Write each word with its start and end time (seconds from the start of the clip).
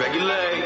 Regulate. 0.00 0.64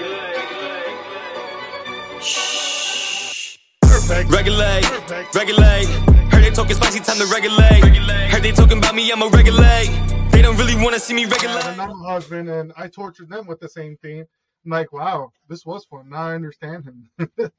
Shh. 2.20 3.58
Perfect. 3.82 4.30
Regulate. 4.30 4.84
Perfect. 4.84 5.34
Regulate. 5.34 5.86
Heard 6.30 6.44
they 6.44 6.50
talking 6.50 6.76
spicy, 6.76 7.00
time 7.00 7.18
to 7.18 7.26
regulate. 7.26 7.82
regulate. 7.82 8.30
Heard 8.30 8.44
they 8.44 8.52
talking 8.52 8.78
about 8.78 8.94
me, 8.94 9.10
I'ma 9.10 9.26
regulate. 9.32 9.90
They 10.30 10.40
don't 10.40 10.56
really 10.56 10.76
want 10.76 10.94
to 10.94 11.00
see 11.00 11.14
me 11.14 11.24
regulate. 11.24 11.64
And 11.64 11.80
I'm 11.80 11.90
a 11.90 11.96
husband, 11.96 12.48
and 12.48 12.72
I 12.76 12.86
tortured 12.86 13.28
them 13.28 13.48
with 13.48 13.58
the 13.58 13.68
same 13.68 13.96
thing. 13.96 14.20
I'm 14.20 14.70
like, 14.70 14.92
wow, 14.92 15.32
this 15.48 15.66
was 15.66 15.84
fun. 15.84 16.10
Now 16.10 16.28
I 16.28 16.34
understand 16.36 16.84
him. 16.84 17.10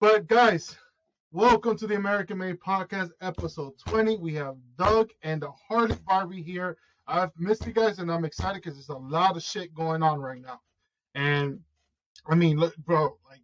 but 0.00 0.26
guys, 0.26 0.76
welcome 1.30 1.78
to 1.78 1.86
the 1.86 1.96
American 1.96 2.36
Made 2.36 2.60
Podcast, 2.60 3.08
episode 3.22 3.72
20. 3.88 4.18
We 4.18 4.34
have 4.34 4.56
Doug 4.76 5.12
and 5.22 5.40
the 5.40 5.50
Harley 5.66 5.96
Barbie 6.06 6.42
here. 6.42 6.76
I've 7.12 7.30
missed 7.38 7.66
you 7.66 7.74
guys, 7.74 7.98
and 7.98 8.10
I'm 8.10 8.24
excited 8.24 8.62
because 8.62 8.74
there's 8.74 8.88
a 8.88 8.96
lot 8.96 9.36
of 9.36 9.42
shit 9.42 9.74
going 9.74 10.02
on 10.02 10.18
right 10.18 10.40
now. 10.40 10.60
And 11.14 11.60
I 12.26 12.34
mean, 12.34 12.56
look, 12.56 12.74
bro, 12.78 13.18
like 13.28 13.42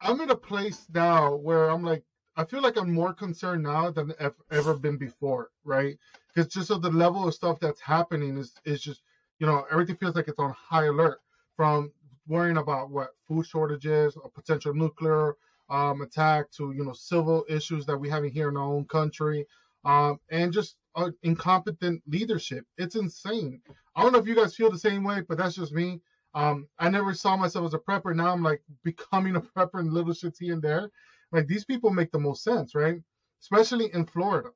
I'm 0.00 0.20
in 0.20 0.30
a 0.30 0.36
place 0.36 0.86
now 0.94 1.34
where 1.34 1.68
I'm 1.68 1.82
like, 1.82 2.04
I 2.36 2.44
feel 2.44 2.62
like 2.62 2.78
I'm 2.78 2.94
more 2.94 3.12
concerned 3.12 3.64
now 3.64 3.90
than 3.90 4.12
I've 4.20 4.36
ever 4.52 4.74
been 4.74 4.96
before, 4.96 5.50
right? 5.64 5.98
Because 6.28 6.52
just 6.52 6.70
of 6.70 6.80
the 6.80 6.90
level 6.90 7.26
of 7.26 7.34
stuff 7.34 7.58
that's 7.58 7.80
happening 7.80 8.38
is 8.38 8.54
is 8.64 8.80
just, 8.80 9.02
you 9.40 9.46
know, 9.48 9.64
everything 9.72 9.96
feels 9.96 10.14
like 10.14 10.28
it's 10.28 10.38
on 10.38 10.54
high 10.56 10.84
alert. 10.86 11.18
From 11.56 11.90
worrying 12.28 12.56
about 12.56 12.90
what 12.90 13.10
food 13.26 13.46
shortages, 13.46 14.16
a 14.24 14.28
potential 14.28 14.72
nuclear 14.72 15.34
um, 15.68 16.02
attack, 16.02 16.52
to 16.52 16.70
you 16.70 16.84
know 16.84 16.92
civil 16.92 17.44
issues 17.48 17.84
that 17.86 17.98
we 17.98 18.08
have 18.08 18.22
here 18.24 18.48
in 18.48 18.56
our 18.56 18.62
own 18.62 18.84
country, 18.84 19.44
um, 19.84 20.20
and 20.30 20.52
just 20.52 20.76
uh, 20.96 21.10
incompetent 21.22 22.02
leadership. 22.06 22.64
It's 22.78 22.96
insane. 22.96 23.60
I 23.94 24.02
don't 24.02 24.12
know 24.12 24.18
if 24.18 24.26
you 24.26 24.34
guys 24.34 24.54
feel 24.54 24.70
the 24.70 24.78
same 24.78 25.04
way, 25.04 25.22
but 25.28 25.38
that's 25.38 25.56
just 25.56 25.72
me. 25.72 26.00
Um, 26.34 26.68
I 26.78 26.88
never 26.88 27.12
saw 27.14 27.36
myself 27.36 27.66
as 27.66 27.74
a 27.74 27.78
prepper. 27.78 28.14
Now 28.14 28.32
I'm 28.32 28.42
like 28.42 28.62
becoming 28.84 29.36
a 29.36 29.40
prepper 29.56 29.80
in 29.80 29.92
little 29.92 30.12
shits 30.12 30.38
here 30.38 30.54
and 30.54 30.62
there. 30.62 30.90
Like 31.32 31.46
these 31.46 31.64
people 31.64 31.90
make 31.90 32.10
the 32.10 32.18
most 32.18 32.42
sense, 32.42 32.74
right? 32.74 33.00
Especially 33.40 33.92
in 33.92 34.06
Florida. 34.06 34.50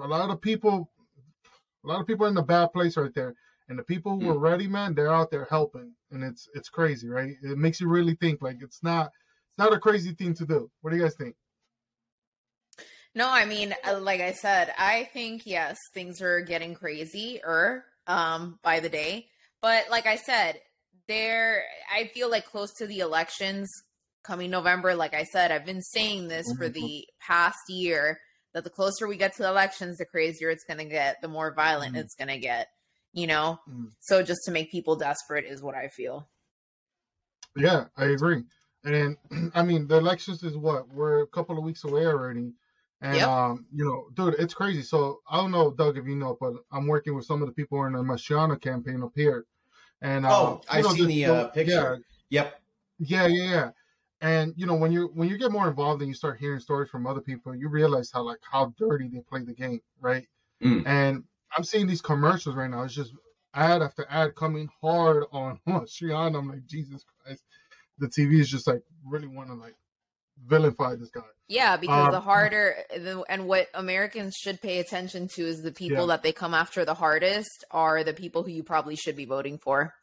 A 0.00 0.06
lot 0.06 0.30
of 0.30 0.40
people, 0.40 0.90
a 1.84 1.88
lot 1.88 2.00
of 2.00 2.06
people 2.06 2.26
are 2.26 2.28
in 2.28 2.34
the 2.34 2.42
bad 2.42 2.72
place 2.72 2.96
right 2.96 3.14
there. 3.14 3.34
And 3.68 3.78
the 3.78 3.84
people 3.84 4.20
who 4.20 4.28
are 4.28 4.38
ready, 4.38 4.66
man, 4.68 4.94
they're 4.94 5.12
out 5.12 5.30
there 5.30 5.46
helping, 5.48 5.94
and 6.10 6.22
it's 6.22 6.48
it's 6.54 6.68
crazy, 6.68 7.08
right? 7.08 7.34
It 7.42 7.56
makes 7.56 7.80
you 7.80 7.88
really 7.88 8.14
think. 8.16 8.42
Like 8.42 8.58
it's 8.60 8.82
not 8.82 9.06
it's 9.06 9.58
not 9.58 9.72
a 9.72 9.78
crazy 9.78 10.12
thing 10.12 10.34
to 10.34 10.44
do. 10.44 10.70
What 10.82 10.90
do 10.90 10.96
you 10.98 11.02
guys 11.02 11.14
think? 11.14 11.34
No, 13.14 13.28
I 13.30 13.44
mean, 13.44 13.74
uh, 13.86 14.00
like 14.00 14.20
I 14.20 14.32
said, 14.32 14.72
I 14.76 15.04
think 15.12 15.42
yes, 15.46 15.78
things 15.92 16.20
are 16.20 16.40
getting 16.40 16.74
crazier 16.74 17.84
um, 18.06 18.58
by 18.62 18.80
the 18.80 18.88
day. 18.88 19.28
But 19.62 19.84
like 19.90 20.06
I 20.06 20.16
said, 20.16 20.60
there, 21.06 21.62
I 21.94 22.06
feel 22.08 22.28
like 22.30 22.44
close 22.46 22.72
to 22.74 22.86
the 22.86 22.98
elections 23.00 23.70
coming 24.24 24.50
November. 24.50 24.94
Like 24.94 25.14
I 25.14 25.24
said, 25.24 25.52
I've 25.52 25.64
been 25.66 25.82
saying 25.82 26.28
this 26.28 26.46
for 26.58 26.64
Mm-hmm. 26.68 26.72
the 26.72 27.04
past 27.20 27.58
year 27.68 28.18
that 28.52 28.64
the 28.64 28.70
closer 28.70 29.06
we 29.06 29.16
get 29.16 29.34
to 29.36 29.42
the 29.42 29.48
elections, 29.48 29.98
the 29.98 30.04
crazier 30.06 30.50
it's 30.50 30.64
going 30.64 30.78
to 30.78 30.84
get, 30.84 31.20
the 31.22 31.28
more 31.28 31.52
violent 31.54 31.94
Mhm. 31.94 32.00
it's 32.00 32.14
going 32.14 32.28
to 32.28 32.38
get. 32.38 32.68
You 33.12 33.28
know, 33.28 33.60
Mm. 33.70 33.92
so 34.00 34.24
just 34.24 34.40
to 34.46 34.50
make 34.50 34.72
people 34.72 34.96
desperate 34.96 35.44
is 35.44 35.62
what 35.62 35.76
I 35.76 35.86
feel. 35.86 36.28
Yeah, 37.56 37.84
I 37.96 38.06
agree. 38.06 38.42
And 38.82 39.16
I 39.54 39.62
mean, 39.62 39.86
the 39.86 39.98
elections 39.98 40.42
is 40.42 40.56
what 40.56 40.88
we're 40.88 41.22
a 41.22 41.26
couple 41.28 41.56
of 41.56 41.62
weeks 41.64 41.84
away 41.84 42.06
already, 42.06 42.52
and 43.04 43.16
Yep. 43.16 43.28
um, 43.28 43.66
you 43.72 43.84
know, 43.84 44.08
dude, 44.14 44.40
it's 44.40 44.54
crazy. 44.54 44.82
So 44.82 45.20
I 45.30 45.36
don't 45.36 45.50
know, 45.50 45.70
Doug, 45.70 45.98
if 45.98 46.06
you 46.06 46.16
know, 46.16 46.38
but 46.40 46.54
I'm 46.72 46.86
working 46.86 47.14
with 47.14 47.26
some 47.26 47.42
of 47.42 47.46
the 47.48 47.52
people 47.54 47.84
in 47.84 47.92
the 47.92 47.98
Mastriano 47.98 48.58
campaign 48.60 49.02
up 49.02 49.12
here, 49.14 49.44
and 50.00 50.24
Oh, 50.24 50.62
uh, 50.68 50.72
I've 50.72 50.84
know, 50.84 50.94
seen 50.94 51.08
the 51.08 51.24
uh, 51.26 51.48
picture. 51.48 52.00
Yep. 52.30 52.60
Yeah, 52.98 53.26
yeah, 53.26 53.50
yeah. 53.50 53.70
And 54.22 54.54
you 54.56 54.64
know, 54.64 54.74
when 54.74 54.90
you 54.90 55.10
when 55.14 55.28
you 55.28 55.36
get 55.36 55.52
more 55.52 55.68
involved 55.68 56.00
and 56.00 56.08
you 56.08 56.14
start 56.14 56.38
hearing 56.38 56.60
stories 56.60 56.88
from 56.88 57.06
other 57.06 57.20
people, 57.20 57.54
you 57.54 57.68
realize 57.68 58.10
how 58.10 58.22
like 58.22 58.38
how 58.50 58.72
dirty 58.78 59.08
they 59.08 59.20
play 59.20 59.42
the 59.44 59.52
game, 59.52 59.80
right? 60.00 60.26
Mm. 60.62 60.86
And 60.86 61.24
I'm 61.54 61.62
seeing 61.64 61.86
these 61.86 62.00
commercials 62.00 62.54
right 62.56 62.70
now. 62.70 62.84
It's 62.84 62.94
just 62.94 63.12
ad 63.52 63.82
after 63.82 64.06
ad 64.08 64.34
coming 64.34 64.70
hard 64.80 65.24
on 65.30 65.60
Shiana. 65.68 66.38
I'm 66.38 66.48
like, 66.48 66.64
Jesus 66.66 67.04
Christ. 67.22 67.42
The 67.98 68.06
TV 68.08 68.40
is 68.40 68.48
just 68.50 68.66
like 68.66 68.82
really 69.04 69.28
want 69.28 69.48
to 69.50 69.54
like 69.54 69.76
vilify 70.46 70.94
this 70.96 71.10
guy. 71.10 71.22
Yeah, 71.48 71.76
because 71.76 72.06
Um, 72.06 72.12
the 72.12 72.20
harder 72.20 72.76
the, 72.90 73.22
and 73.28 73.46
what 73.46 73.68
Americans 73.74 74.34
should 74.40 74.60
pay 74.62 74.78
attention 74.78 75.28
to 75.34 75.42
is 75.42 75.62
the 75.62 75.72
people 75.72 76.00
Yeah. 76.00 76.06
that 76.06 76.22
they 76.22 76.32
come 76.32 76.54
after 76.54 76.84
the 76.84 76.94
hardest 76.94 77.64
are 77.70 78.02
the 78.04 78.14
people 78.14 78.42
who 78.42 78.50
you 78.50 78.62
probably 78.62 78.96
should 78.96 79.16
be 79.16 79.24
voting 79.26 79.58
for. 79.58 79.94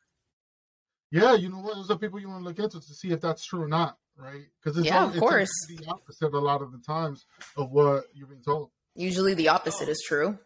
Yeah, 1.12 1.34
you 1.36 1.50
know 1.50 1.60
what? 1.60 1.76
Those 1.76 1.92
are 1.92 1.98
people 1.98 2.20
you 2.20 2.30
want 2.30 2.42
to 2.42 2.48
look 2.48 2.60
into 2.60 2.80
to 2.80 2.94
see 2.94 3.12
if 3.12 3.20
that's 3.22 3.44
true 3.46 3.62
or 3.64 3.68
not, 3.68 3.98
right? 4.16 4.46
Because 4.64 4.78
it's 4.78 4.88
Yeah, 4.88 5.00
all, 5.02 5.08
of 5.08 5.12
it's 5.12 5.20
course. 5.20 5.50
the 5.68 5.86
opposite 5.88 6.34
a 6.34 6.40
lot 6.40 6.62
of 6.62 6.72
the 6.72 6.78
times 6.80 7.26
of 7.58 7.72
what 7.72 8.06
you're 8.14 8.28
being 8.28 8.44
told. 8.44 8.70
Usually 8.96 9.34
the 9.34 9.50
opposite 9.50 9.90
is 9.90 10.02
true. 10.08 10.38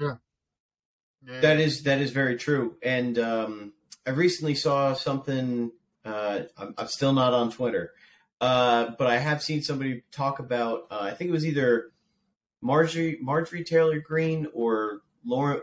Yeah. 0.00 0.16
That 1.22 1.58
is 1.58 1.84
that 1.84 2.00
is 2.00 2.10
very 2.10 2.36
true. 2.36 2.76
And 2.82 3.18
um, 3.18 3.72
I 4.06 4.10
recently 4.10 4.54
saw 4.54 4.92
something. 4.92 5.72
Uh, 6.04 6.42
I'm, 6.58 6.74
I'm 6.76 6.86
still 6.88 7.14
not 7.14 7.32
on 7.32 7.50
Twitter, 7.50 7.92
uh, 8.40 8.90
but 8.98 9.06
I 9.06 9.18
have 9.18 9.42
seen 9.42 9.62
somebody 9.62 10.02
talk 10.12 10.38
about. 10.38 10.86
Uh, 10.90 10.98
I 11.02 11.10
think 11.12 11.28
it 11.28 11.32
was 11.32 11.46
either 11.46 11.92
Marjorie 12.60 13.18
Marjorie 13.20 13.64
Taylor 13.64 14.00
Greene 14.00 14.46
or 14.52 15.00
Lauren 15.24 15.62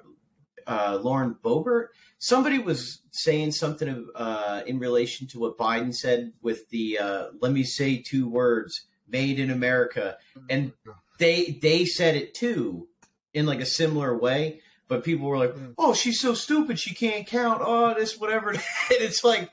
uh, 0.68 1.00
Lauren 1.02 1.36
Boebert. 1.44 1.88
Somebody 2.20 2.60
was 2.60 3.02
saying 3.12 3.52
something 3.52 4.08
uh, 4.16 4.62
in 4.68 4.78
relation 4.80 5.28
to 5.28 5.40
what 5.40 5.58
Biden 5.58 5.94
said 5.94 6.34
with 6.42 6.70
the 6.70 7.00
uh, 7.00 7.26
"Let 7.42 7.52
me 7.52 7.64
say 7.64 7.98
two 7.98 8.30
words: 8.30 8.86
Made 9.08 9.40
in 9.40 9.50
America." 9.52 10.18
And 10.50 10.72
they 11.20 11.60
they 11.62 11.86
said 11.86 12.16
it 12.16 12.34
too 12.34 12.88
in 13.34 13.46
like 13.46 13.62
a 13.62 13.66
similar 13.66 14.18
way 14.18 14.60
but 14.90 15.04
people 15.06 15.26
were 15.28 15.38
like 15.38 15.54
Mm. 15.56 15.74
oh 15.78 15.94
she's 15.94 16.20
so 16.20 16.34
stupid 16.34 16.78
she 16.80 16.94
can't 16.94 17.26
count 17.28 17.62
oh 17.64 17.94
this 17.94 18.20
whatever 18.20 18.50
and 18.52 18.62
it's 18.90 19.24
like 19.24 19.50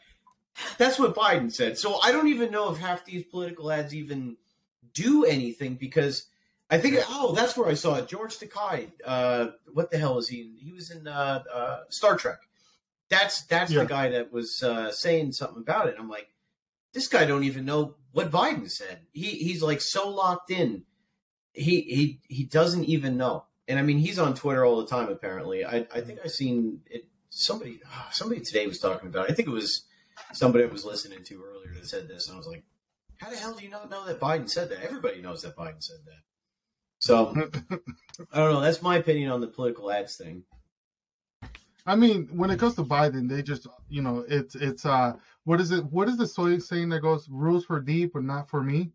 that's 0.76 0.98
what 0.98 1.14
biden 1.14 1.52
said 1.52 1.78
so 1.78 2.00
i 2.02 2.12
don't 2.12 2.28
even 2.28 2.50
know 2.50 2.70
if 2.70 2.78
half 2.78 3.04
these 3.04 3.24
political 3.24 3.70
ads 3.70 3.94
even 3.94 4.36
do 4.94 5.24
anything 5.24 5.74
because 5.74 6.26
i 6.70 6.78
think 6.78 6.96
oh 7.08 7.32
that's 7.34 7.56
where 7.56 7.68
i 7.68 7.74
saw 7.74 7.96
it 7.96 8.08
george 8.08 8.36
takei 8.38 8.90
uh 9.04 9.48
what 9.72 9.90
the 9.90 9.98
hell 9.98 10.18
is 10.18 10.28
he 10.28 10.40
in? 10.42 10.56
he 10.58 10.72
was 10.72 10.90
in 10.90 11.06
uh, 11.06 11.42
uh 11.52 11.78
star 11.90 12.16
trek 12.16 12.38
that's 13.08 13.42
that's 13.46 13.70
Yeah. 13.72 13.80
the 13.80 13.86
guy 13.86 14.10
that 14.10 14.32
was 14.32 14.62
uh 14.62 14.90
saying 14.92 15.32
something 15.32 15.62
about 15.62 15.88
it 15.88 15.96
i'm 15.98 16.08
like 16.08 16.28
this 16.92 17.08
guy 17.08 17.24
don't 17.24 17.44
even 17.44 17.64
know 17.64 17.94
what 18.12 18.30
biden 18.30 18.70
said 18.70 19.00
he 19.12 19.26
he's 19.30 19.62
like 19.62 19.80
so 19.80 20.08
locked 20.08 20.50
in 20.50 20.84
he 21.52 21.80
he 21.80 22.20
he 22.28 22.44
doesn't 22.44 22.84
even 22.84 23.16
know. 23.16 23.44
And 23.66 23.78
I 23.78 23.82
mean, 23.82 23.98
he's 23.98 24.18
on 24.18 24.34
Twitter 24.34 24.64
all 24.64 24.80
the 24.80 24.86
time. 24.86 25.08
Apparently, 25.08 25.64
I 25.64 25.86
I 25.92 26.00
think 26.00 26.20
I 26.24 26.28
seen 26.28 26.80
it. 26.88 27.06
Somebody 27.30 27.80
ah, 27.86 28.08
somebody 28.12 28.40
today 28.40 28.66
was 28.66 28.78
talking 28.78 29.08
about. 29.08 29.28
It. 29.28 29.32
I 29.32 29.34
think 29.34 29.48
it 29.48 29.52
was 29.52 29.82
somebody 30.32 30.64
I 30.64 30.68
was 30.68 30.84
listening 30.84 31.24
to 31.24 31.42
earlier 31.44 31.74
that 31.74 31.86
said 31.86 32.08
this, 32.08 32.26
and 32.28 32.34
I 32.34 32.38
was 32.38 32.46
like, 32.46 32.64
"How 33.16 33.30
the 33.30 33.36
hell 33.36 33.54
do 33.54 33.64
you 33.64 33.70
not 33.70 33.90
know 33.90 34.06
that 34.06 34.20
Biden 34.20 34.48
said 34.48 34.70
that? 34.70 34.82
Everybody 34.82 35.20
knows 35.20 35.42
that 35.42 35.56
Biden 35.56 35.82
said 35.82 35.98
that." 36.06 36.22
So 37.00 37.28
I 38.32 38.38
don't 38.38 38.52
know. 38.52 38.60
That's 38.60 38.82
my 38.82 38.96
opinion 38.96 39.30
on 39.30 39.40
the 39.40 39.46
political 39.46 39.90
ads 39.90 40.16
thing. 40.16 40.44
I 41.86 41.96
mean, 41.96 42.28
when 42.32 42.50
it 42.50 42.58
comes 42.58 42.74
to 42.74 42.84
Biden, 42.84 43.28
they 43.28 43.40
just, 43.42 43.66
you 43.88 44.02
know, 44.02 44.24
it's 44.28 44.54
it's 44.54 44.84
uh, 44.84 45.14
what 45.44 45.60
is 45.60 45.70
it? 45.70 45.84
What 45.86 46.08
is 46.08 46.16
the 46.18 46.26
soy 46.26 46.58
saying 46.58 46.90
that 46.90 47.00
goes 47.00 47.28
rules 47.30 47.64
for 47.64 47.80
deep 47.80 48.12
but 48.12 48.24
not 48.24 48.50
for 48.50 48.62
me? 48.62 48.92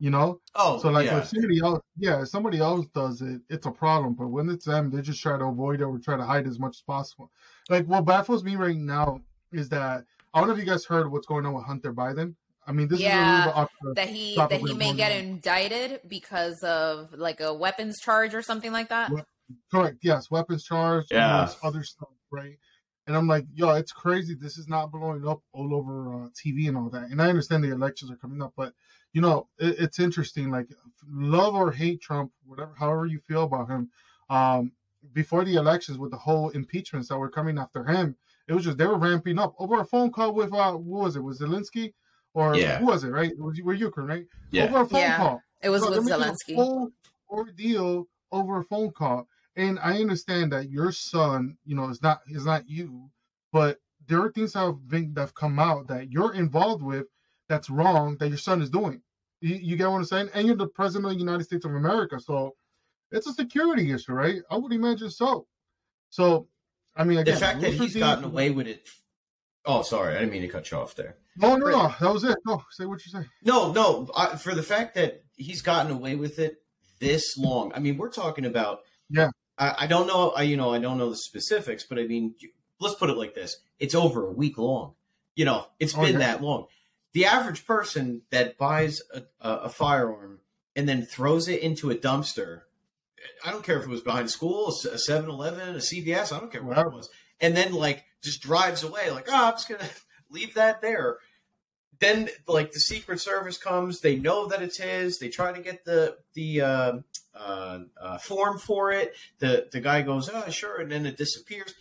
You 0.00 0.10
know, 0.10 0.40
Oh, 0.54 0.78
so 0.78 0.90
like 0.90 1.06
yeah. 1.06 1.18
if 1.18 1.28
somebody 1.28 1.60
else, 1.60 1.80
yeah, 1.96 2.22
if 2.22 2.28
somebody 2.28 2.58
else 2.58 2.86
does 2.94 3.22
it, 3.22 3.40
it's 3.48 3.66
a 3.66 3.70
problem. 3.70 4.14
But 4.14 4.28
when 4.28 4.48
it's 4.50 4.64
them, 4.64 4.90
they 4.90 5.00
just 5.02 5.22
try 5.22 5.38
to 5.38 5.44
avoid 5.44 5.80
it 5.80 5.84
or 5.84 5.98
try 5.98 6.16
to 6.16 6.24
hide 6.24 6.46
as 6.46 6.58
much 6.58 6.76
as 6.78 6.82
possible. 6.82 7.30
Like 7.70 7.86
what 7.86 8.04
baffles 8.04 8.42
me 8.42 8.56
right 8.56 8.76
now 8.76 9.20
is 9.52 9.68
that 9.68 10.04
I 10.34 10.40
don't 10.40 10.48
know 10.48 10.54
if 10.54 10.60
you 10.60 10.66
guys 10.66 10.84
heard 10.84 11.10
what's 11.10 11.26
going 11.26 11.46
on 11.46 11.54
with 11.54 11.64
Hunter 11.64 11.92
Biden. 11.94 12.34
I 12.66 12.72
mean, 12.72 12.88
this 12.88 13.00
Yeah, 13.00 13.20
is 13.20 13.28
a 13.28 13.30
little 13.30 13.52
bit 13.52 13.56
off 13.56 13.70
the, 13.82 13.94
That 13.94 14.08
he 14.08 14.34
Top 14.34 14.50
that 14.50 14.60
of 14.60 14.68
he 14.68 14.74
may 14.74 14.92
get 14.94 15.12
more. 15.12 15.20
indicted 15.20 16.00
because 16.08 16.62
of 16.64 17.12
like 17.12 17.40
a 17.40 17.52
weapons 17.54 18.00
charge 18.00 18.34
or 18.34 18.42
something 18.42 18.72
like 18.72 18.88
that. 18.88 19.10
What? 19.10 19.26
Correct. 19.70 19.98
Yes, 20.02 20.30
weapons 20.30 20.64
charge. 20.64 21.06
Yeah. 21.10 21.34
amongst 21.34 21.58
other 21.62 21.84
stuff, 21.84 22.08
right? 22.30 22.58
And 23.06 23.14
I'm 23.14 23.28
like, 23.28 23.44
yo, 23.52 23.74
it's 23.74 23.92
crazy. 23.92 24.34
This 24.34 24.56
is 24.56 24.66
not 24.66 24.90
blowing 24.90 25.28
up 25.28 25.42
all 25.52 25.74
over 25.74 26.14
uh, 26.24 26.28
TV 26.30 26.68
and 26.68 26.76
all 26.76 26.88
that. 26.88 27.10
And 27.10 27.20
I 27.20 27.28
understand 27.28 27.62
the 27.62 27.70
elections 27.70 28.10
are 28.10 28.16
coming 28.16 28.40
up, 28.40 28.54
but 28.56 28.72
you 29.12 29.20
know, 29.20 29.46
it, 29.58 29.76
it's 29.78 30.00
interesting. 30.00 30.50
Like, 30.50 30.66
love 31.06 31.54
or 31.54 31.70
hate 31.70 32.00
Trump, 32.00 32.32
whatever, 32.46 32.72
however 32.76 33.04
you 33.06 33.20
feel 33.20 33.44
about 33.44 33.68
him. 33.68 33.90
Um, 34.30 34.72
before 35.12 35.44
the 35.44 35.56
elections, 35.56 35.98
with 35.98 36.10
the 36.12 36.16
whole 36.16 36.48
impeachments 36.50 37.08
that 37.10 37.18
were 37.18 37.28
coming 37.28 37.58
after 37.58 37.84
him, 37.84 38.16
it 38.48 38.52
was 38.52 38.64
just 38.64 38.78
they 38.78 38.86
were 38.86 38.98
ramping 38.98 39.38
up 39.38 39.54
over 39.58 39.80
a 39.80 39.84
phone 39.84 40.10
call 40.10 40.34
with 40.34 40.52
uh, 40.52 40.72
what 40.72 41.04
was 41.04 41.16
it? 41.16 41.20
Was 41.20 41.40
Zelensky 41.40 41.92
or 42.34 42.56
Yeah. 42.56 42.78
who 42.78 42.86
was 42.86 43.04
it? 43.04 43.08
Right? 43.10 43.30
It 43.32 43.38
was 43.40 43.60
were 43.62 43.74
Ukraine, 43.74 44.06
right? 44.06 44.26
Yeah. 44.50 44.64
Over 44.64 44.80
a 44.80 44.86
phone 44.86 45.00
Yeah. 45.00 45.16
call. 45.16 45.42
It 45.62 45.70
was 45.70 45.82
So 45.82 45.90
with 45.90 46.06
they're 46.06 46.16
a 46.16 46.18
Zelensky. 46.18 46.56
whole 46.56 46.90
ordeal 47.30 48.06
over 48.32 48.58
a 48.58 48.64
phone 48.64 48.90
call. 48.90 49.28
And 49.56 49.78
I 49.78 50.00
understand 50.00 50.52
that 50.52 50.68
your 50.70 50.92
son, 50.92 51.56
you 51.64 51.74
know, 51.74 51.88
is 51.88 52.02
not 52.02 52.20
is 52.26 52.44
not 52.44 52.68
you, 52.68 53.10
but 53.52 53.78
there 54.06 54.20
are 54.20 54.30
things 54.32 54.52
that 54.52 54.60
have 54.60 54.88
been 54.88 55.14
that 55.14 55.20
have 55.20 55.34
come 55.34 55.58
out 55.58 55.86
that 55.88 56.10
you're 56.10 56.34
involved 56.34 56.82
with 56.82 57.06
that's 57.48 57.70
wrong 57.70 58.16
that 58.18 58.28
your 58.28 58.38
son 58.38 58.60
is 58.60 58.70
doing. 58.70 59.00
You, 59.40 59.54
you 59.56 59.76
get 59.76 59.88
what 59.88 59.98
I'm 59.98 60.04
saying? 60.04 60.30
And 60.34 60.46
you're 60.46 60.56
the 60.56 60.66
president 60.66 61.06
of 61.06 61.12
the 61.12 61.18
United 61.24 61.44
States 61.44 61.64
of 61.64 61.74
America, 61.74 62.18
so 62.20 62.56
it's 63.12 63.26
a 63.26 63.32
security 63.32 63.92
issue, 63.92 64.12
right? 64.12 64.42
I 64.50 64.56
would 64.56 64.72
imagine 64.72 65.10
so. 65.10 65.46
So, 66.10 66.48
I 66.96 67.04
mean, 67.04 67.18
again, 67.18 67.34
the 67.34 67.40
fact 67.40 67.60
that 67.60 67.72
he's 67.74 67.96
gotten 67.96 68.24
away 68.24 68.50
with 68.50 68.66
it. 68.66 68.88
Oh, 69.66 69.82
sorry, 69.82 70.14
I 70.14 70.18
didn't 70.20 70.32
mean 70.32 70.42
to 70.42 70.48
cut 70.48 70.70
you 70.70 70.76
off 70.78 70.94
there. 70.94 71.16
No, 71.36 71.56
no, 71.56 71.66
no, 71.68 71.94
that 72.00 72.12
was 72.12 72.22
it. 72.24 72.36
No, 72.46 72.62
say 72.70 72.84
what 72.86 73.04
you 73.04 73.10
say. 73.10 73.26
No, 73.42 73.72
no, 73.72 74.08
I, 74.14 74.36
for 74.36 74.54
the 74.54 74.62
fact 74.62 74.94
that 74.94 75.22
he's 75.36 75.62
gotten 75.62 75.90
away 75.90 76.16
with 76.16 76.38
it 76.38 76.62
this 77.00 77.36
long. 77.36 77.72
I 77.74 77.78
mean, 77.80 77.96
we're 77.96 78.10
talking 78.10 78.44
about. 78.46 78.80
Yeah. 79.10 79.30
I, 79.58 79.74
I 79.80 79.86
don't 79.86 80.06
know. 80.06 80.30
I 80.30 80.42
you 80.42 80.56
know 80.56 80.72
I 80.72 80.78
don't 80.78 80.98
know 80.98 81.10
the 81.10 81.16
specifics, 81.16 81.84
but 81.84 81.98
I 81.98 82.04
mean, 82.06 82.34
let's 82.80 82.94
put 82.96 83.10
it 83.10 83.16
like 83.16 83.34
this: 83.34 83.56
it's 83.78 83.94
over 83.94 84.26
a 84.26 84.32
week 84.32 84.58
long. 84.58 84.94
You 85.34 85.44
know, 85.46 85.66
it's 85.80 85.96
Oh, 85.96 86.02
been 86.02 86.12
yeah. 86.12 86.18
that 86.18 86.42
long. 86.42 86.66
The 87.12 87.26
average 87.26 87.66
person 87.66 88.22
that 88.30 88.58
buys 88.58 89.00
a, 89.12 89.22
a, 89.40 89.50
a 89.64 89.68
firearm 89.68 90.40
and 90.76 90.88
then 90.88 91.02
throws 91.06 91.48
it 91.48 91.60
into 91.62 91.90
a 91.90 91.94
dumpster. 91.94 92.62
I 93.44 93.50
don't 93.50 93.64
care 93.64 93.78
if 93.78 93.84
it 93.84 93.88
was 93.88 94.00
behind 94.00 94.30
school, 94.30 94.68
a 94.68 94.98
7 94.98 95.28
Eleven, 95.30 95.74
a 95.74 95.78
CVS, 95.78 96.32
I 96.32 96.40
don't 96.40 96.50
care 96.52 96.62
what 96.62 96.70
Whatever. 96.70 96.90
it 96.90 96.94
was. 96.96 97.10
And 97.40 97.56
then, 97.56 97.72
like, 97.72 98.04
just 98.22 98.40
drives 98.42 98.82
away, 98.84 99.10
like, 99.10 99.26
oh, 99.28 99.46
I'm 99.46 99.52
just 99.52 99.68
going 99.68 99.80
to 99.80 99.88
leave 100.30 100.54
that 100.54 100.80
there 100.82 101.18
then 102.00 102.28
like 102.48 102.72
the 102.72 102.80
secret 102.80 103.20
service 103.20 103.56
comes 103.56 104.00
they 104.00 104.16
know 104.16 104.48
that 104.48 104.60
it's 104.60 104.78
his 104.78 105.20
they 105.20 105.28
try 105.28 105.52
to 105.52 105.62
get 105.62 105.84
the 105.84 106.16
the 106.34 106.60
uh, 106.60 106.92
uh, 107.36 107.78
uh, 108.02 108.18
form 108.18 108.58
for 108.58 108.90
it 108.90 109.14
the 109.38 109.68
the 109.70 109.78
guy 109.80 110.02
goes 110.02 110.28
oh 110.34 110.50
sure 110.50 110.80
and 110.80 110.90
then 110.90 111.06
it 111.06 111.16
disappears 111.16 111.72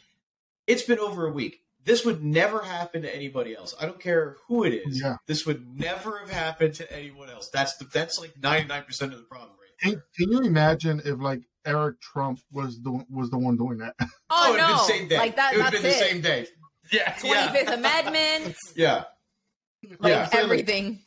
it's 0.67 0.83
been 0.83 0.99
over 0.99 1.25
a 1.27 1.31
week 1.31 1.63
this 1.83 2.05
would 2.05 2.23
never 2.23 2.61
happen 2.61 3.01
to 3.01 3.13
anybody 3.13 3.55
else 3.55 3.73
i 3.81 3.87
don't 3.87 3.99
care 3.99 4.37
who 4.47 4.63
it 4.63 4.73
is 4.85 5.01
Yeah. 5.01 5.15
this 5.25 5.47
would 5.47 5.67
never 5.79 6.19
have 6.19 6.29
happened 6.29 6.75
to 6.75 6.93
anyone 6.95 7.31
else 7.31 7.49
that's 7.51 7.75
the, 7.77 7.85
that's 7.85 8.19
like 8.19 8.35
99% 8.39 8.87
of 9.01 9.11
the 9.11 9.17
problem 9.23 9.51
right 9.59 9.62
Can, 9.83 10.01
can 10.17 10.31
you 10.31 10.39
imagine 10.41 11.01
if 11.05 11.19
like 11.19 11.41
Eric 11.65 11.99
Trump 12.01 12.39
was 12.51 12.81
the 12.81 13.03
was 13.09 13.29
the 13.29 13.37
one 13.37 13.57
doing 13.57 13.77
that? 13.79 13.95
Oh, 14.35 14.45
oh 14.45 14.47
it 14.47 14.51
would've 14.51 14.67
no, 14.67 14.73
the 14.73 14.83
same 14.83 15.07
day 15.07 15.17
like 15.17 15.35
that. 15.35 15.53
it 15.53 15.57
would 15.57 15.63
have 15.65 15.71
That's 15.73 15.83
been 15.83 15.91
the 15.91 15.97
it. 15.97 16.09
same 16.11 16.21
day 16.21 16.47
yeah 16.91 17.13
Twenty 17.19 17.51
fifth 17.51 17.69
yeah 17.69 17.73
Amendment, 17.75 18.55
yeah 18.75 19.03
like 19.99 20.11
Yeah. 20.11 20.29
Everything. 20.31 20.99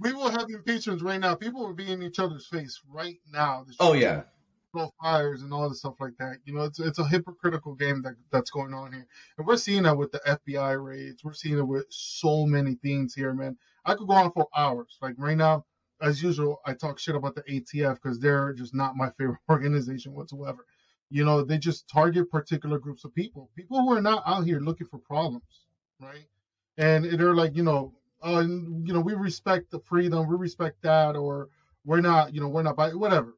we 0.00 0.12
will 0.12 0.30
have 0.30 0.46
impeachments 0.48 1.02
right 1.02 1.20
now. 1.20 1.34
People 1.34 1.66
will 1.66 1.74
be 1.74 1.90
in 1.90 2.02
each 2.02 2.18
other's 2.18 2.46
face 2.46 2.80
right 2.88 3.18
now. 3.32 3.66
Oh 3.80 3.92
yeah 3.92 4.22
throw 4.72 4.90
fires 5.02 5.42
and 5.42 5.52
all 5.52 5.68
this 5.68 5.80
stuff 5.80 5.94
like 6.00 6.16
that. 6.18 6.38
You 6.44 6.54
know, 6.54 6.62
it's 6.62 6.80
it's 6.80 6.98
a 6.98 7.06
hypocritical 7.06 7.74
game 7.74 8.02
that 8.02 8.14
that's 8.30 8.50
going 8.50 8.74
on 8.74 8.92
here, 8.92 9.06
and 9.38 9.46
we're 9.46 9.56
seeing 9.56 9.82
that 9.84 9.96
with 9.96 10.12
the 10.12 10.20
FBI 10.26 10.82
raids. 10.82 11.22
We're 11.22 11.34
seeing 11.34 11.58
it 11.58 11.66
with 11.66 11.86
so 11.90 12.46
many 12.46 12.74
things 12.76 13.14
here, 13.14 13.34
man. 13.34 13.56
I 13.84 13.94
could 13.94 14.08
go 14.08 14.14
on 14.14 14.32
for 14.32 14.48
hours. 14.56 14.96
Like 15.00 15.14
right 15.18 15.36
now, 15.36 15.64
as 16.02 16.22
usual, 16.22 16.60
I 16.66 16.74
talk 16.74 16.98
shit 16.98 17.14
about 17.14 17.34
the 17.34 17.42
ATF 17.42 17.94
because 17.94 18.18
they're 18.18 18.52
just 18.52 18.74
not 18.74 18.96
my 18.96 19.10
favorite 19.18 19.38
organization 19.50 20.12
whatsoever. 20.12 20.66
You 21.10 21.24
know, 21.24 21.42
they 21.42 21.58
just 21.58 21.88
target 21.88 22.30
particular 22.30 22.78
groups 22.78 23.04
of 23.04 23.14
people, 23.14 23.50
people 23.56 23.80
who 23.80 23.92
are 23.92 24.00
not 24.00 24.22
out 24.26 24.44
here 24.44 24.60
looking 24.60 24.86
for 24.86 24.98
problems, 24.98 25.66
right? 26.00 26.26
And 26.78 27.04
they're 27.04 27.34
like, 27.34 27.54
you 27.54 27.62
know, 27.62 27.92
uh, 28.22 28.40
you 28.40 28.92
know, 28.92 29.00
we 29.00 29.14
respect 29.14 29.70
the 29.70 29.80
freedom, 29.80 30.28
we 30.28 30.36
respect 30.36 30.82
that, 30.82 31.16
or 31.16 31.48
we're 31.84 32.00
not, 32.00 32.34
you 32.34 32.40
know, 32.40 32.48
we're 32.48 32.62
not 32.62 32.76
by 32.76 32.90
whatever. 32.90 33.34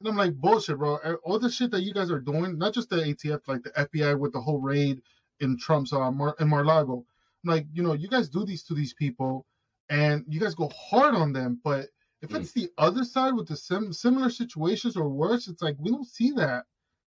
And 0.00 0.08
I'm 0.08 0.16
like, 0.16 0.34
bullshit, 0.34 0.78
bro. 0.78 0.96
All 1.24 1.38
the 1.38 1.50
shit 1.50 1.70
that 1.70 1.82
you 1.82 1.94
guys 1.94 2.10
are 2.10 2.18
doing, 2.18 2.58
not 2.58 2.74
just 2.74 2.90
the 2.90 2.96
ATF, 2.96 3.40
like 3.46 3.62
the 3.62 3.70
FBI 3.70 4.18
with 4.18 4.32
the 4.32 4.40
whole 4.40 4.60
raid 4.60 5.00
in 5.40 5.56
Trump's 5.56 5.92
uh, 5.92 6.10
Mar- 6.10 6.36
in 6.40 6.48
Mar-Lago. 6.48 7.04
I'm 7.44 7.50
like, 7.50 7.66
you 7.72 7.82
know, 7.82 7.92
you 7.92 8.08
guys 8.08 8.28
do 8.28 8.44
these 8.44 8.64
to 8.64 8.74
these 8.74 8.94
people, 8.94 9.46
and 9.88 10.24
you 10.28 10.40
guys 10.40 10.56
go 10.56 10.70
hard 10.74 11.14
on 11.14 11.32
them. 11.32 11.60
But 11.62 11.86
if 12.22 12.30
Mm. 12.30 12.40
it's 12.40 12.52
the 12.52 12.70
other 12.78 13.04
side 13.04 13.34
with 13.34 13.48
the 13.48 13.56
sim- 13.56 13.92
similar 13.92 14.30
situations 14.30 14.96
or 14.96 15.08
worse, 15.08 15.48
it's 15.48 15.60
like 15.62 15.76
we 15.78 15.90
don't 15.90 16.06
see 16.06 16.30
that 16.32 16.64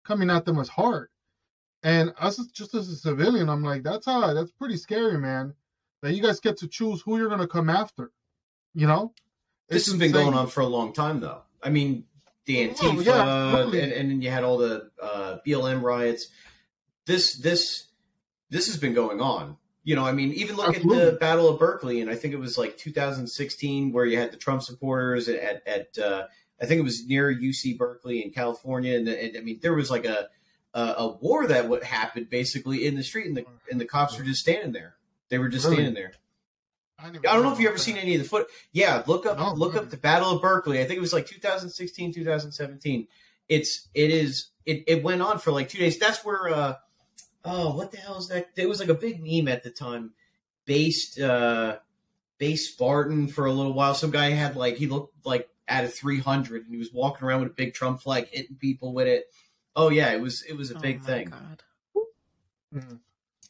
coming 0.04 0.30
at 0.30 0.44
them 0.44 0.58
as 0.58 0.68
hard. 0.68 1.08
And 1.84 2.12
us, 2.18 2.38
just 2.48 2.74
as 2.74 2.88
a 2.88 2.96
civilian, 2.96 3.48
I'm 3.48 3.62
like, 3.62 3.82
that's 3.82 4.06
how 4.06 4.32
that's 4.34 4.52
pretty 4.52 4.76
scary, 4.76 5.18
man. 5.18 5.54
That 6.02 6.14
you 6.14 6.22
guys 6.22 6.40
get 6.40 6.56
to 6.58 6.68
choose 6.68 7.02
who 7.02 7.18
you're 7.18 7.28
gonna 7.28 7.46
come 7.46 7.70
after. 7.70 8.10
You 8.74 8.86
know, 8.86 9.14
This 9.68 9.86
has 9.86 9.96
been 9.96 10.12
going 10.12 10.34
on 10.34 10.48
for 10.48 10.60
a 10.60 10.66
long 10.66 10.92
time, 10.92 11.20
though. 11.20 11.42
I 11.62 11.70
mean, 11.70 12.04
the 12.46 12.68
Oh, 12.70 12.74
Antifa, 12.74 13.04
yeah, 13.04 13.50
totally. 13.52 13.80
and, 13.80 13.92
and 13.92 14.10
then 14.10 14.22
you 14.22 14.30
had 14.30 14.42
all 14.44 14.58
the 14.58 14.90
uh, 15.00 15.38
BLM 15.46 15.82
riots. 15.82 16.28
This 17.06 17.36
this 17.36 17.86
this 18.50 18.66
has 18.66 18.76
been 18.78 18.94
going 18.94 19.20
on. 19.20 19.56
You 19.84 19.96
know, 19.96 20.04
I 20.06 20.12
mean, 20.12 20.32
even 20.34 20.56
look 20.56 20.76
at 20.76 20.82
the 20.82 21.16
Battle 21.20 21.48
of 21.48 21.58
Berkeley, 21.58 22.00
and 22.00 22.08
I 22.10 22.14
think 22.14 22.32
it 22.34 22.38
was 22.38 22.56
like 22.56 22.76
2016, 22.78 23.92
where 23.92 24.04
you 24.06 24.16
had 24.18 24.30
the 24.32 24.36
Trump 24.36 24.62
supporters 24.62 25.28
at 25.28 25.66
at 25.66 25.98
uh, 25.98 26.26
I 26.60 26.66
think 26.66 26.78
it 26.78 26.84
was 26.84 27.04
near 27.06 27.34
UC 27.34 27.76
Berkeley 27.78 28.24
in 28.24 28.30
California, 28.30 28.96
and, 28.96 29.08
and 29.08 29.36
I 29.36 29.40
mean, 29.40 29.58
there 29.60 29.74
was 29.74 29.90
like 29.90 30.04
a 30.04 30.28
a, 30.74 30.80
a 30.98 31.08
war 31.08 31.46
that 31.48 31.68
would 31.68 31.82
happened 31.82 32.30
basically 32.30 32.86
in 32.86 32.94
the 32.94 33.02
street, 33.02 33.26
and 33.26 33.36
the 33.36 33.44
and 33.70 33.80
the 33.80 33.84
cops 33.84 34.16
were 34.16 34.24
just 34.24 34.40
standing 34.40 34.72
there. 34.72 34.94
They 35.30 35.38
were 35.38 35.48
just 35.48 35.64
Really? 35.64 35.76
standing 35.78 35.94
there. 35.94 36.12
I, 36.98 37.08
I 37.08 37.10
don't 37.10 37.42
know 37.42 37.52
if 37.52 37.58
you 37.58 37.66
about 37.66 37.70
ever 37.74 37.78
seen 37.78 37.96
any 37.96 38.14
of 38.14 38.22
the 38.22 38.28
foot. 38.28 38.46
Yeah, 38.70 39.02
look 39.08 39.26
up 39.26 39.36
No, 39.38 39.52
look 39.54 39.74
no. 39.74 39.80
up 39.80 39.90
the 39.90 39.96
Battle 39.96 40.30
of 40.30 40.42
Berkeley. 40.42 40.80
I 40.80 40.84
think 40.84 40.98
it 40.98 41.00
was 41.00 41.12
like 41.12 41.26
2016, 41.26 42.14
2017. 42.14 43.08
It's 43.48 43.88
it 43.94 44.10
is 44.10 44.50
it, 44.64 44.84
it 44.86 45.02
went 45.02 45.20
on 45.22 45.40
for 45.40 45.50
like 45.50 45.68
two 45.68 45.78
days. 45.78 45.98
That's 45.98 46.24
where 46.24 46.48
uh 46.48 46.74
oh 47.44 47.74
what 47.74 47.90
the 47.92 47.98
hell 47.98 48.18
is 48.18 48.28
that? 48.28 48.50
It 48.56 48.68
was 48.68 48.80
like 48.80 48.88
a 48.88 48.94
big 48.94 49.22
meme 49.22 49.48
at 49.52 49.62
the 49.62 49.70
time. 49.70 50.12
Based 50.64 51.18
uh 51.18 51.78
based 52.38 52.72
Spartan 52.74 53.28
for 53.28 53.46
a 53.46 53.52
little 53.52 53.72
while. 53.72 53.94
Some 53.94 54.10
guy 54.10 54.30
had 54.30 54.56
like 54.56 54.76
he 54.76 54.86
looked 54.86 55.26
like 55.26 55.48
at 55.68 55.84
a 55.84 55.88
300 55.88 56.64
and 56.64 56.72
he 56.72 56.78
was 56.78 56.92
walking 56.92 57.26
around 57.26 57.40
with 57.40 57.50
a 57.50 57.54
big 57.54 57.74
Trump 57.74 58.00
flag 58.02 58.28
hitting 58.28 58.56
people 58.56 58.92
with 58.92 59.06
it. 59.06 59.24
Oh 59.74 59.90
yeah, 59.90 60.12
it 60.12 60.20
was 60.20 60.42
it 60.42 60.56
was 60.56 60.70
a 60.70 60.76
big 60.76 60.98
Oh 60.98 61.00
my 61.00 61.06
thing. 61.06 61.30
God. 61.30 61.62
Mhm. 62.74 63.00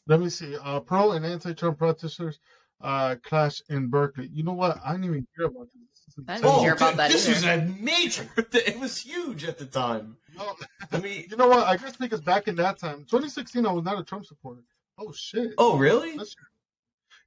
Let 0.07 0.19
me 0.19 0.29
see. 0.29 0.55
Uh, 0.57 0.79
pro 0.81 1.11
and 1.11 1.25
anti-Trump 1.25 1.77
protesters 1.77 2.39
uh, 2.81 3.15
clash 3.23 3.61
in 3.69 3.87
Berkeley. 3.87 4.27
You 4.27 4.43
know 4.43 4.53
what? 4.53 4.77
I 4.83 4.91
didn't 4.91 5.05
even 5.05 5.27
hear 5.35 5.45
about 5.45 5.69
this. 5.73 5.92
This 6.15 6.25
I 6.27 6.33
didn't 6.35 6.45
insane. 6.49 6.59
hear 6.63 6.73
about 6.73 6.89
dude, 6.91 6.99
that 6.99 7.11
this 7.11 7.27
either. 7.27 7.35
was 7.35 7.43
a 7.69 7.81
major. 7.81 8.29
It 8.53 8.79
was 8.79 8.97
huge 8.97 9.43
at 9.45 9.57
the 9.57 9.65
time. 9.65 10.17
No, 10.37 10.55
I 10.91 10.99
mean, 10.99 11.25
you 11.31 11.37
know 11.37 11.47
what? 11.47 11.67
I 11.67 11.77
guess 11.77 11.95
because 11.97 12.21
back 12.21 12.47
in 12.47 12.55
that 12.55 12.77
time, 12.79 12.99
2016, 13.09 13.65
I 13.65 13.71
was 13.71 13.83
not 13.83 13.99
a 13.99 14.03
Trump 14.03 14.25
supporter. 14.25 14.61
Oh 14.97 15.11
shit. 15.11 15.53
oh 15.57 15.77
really? 15.77 16.11
That's- 16.11 16.35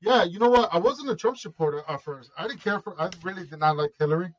Yeah, 0.00 0.24
you 0.24 0.38
know 0.38 0.50
what? 0.50 0.68
I 0.72 0.78
wasn't 0.78 1.10
a 1.10 1.16
Trump 1.16 1.36
supporter 1.38 1.82
at 1.88 2.02
first. 2.02 2.30
I 2.38 2.46
didn't 2.46 2.60
care 2.62 2.80
for. 2.80 3.00
I 3.00 3.10
really 3.22 3.46
did 3.46 3.58
not 3.58 3.76
like 3.76 3.90
Hillary. 3.98 4.32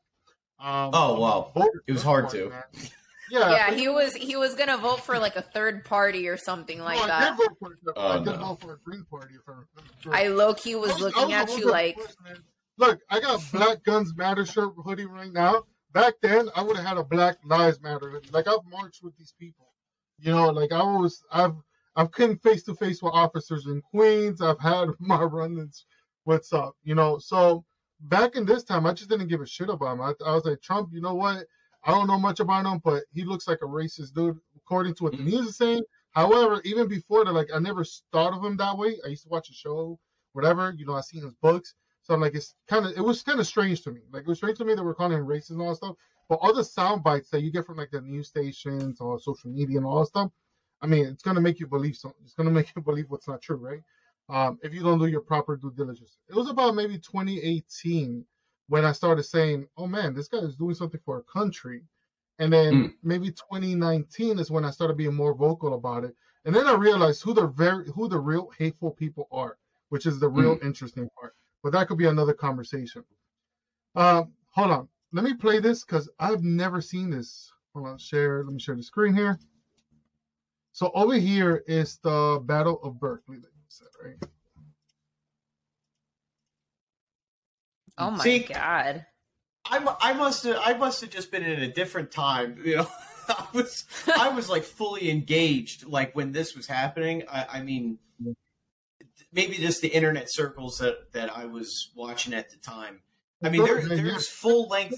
Um, 0.60 0.90
Oh, 0.92 1.20
wow. 1.20 1.52
It 1.86 1.92
was 1.92 2.02
hard 2.02 2.30
to. 2.30 2.50
man. 2.50 2.62
Yeah, 3.30 3.50
Yeah, 3.50 3.74
he 3.74 3.88
was 3.90 4.14
he 4.14 4.36
was 4.36 4.54
gonna 4.54 4.78
vote 4.78 5.00
for 5.00 5.18
like 5.18 5.36
a 5.36 5.42
third 5.42 5.84
party 5.84 6.28
or 6.28 6.38
something 6.38 6.80
like 6.80 6.96
no, 6.96 7.02
I 7.04 7.06
that. 7.08 7.36
did 7.36 7.46
vote 7.48 7.56
for. 7.60 7.72
it. 7.74 7.78
Oh, 7.94 8.08
I 8.08 8.16
did 8.18 8.24
no. 8.24 8.36
vote 8.38 8.60
for 8.62 8.72
a 8.72 8.78
Green 8.78 9.04
Party. 9.04 9.34
If 9.34 9.42
I. 10.10 10.24
I 10.24 10.28
low 10.28 10.54
key 10.54 10.76
was 10.76 10.92
I 10.92 10.96
looking 10.96 11.34
I 11.34 11.40
at 11.42 11.48
was 11.48 11.58
you 11.58 11.70
like, 11.70 11.96
first, 11.98 12.16
man. 12.24 12.38
Look, 12.78 13.00
I 13.10 13.18
got 13.18 13.42
Black 13.52 13.82
Guns 13.82 14.14
Matter 14.16 14.46
shirt 14.46 14.72
hoodie 14.84 15.04
right 15.06 15.32
now. 15.32 15.64
Back 15.92 16.14
then, 16.22 16.48
I 16.54 16.62
would 16.62 16.76
have 16.76 16.86
had 16.86 16.96
a 16.96 17.02
Black 17.02 17.38
Lives 17.44 17.80
Matter 17.80 18.08
hoodie. 18.08 18.30
Like 18.30 18.46
I've 18.46 18.64
marched 18.70 19.02
with 19.02 19.16
these 19.16 19.34
people. 19.38 19.72
You 20.20 20.30
know, 20.30 20.50
like 20.50 20.72
I 20.72 20.82
was, 20.82 21.22
I've, 21.32 21.54
I've 21.96 22.12
come 22.12 22.38
face 22.38 22.62
to 22.64 22.74
face 22.74 23.02
with 23.02 23.14
officers 23.14 23.66
in 23.66 23.82
Queens. 23.82 24.40
I've 24.40 24.60
had 24.60 24.88
my 25.00 25.20
run-ins. 25.22 25.86
What's 26.22 26.52
up? 26.52 26.76
You 26.84 26.94
know, 26.94 27.18
so 27.18 27.64
back 28.02 28.36
in 28.36 28.46
this 28.46 28.62
time, 28.62 28.86
I 28.86 28.92
just 28.92 29.10
didn't 29.10 29.28
give 29.28 29.40
a 29.40 29.46
shit 29.46 29.70
about 29.70 29.94
him. 29.94 30.00
I, 30.00 30.12
I 30.24 30.34
was 30.34 30.44
like, 30.44 30.62
Trump, 30.62 30.90
you 30.92 31.00
know 31.00 31.14
what? 31.14 31.46
I 31.84 31.90
don't 31.90 32.06
know 32.06 32.18
much 32.18 32.38
about 32.38 32.66
him, 32.66 32.80
but 32.84 33.04
he 33.12 33.24
looks 33.24 33.48
like 33.48 33.58
a 33.62 33.66
racist 33.66 34.14
dude, 34.14 34.38
according 34.56 34.94
to 34.96 35.04
what 35.04 35.12
the 35.12 35.18
mm-hmm. 35.18 35.30
news 35.30 35.48
is 35.48 35.56
saying. 35.56 35.82
However, 36.10 36.60
even 36.64 36.86
before 36.86 37.24
that, 37.24 37.32
like 37.32 37.48
I 37.52 37.58
never 37.58 37.84
thought 38.12 38.34
of 38.34 38.44
him 38.44 38.56
that 38.58 38.76
way. 38.78 38.98
I 39.04 39.08
used 39.08 39.24
to 39.24 39.28
watch 39.30 39.50
a 39.50 39.54
show, 39.54 39.98
whatever. 40.32 40.74
You 40.76 40.86
know, 40.86 40.94
I 40.94 41.00
seen 41.00 41.22
his 41.22 41.34
books. 41.34 41.74
So 42.08 42.14
I'm 42.14 42.22
like, 42.22 42.34
it's 42.34 42.54
kind 42.68 42.86
of, 42.86 42.92
it 42.96 43.02
was 43.02 43.22
kind 43.22 43.38
of 43.38 43.46
strange 43.46 43.82
to 43.82 43.92
me. 43.92 44.00
Like 44.10 44.22
it 44.22 44.28
was 44.28 44.38
strange 44.38 44.56
to 44.58 44.64
me 44.64 44.74
that 44.74 44.82
we're 44.84 44.94
calling 44.94 45.18
him 45.18 45.26
racist 45.26 45.50
and 45.50 45.60
all 45.60 45.68
that 45.70 45.76
stuff. 45.76 45.96
But 46.30 46.36
all 46.36 46.54
the 46.54 46.64
sound 46.64 47.04
bites 47.04 47.28
that 47.30 47.42
you 47.42 47.52
get 47.52 47.66
from 47.66 47.76
like 47.76 47.90
the 47.90 48.00
news 48.00 48.28
stations 48.28 49.00
or 49.00 49.20
social 49.20 49.50
media 49.50 49.76
and 49.76 49.86
all 49.86 50.00
that 50.00 50.06
stuff, 50.06 50.32
I 50.80 50.86
mean, 50.86 51.04
it's 51.06 51.22
gonna 51.22 51.40
make 51.42 51.60
you 51.60 51.66
believe 51.66 51.96
something. 51.96 52.20
It's 52.24 52.34
gonna 52.34 52.50
make 52.50 52.74
you 52.74 52.82
believe 52.90 53.10
what's 53.10 53.28
not 53.28 53.42
true, 53.42 53.56
right? 53.56 53.82
Um, 54.30 54.58
if 54.62 54.72
you 54.74 54.82
don't 54.82 54.98
do 54.98 55.06
your 55.06 55.20
proper 55.20 55.56
due 55.56 55.72
diligence. 55.72 56.18
It 56.28 56.34
was 56.34 56.48
about 56.48 56.74
maybe 56.74 56.98
2018 56.98 58.24
when 58.68 58.84
I 58.86 58.92
started 58.92 59.24
saying, 59.24 59.68
"Oh 59.76 59.86
man, 59.86 60.14
this 60.14 60.28
guy 60.28 60.38
is 60.38 60.56
doing 60.56 60.74
something 60.76 61.00
for 61.04 61.16
our 61.16 61.22
country," 61.22 61.82
and 62.38 62.52
then 62.52 62.88
Mm. 62.88 62.94
maybe 63.02 63.32
2019 63.32 64.38
is 64.38 64.50
when 64.50 64.64
I 64.64 64.70
started 64.70 64.96
being 64.96 65.14
more 65.14 65.34
vocal 65.34 65.74
about 65.74 66.04
it. 66.04 66.16
And 66.46 66.54
then 66.54 66.66
I 66.66 66.74
realized 66.74 67.22
who 67.22 67.34
the 67.34 67.46
very 67.48 67.90
who 67.90 68.08
the 68.08 68.18
real 68.20 68.50
hateful 68.56 68.92
people 68.92 69.28
are, 69.30 69.58
which 69.90 70.06
is 70.06 70.20
the 70.20 70.28
real 70.30 70.58
interesting 70.62 71.08
part 71.20 71.34
but 71.62 71.72
that 71.72 71.88
could 71.88 71.98
be 71.98 72.06
another 72.06 72.34
conversation. 72.34 73.04
Uh, 73.94 74.24
hold 74.50 74.70
on, 74.70 74.88
let 75.12 75.24
me 75.24 75.34
play 75.34 75.58
this 75.58 75.84
because 75.84 76.08
I've 76.18 76.42
never 76.42 76.80
seen 76.80 77.10
this. 77.10 77.50
Hold 77.74 77.88
on, 77.88 77.98
share. 77.98 78.44
Let 78.44 78.52
me 78.52 78.60
share 78.60 78.76
the 78.76 78.82
screen 78.82 79.14
here. 79.14 79.38
So 80.72 80.90
over 80.94 81.14
here 81.14 81.64
is 81.66 81.98
the 81.98 82.40
Battle 82.44 82.80
of 82.82 83.00
Berkeley 83.00 83.38
that 83.38 83.50
you 83.54 83.64
said, 83.68 83.88
right? 84.04 84.16
Oh 87.98 88.10
my 88.12 88.22
See, 88.22 88.40
god! 88.40 89.04
I'm, 89.64 89.88
I 90.00 90.12
must 90.12 90.44
have 90.44 90.58
I 90.62 90.74
must 90.74 91.00
have 91.00 91.10
just 91.10 91.30
been 91.32 91.42
in 91.42 91.62
a 91.62 91.72
different 91.72 92.10
time. 92.10 92.60
You 92.64 92.76
know, 92.76 92.88
I 93.28 93.46
was 93.52 93.84
I 94.16 94.28
was 94.28 94.48
like 94.48 94.62
fully 94.62 95.10
engaged 95.10 95.86
like 95.86 96.14
when 96.14 96.32
this 96.32 96.54
was 96.54 96.66
happening. 96.66 97.24
I, 97.30 97.46
I 97.54 97.62
mean, 97.62 97.98
maybe 99.32 99.56
just 99.56 99.82
the 99.82 99.88
internet 99.88 100.30
circles 100.30 100.78
that 100.78 101.12
that 101.12 101.36
I 101.36 101.46
was 101.46 101.90
watching 101.96 102.32
at 102.34 102.50
the 102.50 102.56
time. 102.58 103.02
I 103.42 103.48
mean, 103.50 103.64
there, 103.64 103.80
there's 103.82 104.28
full 104.28 104.68
length. 104.68 104.96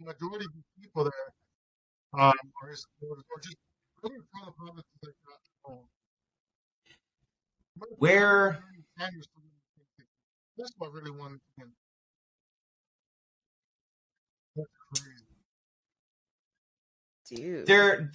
majority 0.00 0.44
of 0.46 0.52
the 0.52 0.62
people 0.82 1.04
there, 1.04 1.12
um, 2.20 2.32
or, 2.62 2.70
just, 2.70 2.86
or 3.00 3.16
just 3.40 3.56
other 4.04 4.14
kind 4.34 4.48
of 4.48 4.56
provinces 4.56 4.84
like 5.02 5.14
that. 5.24 5.38
Where- 7.98 8.58
That's 10.58 10.72
what 10.76 10.90
I 10.90 10.92
really 10.92 11.10
wanted 11.12 11.36
to 11.38 11.42
win. 11.58 11.72
That's 14.56 14.68
crazy. 14.94 15.24
Dude. 17.42 17.66
There, 17.66 18.10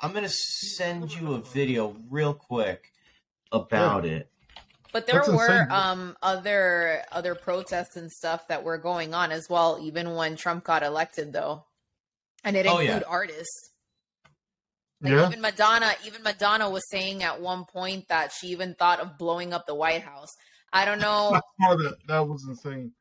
I'm 0.00 0.12
gonna 0.12 0.28
send 0.28 1.14
you 1.14 1.34
a 1.34 1.40
video 1.40 1.96
real 2.08 2.34
quick 2.34 2.92
about 3.52 4.04
it. 4.04 4.30
But 4.92 5.06
there 5.06 5.20
That's 5.20 5.28
were 5.28 5.66
um 5.70 6.16
other 6.22 7.02
other 7.12 7.34
protests 7.34 7.96
and 7.96 8.10
stuff 8.10 8.48
that 8.48 8.64
were 8.64 8.78
going 8.78 9.14
on 9.14 9.30
as 9.32 9.48
well, 9.48 9.78
even 9.80 10.14
when 10.14 10.36
Trump 10.36 10.64
got 10.64 10.82
elected 10.82 11.32
though. 11.32 11.64
And 12.44 12.56
it 12.56 12.66
Oh, 12.66 12.78
included 12.78 13.02
yeah. 13.02 13.08
artists. 13.08 13.70
Like 15.02 15.12
Yeah. 15.12 15.26
even 15.26 15.40
Madonna, 15.40 15.94
even 16.06 16.22
Madonna 16.22 16.68
was 16.68 16.82
saying 16.90 17.22
at 17.22 17.40
one 17.40 17.64
point 17.64 18.08
that 18.08 18.32
she 18.32 18.48
even 18.48 18.74
thought 18.74 19.00
of 19.00 19.16
blowing 19.16 19.52
up 19.52 19.66
the 19.66 19.74
White 19.74 20.02
House. 20.02 20.30
I 20.72 20.84
don't 20.84 21.00
know. 21.00 21.40
That. 21.58 21.96
That 22.06 22.28
was 22.28 22.44
insane. 22.48 22.92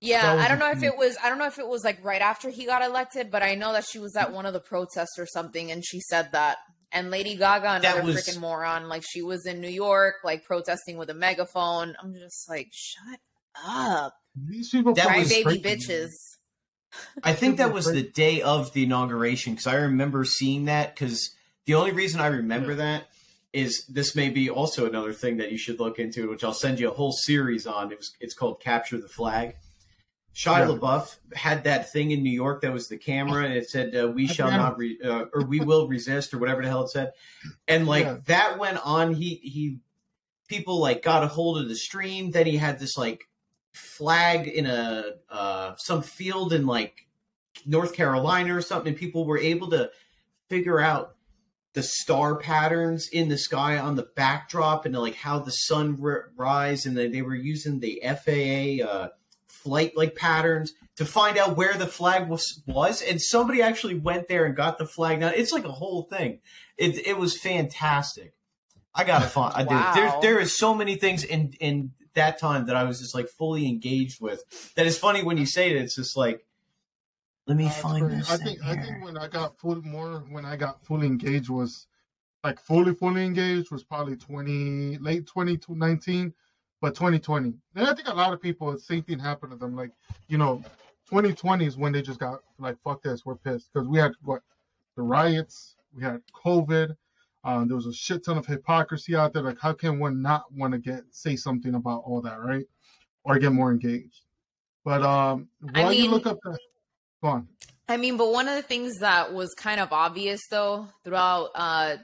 Yeah, 0.00 0.34
was 0.34 0.44
I 0.44 0.48
don't 0.48 0.58
know 0.58 0.70
if 0.70 0.82
it 0.82 0.96
was 0.96 1.16
I 1.22 1.28
don't 1.28 1.38
know 1.38 1.46
if 1.46 1.58
it 1.58 1.66
was 1.66 1.84
like 1.84 2.04
right 2.04 2.20
after 2.20 2.50
he 2.50 2.66
got 2.66 2.82
elected, 2.82 3.30
but 3.30 3.42
I 3.42 3.54
know 3.54 3.72
that 3.72 3.84
she 3.84 3.98
was 3.98 4.14
at 4.16 4.32
one 4.32 4.46
of 4.46 4.52
the 4.52 4.60
protests 4.60 5.18
or 5.18 5.26
something 5.26 5.70
and 5.70 5.84
she 5.84 6.00
said 6.00 6.32
that. 6.32 6.58
And 6.92 7.10
Lady 7.10 7.36
Gaga, 7.36 7.80
That 7.82 7.96
another 7.96 8.02
was- 8.02 8.16
freaking 8.26 8.40
moron, 8.40 8.88
like 8.88 9.02
she 9.06 9.22
was 9.22 9.44
in 9.46 9.60
New 9.60 9.68
York, 9.68 10.16
like 10.24 10.44
protesting 10.44 10.96
with 10.96 11.10
a 11.10 11.14
megaphone. 11.14 11.94
I'm 12.02 12.14
just 12.14 12.48
like, 12.48 12.68
shut 12.72 13.20
up. 13.66 14.14
These 14.34 14.70
people 14.70 14.94
That 14.94 15.06
Cry 15.06 15.24
baby 15.24 15.42
crazy. 15.60 15.62
bitches. 15.62 16.10
I 17.22 17.34
think 17.34 17.58
that 17.58 17.72
was 17.74 17.84
the 17.86 18.02
day 18.02 18.40
of 18.40 18.72
the 18.72 18.84
inauguration 18.84 19.52
because 19.52 19.66
I 19.66 19.74
remember 19.74 20.24
seeing 20.24 20.64
that. 20.66 20.94
Because 20.94 21.30
the 21.66 21.74
only 21.74 21.92
reason 21.92 22.20
I 22.20 22.28
remember 22.28 22.70
Yeah. 22.70 22.76
that 22.76 23.08
is 23.52 23.84
this 23.88 24.14
may 24.16 24.30
be 24.30 24.48
also 24.48 24.86
another 24.86 25.12
thing 25.12 25.36
that 25.38 25.52
you 25.52 25.58
should 25.58 25.78
look 25.80 25.98
into, 25.98 26.30
which 26.30 26.42
I'll 26.44 26.54
send 26.54 26.80
you 26.80 26.90
a 26.90 26.94
whole 26.94 27.12
series 27.12 27.66
on. 27.66 27.92
It 27.92 27.98
was 27.98 28.14
it's 28.20 28.32
called 28.34 28.60
Capture 28.60 28.98
the 28.98 29.08
Flag. 29.08 29.56
Shia 30.38 30.58
Yeah. 30.60 30.66
LaBeouf 30.76 31.16
had 31.34 31.64
that 31.64 31.90
thing 31.92 32.12
in 32.12 32.22
New 32.22 32.30
York 32.30 32.62
that 32.62 32.72
was 32.72 32.86
the 32.86 32.96
camera, 32.96 33.44
and 33.44 33.54
it 33.54 33.68
said, 33.68 33.96
uh, 33.96 34.06
"We 34.08 34.28
shall 34.28 34.50
not, 34.52 34.78
re- 34.78 35.00
uh, 35.04 35.24
or 35.34 35.44
we 35.44 35.58
will 35.58 35.88
resist," 35.88 36.32
or 36.32 36.38
whatever 36.38 36.62
the 36.62 36.68
hell 36.68 36.84
it 36.84 36.90
said. 36.90 37.10
And 37.66 37.88
like 37.88 38.04
Yeah. 38.04 38.18
that 38.26 38.56
went 38.56 38.78
on. 38.86 39.14
He 39.14 39.34
he, 39.42 39.78
people 40.46 40.78
like 40.78 41.02
got 41.02 41.24
a 41.24 41.26
hold 41.26 41.58
of 41.60 41.68
the 41.68 41.74
stream. 41.74 42.30
Then 42.30 42.46
he 42.46 42.56
had 42.56 42.78
this 42.78 42.96
like 42.96 43.28
flag 43.72 44.46
in 44.46 44.66
a 44.66 45.14
uh, 45.28 45.74
some 45.76 46.02
field 46.02 46.52
in 46.52 46.66
like 46.66 47.08
North 47.66 47.92
Carolina 47.92 48.54
or 48.56 48.62
something, 48.62 48.90
and 48.92 48.96
people 48.96 49.26
were 49.26 49.38
able 49.38 49.70
to 49.70 49.90
figure 50.48 50.78
out 50.80 51.16
the 51.74 51.82
star 51.82 52.36
patterns 52.36 53.08
in 53.12 53.28
the 53.28 53.36
sky 53.38 53.76
on 53.76 53.96
the 53.96 54.06
backdrop 54.14 54.86
and 54.86 54.96
like 54.96 55.16
how 55.16 55.40
the 55.40 55.50
sun 55.50 55.98
r- 56.00 56.30
rise, 56.36 56.86
and 56.86 56.96
they, 56.96 57.08
they 57.08 57.22
were 57.22 57.34
using 57.34 57.80
the 57.80 58.00
FAA 58.04 58.84
uh, 58.88 59.08
flight 59.48 59.96
like 59.96 60.14
patterns 60.14 60.72
to 60.96 61.04
find 61.04 61.38
out 61.38 61.56
where 61.56 61.74
the 61.74 61.86
flag 61.86 62.28
was 62.28 62.62
was, 62.66 63.02
and 63.02 63.20
somebody 63.20 63.62
actually 63.62 63.94
went 63.94 64.28
there 64.28 64.44
and 64.44 64.56
got 64.56 64.78
the 64.78 64.86
flag. 64.86 65.20
Now 65.20 65.28
it's 65.28 65.52
like 65.52 65.64
a 65.64 65.72
whole 65.72 66.02
thing. 66.02 66.40
It 66.76 67.06
it 67.06 67.16
was 67.18 67.36
fantastic. 67.38 68.34
I 68.94 69.04
gotta 69.04 69.26
find. 69.28 69.54
I 69.54 69.62
Wow. 69.64 69.92
did. 69.94 70.02
There 70.02 70.20
there 70.20 70.40
is 70.40 70.56
so 70.56 70.74
many 70.74 70.96
things 70.96 71.24
in 71.24 71.52
in 71.60 71.92
that 72.14 72.38
time 72.38 72.66
that 72.66 72.74
I 72.76 72.84
was 72.84 72.98
just 73.00 73.14
like 73.14 73.28
fully 73.28 73.66
engaged 73.68 74.20
with. 74.20 74.42
That 74.74 74.86
is 74.86 74.98
funny 74.98 75.22
when 75.22 75.36
you 75.38 75.46
say 75.46 75.70
it. 75.70 75.76
It's 75.76 75.94
just 75.94 76.16
like, 76.16 76.44
let 77.46 77.56
me 77.56 77.66
Uh, 77.66 77.70
find 77.70 78.10
this. 78.10 78.30
I 78.30 78.36
thing 78.36 78.46
think 78.46 78.64
I 78.64 78.74
think 78.76 79.04
when 79.04 79.16
I 79.16 79.28
got 79.28 79.58
full 79.58 79.80
more 79.82 80.20
when 80.28 80.44
I 80.44 80.56
got 80.56 80.84
fully 80.84 81.06
engaged 81.06 81.48
was 81.48 81.86
like 82.44 82.60
fully 82.60 82.94
fully 82.94 83.24
engaged 83.24 83.70
was 83.70 83.84
probably 83.84 84.16
twenty 84.16 84.98
late 84.98 85.26
twenty 85.26 85.58
nineteen, 85.68 86.34
but 86.80 86.94
twenty 86.94 87.18
twenty. 87.18 87.54
And 87.74 87.86
I 87.86 87.94
think 87.94 88.08
a 88.08 88.14
lot 88.14 88.32
of 88.32 88.40
people 88.40 88.70
the 88.72 88.78
same 88.78 89.02
thing 89.02 89.18
happened 89.18 89.52
to 89.52 89.58
them. 89.58 89.74
Like 89.76 89.90
you 90.28 90.38
know, 90.38 90.62
twenty 91.08 91.32
twenty 91.32 91.66
is 91.66 91.76
when 91.76 91.92
they 91.92 92.02
just 92.02 92.20
got 92.20 92.40
like 92.58 92.76
fuck 92.82 93.02
this, 93.02 93.24
we're 93.24 93.36
pissed 93.36 93.70
because 93.72 93.88
we 93.88 93.98
had 93.98 94.12
what 94.22 94.42
the 94.96 95.02
riots, 95.02 95.76
we 95.94 96.02
had 96.02 96.20
COVID. 96.44 96.96
Um, 97.44 97.68
there 97.68 97.76
was 97.76 97.86
a 97.86 97.92
shit 97.92 98.24
ton 98.24 98.36
of 98.36 98.46
hypocrisy 98.46 99.14
out 99.14 99.32
there. 99.32 99.42
Like, 99.42 99.60
how 99.60 99.72
can 99.72 99.98
one 99.98 100.20
not 100.20 100.52
want 100.52 100.72
to 100.72 100.78
get 100.78 101.04
say 101.12 101.36
something 101.36 101.74
about 101.74 102.02
all 102.04 102.20
that, 102.22 102.40
right? 102.40 102.66
Or 103.24 103.38
get 103.38 103.52
more 103.52 103.70
engaged? 103.70 104.22
But 104.84 105.02
um, 105.02 105.48
I 105.74 105.84
while 105.84 105.92
you 105.92 106.10
look 106.10 106.26
up 106.26 106.38
the, 106.42 106.58
go 107.22 107.28
on. 107.28 107.48
I 107.88 107.96
mean, 107.96 108.16
but 108.16 108.32
one 108.32 108.48
of 108.48 108.56
the 108.56 108.62
things 108.62 108.98
that 108.98 109.32
was 109.32 109.54
kind 109.54 109.80
of 109.80 109.92
obvious 109.92 110.40
though 110.50 110.88
throughout 111.04 111.50
uh 111.54 111.96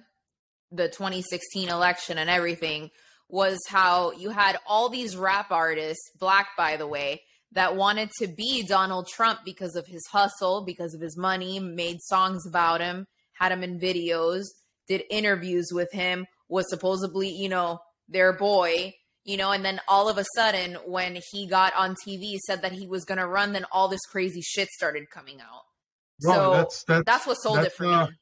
the 0.72 0.88
2016 0.88 1.68
election 1.68 2.18
and 2.18 2.28
everything 2.28 2.90
was 3.34 3.58
how 3.68 4.12
you 4.12 4.30
had 4.30 4.56
all 4.64 4.88
these 4.88 5.16
rap 5.16 5.50
artists, 5.50 6.08
black 6.20 6.50
by 6.56 6.76
the 6.76 6.86
way, 6.86 7.20
that 7.50 7.74
wanted 7.74 8.08
to 8.20 8.28
be 8.28 8.64
Donald 8.64 9.08
Trump 9.08 9.40
because 9.44 9.74
of 9.74 9.88
his 9.88 10.06
hustle, 10.12 10.64
because 10.64 10.94
of 10.94 11.00
his 11.00 11.16
money, 11.16 11.58
made 11.58 12.00
songs 12.02 12.46
about 12.46 12.80
him, 12.80 13.08
had 13.32 13.50
him 13.50 13.64
in 13.64 13.80
videos, 13.80 14.44
did 14.86 15.02
interviews 15.10 15.70
with 15.72 15.90
him, 15.90 16.26
was 16.48 16.70
supposedly, 16.70 17.28
you 17.28 17.48
know, 17.48 17.80
their 18.08 18.32
boy, 18.32 18.92
you 19.24 19.36
know, 19.36 19.50
and 19.50 19.64
then 19.64 19.80
all 19.88 20.08
of 20.08 20.16
a 20.16 20.24
sudden 20.36 20.74
when 20.86 21.18
he 21.32 21.48
got 21.48 21.74
on 21.74 21.96
TV 22.06 22.36
said 22.46 22.62
that 22.62 22.70
he 22.70 22.86
was 22.86 23.04
going 23.04 23.18
to 23.18 23.26
run, 23.26 23.52
then 23.52 23.66
all 23.72 23.88
this 23.88 24.06
crazy 24.12 24.42
shit 24.42 24.68
started 24.68 25.10
coming 25.10 25.40
out. 25.40 25.62
No, 26.22 26.32
so 26.32 26.50
that's 26.52 26.84
that's 26.84 27.04
That's 27.04 27.26
what 27.26 27.34
sold 27.38 27.58
it 27.58 27.72
for 27.72 27.86
uh, 27.86 28.06
me. 28.06 28.12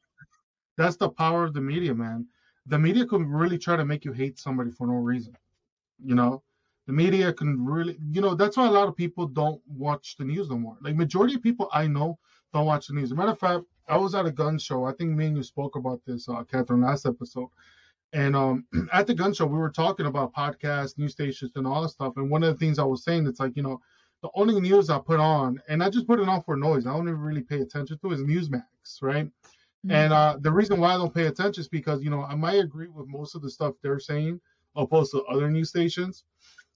that's 0.75 0.95
the 0.95 1.09
power 1.09 1.43
of 1.43 1.53
the 1.53 1.61
media, 1.61 1.93
man. 1.93 2.29
The 2.67 2.79
media 2.79 3.05
can 3.05 3.25
really 3.27 3.57
try 3.57 3.75
to 3.75 3.85
make 3.85 4.05
you 4.05 4.13
hate 4.13 4.39
somebody 4.39 4.71
for 4.71 4.87
no 4.87 4.93
reason. 4.93 5.35
You 6.03 6.15
know, 6.15 6.43
the 6.87 6.93
media 6.93 7.31
can 7.33 7.63
really, 7.63 7.97
you 8.11 8.21
know, 8.21 8.35
that's 8.35 8.57
why 8.57 8.67
a 8.67 8.71
lot 8.71 8.87
of 8.87 8.95
people 8.95 9.27
don't 9.27 9.61
watch 9.67 10.15
the 10.17 10.25
news 10.25 10.49
no 10.49 10.57
more. 10.57 10.77
Like 10.81 10.95
majority 10.95 11.35
of 11.35 11.43
people 11.43 11.69
I 11.73 11.87
know 11.87 12.17
don't 12.53 12.65
watch 12.65 12.87
the 12.87 12.93
news. 12.93 13.05
As 13.05 13.11
a 13.11 13.15
matter 13.15 13.31
of 13.31 13.39
fact, 13.39 13.63
I 13.87 13.97
was 13.97 14.15
at 14.15 14.25
a 14.25 14.31
gun 14.31 14.57
show. 14.57 14.85
I 14.85 14.93
think 14.93 15.11
me 15.11 15.27
and 15.27 15.37
you 15.37 15.43
spoke 15.43 15.75
about 15.75 16.01
this, 16.05 16.27
uh, 16.29 16.43
Catherine, 16.43 16.81
last 16.81 17.05
episode. 17.05 17.49
And 18.13 18.35
um, 18.35 18.65
at 18.93 19.07
the 19.07 19.13
gun 19.13 19.33
show, 19.33 19.45
we 19.45 19.57
were 19.57 19.69
talking 19.69 20.05
about 20.05 20.33
podcasts, 20.33 20.97
news 20.97 21.11
stations, 21.13 21.51
and 21.55 21.67
all 21.67 21.81
that 21.81 21.89
stuff. 21.89 22.13
And 22.17 22.29
one 22.29 22.43
of 22.43 22.53
the 22.53 22.59
things 22.59 22.79
I 22.79 22.83
was 22.83 23.03
saying, 23.03 23.27
it's 23.27 23.39
like, 23.39 23.55
you 23.55 23.63
know, 23.63 23.81
the 24.21 24.29
only 24.35 24.59
news 24.59 24.89
I 24.89 24.99
put 24.99 25.19
on, 25.19 25.61
and 25.67 25.83
I 25.83 25.89
just 25.89 26.07
put 26.07 26.19
it 26.19 26.29
on 26.29 26.41
for 26.43 26.55
noise. 26.55 26.87
I 26.87 26.93
don't 26.93 27.09
even 27.09 27.19
really 27.19 27.41
pay 27.41 27.59
attention 27.59 27.97
to, 27.97 28.11
is 28.11 28.21
Newsmax, 28.21 28.63
right? 29.01 29.29
And 29.89 30.13
uh, 30.13 30.37
the 30.39 30.51
reason 30.51 30.79
why 30.79 30.93
I 30.93 30.97
don't 30.97 31.13
pay 31.13 31.27
attention 31.27 31.61
is 31.61 31.67
because 31.67 32.03
you 32.03 32.09
know 32.09 32.23
I 32.23 32.35
might 32.35 32.59
agree 32.59 32.87
with 32.87 33.07
most 33.07 33.35
of 33.35 33.41
the 33.41 33.49
stuff 33.49 33.75
they're 33.81 33.99
saying, 33.99 34.39
opposed 34.75 35.11
to 35.11 35.23
other 35.23 35.49
news 35.49 35.69
stations. 35.69 36.23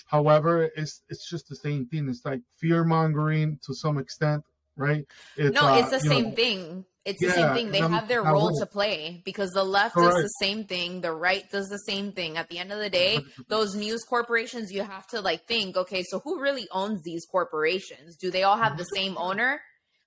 However, 0.05 0.69
it's 0.75 1.01
it's 1.09 1.29
just 1.29 1.47
the 1.47 1.55
same 1.55 1.85
thing. 1.85 2.09
It's 2.09 2.25
like 2.25 2.41
fear 2.57 2.83
mongering 2.83 3.59
to 3.65 3.73
some 3.73 3.97
extent, 3.97 4.43
right? 4.75 5.05
It's, 5.37 5.53
no, 5.53 5.67
uh, 5.67 5.79
it's 5.79 5.91
the 5.91 5.99
same 5.99 6.29
know, 6.29 6.35
thing. 6.35 6.85
It's 7.05 7.21
the 7.21 7.31
same 7.31 7.53
thing. 7.53 7.71
They 7.71 7.81
I'm- 7.81 7.91
have 7.93 8.09
their 8.09 8.25
I 8.25 8.31
role 8.31 8.51
to 8.59 8.65
play 8.65 9.21
because 9.23 9.51
the 9.51 9.63
left 9.63 9.95
does 9.95 10.13
the 10.13 10.27
same 10.41 10.65
thing, 10.65 10.99
the 10.99 11.13
right 11.13 11.49
does 11.49 11.69
the 11.69 11.79
same 11.79 12.11
thing. 12.11 12.37
At 12.37 12.49
the 12.49 12.59
end 12.59 12.73
of 12.73 12.79
the 12.79 12.89
day, 12.89 13.21
those 13.47 13.75
news 13.75 14.03
corporations, 14.03 14.73
you 14.73 14.83
have 14.83 15.07
to 15.07 15.21
like 15.21 15.47
think, 15.47 15.77
okay, 15.77 16.03
so 16.03 16.19
who 16.19 16.41
really 16.41 16.67
owns 16.69 17.01
these 17.03 17.25
corporations? 17.25 18.17
Do 18.17 18.29
they 18.29 18.43
all 18.43 18.57
have 18.57 18.77
the 18.77 18.83
same 18.83 19.17
owner? 19.17 19.61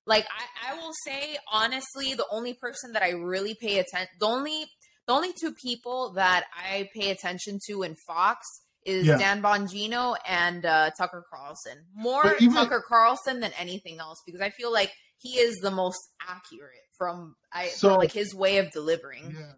Like 0.06 0.26
I, 0.64 0.72
I 0.72 0.76
will 0.78 0.92
say 1.04 1.36
honestly, 1.52 2.14
the 2.14 2.26
only 2.30 2.54
person 2.54 2.92
that 2.92 3.02
I 3.02 3.10
really 3.10 3.54
pay 3.60 3.78
attention, 3.78 4.08
the 4.18 4.26
only 4.26 4.66
the 5.06 5.12
only 5.12 5.32
two 5.40 5.52
people 5.52 6.12
that 6.14 6.44
I 6.56 6.88
pay 6.94 7.10
attention 7.10 7.58
to 7.68 7.82
in 7.82 7.96
Fox 8.06 8.46
is 8.86 9.06
Yeah. 9.06 9.18
Dan 9.18 9.42
Bongino 9.42 10.16
and 10.26 10.64
uh, 10.64 10.90
Tucker 10.96 11.24
Carlson. 11.32 11.84
More 11.94 12.34
even- 12.40 12.54
Tucker 12.54 12.82
Carlson 12.86 13.40
than 13.40 13.52
anything 13.58 13.98
else 14.00 14.22
because 14.24 14.40
I 14.40 14.50
feel 14.50 14.72
like 14.72 14.92
he 15.18 15.38
is 15.38 15.56
the 15.56 15.70
most 15.70 15.98
accurate 16.28 16.86
from 16.96 17.34
I 17.52 17.68
So- 17.68 17.96
like 17.98 18.12
his 18.12 18.34
way 18.34 18.58
of 18.58 18.70
delivering. 18.72 19.34
Yeah, 19.38 19.52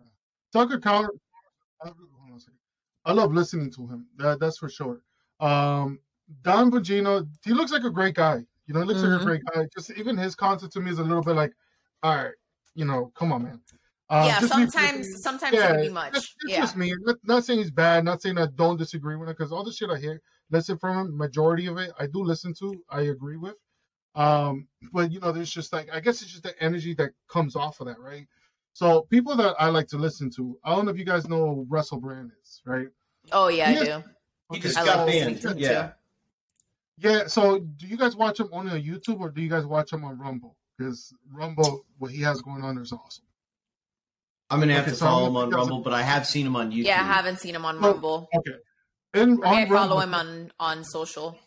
Tucker 0.52 0.78
Carlson. 0.78 1.18
hold 1.80 1.94
on 2.30 2.36
a 2.36 2.40
second. 2.40 2.58
I 3.04 3.12
love 3.12 3.32
listening 3.32 3.70
to 3.72 3.86
him. 3.86 4.06
That, 4.16 4.40
that's 4.40 4.58
for 4.58 4.68
sure. 4.68 5.02
Um, 5.40 5.98
Don 6.42 6.70
Bongino, 6.70 7.28
he 7.44 7.52
looks 7.52 7.72
like 7.72 7.84
a 7.84 7.90
great 7.90 8.14
guy. 8.14 8.44
You 8.66 8.74
know, 8.74 8.80
he 8.80 8.86
looks 8.86 9.00
like 9.02 9.10
Mhm. 9.10 9.22
a 9.22 9.24
great 9.24 9.42
guy. 9.54 9.66
Just 9.74 9.90
even 9.92 10.16
his 10.16 10.34
concept 10.34 10.72
to 10.74 10.80
me 10.80 10.90
is 10.90 10.98
a 10.98 11.02
little 11.02 11.22
bit 11.22 11.34
like, 11.36 11.52
all 12.02 12.14
right, 12.16 12.32
you 12.74 12.84
know, 12.84 13.12
come 13.14 13.32
on, 13.32 13.42
man. 13.44 13.60
Uh, 14.08 14.24
yeah, 14.26 14.40
just 14.40 14.42
me 14.42 14.48
sometimes 14.66 14.96
personally- 14.98 15.20
sometimes 15.22 15.54
it 15.54 15.60
can 15.60 15.80
be 15.80 15.88
much. 15.88 16.16
It's, 16.16 16.34
it's 16.42 16.52
yeah. 16.52 16.60
just 16.60 16.76
me. 16.76 16.94
Not, 17.00 17.16
not 17.24 17.44
saying 17.44 17.60
he's 17.60 17.70
bad. 17.70 18.04
Not 18.04 18.20
saying 18.20 18.38
I 18.38 18.46
don't 18.54 18.76
disagree 18.76 19.16
with 19.16 19.28
him 19.28 19.34
because 19.36 19.52
all 19.52 19.64
the 19.64 19.72
shit 19.72 19.88
I 19.90 19.96
hear, 19.98 20.20
listen 20.50 20.76
from 20.76 20.96
him, 20.98 21.16
majority 21.16 21.66
of 21.66 21.78
it 21.78 21.92
I 21.98 22.06
do 22.06 22.22
listen 22.22 22.52
to. 22.60 22.84
I 22.90 23.02
agree 23.02 23.36
with. 23.36 23.54
Um, 24.14 24.68
but 24.92 25.10
you 25.10 25.20
know, 25.20 25.32
there's 25.32 25.50
just 25.50 25.72
like 25.72 25.88
I 25.92 26.00
guess 26.00 26.20
it's 26.20 26.30
just 26.30 26.42
the 26.42 26.60
energy 26.62 26.92
that 26.94 27.12
comes 27.28 27.56
off 27.56 27.80
of 27.80 27.86
that, 27.86 27.98
right? 27.98 28.26
So 28.74 29.02
people 29.02 29.34
that 29.36 29.54
I 29.58 29.68
like 29.68 29.88
to 29.88 29.96
listen 29.98 30.30
to, 30.36 30.58
I 30.64 30.74
don't 30.74 30.84
know 30.84 30.90
if 30.90 30.98
you 30.98 31.04
guys 31.06 31.26
know 31.28 31.54
who 31.54 31.66
Russell 31.68 31.98
Brand 32.00 32.30
is, 32.42 32.60
right? 32.66 32.88
Oh 33.32 33.48
yeah, 33.48 33.70
Yes. 33.70 33.80
I 33.82 33.84
do. 34.00 34.04
He 34.52 34.60
just 34.60 34.76
I 34.78 34.84
got 34.84 35.06
banned. 35.06 35.36
listening 35.36 35.54
to 35.56 35.60
Yeah. 35.60 35.92
Yeah. 37.02 37.26
So 37.26 37.58
do 37.58 37.86
you 37.86 37.96
guys 37.96 38.14
watch 38.16 38.40
him 38.40 38.48
only 38.52 38.72
on 38.72 38.82
YouTube 38.82 39.20
or 39.20 39.30
do 39.30 39.42
you 39.42 39.48
guys 39.48 39.64
watch 39.66 39.92
him 39.92 40.04
on 40.04 40.18
Rumble? 40.18 40.56
Because 40.78 41.12
Rumble, 41.32 41.84
what 41.98 42.10
he 42.10 42.22
has 42.22 42.40
going 42.42 42.62
on 42.64 42.78
is 42.78 42.92
awesome. 42.92 43.24
I'm 44.50 44.60
gonna 44.60 44.74
have 44.74 44.82
Okay, 44.82 44.90
to 44.92 44.96
so 44.96 45.06
follow 45.06 45.26
him 45.28 45.36
on 45.36 45.48
pick 45.48 45.54
up 45.54 45.60
Rumble, 45.60 45.80
but 45.80 45.92
I 45.94 46.02
have 46.02 46.26
seen 46.26 46.46
him 46.46 46.56
on 46.56 46.70
YouTube. 46.70 46.84
Yeah, 46.84 47.00
I 47.00 47.04
haven't 47.04 47.38
seen 47.40 47.54
him 47.54 47.64
on 47.64 47.80
Well, 47.80 47.92
Rumble. 47.92 48.28
Okay. 48.36 48.56
And 49.14 49.44
I 49.44 49.50
mean, 49.50 49.58
I 49.58 49.62
on 49.62 49.68
follow 49.68 49.78
Rumble- 49.78 50.00
him 50.00 50.14
on 50.14 50.52
on 50.60 50.84
social. 50.84 51.38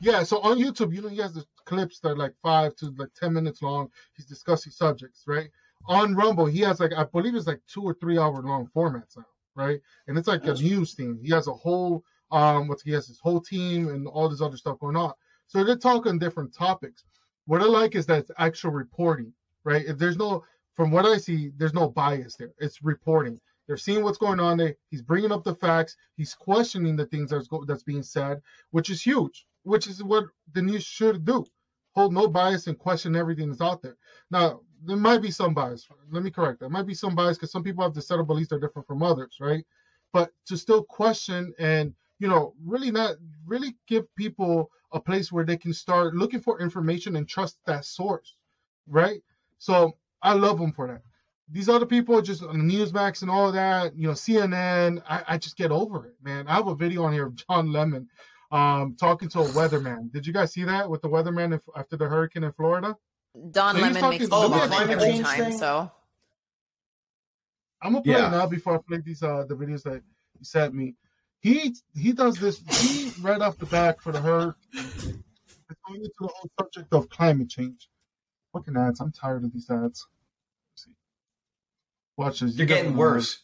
Yeah, 0.00 0.22
so 0.24 0.40
on 0.40 0.58
YouTube, 0.58 0.94
you 0.94 1.02
know, 1.02 1.08
he 1.08 1.18
has 1.18 1.34
the 1.34 1.44
clips 1.66 2.00
that 2.00 2.10
are 2.10 2.16
like 2.16 2.34
five 2.42 2.74
to 2.76 2.92
like 2.98 3.12
ten 3.14 3.32
minutes 3.32 3.62
long. 3.62 3.90
He's 4.16 4.26
discussing 4.26 4.72
subjects, 4.72 5.22
right? 5.26 5.50
On 5.86 6.14
Rumble, 6.14 6.46
he 6.46 6.60
has 6.60 6.80
like 6.80 6.92
I 6.96 7.04
believe 7.04 7.34
it's 7.34 7.46
like 7.46 7.60
two 7.66 7.82
or 7.82 7.94
three 7.94 8.18
hour 8.18 8.42
long 8.42 8.68
formats 8.74 9.16
now, 9.16 9.24
right? 9.54 9.80
And 10.08 10.16
it's 10.18 10.28
like 10.28 10.40
That's- 10.42 10.60
a 10.60 10.64
news 10.64 10.94
thing. 10.94 11.18
He 11.22 11.30
has 11.32 11.46
a 11.48 11.52
whole 11.52 12.04
um, 12.34 12.68
he 12.84 12.90
has 12.90 13.06
his 13.06 13.20
whole 13.20 13.40
team 13.40 13.88
and 13.88 14.08
all 14.08 14.28
this 14.28 14.40
other 14.40 14.56
stuff 14.56 14.80
going 14.80 14.96
on. 14.96 15.12
So 15.46 15.62
they're 15.62 15.76
talking 15.76 16.18
different 16.18 16.52
topics. 16.52 17.04
What 17.46 17.62
I 17.62 17.66
like 17.66 17.94
is 17.94 18.06
that 18.06 18.18
it's 18.18 18.30
actual 18.38 18.72
reporting, 18.72 19.32
right? 19.62 19.86
If 19.86 19.98
there's 19.98 20.16
no, 20.16 20.44
from 20.74 20.90
what 20.90 21.06
I 21.06 21.18
see, 21.18 21.52
there's 21.56 21.74
no 21.74 21.88
bias 21.88 22.34
there. 22.36 22.52
It's 22.58 22.82
reporting. 22.82 23.40
They're 23.68 23.76
seeing 23.76 24.02
what's 24.02 24.18
going 24.18 24.40
on 24.40 24.56
there. 24.56 24.74
He's 24.90 25.00
bringing 25.00 25.30
up 25.30 25.44
the 25.44 25.54
facts. 25.54 25.96
He's 26.16 26.34
questioning 26.34 26.96
the 26.96 27.06
things 27.06 27.30
that's 27.30 27.46
go, 27.46 27.64
that's 27.64 27.84
being 27.84 28.02
said, 28.02 28.42
which 28.72 28.90
is 28.90 29.00
huge. 29.00 29.46
Which 29.62 29.86
is 29.86 30.02
what 30.02 30.24
the 30.52 30.62
news 30.62 30.84
should 30.84 31.24
do. 31.24 31.46
Hold 31.94 32.12
no 32.12 32.26
bias 32.26 32.66
and 32.66 32.76
question 32.76 33.14
everything 33.14 33.48
that's 33.48 33.60
out 33.60 33.80
there. 33.80 33.96
Now 34.32 34.60
there 34.84 34.96
might 34.96 35.22
be 35.22 35.30
some 35.30 35.54
bias. 35.54 35.86
Let 36.10 36.24
me 36.24 36.32
correct 36.32 36.60
that. 36.60 36.70
Might 36.70 36.86
be 36.86 36.94
some 36.94 37.14
bias 37.14 37.38
because 37.38 37.52
some 37.52 37.62
people 37.62 37.84
have 37.84 37.94
the 37.94 38.02
set 38.02 38.18
of 38.18 38.26
beliefs 38.26 38.48
that 38.48 38.56
are 38.56 38.66
different 38.66 38.88
from 38.88 39.04
others, 39.04 39.36
right? 39.40 39.64
But 40.12 40.30
to 40.46 40.56
still 40.56 40.82
question 40.82 41.54
and 41.58 41.94
you 42.18 42.28
know 42.28 42.54
really 42.64 42.90
not 42.90 43.16
really 43.46 43.76
give 43.86 44.04
people 44.16 44.70
a 44.92 45.00
place 45.00 45.32
where 45.32 45.44
they 45.44 45.56
can 45.56 45.72
start 45.72 46.14
looking 46.14 46.40
for 46.40 46.60
information 46.60 47.16
and 47.16 47.28
trust 47.28 47.58
that 47.66 47.84
source, 47.84 48.36
right? 48.86 49.20
So 49.58 49.96
I 50.22 50.34
love 50.34 50.58
them 50.58 50.72
for 50.72 50.86
that 50.88 51.02
these 51.50 51.68
other 51.68 51.84
people 51.84 52.22
just 52.22 52.42
on 52.42 52.56
Newsmax 52.62 53.20
and 53.20 53.30
all 53.30 53.52
that, 53.52 53.94
you 53.94 54.06
know, 54.06 54.14
CNN, 54.14 55.02
I, 55.06 55.22
I 55.28 55.36
just 55.38 55.58
get 55.58 55.70
over 55.70 56.06
it, 56.06 56.14
man. 56.22 56.48
I 56.48 56.54
have 56.54 56.68
a 56.68 56.74
video 56.74 57.02
on 57.04 57.12
here 57.12 57.26
of 57.26 57.34
John 57.36 57.70
Lemon 57.70 58.08
um, 58.50 58.96
talking 58.98 59.28
to 59.28 59.40
a 59.40 59.44
weatherman. 59.48 60.10
Did 60.10 60.26
you 60.26 60.32
guys 60.32 60.54
see 60.54 60.64
that 60.64 60.88
with 60.88 61.02
the 61.02 61.08
weatherman 61.10 61.54
if, 61.54 61.60
after 61.76 61.98
the 61.98 62.08
hurricane 62.08 62.44
in 62.44 62.52
Florida? 62.52 62.96
Don 63.50 63.74
So 63.74 63.76
he's 63.76 63.82
Lemon 63.88 64.00
talking- 64.00 64.18
makes 64.20 64.30
me 64.30 64.36
oh, 64.36 64.42
the 64.42 64.48
vomit 64.48 64.70
climate 64.70 65.02
every 65.02 65.22
time. 65.22 65.38
thing? 65.50 65.58
So 65.58 65.92
I'm 67.82 67.92
gonna 67.92 68.02
play 68.02 68.14
Yeah. 68.14 68.28
it 68.28 68.30
now 68.30 68.46
before 68.46 68.76
I 68.76 68.78
play 68.78 68.98
these 69.04 69.22
uh 69.22 69.44
the 69.46 69.54
videos 69.54 69.82
that 69.82 70.02
you 70.38 70.44
sent 70.44 70.74
me. 70.74 70.94
He 71.44 71.76
he 71.94 72.12
does 72.14 72.36
this 72.36 72.62
he 72.88 73.12
right 73.20 73.42
off 73.42 73.58
the 73.58 73.66
back 73.66 74.00
for 74.00 74.12
the 74.12 74.20
herd. 74.22 74.54
It's 74.72 75.04
going 75.86 76.00
into 76.00 76.10
the 76.18 76.28
whole 76.28 76.50
subject 76.58 76.90
of 76.94 77.10
climate 77.10 77.50
change. 77.50 77.90
Fucking 78.54 78.74
ads. 78.74 78.98
I'm 78.98 79.12
tired 79.12 79.44
of 79.44 79.52
these 79.52 79.68
ads. 79.68 80.06
Watch 82.16 82.40
this. 82.40 82.54
They're 82.54 82.64
getting 82.64 82.96
worse. 82.96 83.42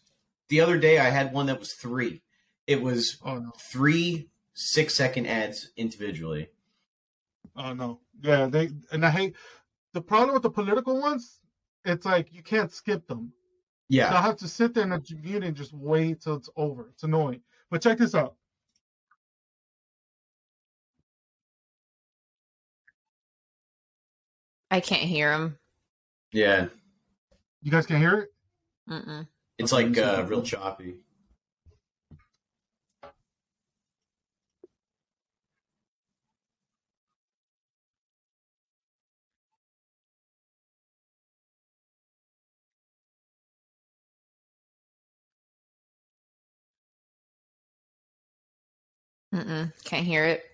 The 0.48 0.62
other 0.62 0.78
day, 0.78 0.98
I 0.98 1.10
had 1.10 1.34
one 1.34 1.44
that 1.46 1.58
was 1.58 1.74
three. 1.74 2.22
It 2.66 2.80
was 2.80 3.18
Oh 3.22 3.36
no. 3.36 3.52
three 3.70 4.30
six 4.54 4.94
second 4.94 5.26
ads 5.26 5.68
individually. 5.76 6.48
Oh 7.54 7.74
no. 7.74 8.00
Yeah, 8.22 8.46
they 8.46 8.70
and 8.92 9.04
I 9.04 9.10
hate 9.10 9.36
the 9.92 10.00
problem 10.00 10.32
with 10.32 10.42
the 10.42 10.50
political 10.50 10.98
ones. 11.02 11.38
It's 11.84 12.06
like 12.06 12.32
you 12.32 12.42
can't 12.42 12.72
skip 12.72 13.06
them. 13.08 13.34
So 13.90 14.16
I 14.16 14.22
have 14.22 14.38
to 14.38 14.48
sit 14.48 14.72
there 14.72 14.84
in 14.84 14.92
and 14.92 15.06
mute 15.22 15.44
and 15.44 15.54
just 15.54 15.74
wait 15.74 16.22
till 16.22 16.36
it's 16.36 16.48
over. 16.56 16.88
It's 16.94 17.02
annoying. 17.02 17.42
But 17.70 17.82
check 17.82 17.98
this 17.98 18.14
out. 18.14 18.34
I 24.70 24.80
can't 24.80 25.02
hear 25.02 25.32
him. 25.32 25.58
yeah. 26.32 26.66
You 27.62 27.70
guys 27.70 27.84
can 27.86 27.98
hear 27.98 28.20
it? 28.20 28.32
Mm-mm. 28.88 29.26
It's 29.58 29.72
Okay, 29.72 29.84
like 29.84 29.96
let 29.96 30.06
me 30.06 30.16
see. 30.16 30.22
uh, 30.22 30.26
real 30.26 30.42
choppy. 30.42 30.94
Mm-mm. 49.34 49.72
Can't 49.84 50.06
hear 50.06 50.24
it. 50.24 50.44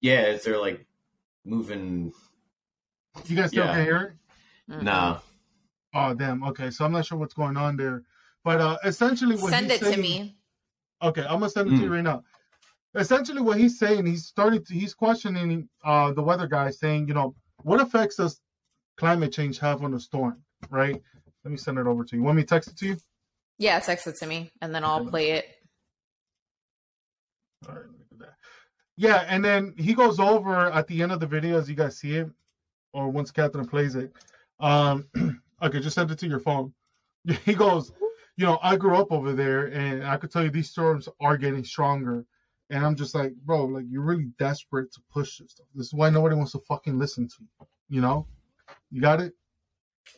Yeah, 0.00 0.26
is 0.26 0.44
they're 0.44 0.58
like 0.58 0.86
moving. 1.44 2.12
You 3.26 3.36
guys 3.36 3.50
still 3.50 3.64
Yeah. 3.64 3.72
can 3.74 3.84
hear 3.84 3.96
it? 3.96 4.72
Mm-mm. 4.72 4.82
Nah, 4.82 5.20
Oh 5.94 6.12
damn. 6.14 6.42
Okay, 6.44 6.70
so 6.70 6.84
I'm 6.84 6.92
not 6.92 7.06
sure 7.06 7.16
what's 7.18 7.34
going 7.34 7.56
on 7.56 7.76
there. 7.76 8.02
But 8.44 8.60
uh 8.60 8.76
essentially 8.84 9.36
what 9.36 9.50
Send 9.50 9.66
he's 9.70 9.76
it 9.76 9.84
to 9.84 9.84
saying- 9.86 10.00
me. 10.00 10.36
Okay, 11.02 11.22
I'm 11.22 11.40
gonna 11.40 11.50
send 11.50 11.68
it 11.72 11.76
to 11.76 11.82
you 11.84 11.92
right 11.92 12.02
now. 12.04 12.22
Essentially, 12.94 13.42
what 13.42 13.58
he's 13.58 13.78
saying, 13.78 14.06
he's 14.06 14.24
starting 14.26 14.64
to, 14.64 14.72
he's 14.72 14.94
questioning 14.94 15.68
uh, 15.84 16.12
the 16.12 16.22
weather 16.22 16.46
guy, 16.46 16.70
saying, 16.70 17.06
you 17.08 17.12
know, 17.12 17.34
what 17.62 17.78
effects 17.78 18.16
does 18.16 18.40
climate 18.96 19.30
change 19.34 19.58
have 19.58 19.82
on 19.84 19.90
the 19.90 20.00
storm, 20.00 20.42
right? 20.70 21.02
Let 21.44 21.50
me 21.50 21.58
send 21.58 21.76
it 21.78 21.86
over 21.86 22.04
to 22.04 22.16
you. 22.16 22.22
Want 22.22 22.36
me 22.38 22.42
to 22.44 22.46
text 22.48 22.70
it 22.70 22.78
to 22.78 22.86
you? 22.86 22.96
Yeah, 23.58 23.78
text 23.80 24.06
it 24.06 24.16
to 24.16 24.26
me, 24.26 24.50
and 24.60 24.74
then 24.74 24.84
I'll 24.84 25.04
play 25.04 25.32
it. 25.32 25.46
All 27.66 27.74
right, 27.74 27.84
let 27.84 27.90
me 27.90 28.04
do 28.10 28.18
that. 28.18 28.34
Yeah, 28.96 29.24
and 29.28 29.44
then 29.44 29.74
he 29.78 29.94
goes 29.94 30.20
over 30.20 30.70
at 30.70 30.86
the 30.86 31.02
end 31.02 31.12
of 31.12 31.20
the 31.20 31.26
video, 31.26 31.58
as 31.58 31.68
you 31.68 31.74
guys 31.74 31.98
see 31.98 32.16
it, 32.16 32.28
or 32.92 33.08
once 33.08 33.30
Catherine 33.30 33.66
plays 33.66 33.94
it. 33.94 34.12
Um, 34.60 35.06
okay, 35.62 35.80
just 35.80 35.94
send 35.94 36.10
it 36.10 36.18
to 36.18 36.28
your 36.28 36.40
phone. 36.40 36.72
He 37.44 37.54
goes, 37.54 37.92
you 38.36 38.44
know, 38.44 38.58
I 38.62 38.76
grew 38.76 38.96
up 38.96 39.10
over 39.10 39.32
there, 39.32 39.66
and 39.66 40.06
I 40.06 40.16
could 40.16 40.30
tell 40.30 40.44
you 40.44 40.50
these 40.50 40.70
storms 40.70 41.08
are 41.20 41.36
getting 41.36 41.64
stronger. 41.64 42.24
And 42.68 42.84
I'm 42.84 42.96
just 42.96 43.14
like, 43.14 43.32
bro, 43.44 43.64
like 43.64 43.84
you're 43.88 44.02
really 44.02 44.30
desperate 44.38 44.92
to 44.92 45.00
push 45.10 45.38
this 45.38 45.52
stuff. 45.52 45.66
This 45.74 45.86
is 45.86 45.94
why 45.94 46.10
nobody 46.10 46.34
wants 46.34 46.52
to 46.52 46.58
fucking 46.68 46.98
listen 46.98 47.28
to 47.28 47.34
you. 47.40 47.66
You 47.88 48.00
know, 48.00 48.26
you 48.90 49.00
got 49.00 49.20
it. 49.20 49.32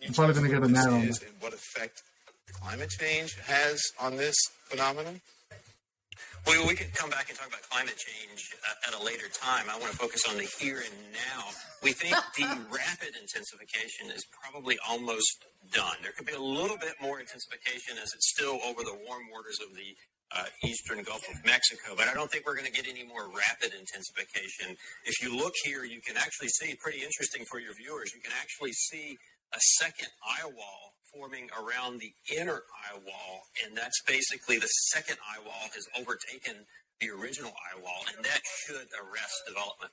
You 0.00 0.08
I'm 0.08 0.14
probably 0.14 0.34
gonna 0.34 0.48
get 0.48 0.58
a 0.58 0.60
this 0.62 0.70
mad 0.70 0.88
on 0.88 1.00
is 1.02 1.22
and 1.22 1.32
what 1.40 1.52
effect 1.52 2.02
climate 2.60 2.90
change 2.90 3.36
has 3.46 3.80
on 4.00 4.16
this 4.16 4.36
phenomenon? 4.64 5.20
We, 6.46 6.56
we 6.64 6.74
could 6.74 6.94
come 6.94 7.10
back 7.10 7.28
and 7.28 7.36
talk 7.36 7.48
about 7.48 7.62
climate 7.68 7.98
change 7.98 8.56
uh, 8.64 8.88
at 8.88 8.94
a 8.98 9.04
later 9.04 9.28
time. 9.28 9.68
I 9.68 9.76
want 9.78 9.92
to 9.92 9.98
focus 9.98 10.24
on 10.28 10.36
the 10.36 10.48
here 10.60 10.80
and 10.80 10.96
now. 11.12 11.44
We 11.82 11.92
think 11.92 12.16
the 12.38 12.48
rapid 12.72 13.12
intensification 13.20 14.08
is 14.08 14.24
probably 14.32 14.78
almost 14.88 15.44
done. 15.72 15.96
There 16.02 16.12
could 16.16 16.26
be 16.26 16.32
a 16.32 16.40
little 16.40 16.78
bit 16.78 16.96
more 17.02 17.20
intensification 17.20 18.00
as 18.00 18.08
it's 18.14 18.32
still 18.32 18.58
over 18.64 18.80
the 18.82 18.96
warm 19.06 19.28
waters 19.28 19.58
of 19.60 19.76
the 19.76 19.92
uh, 20.32 20.48
eastern 20.64 21.02
Gulf 21.02 21.24
of 21.28 21.40
Mexico, 21.44 21.96
but 21.96 22.08
I 22.08 22.14
don't 22.14 22.30
think 22.30 22.44
we're 22.44 22.56
going 22.56 22.68
to 22.68 22.72
get 22.72 22.88
any 22.88 23.04
more 23.04 23.28
rapid 23.28 23.72
intensification. 23.72 24.76
If 25.04 25.20
you 25.24 25.36
look 25.36 25.52
here, 25.64 25.84
you 25.84 26.00
can 26.04 26.16
actually 26.16 26.48
see, 26.48 26.76
pretty 26.80 27.00
interesting 27.00 27.44
for 27.48 27.60
your 27.60 27.72
viewers, 27.72 28.12
you 28.14 28.20
can 28.20 28.32
actually 28.36 28.72
see 28.72 29.16
a 29.52 29.60
second 29.80 30.08
eye 30.20 30.44
wall 30.44 30.87
forming 31.14 31.48
around 31.56 32.00
the 32.00 32.12
inner 32.36 32.62
eye 32.84 32.98
wall, 32.98 33.42
and 33.64 33.76
that's 33.76 34.00
basically 34.06 34.58
the 34.58 34.70
second 34.92 35.16
eye 35.24 35.40
wall 35.44 35.70
has 35.74 35.86
overtaken 35.98 36.64
the 37.00 37.10
original 37.10 37.50
eye 37.50 37.80
wall, 37.80 38.02
and 38.14 38.24
that 38.24 38.40
should 38.44 38.88
arrest 38.98 39.36
development. 39.46 39.92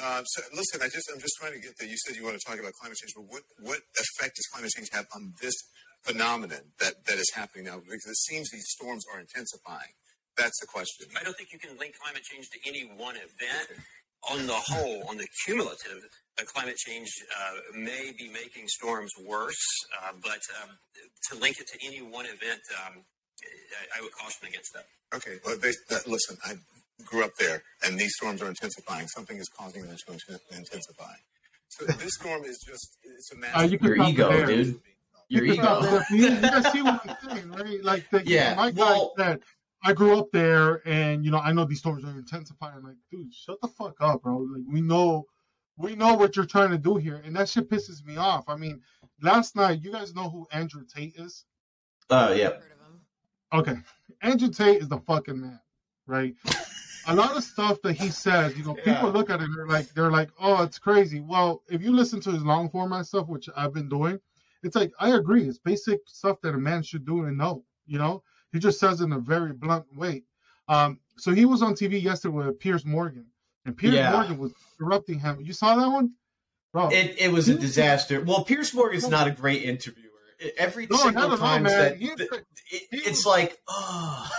Uh, 0.00 0.24
so 0.24 0.42
listen, 0.56 0.80
I 0.80 0.88
just 0.88 1.10
I'm 1.12 1.20
just 1.20 1.36
trying 1.38 1.52
to 1.52 1.60
get 1.60 1.76
that. 1.78 1.88
You 1.88 1.96
said 2.06 2.16
you 2.16 2.24
want 2.24 2.40
to 2.40 2.44
talk 2.48 2.58
about 2.58 2.72
climate 2.80 2.96
change, 2.96 3.12
but 3.14 3.28
what 3.28 3.42
what 3.60 3.80
effect 4.00 4.36
does 4.36 4.46
climate 4.52 4.70
change 4.74 4.88
have 4.92 5.06
on 5.14 5.34
this 5.42 5.54
phenomenon 6.02 6.72
that 6.80 7.04
that 7.04 7.18
is 7.18 7.30
happening 7.34 7.66
now? 7.66 7.76
Because 7.76 8.06
it 8.06 8.16
seems 8.16 8.50
these 8.50 8.68
storms 8.68 9.04
are 9.12 9.20
intensifying. 9.20 9.92
That's 10.38 10.58
the 10.60 10.66
question. 10.66 11.08
I 11.18 11.22
don't 11.22 11.36
think 11.36 11.52
you 11.52 11.58
can 11.58 11.76
link 11.76 11.94
climate 12.00 12.22
change 12.24 12.48
to 12.50 12.58
any 12.66 12.88
one 12.96 13.16
event. 13.16 13.84
On 14.30 14.46
the 14.46 14.54
whole, 14.54 15.02
on 15.10 15.16
the 15.16 15.26
cumulative, 15.44 15.98
climate 16.46 16.76
change 16.76 17.08
uh, 17.38 17.78
may 17.78 18.12
be 18.18 18.28
making 18.30 18.66
storms 18.68 19.10
worse, 19.24 19.62
uh, 20.02 20.12
but 20.22 20.40
um, 20.62 20.70
to 21.30 21.38
link 21.38 21.58
it 21.60 21.66
to 21.68 21.78
any 21.86 22.00
one 22.00 22.24
event, 22.26 22.60
um, 22.86 23.04
I, 23.42 23.98
I 23.98 24.02
would 24.02 24.12
caution 24.12 24.46
against 24.48 24.72
that. 24.74 24.84
Okay, 25.16 25.38
well, 25.44 25.56
they, 25.58 25.72
that, 25.90 26.06
listen, 26.06 26.36
I 26.44 26.54
grew 27.04 27.24
up 27.24 27.32
there, 27.38 27.62
and 27.84 27.98
these 27.98 28.14
storms 28.16 28.40
are 28.42 28.48
intensifying. 28.48 29.06
Something 29.08 29.36
is 29.38 29.48
causing 29.56 29.82
them 29.82 29.96
to 30.06 30.56
intensify. 30.56 31.14
So 31.68 31.86
this 31.86 32.14
storm 32.14 32.44
is 32.44 32.58
just 32.66 32.96
it's 33.02 33.32
a 33.32 33.36
massive. 33.36 33.56
Uh, 33.60 33.64
you 33.64 33.78
Your 33.82 34.06
ego, 34.08 34.28
there. 34.28 34.46
dude. 34.46 34.80
Your 35.28 35.44
You 35.44 35.52
ego. 35.54 36.00
you, 36.10 36.16
you 36.28 36.40
guys 36.40 36.70
see 36.72 36.82
what 36.82 37.00
I'm 37.06 37.30
saying, 37.30 37.50
right? 37.50 37.82
Like, 37.84 38.10
the, 38.10 38.22
Yeah, 38.26 38.54
my 38.54 38.70
guy 38.70 38.82
well- 38.82 39.12
said, 39.18 39.40
I 39.84 39.92
grew 39.94 40.16
up 40.18 40.30
there, 40.32 40.80
and 40.86 41.24
you 41.24 41.30
know, 41.30 41.38
I 41.38 41.52
know 41.52 41.64
these 41.64 41.80
storms 41.80 42.04
are 42.04 42.10
intensifying. 42.10 42.74
I'm 42.76 42.84
like, 42.84 42.96
dude, 43.10 43.32
shut 43.34 43.60
the 43.60 43.68
fuck 43.68 43.94
up, 44.00 44.22
bro. 44.22 44.36
Like, 44.38 44.62
we 44.70 44.80
know, 44.80 45.26
we 45.76 45.94
know 45.94 46.14
what 46.14 46.36
you're 46.36 46.44
trying 46.44 46.70
to 46.70 46.78
do 46.78 46.96
here, 46.96 47.22
and 47.24 47.34
that 47.36 47.48
shit 47.48 47.70
pisses 47.70 48.04
me 48.04 48.16
off. 48.16 48.44
I 48.48 48.56
mean, 48.56 48.80
last 49.20 49.56
night, 49.56 49.82
you 49.82 49.92
guys 49.92 50.14
know 50.14 50.28
who 50.28 50.46
Andrew 50.52 50.84
Tate 50.84 51.14
is? 51.16 51.44
Oh 52.10 52.32
yeah. 52.32 52.50
Heard 52.50 52.56
of 52.56 52.60
him. 52.60 53.00
Okay, 53.52 53.76
Andrew 54.22 54.50
Tate 54.50 54.82
is 54.82 54.88
the 54.88 54.98
fucking 54.98 55.40
man, 55.40 55.60
right? 56.06 56.34
A 57.08 57.14
lot 57.16 57.36
of 57.36 57.42
stuff 57.42 57.82
that 57.82 57.94
he 57.94 58.10
says, 58.10 58.56
you 58.56 58.62
know, 58.62 58.74
people 58.74 59.10
look 59.10 59.28
at 59.28 59.40
it 59.40 59.44
and 59.44 59.58
they're 59.58 59.66
like, 59.66 59.88
they're 59.88 60.12
like, 60.12 60.30
oh, 60.38 60.62
it's 60.62 60.78
crazy. 60.78 61.20
Well, 61.20 61.64
if 61.68 61.82
you 61.82 61.92
listen 61.92 62.20
to 62.20 62.30
his 62.30 62.44
long 62.44 62.70
format 62.70 63.06
stuff, 63.06 63.26
which 63.26 63.48
I've 63.56 63.74
been 63.74 63.88
doing, 63.88 64.20
it's 64.62 64.76
like 64.76 64.92
I 65.00 65.16
agree. 65.16 65.48
It's 65.48 65.58
basic 65.58 66.00
stuff 66.06 66.40
that 66.42 66.54
a 66.54 66.58
man 66.58 66.82
should 66.82 67.04
do 67.04 67.24
and 67.24 67.36
know. 67.36 67.64
You 67.86 67.98
know, 67.98 68.22
he 68.52 68.60
just 68.60 68.78
says 68.78 69.00
it 69.00 69.04
in 69.04 69.12
a 69.12 69.18
very 69.18 69.52
blunt 69.52 69.86
way. 69.96 70.22
Um, 70.68 71.00
so 71.16 71.32
he 71.32 71.44
was 71.44 71.62
on 71.62 71.74
TV 71.74 72.00
yesterday 72.00 72.34
with 72.34 72.58
Piers 72.60 72.86
Morgan, 72.86 73.26
and 73.64 73.76
Piers 73.76 73.94
Yeah. 73.94 74.12
Morgan 74.12 74.38
was 74.38 74.52
interrupting 74.80 75.18
him. 75.20 75.40
You 75.40 75.52
saw 75.52 75.76
that 75.76 75.88
one, 75.88 76.12
bro? 76.72 76.88
It, 76.88 77.16
it 77.18 77.32
was 77.32 77.48
a 77.48 77.54
disaster. 77.58 78.20
Well, 78.22 78.44
Piers 78.44 78.74
Morgan's 78.74 79.08
not 79.08 79.26
a 79.26 79.30
great 79.30 79.62
interviewer. 79.62 80.08
Every 80.56 80.86
no, 80.90 80.96
single 80.96 81.28
not 81.28 81.32
at 81.34 81.40
all, 81.40 81.46
time 81.46 81.62
that 81.64 81.96
He- 81.98 82.08
th- 82.14 82.28
it, 82.30 82.82
he 82.90 82.96
it's 82.98 83.24
like, 83.26 83.58
oh. 83.68 84.28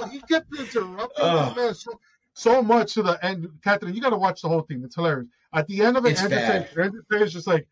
No, 0.00 0.06
he 0.06 0.20
kept 0.20 0.46
interrupting 0.58 1.24
this 1.24 1.56
man 1.56 1.74
so, 1.74 2.00
so 2.34 2.62
much 2.62 2.94
to 2.94 3.02
the 3.02 3.22
end. 3.24 3.48
Catherine, 3.62 3.94
you 3.94 4.00
got 4.00 4.10
to 4.10 4.16
watch 4.16 4.42
the 4.42 4.48
whole 4.48 4.62
thing. 4.62 4.82
It's 4.84 4.94
hilarious. 4.94 5.28
At 5.52 5.66
the 5.66 5.82
end 5.82 5.96
of 5.96 6.06
it, 6.06 6.12
It's 6.12 6.22
Andrew 6.22 6.84
Andrew 6.84 7.02
is 7.24 7.32
just 7.32 7.46
like 7.46 7.66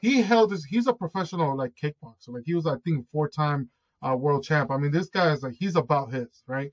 he 0.00 0.20
held 0.22 0.50
his. 0.50 0.64
He's 0.64 0.86
a 0.86 0.92
professional 0.92 1.56
like 1.56 1.72
kickboxer. 1.80 2.28
Like 2.28 2.42
he 2.44 2.54
was, 2.54 2.66
I 2.66 2.76
think, 2.84 3.06
four 3.12 3.28
time 3.28 3.70
uh, 4.02 4.16
world 4.16 4.44
champ. 4.44 4.70
I 4.70 4.76
mean, 4.76 4.90
this 4.90 5.08
guy 5.08 5.32
is 5.32 5.42
like 5.42 5.54
he's 5.58 5.76
about 5.76 6.12
his 6.12 6.42
right. 6.46 6.72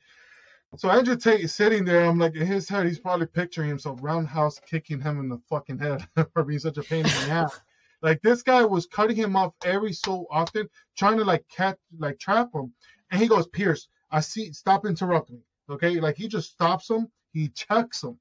So 0.78 0.90
Andrew 0.90 1.16
Tate 1.16 1.42
is 1.42 1.54
sitting 1.54 1.84
there. 1.84 2.06
I'm 2.06 2.20
like 2.20 2.36
in 2.36 2.46
his 2.46 2.70
head, 2.70 2.86
he's 2.86 3.00
probably 3.00 3.26
picturing 3.26 3.70
himself 3.70 4.00
roundhouse 4.02 4.60
kicking 4.60 5.02
him 5.02 5.20
in 5.20 5.28
the 5.28 5.40
fucking 5.50 5.80
head 5.80 6.08
for 6.34 6.44
being 6.44 6.60
such 6.60 6.78
a 6.78 6.84
pain 6.84 7.00
in 7.00 7.04
the 7.06 7.32
ass. 7.32 7.60
Like 8.02 8.22
this 8.22 8.44
guy 8.44 8.64
was 8.64 8.86
cutting 8.86 9.16
him 9.16 9.36
off 9.36 9.54
every 9.66 9.94
so 9.94 10.28
often, 10.30 10.70
trying 10.96 11.18
to 11.18 11.26
like 11.26 11.44
catch, 11.50 11.78
like 11.98 12.20
trap 12.20 12.50
him. 12.54 12.72
And 13.12 13.20
he 13.20 13.28
goes, 13.28 13.48
Piers, 13.48 13.90
I 14.12 14.20
see, 14.22 14.54
stop 14.54 14.86
interrupting 14.86 15.38
me. 15.38 15.44
Okay. 15.70 16.00
Like 16.00 16.18
he 16.18 16.28
just 16.28 16.52
stops 16.52 16.90
him, 16.90 17.10
he 17.34 17.50
checks 17.50 18.04
him. 18.04 18.20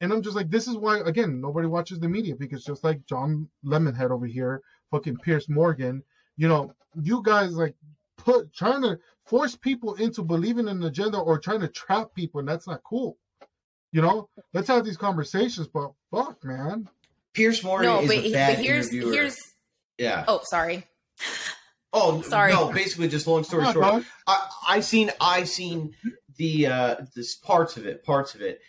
And 0.00 0.12
I'm 0.12 0.22
just 0.22 0.36
like, 0.36 0.50
this 0.50 0.68
is 0.68 0.76
why, 0.76 1.00
again, 1.00 1.40
nobody 1.40 1.66
watches 1.66 1.98
the 1.98 2.08
media 2.08 2.36
because 2.36 2.64
just 2.64 2.84
like 2.84 3.04
John 3.06 3.48
Lemonhead 3.64 4.10
over 4.10 4.26
here, 4.26 4.62
fucking 4.92 5.16
Piers 5.16 5.48
Morgan, 5.48 6.04
you 6.36 6.46
know, 6.46 6.72
you 7.02 7.20
guys 7.24 7.54
like 7.54 7.74
put 8.18 8.52
trying 8.52 8.82
to 8.82 8.98
force 9.24 9.56
people 9.56 9.94
into 9.94 10.22
believing 10.22 10.68
in 10.68 10.76
an 10.78 10.82
agenda 10.84 11.18
or 11.18 11.38
trying 11.38 11.60
to 11.60 11.68
trap 11.68 12.08
people, 12.14 12.40
and 12.40 12.48
that's 12.48 12.66
not 12.66 12.82
cool. 12.84 13.16
You 13.92 14.02
know, 14.02 14.28
let's 14.52 14.68
have 14.68 14.84
these 14.84 14.98
conversations, 14.98 15.66
but 15.66 15.92
fuck, 16.10 16.44
man. 16.44 16.88
Piers 17.32 17.64
Morgan 17.64 17.86
No, 17.90 18.00
is 18.00 18.08
but, 18.08 18.16
a 18.18 18.20
he- 18.20 18.32
bad 18.32 18.56
but 18.56 18.64
here's 18.64 18.88
interviewer. 18.92 19.12
here's. 19.14 19.36
yeah. 19.96 20.24
Oh, 20.28 20.40
sorry. 20.44 20.84
Oh, 21.92 22.20
Sorry. 22.22 22.52
No, 22.52 22.70
basically, 22.70 23.08
just 23.08 23.26
long 23.26 23.44
story 23.44 23.64
Come 23.64 23.82
on, 23.82 23.90
short. 24.02 24.04
I, 24.26 24.48
I 24.68 24.80
seen 24.80 25.10
I 25.20 25.44
seen 25.44 25.94
the 26.36 26.66
uh 26.66 26.96
this 27.16 27.34
parts 27.36 27.76
of 27.78 27.86
it, 27.86 28.04
parts 28.04 28.34
of 28.34 28.42
it. 28.42 28.60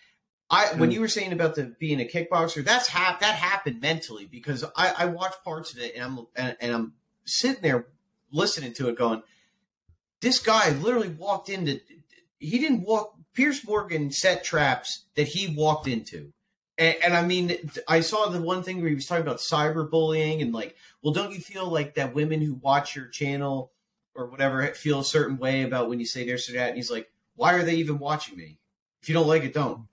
I 0.49 0.73
when 0.77 0.89
Mm. 0.89 0.93
you 0.93 1.01
were 1.01 1.09
saying 1.09 1.33
about 1.33 1.55
the 1.55 1.75
being 1.79 1.99
a 1.99 2.05
kickboxer, 2.05 2.63
that's 2.63 2.87
hap- 2.87 3.19
that 3.19 3.35
happened 3.35 3.81
mentally 3.81 4.25
because 4.25 4.63
I 4.75 4.93
I 4.99 5.05
watched 5.07 5.43
parts 5.43 5.73
of 5.73 5.79
it 5.79 5.95
and 5.95 6.03
I'm 6.03 6.27
and, 6.35 6.57
and 6.61 6.71
I'm 6.71 6.93
sitting 7.25 7.61
there 7.61 7.87
listening 8.31 8.73
to 8.75 8.87
it, 8.87 8.97
going, 8.97 9.21
this 10.21 10.39
guy 10.39 10.69
literally 10.71 11.09
walked 11.09 11.49
into. 11.49 11.79
He 12.39 12.59
didn't 12.59 12.81
walk. 12.81 13.15
Piers 13.33 13.65
Morgan 13.65 14.11
set 14.11 14.43
traps 14.43 15.05
that 15.15 15.27
he 15.27 15.53
walked 15.55 15.87
into. 15.87 16.33
And, 16.77 16.95
and 17.03 17.13
I 17.15 17.25
mean, 17.25 17.71
I 17.87 18.01
saw 18.01 18.27
the 18.27 18.41
one 18.41 18.63
thing 18.63 18.79
where 18.79 18.89
he 18.89 18.95
was 18.95 19.05
talking 19.05 19.21
about 19.21 19.39
cyberbullying 19.39 20.41
and 20.41 20.53
like, 20.53 20.75
well, 21.01 21.13
don't 21.13 21.31
you 21.31 21.39
feel 21.39 21.69
like 21.69 21.95
that 21.95 22.13
women 22.13 22.41
who 22.41 22.55
watch 22.55 22.95
your 22.95 23.07
channel 23.07 23.71
or 24.15 24.25
whatever 24.25 24.65
feel 24.67 24.99
a 24.99 25.05
certain 25.05 25.37
way 25.37 25.63
about 25.63 25.89
when 25.89 25.99
you 25.99 26.05
say 26.05 26.25
this 26.25 26.49
or 26.49 26.53
that? 26.53 26.69
And 26.69 26.77
he's 26.77 26.91
like, 26.91 27.09
why 27.35 27.53
are 27.53 27.63
they 27.63 27.75
even 27.75 27.99
watching 27.99 28.37
me? 28.37 28.57
If 29.01 29.09
you 29.09 29.13
don't 29.13 29.27
like 29.27 29.43
it, 29.43 29.53
don't. 29.53 29.87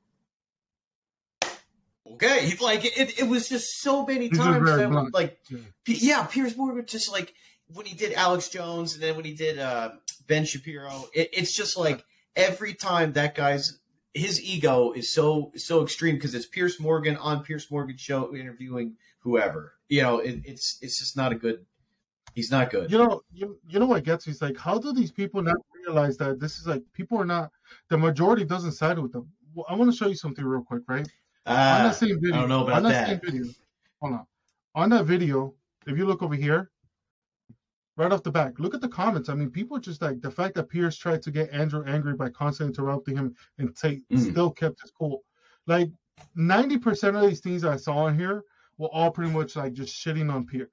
Okay, 2.14 2.56
like 2.60 2.84
it, 2.84 3.18
it 3.18 3.28
was 3.28 3.48
just 3.48 3.80
so 3.80 4.06
many 4.06 4.28
times 4.30 4.64
that 4.64 5.10
like, 5.12 5.38
Yeah. 5.50 5.58
P- 5.84 5.98
yeah, 6.00 6.24
Piers 6.24 6.56
Morgan 6.56 6.86
just 6.86 7.10
like 7.10 7.34
when 7.74 7.86
he 7.86 7.94
did 7.94 8.12
Alex 8.12 8.48
Jones 8.48 8.94
and 8.94 9.02
then 9.02 9.16
when 9.16 9.24
he 9.24 9.34
did 9.34 9.58
uh, 9.58 9.92
Ben 10.26 10.44
Shapiro, 10.44 11.06
it, 11.14 11.30
it's 11.32 11.54
just 11.54 11.76
like 11.76 12.04
every 12.34 12.74
time 12.74 13.12
that 13.14 13.34
guy's 13.34 13.78
his 14.14 14.42
ego 14.42 14.92
is 14.92 15.12
so 15.12 15.52
so 15.56 15.82
extreme 15.82 16.14
because 16.16 16.34
it's 16.34 16.46
Piers 16.46 16.80
Morgan 16.80 17.16
on 17.16 17.42
Piers 17.42 17.70
Morgan 17.70 17.96
show 17.96 18.34
interviewing 18.34 18.96
whoever. 19.18 19.74
You 19.88 20.02
know, 20.02 20.18
it, 20.18 20.40
it's 20.44 20.78
it's 20.80 20.98
just 20.98 21.16
not 21.16 21.32
a 21.32 21.34
good. 21.34 21.64
He's 22.34 22.50
not 22.50 22.70
good. 22.70 22.90
You 22.92 22.98
know, 22.98 23.22
you, 23.32 23.58
you 23.66 23.78
know 23.78 23.86
what 23.86 24.04
gets 24.04 24.26
me? 24.26 24.32
It's 24.32 24.42
like, 24.42 24.58
how 24.58 24.78
do 24.78 24.92
these 24.92 25.10
people 25.10 25.40
not 25.42 25.56
realize 25.86 26.18
that 26.18 26.38
this 26.38 26.58
is 26.58 26.66
like 26.66 26.82
people 26.92 27.18
are 27.18 27.24
not 27.24 27.50
the 27.88 27.96
majority 27.96 28.44
doesn't 28.44 28.72
side 28.72 28.98
with 28.98 29.12
them. 29.12 29.30
Well, 29.54 29.64
I 29.68 29.74
want 29.74 29.90
to 29.90 29.96
show 29.96 30.06
you 30.06 30.14
something 30.16 30.44
real 30.44 30.62
quick, 30.62 30.82
right? 30.86 31.06
on 31.46 31.54
Ah, 31.56 31.82
that 31.84 31.96
same 31.96 32.20
video, 32.20 32.36
I 32.36 32.40
don't 32.40 32.48
know 32.48 32.64
about 32.64 32.76
on 32.78 32.82
that, 32.84 32.90
that. 32.90 33.08
same 33.08 33.20
video, 33.22 33.52
hold 34.00 34.14
on. 34.14 34.26
On 34.74 34.90
that 34.90 35.04
video, 35.06 35.54
if 35.86 35.96
you 35.96 36.04
look 36.04 36.22
over 36.22 36.34
here, 36.34 36.70
right 37.96 38.12
off 38.12 38.22
the 38.22 38.30
back, 38.30 38.58
look 38.58 38.74
at 38.74 38.80
the 38.80 38.88
comments. 38.88 39.28
I 39.28 39.34
mean, 39.34 39.50
people 39.50 39.78
just 39.78 40.02
like 40.02 40.20
the 40.20 40.30
fact 40.30 40.54
that 40.54 40.68
Piers 40.68 40.96
tried 40.96 41.22
to 41.22 41.30
get 41.30 41.50
Andrew 41.50 41.84
angry 41.86 42.14
by 42.14 42.28
constantly 42.28 42.72
interrupting 42.72 43.16
him 43.16 43.34
and 43.58 43.74
Tate 43.74 44.06
Mm. 44.10 44.30
still 44.30 44.50
kept 44.50 44.82
his 44.82 44.90
cool. 44.90 45.22
Like 45.66 45.90
ninety 46.34 46.78
percent 46.78 47.16
of 47.16 47.22
these 47.26 47.40
things 47.40 47.64
I 47.64 47.76
saw 47.76 48.06
in 48.08 48.18
here 48.18 48.44
were 48.78 48.88
all 48.88 49.10
pretty 49.10 49.32
much 49.32 49.56
like 49.56 49.72
just 49.72 49.94
shitting 49.94 50.32
on 50.32 50.46
Piers, 50.46 50.68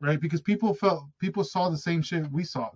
right? 0.00 0.20
Because 0.20 0.40
people 0.42 0.74
felt 0.74 1.04
people 1.18 1.44
saw 1.44 1.68
the 1.68 1.78
same 1.78 2.02
shit 2.02 2.30
we 2.30 2.44
saw. 2.44 2.70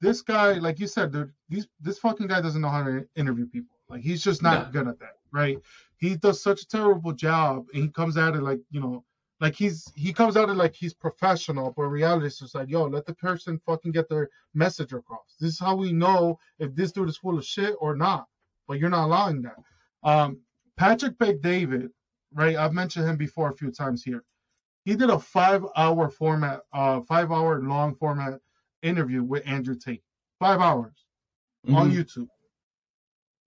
This 0.00 0.20
guy, 0.22 0.54
like 0.54 0.78
you 0.78 0.86
said, 0.86 1.12
dude, 1.12 1.32
these 1.48 1.66
this 1.80 1.98
fucking 1.98 2.28
guy 2.28 2.40
doesn't 2.40 2.60
know 2.60 2.68
how 2.68 2.84
to 2.84 3.06
interview 3.16 3.46
people. 3.46 3.76
Like 3.88 4.02
he's 4.02 4.22
just 4.22 4.42
not 4.42 4.72
good 4.72 4.86
at 4.88 4.98
that, 5.00 5.16
right? 5.32 5.58
He 5.98 6.16
does 6.16 6.42
such 6.42 6.62
a 6.62 6.66
terrible 6.68 7.12
job, 7.12 7.66
and 7.72 7.82
he 7.84 7.88
comes 7.88 8.16
at 8.16 8.34
it 8.34 8.42
like 8.42 8.60
you 8.70 8.80
know, 8.80 9.04
like 9.40 9.54
he's 9.54 9.92
he 9.94 10.12
comes 10.12 10.36
out 10.36 10.48
it 10.48 10.54
like 10.54 10.74
he's 10.74 10.94
professional, 10.94 11.72
but 11.76 11.84
reality 11.84 12.26
is 12.26 12.38
just 12.38 12.54
like, 12.54 12.70
yo, 12.70 12.84
let 12.84 13.04
the 13.06 13.14
person 13.14 13.60
fucking 13.66 13.92
get 13.92 14.08
their 14.08 14.30
message 14.54 14.92
across. 14.92 15.36
This 15.40 15.54
is 15.54 15.58
how 15.60 15.76
we 15.76 15.92
know 15.92 16.38
if 16.58 16.74
this 16.74 16.92
dude 16.92 17.08
is 17.08 17.18
full 17.18 17.38
of 17.38 17.44
shit 17.44 17.74
or 17.80 17.94
not. 17.96 18.26
But 18.66 18.78
you're 18.78 18.90
not 18.90 19.06
allowing 19.06 19.42
that. 19.42 19.56
Um, 20.02 20.38
Patrick 20.76 21.18
Bet-David, 21.18 21.90
right? 22.32 22.56
I've 22.56 22.72
mentioned 22.72 23.08
him 23.08 23.16
before 23.16 23.50
a 23.50 23.56
few 23.56 23.70
times 23.70 24.02
here. 24.02 24.24
He 24.84 24.94
did 24.96 25.10
a 25.10 25.18
five-hour 25.18 26.10
format, 26.10 26.60
uh, 26.72 27.00
five-hour 27.02 27.62
long 27.62 27.94
format 27.96 28.40
interview 28.82 29.22
with 29.22 29.46
Andrew 29.46 29.74
Tate. 29.76 30.02
Five 30.38 30.60
hours 30.60 31.06
on 31.68 31.90
Mhm. 31.90 31.94
YouTube. 31.94 32.28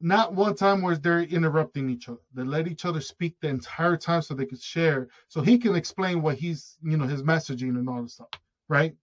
Not 0.01 0.33
one 0.33 0.55
time 0.55 0.81
was 0.81 0.99
they're 0.99 1.21
interrupting 1.21 1.89
each 1.89 2.07
other. 2.07 2.21
They 2.33 2.43
let 2.43 2.67
each 2.67 2.85
other 2.85 3.01
speak 3.01 3.35
the 3.41 3.49
entire 3.49 3.97
time 3.97 4.21
so 4.21 4.33
they 4.33 4.45
could 4.45 4.61
share, 4.61 5.09
so 5.27 5.41
he 5.41 5.57
can 5.57 5.75
explain 5.75 6.21
what 6.21 6.37
he's, 6.37 6.77
you 6.81 6.95
know, 6.95 7.05
his 7.05 7.21
messaging 7.21 7.77
and 7.77 7.89
all 7.89 8.01
this 8.01 8.13
stuff, 8.13 8.29
right? 8.69 8.95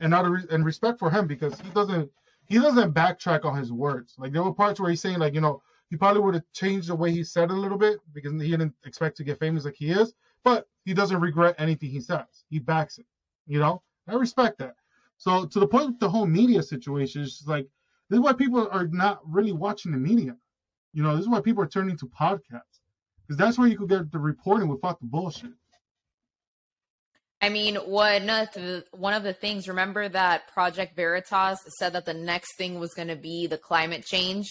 And 0.00 0.12
out 0.12 0.24
of 0.24 0.32
re- 0.32 0.46
and 0.50 0.64
respect 0.64 0.98
for 0.98 1.10
him 1.10 1.26
because 1.26 1.60
he 1.60 1.70
doesn't 1.70 2.10
he 2.46 2.58
doesn't 2.58 2.94
backtrack 2.94 3.44
on 3.44 3.56
his 3.56 3.72
words. 3.72 4.16
Like 4.18 4.32
there 4.32 4.42
were 4.42 4.52
parts 4.52 4.80
where 4.80 4.90
he's 4.90 5.00
saying 5.00 5.20
like, 5.20 5.34
you 5.34 5.40
know, 5.40 5.62
he 5.88 5.96
probably 5.96 6.20
would 6.22 6.34
have 6.34 6.44
changed 6.52 6.88
the 6.88 6.96
way 6.96 7.12
he 7.12 7.22
said 7.22 7.50
a 7.50 7.54
little 7.54 7.78
bit 7.78 8.00
because 8.12 8.32
he 8.32 8.50
didn't 8.50 8.74
expect 8.84 9.16
to 9.18 9.24
get 9.24 9.38
famous 9.38 9.64
like 9.64 9.76
he 9.76 9.90
is, 9.90 10.14
but 10.42 10.66
he 10.84 10.94
doesn't 10.94 11.20
regret 11.20 11.54
anything 11.58 11.90
he 11.90 12.00
says. 12.00 12.44
He 12.48 12.58
backs 12.58 12.98
it, 12.98 13.06
you 13.46 13.60
know. 13.60 13.82
I 14.08 14.14
respect 14.14 14.58
that. 14.58 14.74
So 15.18 15.44
to 15.46 15.60
the 15.60 15.66
point 15.68 16.00
the 16.00 16.08
whole 16.08 16.26
media 16.26 16.62
situation, 16.62 17.22
it's 17.22 17.36
just 17.38 17.48
like 17.48 17.68
this 18.10 18.18
is 18.18 18.20
why 18.20 18.34
people 18.34 18.68
are 18.70 18.86
not 18.88 19.20
really 19.24 19.52
watching 19.52 19.92
the 19.92 19.98
media. 19.98 20.36
You 20.92 21.02
know, 21.02 21.14
this 21.16 21.22
is 21.22 21.28
why 21.28 21.40
people 21.40 21.62
are 21.62 21.68
turning 21.68 21.96
to 21.98 22.06
podcasts 22.06 22.80
because 23.26 23.38
that's 23.38 23.58
where 23.58 23.68
you 23.68 23.78
could 23.78 23.88
get 23.88 24.10
the 24.10 24.18
reporting 24.18 24.68
without 24.68 24.98
the 25.00 25.06
bullshit. 25.06 25.52
I 27.40 27.48
mean, 27.48 27.76
one 27.76 28.28
of 28.28 28.52
the 28.52 28.84
one 28.90 29.14
of 29.14 29.22
the 29.22 29.32
things. 29.32 29.68
Remember 29.68 30.08
that 30.08 30.48
Project 30.48 30.96
Veritas 30.96 31.60
said 31.78 31.94
that 31.94 32.04
the 32.04 32.12
next 32.14 32.56
thing 32.56 32.78
was 32.80 32.92
going 32.92 33.08
to 33.08 33.16
be 33.16 33.46
the 33.46 33.56
climate 33.56 34.04
change. 34.04 34.46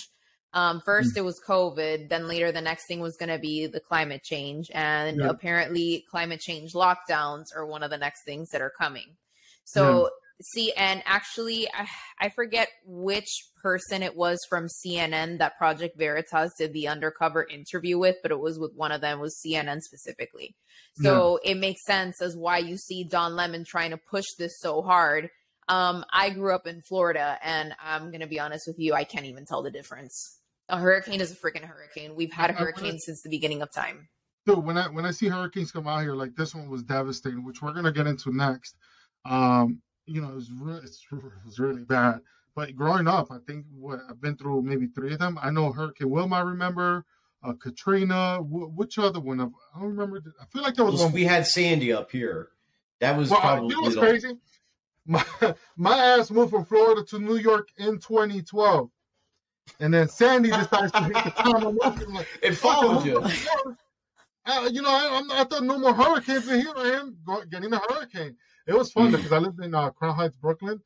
Um, 0.54 0.82
first 0.84 1.16
it 1.16 1.22
was 1.22 1.40
COVID, 1.48 2.10
then 2.10 2.28
later 2.28 2.52
the 2.52 2.62
next 2.62 2.88
thing 2.88 3.02
was 3.02 3.16
going 3.18 3.30
to 3.30 3.38
be 3.38 3.68
the 3.68 3.80
climate 3.80 4.24
change, 4.24 4.72
and 4.74 5.20
Yeah. 5.20 5.30
apparently 5.30 6.06
climate 6.10 6.40
change 6.40 6.74
lockdowns 6.74 7.56
are 7.56 7.68
one 7.68 7.84
of 7.84 7.92
the 7.92 8.00
next 8.00 8.24
things 8.24 8.50
that 8.50 8.62
are 8.62 8.72
coming. 8.72 9.18
So 9.66 10.10
see, 10.42 10.72
and 10.74 11.02
actually, 11.06 11.68
I, 11.74 11.88
I 12.20 12.30
forget 12.30 12.70
which 12.86 13.30
person 13.62 14.04
it 14.04 14.16
was 14.16 14.40
from 14.50 14.68
CNN 14.86 15.40
that 15.40 15.58
Project 15.58 15.98
Veritas 15.98 16.52
did 16.58 16.74
the 16.74 16.88
undercover 16.88 17.46
interview 17.46 17.98
with, 17.98 18.18
but 18.22 18.32
it 18.32 18.40
was 18.40 18.60
with 18.60 18.74
one 18.76 18.92
of 18.92 19.02
them, 19.02 19.20
was 19.20 19.40
CNN 19.46 19.82
specifically. 19.82 20.56
So 20.96 21.40
yeah. 21.44 21.52
it 21.52 21.58
makes 21.58 21.86
sense 21.86 22.22
as 22.22 22.36
why 22.36 22.58
you 22.58 22.78
see 22.78 23.04
Don 23.04 23.36
Lemon 23.36 23.64
trying 23.66 23.92
to 23.92 23.98
push 23.98 24.26
this 24.38 24.60
so 24.60 24.82
hard. 24.82 25.30
Um, 25.68 26.04
I 26.12 26.32
grew 26.32 26.54
up 26.54 26.66
in 26.66 26.82
Florida, 26.82 27.38
and 27.44 27.76
I'm 27.82 28.12
gonna 28.12 28.28
be 28.28 28.40
honest 28.40 28.66
with 28.68 28.80
you, 28.80 28.94
I 28.94 29.04
can't 29.04 29.26
even 29.26 29.46
tell 29.46 29.62
the 29.62 29.72
difference. 29.72 30.40
A 30.68 30.78
hurricane 30.78 31.22
is 31.22 31.32
a 31.32 31.36
freaking 31.36 31.64
hurricane. 31.64 32.16
We've 32.16 32.32
had 32.32 32.50
a 32.50 32.54
hurricane 32.54 32.98
since 33.00 33.22
the 33.22 33.30
beginning 33.30 33.62
of 33.62 33.72
time. 33.72 34.08
Dude, 34.46 34.64
when 34.64 34.78
I 34.78 34.88
when 34.88 35.06
I 35.06 35.12
see 35.12 35.28
hurricanes 35.28 35.72
come 35.72 35.88
out 35.88 36.02
here, 36.02 36.14
like 36.14 36.36
this 36.36 36.56
one 36.56 36.70
was 36.70 36.84
devastating, 36.84 37.44
which 37.44 37.62
we're 37.62 37.74
gonna 37.74 37.92
get 37.92 38.08
into 38.08 38.36
next. 38.36 38.76
Um, 39.26 39.82
you 40.10 40.22
know, 40.22 40.30
it 40.30 40.36
was, 40.36 40.52
re- 40.52 40.76
it 40.78 41.46
was 41.46 41.60
really 41.60 41.84
bad. 41.84 42.22
But 42.56 42.76
growing 42.76 43.08
up, 43.08 43.32
I 43.32 43.38
think 43.48 43.66
what 43.74 44.00
I've 44.10 44.20
been 44.20 44.36
through 44.36 44.64
maybe 44.64 44.88
three 44.88 45.14
of 45.14 45.20
them. 45.20 45.40
I 45.42 45.50
know 45.50 45.72
Hurricane 45.72 46.10
Wilma. 46.10 46.38
I 46.38 46.42
remember 46.42 47.06
uh, 47.44 47.54
Katrina. 47.54 48.38
W- 48.38 48.72
which 48.76 48.98
other 49.00 49.20
one? 49.20 49.40
I 49.40 49.46
don't 49.80 49.90
remember. 49.90 50.22
I 50.42 50.46
feel 50.46 50.64
like 50.64 50.76
there 50.76 50.86
was 50.86 50.96
well, 50.96 51.06
one. 51.06 51.14
We 51.14 51.24
had 51.24 51.48
Sandy 51.48 51.94
up 51.94 52.12
here. 52.12 52.50
That 53.00 53.18
was 53.18 53.30
well, 53.30 53.40
probably. 53.40 53.70
You 53.70 53.76
know 53.76 53.82
what's 53.84 53.96
the... 53.96 54.02
crazy? 54.02 54.38
My 55.06 55.24
my 55.76 55.98
ass 55.98 56.30
moved 56.30 56.52
from 56.52 56.66
Florida 56.66 57.04
to 57.06 57.18
New 57.18 57.38
York 57.38 57.70
in 57.78 57.98
2012, 57.98 58.92
and 59.80 59.92
then 59.92 60.08
Sandy 60.08 60.50
decides 60.50 60.92
to 60.92 61.04
hit 61.04 61.14
the 61.14 61.32
town 61.32 61.78
Like, 62.14 62.28
it 62.44 62.54
followed 62.54 63.06
you. 63.06 63.18
Uh, 64.46 64.70
you 64.72 64.84
know, 64.84 64.90
I, 64.90 65.24
I, 65.32 65.44
thought 65.46 65.64
no 65.64 65.80
more 65.80 65.96
hurricanes, 65.96 66.48
and 66.48 66.62
here 66.62 66.74
I 66.76 66.90
am 67.00 67.18
getting 67.50 67.74
a 67.74 67.80
hurricane. 67.90 68.36
It 68.70 68.78
was 68.78 68.92
fun 68.92 69.12
because 69.12 69.32
I 69.32 69.40
lived 69.40 69.60
in 69.64 69.74
uh, 69.74 69.90
Crown 69.90 70.16
Heights, 70.16 70.36
Brooklyn, 70.36 70.80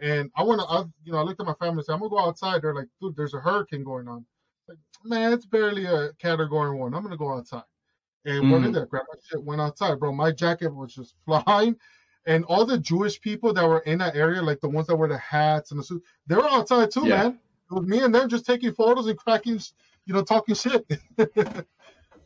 and 0.00 0.28
I 0.34 0.42
went. 0.42 0.60
I, 0.68 0.82
you 1.04 1.12
know, 1.12 1.18
I 1.18 1.22
looked 1.22 1.40
at 1.40 1.46
my 1.46 1.54
family 1.54 1.78
and 1.78 1.84
said, 1.84 1.92
"I'm 1.92 2.00
gonna 2.00 2.10
go 2.10 2.18
outside." 2.18 2.62
They're 2.62 2.74
like, 2.74 2.88
"Dude, 3.00 3.14
there's 3.14 3.34
a 3.34 3.38
hurricane 3.38 3.84
going 3.84 4.08
on." 4.08 4.26
Like, 4.68 4.78
man, 5.04 5.32
it's 5.32 5.46
barely 5.46 5.84
a 5.84 6.12
category 6.14 6.76
one. 6.76 6.94
I'm 6.94 7.02
gonna 7.04 7.16
go 7.16 7.32
outside. 7.32 7.62
And 8.24 8.44
mm. 8.44 8.50
what 8.50 8.62
did 8.62 8.74
that? 8.74 8.90
Grab 8.90 9.04
my 9.08 9.20
shit, 9.24 9.44
went 9.44 9.60
outside, 9.60 10.00
bro. 10.00 10.12
My 10.12 10.32
jacket 10.32 10.74
was 10.74 10.92
just 10.92 11.14
flying, 11.24 11.76
and 12.26 12.44
all 12.46 12.66
the 12.66 12.76
Jewish 12.76 13.20
people 13.20 13.52
that 13.52 13.64
were 13.64 13.80
in 13.80 13.98
that 13.98 14.16
area, 14.16 14.42
like 14.42 14.60
the 14.60 14.68
ones 14.68 14.88
that 14.88 14.96
wear 14.96 15.08
the 15.08 15.18
hats 15.18 15.70
and 15.70 15.78
the 15.78 15.84
suits, 15.84 16.04
they 16.26 16.34
were 16.34 16.48
outside 16.48 16.90
too, 16.90 17.06
yeah. 17.06 17.22
man. 17.22 17.38
It 17.70 17.74
was 17.74 17.86
me 17.86 18.00
and 18.00 18.12
them 18.12 18.28
just 18.28 18.46
taking 18.46 18.74
photos 18.74 19.06
and 19.06 19.16
cracking, 19.16 19.60
you 20.06 20.14
know, 20.14 20.22
talking 20.22 20.56
shit. 20.56 20.84
you 21.18 21.64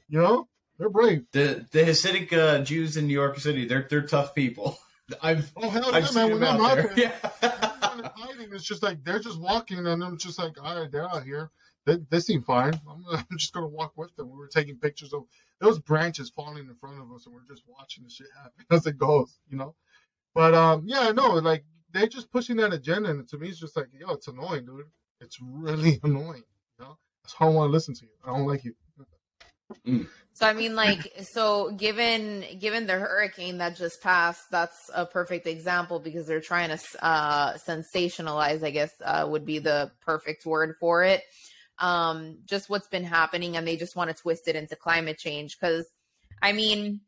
know, 0.09 0.48
they're 0.79 0.88
brave. 0.88 1.27
The 1.33 1.66
the 1.70 1.81
Hasidic 1.81 2.33
uh, 2.33 2.64
Jews 2.64 2.96
in 2.96 3.07
New 3.07 3.12
York 3.12 3.38
City, 3.38 3.66
they're 3.66 3.87
they're 3.90 4.07
tough 4.07 4.35
people. 4.35 4.79
I've 5.22 5.51
oh 5.57 5.70
hell 5.70 5.94
I've 5.94 6.14
yeah, 6.14 6.29
man! 6.29 6.61
I'm 6.61 6.77
there, 6.77 6.92
yeah. 6.96 7.12
hiding, 8.16 8.53
it's 8.53 8.64
just 8.64 8.83
like 8.83 9.03
they're 9.05 9.18
just 9.18 9.40
walking, 9.40 9.87
and 9.87 10.03
I'm 10.03 10.16
just 10.16 10.38
like, 10.38 10.62
all 10.62 10.81
right, 10.81 10.90
they're 10.90 11.09
out 11.09 11.25
here. 11.25 11.51
They, 11.85 11.98
they 12.11 12.20
seem 12.20 12.42
fine. 12.42 12.81
I'm, 12.88 13.05
I'm 13.12 13.38
just 13.38 13.53
gonna 13.53 13.68
walk 13.68 13.92
with 13.96 14.14
them. 14.16 14.31
We 14.31 14.38
were 14.38 14.48
taking 14.48 14.77
pictures 14.77 15.12
of 15.12 15.25
those 15.61 15.79
branches 15.79 16.31
falling 16.31 16.68
in 16.68 16.75
front 16.77 17.01
of 17.01 17.12
us, 17.12 17.27
and 17.27 17.35
we're 17.35 17.46
just 17.46 17.62
watching 17.66 18.05
the 18.05 18.11
shit 18.11 18.29
happen 18.37 18.64
as 18.70 18.87
it 18.87 18.98
goes, 18.98 19.38
you 19.48 19.57
know. 19.57 19.75
But 20.35 20.55
um, 20.55 20.85
yeah, 20.87 21.01
I 21.01 21.12
know, 21.12 21.35
like 21.35 21.64
they're 21.92 22.07
just 22.07 22.31
pushing 22.31 22.57
that 22.57 22.72
agenda, 22.72 23.11
and 23.11 23.29
to 23.29 23.38
me, 23.38 23.48
it's 23.48 23.61
just 23.61 23.77
like, 23.77 23.88
yo, 23.92 24.11
it's 24.12 24.29
annoying, 24.29 24.64
dude. 24.64 24.87
It's 25.20 25.38
really 25.40 26.01
annoying. 26.03 26.44
You 26.79 26.85
know, 26.85 26.98
that's 27.22 27.35
how 27.35 27.46
I 27.46 27.51
want 27.51 27.68
to 27.68 27.72
listen 27.72 27.94
to 27.94 28.05
you. 28.05 28.11
I 28.25 28.29
don't 28.29 28.46
like 28.46 28.64
you. 28.64 28.75
Mm. 29.87 30.09
So 30.35 30.47
I 30.47 30.55
mean, 30.55 30.75
like, 30.75 31.13
so 31.33 31.73
given 31.73 32.45
given 32.59 32.87
the 32.87 32.95
hurricane 32.95 33.59
that 33.59 33.77
just 33.77 34.03
passed, 34.03 34.51
that's 34.51 34.91
a 34.95 35.05
perfect 35.05 35.47
example 35.47 36.01
because 36.01 36.27
they're 36.27 36.41
trying 36.41 36.71
to 36.71 36.81
uh, 37.05 37.55
sensationalize. 37.59 38.65
I 38.65 38.71
guess 38.71 38.93
uh, 39.05 39.27
would 39.29 39.45
be 39.45 39.59
the 39.59 39.91
perfect 40.01 40.47
word 40.47 40.77
for 40.81 41.05
it. 41.05 41.23
Um, 41.79 42.39
just 42.47 42.71
what's 42.71 42.89
been 42.89 43.05
happening, 43.05 43.57
and 43.57 43.67
they 43.67 43.77
just 43.77 43.95
want 43.95 44.15
to 44.15 44.23
twist 44.23 44.49
it 44.49 44.57
into 44.57 44.75
climate 44.75 45.19
change. 45.19 45.59
Because, 45.61 45.87
I 46.41 46.53
mean, 46.53 47.03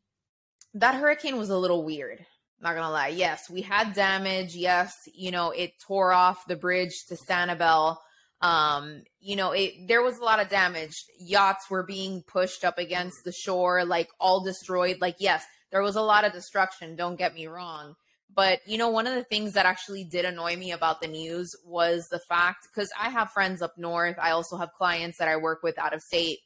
that 0.74 0.94
hurricane 0.94 1.38
was 1.38 1.50
a 1.50 1.59
little 1.59 1.85
weird. 1.85 2.24
Not 2.61 2.74
gonna 2.74 2.90
lie. 2.90 3.09
Yes, 3.09 3.48
we 3.48 3.62
had 3.62 3.94
damage. 3.94 4.55
Yes, 4.55 4.92
you 5.14 5.31
know, 5.31 5.50
it 5.50 5.72
tore 5.81 6.12
off 6.12 6.46
the 6.46 6.57
bridge 6.57 7.05
to 7.09 7.16
Sanibel 7.16 7.96
um 8.44 9.02
you 9.20 9.37
know 9.37 9.52
it 9.52 9.72
there 9.88 10.02
was 10.02 10.18
a 10.18 10.22
lot 10.22 10.38
of 10.38 10.50
damage. 10.50 10.94
Yachts 11.18 11.70
were 11.70 11.83
being 11.83 12.22
pushed 12.22 12.62
up 12.62 12.78
against 12.78 13.24
the 13.24 13.33
shore 13.33 13.85
like 13.85 14.11
all 14.20 14.44
destroyed. 14.44 14.98
Like 15.00 15.16
yes 15.18 15.42
there 15.72 15.83
was 15.83 15.96
a 15.96 16.02
lot 16.02 16.24
of 16.24 16.33
destruction 16.33 16.94
don't 16.94 17.16
get 17.16 17.35
me 17.35 17.46
wrong. 17.46 17.94
But 18.33 18.61
you 18.66 18.76
know 18.76 18.90
one 18.90 19.07
of 19.07 19.14
the 19.14 19.24
things 19.24 19.54
that 19.54 19.64
actually 19.64 20.04
did 20.04 20.26
annoy 20.26 20.57
me 20.57 20.72
about 20.72 21.00
the 21.00 21.09
news 21.09 21.57
was 21.64 22.07
the 22.11 22.20
fact 22.28 22.68
because 22.72 22.90
i 23.00 23.09
have 23.09 23.30
friends 23.30 23.62
up 23.62 23.78
north. 23.78 24.16
I 24.20 24.33
also 24.33 24.59
have 24.59 24.72
clients 24.76 25.18
that 25.18 25.28
i 25.28 25.37
work 25.37 25.62
with 25.62 25.78
out 25.78 25.94
of 25.94 26.02
state. 26.02 26.40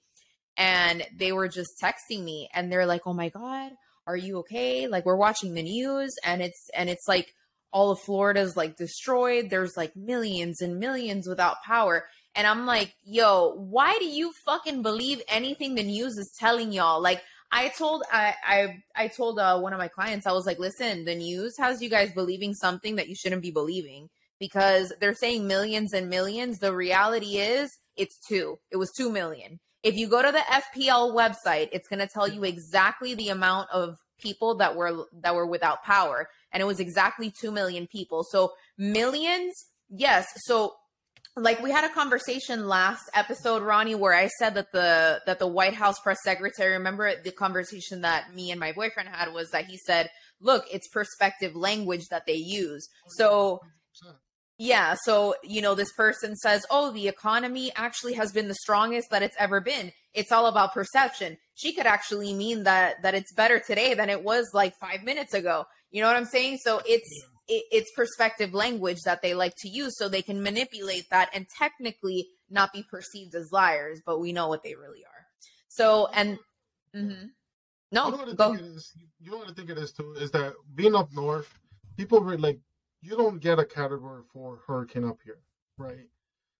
And 0.56 1.04
they 1.16 1.32
were 1.32 1.48
just 1.48 1.80
texting 1.82 2.22
me 2.22 2.48
and 2.54 2.70
they're 2.70 2.86
like 2.86 3.02
oh 3.06 3.12
my 3.12 3.28
god 3.28 3.72
are 4.06 4.16
you 4.16 4.38
okay? 4.38 4.88
Like 4.88 5.04
we're 5.04 5.16
watching 5.16 5.52
the 5.52 5.62
news 5.62 6.14
and 6.24 6.40
it's 6.40 6.70
and 6.74 6.88
it's 6.88 7.06
like 7.06 7.34
all 7.72 7.90
of 7.90 8.00
Florida's 8.00 8.56
like 8.56 8.76
destroyed. 8.76 9.50
There's 9.50 9.76
like 9.76 9.94
millions 9.96 10.60
and 10.60 10.78
millions 10.78 11.26
without 11.26 11.62
power. 11.64 12.06
And 12.34 12.46
I'm 12.46 12.66
like, 12.66 12.94
yo, 13.04 13.54
why 13.56 13.96
do 13.98 14.06
you 14.06 14.32
fucking 14.44 14.82
believe 14.82 15.20
anything 15.28 15.74
the 15.74 15.82
news 15.82 16.16
is 16.18 16.32
telling 16.38 16.72
y'all? 16.72 17.00
Like, 17.00 17.22
I 17.50 17.68
told 17.68 18.02
I 18.12 18.34
I 18.46 18.82
I 18.94 19.08
told 19.08 19.38
uh, 19.38 19.58
one 19.58 19.72
of 19.72 19.78
my 19.78 19.88
clients, 19.88 20.26
I 20.26 20.32
was 20.32 20.46
like, 20.46 20.58
listen, 20.58 21.04
the 21.04 21.14
news 21.14 21.56
has 21.58 21.80
you 21.80 21.88
guys 21.88 22.12
believing 22.12 22.54
something 22.54 22.96
that 22.96 23.08
you 23.08 23.14
shouldn't 23.14 23.42
be 23.42 23.50
believing 23.50 24.08
because 24.38 24.92
they're 25.00 25.14
saying 25.14 25.46
millions 25.46 25.92
and 25.92 26.08
millions. 26.10 26.58
The 26.58 26.74
reality 26.74 27.38
is 27.38 27.76
it's 27.96 28.18
two. 28.18 28.58
It 28.70 28.76
was 28.76 28.92
two 28.92 29.10
million. 29.10 29.60
If 29.82 29.96
you 29.96 30.08
go 30.08 30.22
to 30.22 30.32
the 30.32 30.38
FPL 30.38 31.14
website, 31.14 31.68
it's 31.72 31.88
going 31.88 32.00
to 32.00 32.06
tell 32.06 32.28
you 32.28 32.44
exactly 32.44 33.14
the 33.14 33.28
amount 33.28 33.70
of 33.70 33.96
people 34.18 34.56
that 34.56 34.76
were 34.76 35.06
that 35.20 35.34
were 35.34 35.46
without 35.46 35.82
power 35.84 36.28
and 36.52 36.60
it 36.62 36.66
was 36.66 36.80
exactly 36.80 37.32
2 37.40 37.50
million 37.50 37.86
people. 37.86 38.24
So 38.24 38.52
millions, 38.76 39.54
yes. 39.88 40.26
So 40.36 40.74
like 41.36 41.62
we 41.62 41.70
had 41.70 41.84
a 41.84 41.94
conversation 41.94 42.66
last 42.66 43.08
episode 43.14 43.62
Ronnie 43.62 43.94
where 43.94 44.14
I 44.14 44.28
said 44.38 44.54
that 44.54 44.72
the 44.72 45.20
that 45.26 45.38
the 45.38 45.46
White 45.46 45.74
House 45.74 46.00
press 46.00 46.18
secretary 46.24 46.72
remember 46.72 47.12
the 47.22 47.30
conversation 47.30 48.02
that 48.02 48.34
me 48.34 48.50
and 48.50 48.58
my 48.58 48.72
boyfriend 48.72 49.08
had 49.08 49.32
was 49.32 49.50
that 49.50 49.66
he 49.66 49.78
said, 49.78 50.10
"Look, 50.40 50.64
it's 50.72 50.88
perspective 50.88 51.54
language 51.54 52.08
that 52.10 52.26
they 52.26 52.34
use." 52.34 52.88
So 53.08 53.60
yeah, 54.60 54.96
so 55.04 55.36
you 55.44 55.62
know 55.62 55.76
this 55.76 55.92
person 55.92 56.34
says, 56.34 56.66
"Oh, 56.68 56.90
the 56.90 57.06
economy 57.06 57.70
actually 57.76 58.14
has 58.14 58.32
been 58.32 58.48
the 58.48 58.56
strongest 58.56 59.08
that 59.10 59.22
it's 59.22 59.36
ever 59.38 59.60
been." 59.60 59.92
It's 60.14 60.32
all 60.32 60.46
about 60.46 60.74
perception. 60.74 61.38
She 61.54 61.72
could 61.72 61.86
actually 61.86 62.34
mean 62.34 62.64
that 62.64 63.00
that 63.02 63.14
it's 63.14 63.32
better 63.32 63.60
today 63.60 63.94
than 63.94 64.10
it 64.10 64.24
was 64.24 64.50
like 64.52 64.74
5 64.80 65.04
minutes 65.04 65.32
ago. 65.32 65.66
You 65.92 66.02
know 66.02 66.08
what 66.08 66.16
I'm 66.16 66.24
saying? 66.24 66.58
So 66.64 66.80
it's 66.84 67.08
yeah. 67.48 67.56
it, 67.58 67.64
it's 67.70 67.92
perspective 67.94 68.52
language 68.52 68.98
that 69.04 69.22
they 69.22 69.32
like 69.32 69.54
to 69.58 69.68
use 69.68 69.96
so 69.96 70.08
they 70.08 70.22
can 70.22 70.42
manipulate 70.42 71.08
that 71.10 71.30
and 71.32 71.46
technically 71.56 72.26
not 72.50 72.72
be 72.72 72.82
perceived 72.90 73.36
as 73.36 73.52
liars, 73.52 74.00
but 74.04 74.18
we 74.18 74.32
know 74.32 74.48
what 74.48 74.64
they 74.64 74.74
really 74.74 75.04
are. 75.04 75.26
So 75.68 76.08
and 76.12 76.36
mm-hmm. 76.92 77.26
no, 77.92 78.06
you 78.06 78.10
know 78.10 78.16
what 78.16 78.28
I 78.28 78.34
go. 78.34 78.56
Think 78.56 78.76
is, 78.76 78.92
you 79.20 79.30
know 79.30 79.38
what 79.38 79.50
I 79.50 79.52
think 79.52 79.70
it 79.70 79.78
is 79.78 79.92
too 79.92 80.14
is 80.18 80.32
that 80.32 80.54
being 80.74 80.96
up 80.96 81.12
north, 81.12 81.48
people 81.96 82.20
really 82.20 82.38
like 82.42 82.58
you 83.00 83.16
don't 83.16 83.40
get 83.40 83.58
a 83.58 83.64
category 83.64 84.22
four 84.32 84.60
hurricane 84.66 85.04
up 85.04 85.18
here, 85.24 85.40
right? 85.76 86.08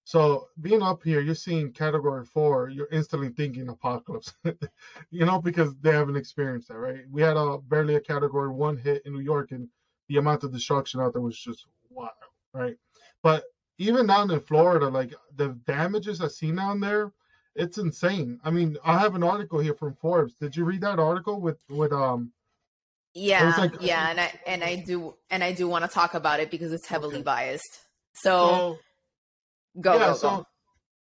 So 0.04 0.48
being 0.62 0.82
up 0.82 1.02
here, 1.02 1.20
you're 1.20 1.34
seeing 1.34 1.70
category 1.70 2.24
four, 2.24 2.70
you're 2.70 2.88
instantly 2.90 3.28
thinking 3.28 3.68
apocalypse, 3.68 4.32
you 5.10 5.26
know, 5.26 5.40
because 5.40 5.74
they 5.82 5.92
haven't 5.92 6.16
experienced 6.16 6.68
that, 6.68 6.78
right? 6.78 7.04
We 7.10 7.20
had 7.20 7.36
a 7.36 7.58
barely 7.58 7.96
a 7.96 8.00
category 8.00 8.48
one 8.48 8.78
hit 8.78 9.02
in 9.04 9.12
New 9.12 9.20
York, 9.20 9.50
and 9.52 9.68
the 10.08 10.16
amount 10.16 10.44
of 10.44 10.52
destruction 10.52 11.00
out 11.00 11.12
there 11.12 11.20
was 11.20 11.38
just 11.38 11.66
wild, 11.90 12.12
right? 12.54 12.76
But 13.22 13.44
even 13.76 14.06
down 14.06 14.30
in 14.30 14.40
Florida, 14.40 14.88
like 14.88 15.14
the 15.36 15.48
damages 15.66 16.20
I 16.22 16.28
see 16.28 16.52
down 16.52 16.80
there, 16.80 17.12
it's 17.54 17.78
insane. 17.78 18.40
I 18.44 18.50
mean, 18.50 18.76
I 18.84 18.98
have 18.98 19.14
an 19.14 19.22
article 19.22 19.58
here 19.58 19.74
from 19.74 19.94
Forbes. 19.94 20.34
Did 20.34 20.56
you 20.56 20.64
read 20.64 20.80
that 20.82 20.98
article 20.98 21.40
with 21.40 21.58
with 21.68 21.92
um? 21.92 22.32
Yeah, 23.18 23.54
like, 23.58 23.72
yeah, 23.80 24.10
and 24.10 24.20
I 24.20 24.32
and 24.46 24.64
I 24.64 24.76
do 24.76 25.14
and 25.30 25.42
I 25.42 25.52
do 25.52 25.68
want 25.68 25.84
to 25.84 25.90
talk 25.90 26.14
about 26.14 26.40
it 26.40 26.50
because 26.50 26.72
it's 26.72 26.86
heavily 26.86 27.16
okay. 27.16 27.22
biased. 27.22 27.80
so, 28.14 28.30
so 28.30 28.78
Go, 29.80 29.94
yeah, 29.94 30.06
go, 30.06 30.14
so 30.14 30.28
go. 30.28 30.46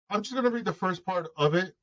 I'm 0.09 0.21
just 0.21 0.35
gonna 0.35 0.49
read 0.49 0.65
the 0.65 0.73
first 0.73 1.05
part 1.05 1.27
of 1.37 1.55
it. 1.55 1.73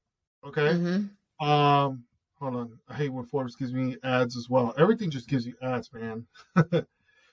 Okay. 0.47 0.69
Mm-hmm. 0.69 1.47
Um, 1.47 2.05
hold 2.39 2.57
on. 2.57 2.79
I 2.89 2.95
hate 2.95 3.09
when 3.13 3.25
Forbes 3.27 3.57
gives 3.57 3.73
me 3.73 3.97
ads 4.03 4.37
as 4.37 4.49
well. 4.49 4.75
Everything 4.79 5.11
just 5.11 5.29
gives 5.29 5.47
you 5.47 5.55
ads, 5.63 5.91
man. 5.93 6.27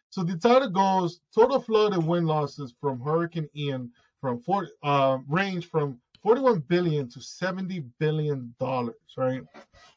so 0.10 0.23
the 0.23 0.38
title 0.38 0.69
goes: 0.69 1.19
Total 1.34 1.60
flood 1.60 1.93
and 1.93 2.08
wind 2.08 2.27
losses 2.27 2.73
from 2.79 2.99
Hurricane 2.99 3.49
Ian 3.56 3.91
from 4.21 4.41
40 4.41 4.71
uh, 4.82 5.17
range 5.27 5.69
from 5.69 5.99
41 6.23 6.60
billion 6.62 7.10
to 7.10 7.21
70 7.21 7.84
billion 7.99 8.56
dollars. 8.60 8.95
Right. 9.17 9.43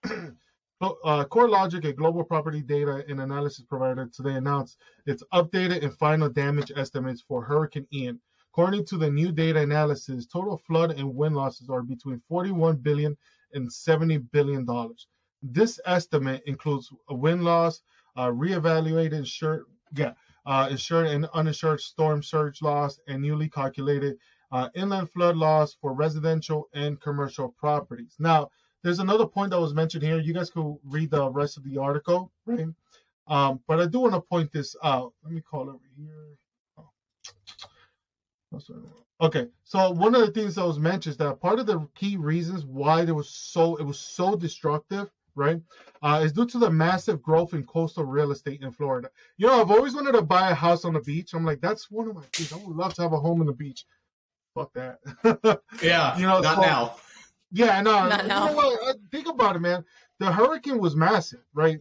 uh, 0.81 1.25
CoreLogic, 1.25 1.85
a 1.85 1.93
global 1.93 2.25
property 2.25 2.63
data 2.63 3.05
and 3.09 3.21
analysis 3.21 3.65
provider, 3.65 4.07
today 4.07 4.35
announced 4.35 4.79
its 5.07 5.23
updated 5.33 5.83
and 5.83 5.97
final 5.97 6.29
damage 6.29 6.73
estimates 6.77 7.23
for 7.23 7.43
Hurricane 7.43 7.87
Ian. 7.93 8.21
According 8.53 8.87
to 8.87 8.99
the 8.99 9.11
new 9.11 9.33
data 9.33 9.61
analysis, 9.61 10.27
total 10.27 10.59
flood 10.59 10.91
and 10.93 11.15
wind 11.15 11.37
losses 11.37 11.69
are 11.69 11.83
between 11.83 12.21
41 12.29 12.77
billion 12.77 13.17
and 13.53 13.73
70 13.73 14.19
billion 14.19 14.65
dollars. 14.65 15.07
This 15.43 15.79
estimate 15.85 16.43
includes 16.47 16.91
wind 17.09 17.45
loss, 17.45 17.83
uh, 18.17 18.29
reevaluated 18.29 19.13
insured, 19.13 19.65
yeah, 19.95 20.13
uh, 20.47 20.69
insured 20.71 21.09
and 21.09 21.27
uninsured 21.35 21.81
storm 21.81 22.23
surge 22.23 22.63
loss, 22.63 22.99
and 23.09 23.23
newly 23.23 23.49
calculated 23.49 24.17
uh, 24.53 24.69
inland 24.75 25.11
flood 25.11 25.37
loss 25.37 25.75
for 25.75 25.93
residential 25.93 26.69
and 26.75 27.01
commercial 27.01 27.51
properties. 27.51 28.17
Now, 28.19 28.51
there's 28.87 29.01
another 29.01 29.27
point 29.27 29.51
that 29.51 29.59
was 29.61 29.75
mentioned 29.75 30.05
here. 30.05 30.21
You 30.21 30.33
guys 30.33 30.49
can 30.49 30.79
read 30.85 31.11
the 31.11 31.29
rest 31.29 31.57
of 31.57 31.65
the 31.65 31.77
article, 31.77 32.31
right? 32.47 32.69
Um, 33.27 33.59
but 33.67 33.81
I 33.81 33.87
do 33.87 33.99
want 33.99 34.15
to 34.15 34.21
point 34.21 34.53
this 34.53 34.77
out. 34.85 35.13
Let 35.25 35.33
me 35.33 35.41
call 35.41 35.69
over 35.69 35.81
here. 35.99 36.37
Oh. 36.79 36.89
Okay, 39.21 39.49
so 39.65 39.91
one 39.91 40.15
of 40.15 40.21
the 40.21 40.31
things 40.31 40.55
that 40.55 40.65
was 40.65 40.79
mentioned 40.79 41.15
is 41.15 41.17
that 41.17 41.41
part 41.41 41.59
of 41.59 41.67
the 41.67 41.81
key 41.97 42.17
reasons 42.17 42.65
why 42.65 43.05
there 43.05 43.15
was 43.17 43.29
so 43.29 43.75
it 43.75 43.83
was 43.83 43.99
so 43.99 44.37
destructive, 44.37 45.11
right, 45.35 45.61
uh, 46.03 46.21
is 46.23 46.33
due 46.33 46.47
to 46.47 46.59
the 46.59 46.71
massive 46.71 47.21
growth 47.21 47.55
in 47.55 47.65
coastal 47.65 48.05
real 48.05 48.31
estate 48.31 48.63
in 48.63 48.71
Florida. 48.71 49.11
You 49.37 49.49
know, 49.49 49.61
I've 49.61 49.73
always 49.73 49.95
wanted 49.97 50.13
to 50.13 50.23
buy 50.23 50.51
a 50.51 50.55
house 50.55 50.85
on 50.85 50.93
the 50.93 51.01
beach. 51.01 51.35
I'm 51.35 51.45
like, 51.45 51.61
that's 51.61 51.91
one 51.91 52.09
of 52.09 52.15
my 52.15 52.23
things. 52.33 52.53
I 52.53 52.57
would 52.57 52.77
love 52.77 52.95
to 52.95 53.03
have 53.03 53.15
a 53.15 53.19
home 53.19 53.41
on 53.41 53.47
the 53.47 53.53
beach. 53.53 53.85
Fuck 54.55 54.73
that. 54.75 55.01
yeah, 55.83 56.17
you 56.17 56.27
know, 56.27 56.39
not 56.39 56.57
so- 56.57 56.61
now. 56.61 56.97
Yeah, 57.53 57.81
no, 57.81 58.09
Not 58.09 58.23
you 58.23 58.29
now. 58.29 58.47
know 58.47 58.53
what? 58.55 58.97
Think 59.11 59.29
about 59.29 59.57
it, 59.57 59.61
man. 59.61 59.85
The 60.19 60.31
hurricane 60.33 60.79
was 60.79 60.97
massive, 60.97 61.45
right? 61.55 61.79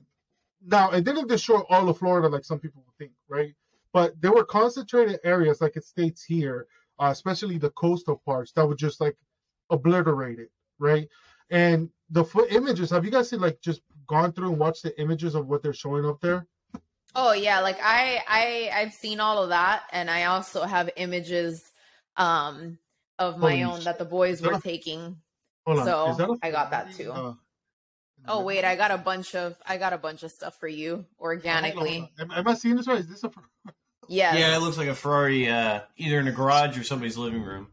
Now, 0.66 0.92
it 0.92 1.04
didn't 1.04 1.28
destroy 1.28 1.60
all 1.70 1.88
of 1.90 1.98
Florida 1.98 2.28
like 2.28 2.44
some 2.44 2.60
people 2.60 2.84
would 2.86 2.98
think, 2.98 3.14
right? 3.28 3.54
But 3.94 4.20
there 4.22 4.34
were 4.34 4.44
concentrated 4.44 5.20
areas, 5.24 5.62
like 5.62 5.78
it 5.78 5.86
states 5.86 6.24
here, 6.24 6.68
uh, 7.00 7.10
especially 7.12 7.58
the 7.58 7.70
coastal 7.72 8.22
parts, 8.26 8.52
that 8.54 8.68
were 8.68 8.76
just 8.76 9.00
like 9.00 9.16
obliterated, 9.70 10.50
right? 10.80 11.08
And 11.50 11.90
the 12.10 12.24
foot 12.24 12.52
images, 12.52 12.90
have 12.90 13.06
you 13.06 13.12
guys 13.12 13.30
seen 13.30 13.40
like 13.40 13.62
just 13.62 13.82
gone 14.08 14.34
through 14.34 14.50
and 14.50 14.60
watched 14.60 14.84
the 14.84 15.00
images 15.00 15.36
of 15.36 15.48
what 15.48 15.64
they're 15.64 15.74
showing 15.74 16.06
up 16.06 16.20
there? 16.20 16.46
Oh 17.16 17.32
yeah, 17.34 17.62
like 17.62 17.78
I 17.82 18.22
I 18.28 18.72
I've 18.82 18.94
seen 18.94 19.20
all 19.20 19.42
of 19.42 19.50
that, 19.50 19.84
and 19.92 20.10
I 20.10 20.26
also 20.26 20.64
have 20.64 20.90
images 20.98 21.72
um 22.18 22.78
of 23.20 23.38
my 23.38 23.52
Holy 23.52 23.64
own 23.64 23.76
shit. 23.76 23.86
that 23.86 23.98
the 24.00 24.06
boys 24.06 24.42
were 24.42 24.60
taking. 24.60 25.16
Hold. 25.66 25.84
So, 25.84 26.12
Is 26.12 26.18
that 26.18 26.52
got 26.52 26.72
that 26.72 26.94
too. 26.94 27.12
Uh, 27.12 27.34
Oh 28.28 28.44
wait, 28.44 28.66
I 28.66 28.76
got 28.76 28.92
a 28.92 28.98
bunch 28.98 29.36
of 29.36 29.56
I 29.68 29.78
got 29.78 29.94
a 29.94 29.98
bunch 29.98 30.24
of 30.24 30.32
stuff 30.32 30.60
for 30.60 30.68
you 30.68 30.94
hold 30.94 31.06
on, 31.08 31.08
organically. 31.20 32.00
hold 32.00 32.10
on. 32.20 32.32
Am, 32.32 32.40
am 32.40 32.48
I 32.48 32.54
seeing 32.56 32.76
this 32.76 32.88
right? 32.88 33.00
Is 33.00 33.08
this 33.08 33.24
a 33.24 33.32
Yeah. 34.08 34.36
Yeah, 34.36 34.56
it 34.56 34.60
looks 34.62 34.78
like 34.78 34.88
a 34.88 34.96
Ferrari, 34.96 35.48
uh, 35.50 35.82
either 35.98 36.20
in 36.20 36.28
a 36.28 36.32
garage 36.32 36.78
or 36.78 36.84
somebody's 36.84 37.18
living 37.18 37.44
room. 37.44 37.68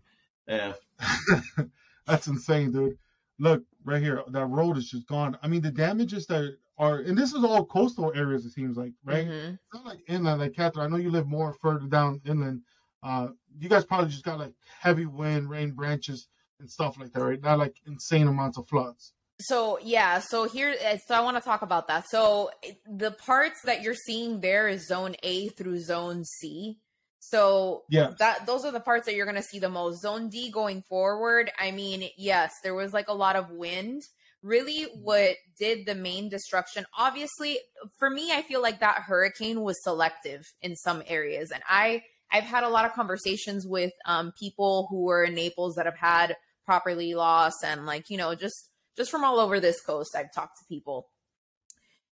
Yeah. 0.47 0.75
That's 2.07 2.27
insane, 2.27 2.73
dude. 2.73 2.99
Look 3.39 3.63
right 3.85 4.03
here. 4.03 4.23
That 4.29 4.47
road 4.47 4.77
is 4.77 4.91
just 4.91 5.07
gone. 5.07 5.39
I 5.43 5.49
mean, 5.49 5.63
the 5.63 5.71
damages 5.71 6.27
that 6.27 6.57
are, 6.79 6.99
and 6.99 7.17
this 7.17 7.33
is 7.33 7.45
all 7.45 7.65
coastal 7.65 8.13
areas. 8.15 8.45
It 8.45 8.53
seems 8.53 8.77
like, 8.77 8.93
right? 9.05 9.27
Mhm. 9.27 9.55
It's 9.55 9.75
not 9.75 9.87
like 9.87 10.01
inland. 10.07 10.41
Like 10.41 10.55
Catherine, 10.55 10.87
I 10.87 10.89
know 10.89 11.03
you 11.03 11.11
live 11.11 11.27
more 11.27 11.55
further 11.55 11.87
down 11.87 12.21
inland. 12.27 12.63
Uh, 13.03 13.29
you 13.59 13.69
guys 13.69 13.85
probably 13.85 14.11
just 14.11 14.25
got 14.25 14.39
like 14.39 14.53
heavy 14.81 15.07
wind, 15.07 15.49
rain, 15.49 15.73
branches, 15.73 16.29
and 16.63 16.71
stuff 16.71 16.99
like 16.99 17.13
that, 17.13 17.21
right? 17.21 17.43
Not 17.43 17.59
like 17.59 17.77
insane 17.87 18.27
amounts 18.29 18.57
of 18.57 18.67
floods. 18.69 19.13
So 19.41 19.79
yeah, 19.83 20.21
so 20.21 20.45
here, 20.45 20.75
uh, 20.87 20.97
so 21.07 21.15
I 21.15 21.21
want 21.21 21.37
to 21.37 21.43
talk 21.43 21.63
about 21.63 21.89
that. 21.89 22.09
So 22.09 22.51
the 22.87 23.11
parts 23.11 23.61
that 23.65 23.83
you're 23.83 23.95
seeing 23.95 24.41
there 24.41 24.69
is 24.69 24.87
Zone 24.87 25.17
A 25.23 25.49
through 25.49 25.81
Zone 25.81 26.25
C. 26.25 26.79
So 27.19 27.83
Yeah. 27.91 28.13
that 28.19 28.47
those 28.47 28.65
are 28.65 28.73
the 28.73 28.81
parts 28.81 29.07
that 29.07 29.15
you're 29.15 29.27
going 29.27 29.37
to 29.37 29.43
see 29.43 29.59
the 29.59 29.69
most. 29.69 30.01
Zone 30.01 30.29
D 30.29 30.51
going 30.51 30.83
forward, 30.83 31.51
I 31.59 31.73
mean, 31.73 32.09
yes, 32.17 32.53
there 32.63 32.75
was 32.75 32.93
like 32.93 33.09
a 33.09 33.15
lot 33.15 33.37
of 33.37 33.51
wind. 33.51 34.03
Really, 34.43 34.85
what 34.95 35.37
did 35.59 35.87
the 35.87 35.95
main 35.95 36.29
destruction? 36.29 36.85
Obviously, 36.99 37.59
for 37.99 38.11
me, 38.11 38.33
I 38.33 38.43
feel 38.43 38.61
like 38.61 38.81
that 38.81 39.03
hurricane 39.07 39.61
was 39.63 39.83
selective 39.83 40.43
in 40.61 40.75
some 40.75 41.03
areas, 41.07 41.53
and 41.53 41.63
I 41.69 42.03
I've 42.33 42.45
had 42.45 42.65
a 42.65 42.69
lot 42.69 42.85
of 42.85 42.93
conversations 42.93 43.67
with 43.67 43.93
um, 44.07 44.33
people 44.39 44.89
who 44.91 45.03
were 45.03 45.23
in 45.23 45.35
Naples 45.35 45.75
that 45.77 45.87
have 45.87 45.97
had 45.99 46.37
property 46.65 47.15
loss, 47.15 47.63
and 47.65 47.87
like 47.87 48.11
you 48.11 48.17
know, 48.17 48.35
just 48.35 48.71
just 48.97 49.11
from 49.11 49.25
all 49.25 49.39
over 49.39 49.61
this 49.61 49.81
coast, 49.81 50.15
I've 50.17 50.33
talked 50.33 50.59
to 50.59 50.65
people, 50.69 51.09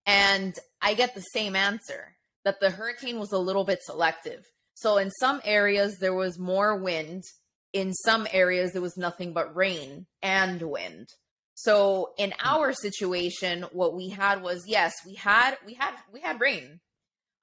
and 0.07 0.55
I 0.81 0.95
get 0.95 1.15
the 1.15 1.21
same 1.21 1.57
answer 1.57 2.17
that 2.45 2.61
the 2.61 2.71
hurricane 2.71 3.19
was 3.19 3.33
a 3.33 3.39
little 3.39 3.65
bit 3.65 3.83
selective. 3.83 4.47
So 4.75 4.97
in 4.97 5.11
some 5.11 5.41
areas 5.45 5.99
there 5.99 6.15
was 6.15 6.39
more 6.39 6.77
wind, 6.77 7.25
in 7.73 7.93
some 7.93 8.27
areas 8.33 8.73
there 8.73 8.83
was 8.83 8.97
nothing 8.97 9.33
but 9.33 9.55
rain 9.55 10.07
and 10.23 10.63
wind. 10.63 11.09
So 11.55 12.13
in 12.17 12.33
our 12.43 12.73
situation 12.73 13.67
what 13.73 13.95
we 13.95 14.09
had 14.09 14.43
was 14.43 14.65
yes, 14.67 14.95
we 15.07 15.15
had 15.15 15.57
we 15.67 15.75
had 15.75 15.95
we 16.13 16.21
had 16.21 16.41
rain. 16.41 16.81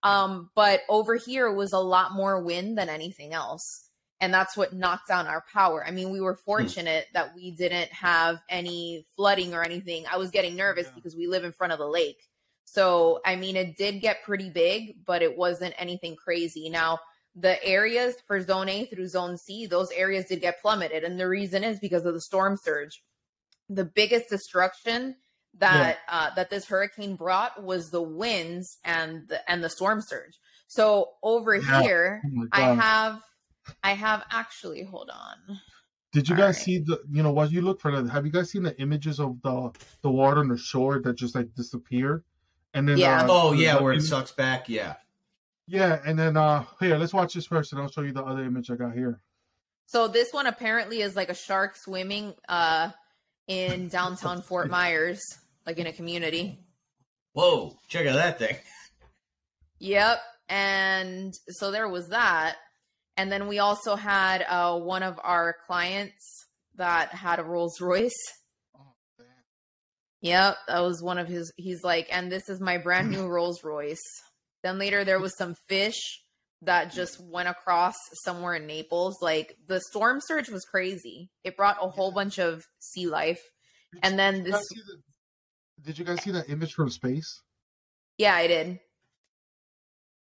Um 0.02 0.50
but 0.56 0.82
over 0.90 1.16
here 1.16 1.52
was 1.52 1.74
a 1.74 1.80
lot 1.80 2.14
more 2.14 2.42
wind 2.42 2.78
than 2.78 2.90
anything 2.90 3.34
else. 3.34 3.87
And 4.20 4.34
that's 4.34 4.58
what 4.58 4.74
knocked 4.74 5.08
down 5.08 5.28
our 5.28 5.44
power. 5.54 5.86
I 5.86 5.92
mean, 5.92 6.10
we 6.10 6.22
were 6.22 6.36
fortunate 6.36 7.06
that 7.14 7.36
we 7.36 7.52
didn't 7.52 7.92
have 7.92 8.42
any 8.50 9.06
flooding 9.16 9.54
or 9.54 9.64
anything. 9.64 10.06
I 10.12 10.18
was 10.18 10.32
getting 10.32 10.56
nervous 10.56 10.88
Yeah. 10.88 10.94
because 10.96 11.16
we 11.16 11.28
live 11.28 11.44
in 11.44 11.52
front 11.52 11.74
of 11.74 11.80
the 11.80 11.88
lake. 11.88 12.18
So, 12.66 13.22
I 13.26 13.36
mean, 13.36 13.56
it 13.56 13.78
did 13.78 14.02
get 14.02 14.24
pretty 14.24 14.50
big, 14.50 15.06
but 15.06 15.22
it 15.22 15.38
wasn't 15.38 15.76
anything 15.78 16.16
crazy. 16.16 16.68
Now, 16.70 17.00
the 17.36 17.64
areas 17.64 18.16
for 18.26 18.42
zone 18.42 18.68
A 18.70 18.86
through 18.88 19.08
zone 19.08 19.38
C, 19.38 19.68
those 19.68 19.92
areas 19.92 20.26
did 20.26 20.42
get 20.42 20.62
plummeted. 20.62 21.04
And 21.04 21.20
the 21.20 21.28
reason 21.28 21.64
is 21.64 21.80
because 21.80 22.06
of 22.06 22.16
the 22.16 22.22
storm 22.22 22.58
surge. 22.58 23.04
The 23.70 23.86
biggest 23.86 24.30
destruction 24.30 25.16
that 25.60 26.00
uh, 26.10 26.34
that 26.36 26.50
this 26.50 26.66
hurricane 26.66 27.16
brought 27.16 27.64
was 27.64 27.90
the 27.92 28.02
winds 28.02 28.78
and 28.84 29.28
the 29.28 29.50
and 29.50 29.64
the 29.64 29.70
storm 29.70 30.02
surge. 30.02 30.40
So 30.68 31.12
over 31.22 31.56
Yeah. 31.56 31.82
here, 31.82 32.22
Oh 32.26 32.48
I 32.52 32.62
have 32.74 33.22
I 33.84 33.94
have 33.94 34.24
actually 34.32 34.84
hold 34.84 35.10
on. 35.10 35.60
Did 36.14 36.30
you 36.30 36.36
All 36.36 36.42
guys 36.42 36.56
right. 36.56 36.64
see 36.64 36.80
the? 36.80 37.02
You 37.12 37.22
know, 37.24 37.32
what 37.32 37.52
you 37.52 37.62
look 37.62 37.80
for 37.82 37.92
that? 38.02 38.10
Have 38.12 38.26
you 38.26 38.32
guys 38.32 38.50
seen 38.52 38.64
the 38.64 38.80
images 38.82 39.20
of 39.20 39.42
the 39.42 39.72
the 40.02 40.10
water 40.10 40.40
on 40.40 40.48
the 40.48 40.58
shore 40.58 41.00
that 41.02 41.14
just 41.16 41.36
like 41.36 41.54
disappeared? 41.54 42.24
And 42.74 42.88
then 42.88 42.98
Yeah. 42.98 43.24
uh, 43.24 43.28
Oh, 43.30 43.52
yeah, 43.54 43.78
the 43.78 43.84
where 43.84 43.94
it 43.94 44.02
sucks 44.02 44.32
back. 44.32 44.70
Yeah. 44.70 44.96
Yeah, 45.68 46.00
and 46.06 46.18
then 46.18 46.38
uh 46.38 46.66
here, 46.80 46.98
let's 46.98 47.14
watch 47.14 47.34
this 47.34 47.46
first, 47.46 47.74
and 47.74 47.82
I'll 47.82 47.90
show 47.90 48.02
you 48.02 48.14
the 48.14 48.24
other 48.24 48.44
image 48.44 48.72
I 48.72 48.76
got 48.76 48.94
here. 48.94 49.20
So 49.86 50.08
this 50.08 50.32
one 50.34 50.48
apparently 50.48 51.02
is 51.02 51.16
like 51.16 51.30
a 51.30 51.34
shark 51.36 51.76
swimming 51.76 52.34
uh 52.48 52.92
in 53.48 53.88
downtown 53.90 54.42
Fort 54.42 54.70
Myers, 54.70 55.22
like 55.66 55.78
in 55.78 55.88
a 55.88 55.94
community. 55.94 56.60
Whoa, 57.34 57.78
check 57.88 58.08
out 58.08 58.16
that 58.16 58.40
thing. 58.40 58.58
Yep. 59.80 60.20
And 60.50 61.34
so 61.50 61.70
there 61.70 61.88
was 61.88 62.08
that. 62.10 62.56
And 63.18 63.32
then 63.32 63.48
we 63.48 63.60
also 63.60 63.96
had 63.96 64.46
uh 64.48 64.78
one 64.80 65.04
of 65.04 65.20
our 65.24 65.56
clients 65.66 66.46
that 66.76 67.10
had 67.10 67.40
a 67.40 67.44
Rolls 67.44 67.82
Royce. 67.82 68.14
Oh, 68.76 68.94
Yep, 70.22 70.58
that 70.68 70.80
was 70.80 71.02
one 71.04 71.18
of 71.18 71.28
his 71.28 71.52
he's 71.58 71.84
like, 71.84 72.08
and 72.12 72.32
this 72.32 72.50
is 72.50 72.60
my 72.62 72.78
brand 72.78 73.10
new 73.12 73.28
Rolls 73.36 73.64
Royce. 73.64 74.02
Then 74.64 74.78
later 74.80 75.04
there 75.04 75.20
was 75.20 75.38
some 75.38 75.56
fish 75.68 76.00
that 76.64 76.92
just 76.92 77.20
went 77.24 77.48
across 77.48 77.96
somewhere 78.24 78.56
in 78.56 78.66
Naples. 78.66 79.18
Like 79.22 79.56
the 79.68 79.80
storm 79.80 80.20
surge 80.22 80.50
was 80.50 80.66
crazy. 80.66 81.30
It 81.44 81.56
brought 81.56 81.78
a 81.82 81.90
whole 81.90 82.12
bunch 82.12 82.40
of 82.40 82.64
sea 82.80 83.08
life. 83.08 83.42
And 84.02 84.18
then 84.18 84.44
Did 84.44 84.54
this 84.54 84.68
the- 84.70 85.02
did 85.84 86.00
you 86.00 86.06
guys 86.06 86.22
see 86.24 86.32
that 86.32 86.50
image 86.50 86.74
from 86.74 86.90
space? 86.90 87.42
Yeah, 88.18 88.34
I 88.34 88.48
did. 88.48 88.80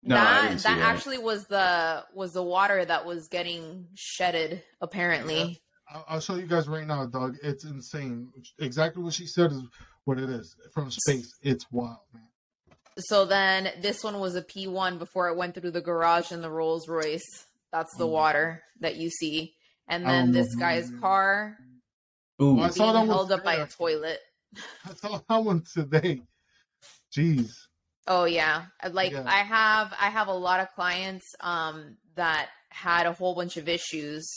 No, 0.03 0.15
I 0.15 0.19
that 0.19 0.41
didn't 0.43 0.59
see 0.59 0.69
that 0.69 0.79
that. 0.79 0.95
actually 0.95 1.17
was 1.17 1.45
the 1.47 2.05
was 2.13 2.31
the 2.33 2.43
water 2.43 2.83
that 2.85 3.05
was 3.05 3.27
getting 3.27 3.87
shedded 3.95 4.63
apparently. 4.81 5.61
I'll, 5.91 6.05
I'll 6.07 6.19
show 6.21 6.35
you 6.35 6.47
guys 6.47 6.67
right 6.67 6.85
now, 6.87 7.05
Doug. 7.05 7.35
It's 7.43 7.65
insane. 7.65 8.29
Exactly 8.59 9.03
what 9.03 9.13
she 9.13 9.25
said 9.25 9.51
is 9.51 9.61
what 10.05 10.19
it 10.19 10.29
is 10.29 10.55
from 10.73 10.89
space. 10.91 11.33
It's 11.41 11.65
wild, 11.71 11.97
man. 12.13 12.23
So 12.99 13.25
then 13.25 13.71
this 13.81 14.03
one 14.03 14.19
was 14.19 14.35
a 14.35 14.41
P1 14.41 14.99
before 14.99 15.29
it 15.29 15.37
went 15.37 15.55
through 15.55 15.71
the 15.71 15.81
garage 15.81 16.31
in 16.31 16.41
the 16.41 16.49
Rolls 16.51 16.87
Royce. 16.87 17.45
That's 17.71 17.95
the 17.97 18.05
Mm. 18.05 18.11
water 18.11 18.63
that 18.81 18.95
you 18.97 19.09
see. 19.09 19.55
And 19.87 20.05
then 20.05 20.25
don't 20.25 20.31
know 20.33 20.39
this 20.43 20.55
guy's 20.55 20.89
it 20.89 20.93
is. 20.95 20.99
car 20.99 21.57
Ooh. 22.41 22.59
I 22.59 22.69
saw 22.69 22.83
being 22.83 22.93
that 22.93 22.99
one 22.99 23.07
held 23.07 23.31
up 23.31 23.43
by 23.43 23.55
a 23.55 23.67
toilet. 23.67 24.19
I 24.85 24.93
saw 24.93 25.19
that 25.27 25.43
one 25.43 25.63
today. 25.73 26.21
Jeez. 27.15 27.51
Oh 28.09 28.25
yeah. 28.25 28.65
Like 28.91 29.11
Yeah. 29.13 29.23
I 29.25 29.43
have 29.43 29.93
I 29.99 30.09
have 30.09 30.27
a 30.27 30.33
lot 30.33 30.59
of 30.59 30.67
clients 30.73 31.25
um 31.39 31.95
that 32.15 32.49
had 32.69 33.05
a 33.05 33.13
whole 33.13 33.35
bunch 33.35 33.55
of 33.55 33.69
issues 33.69 34.27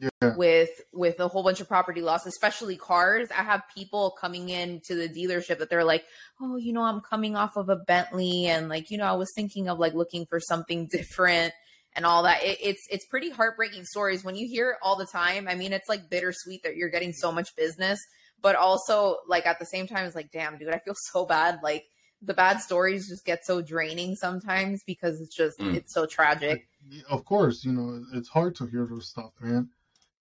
Yeah. 0.00 0.36
with 0.36 0.70
with 0.92 1.18
a 1.20 1.28
whole 1.28 1.42
bunch 1.42 1.60
of 1.60 1.66
property 1.68 2.02
loss, 2.02 2.26
especially 2.26 2.76
cars. 2.76 3.28
I 3.30 3.42
have 3.42 3.62
people 3.74 4.14
coming 4.20 4.50
in 4.50 4.80
to 4.86 4.94
the 4.94 5.08
dealership 5.08 5.58
that 5.58 5.70
they're 5.70 5.84
like, 5.84 6.04
"Oh, 6.40 6.56
you 6.56 6.72
know, 6.72 6.82
I'm 6.82 7.00
coming 7.00 7.34
off 7.34 7.56
of 7.56 7.68
a 7.70 7.76
Bentley, 7.76 8.46
and 8.46 8.68
like, 8.68 8.90
you 8.90 8.98
know, 8.98 9.06
I 9.06 9.12
was 9.12 9.32
thinking 9.34 9.68
of 9.68 9.78
like 9.78 9.94
looking 9.94 10.26
for 10.26 10.38
something 10.40 10.86
different." 10.92 11.54
And 11.96 12.04
all 12.04 12.24
that, 12.24 12.42
it, 12.42 12.58
it's 12.60 12.82
it's 12.90 13.06
pretty 13.06 13.30
heartbreaking 13.30 13.84
stories 13.84 14.24
when 14.24 14.34
you 14.34 14.46
hear 14.48 14.72
it 14.72 14.76
all 14.82 14.96
the 14.96 15.06
time. 15.06 15.46
I 15.48 15.54
mean, 15.54 15.72
it's 15.72 15.88
like 15.88 16.10
bittersweet 16.10 16.62
that 16.64 16.76
you're 16.76 16.90
getting 16.90 17.12
so 17.12 17.30
much 17.32 17.54
business, 17.56 17.98
but 18.42 18.56
also 18.56 19.18
like 19.28 19.46
at 19.46 19.58
the 19.60 19.66
same 19.66 19.86
time, 19.86 20.04
it's 20.04 20.16
like, 20.16 20.30
damn, 20.32 20.58
dude, 20.58 20.68
I 20.74 20.80
feel 20.80 20.94
so 21.12 21.24
bad. 21.24 21.60
Like 21.62 21.84
the 22.22 22.34
bad 22.34 22.58
stories 22.58 23.08
just 23.08 23.24
get 23.24 23.44
so 23.44 23.60
draining 23.60 24.14
sometimes 24.16 24.82
because 24.84 25.20
it's 25.20 25.34
just 25.34 25.58
Mm. 25.58 25.74
it's 25.74 25.92
so 25.92 26.06
tragic. 26.06 26.68
Of 27.08 27.24
course, 27.24 27.64
you 27.64 27.72
know 27.72 28.04
it's 28.12 28.28
hard 28.28 28.54
to 28.56 28.66
hear 28.66 28.86
this 28.86 29.08
stuff, 29.08 29.32
man. 29.40 29.68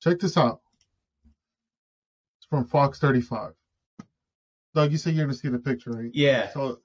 Check 0.01 0.19
this 0.19 0.37
out. 0.37 0.61
It's 2.37 2.47
from 2.49 2.65
Fox 2.65 2.99
35. 2.99 3.53
Doug, 4.73 4.91
you 4.91 4.97
said 4.97 5.13
you're 5.13 5.25
gonna 5.25 5.33
see 5.37 5.49
the 5.49 5.59
picture, 5.59 5.91
right? 5.91 6.11
Yeah. 6.13 6.49
So 6.51 6.81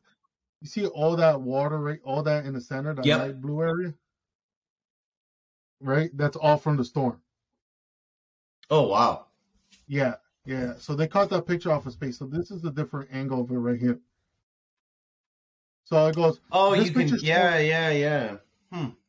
you 0.60 0.68
see 0.68 0.86
all 0.86 1.16
that 1.16 1.40
water, 1.40 1.80
right? 1.80 2.00
All 2.04 2.22
that 2.24 2.44
in 2.44 2.52
the 2.54 2.60
center, 2.60 2.94
that 2.94 3.04
Yep. 3.06 3.18
light 3.18 3.40
blue 3.40 3.60
area, 3.62 3.94
right? 5.80 6.10
That's 6.16 6.36
all 6.36 6.56
from 6.56 6.76
the 6.76 6.84
storm. 6.84 7.20
Oh 8.70 8.88
wow. 8.88 9.26
Yeah, 9.86 10.16
yeah. 10.44 10.74
So 10.78 10.94
they 10.94 11.06
caught 11.06 11.30
that 11.30 11.46
picture 11.46 11.72
off 11.72 11.86
of 11.86 11.92
space. 11.92 12.18
So 12.18 12.26
this 12.26 12.50
is 12.50 12.64
a 12.64 12.70
different 12.70 13.10
angle 13.12 13.40
of 13.40 13.50
it 13.50 13.54
right 13.54 13.78
here. 13.78 14.00
So 15.88 16.06
it 16.06 16.16
goes, 16.16 16.38
Oh, 16.52 16.74
you 16.74 16.92
can. 16.92 17.08
Yeah, 17.22 17.58
yeah, 17.58 17.88
yeah. 17.90 18.36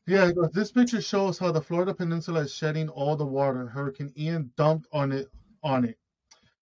yeah, 0.07 0.29
it 0.29 0.35
goes, 0.35 0.49
this 0.53 0.71
picture 0.71 1.01
shows 1.01 1.37
how 1.37 1.51
the 1.51 1.61
Florida 1.61 1.93
Peninsula 1.93 2.39
is 2.41 2.53
shedding 2.53 2.87
all 2.87 3.17
the 3.17 3.25
water 3.25 3.67
Hurricane 3.67 4.13
Ian 4.17 4.49
dumped 4.55 4.87
on 4.93 5.11
it. 5.11 5.29
On 5.61 5.83
it. 5.83 5.97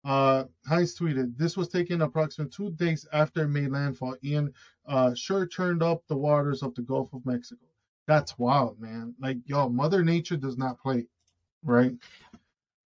Uh, 0.06 0.44
Heinz 0.66 0.98
tweeted, 0.98 1.36
"This 1.36 1.54
was 1.54 1.68
taken 1.68 2.00
approximately 2.00 2.50
two 2.50 2.70
days 2.76 3.06
after 3.12 3.42
it 3.42 3.48
made 3.48 3.70
landfall. 3.70 4.16
Ian 4.24 4.54
uh, 4.86 5.14
sure 5.14 5.46
turned 5.46 5.82
up 5.82 6.06
the 6.06 6.16
waters 6.16 6.62
of 6.62 6.74
the 6.74 6.82
Gulf 6.82 7.12
of 7.12 7.26
Mexico. 7.26 7.66
That's 8.06 8.38
wild, 8.38 8.80
man. 8.80 9.14
Like, 9.20 9.36
y'all, 9.44 9.68
Mother 9.68 10.02
Nature 10.02 10.38
does 10.38 10.56
not 10.56 10.80
play, 10.80 11.08
right? 11.62 11.92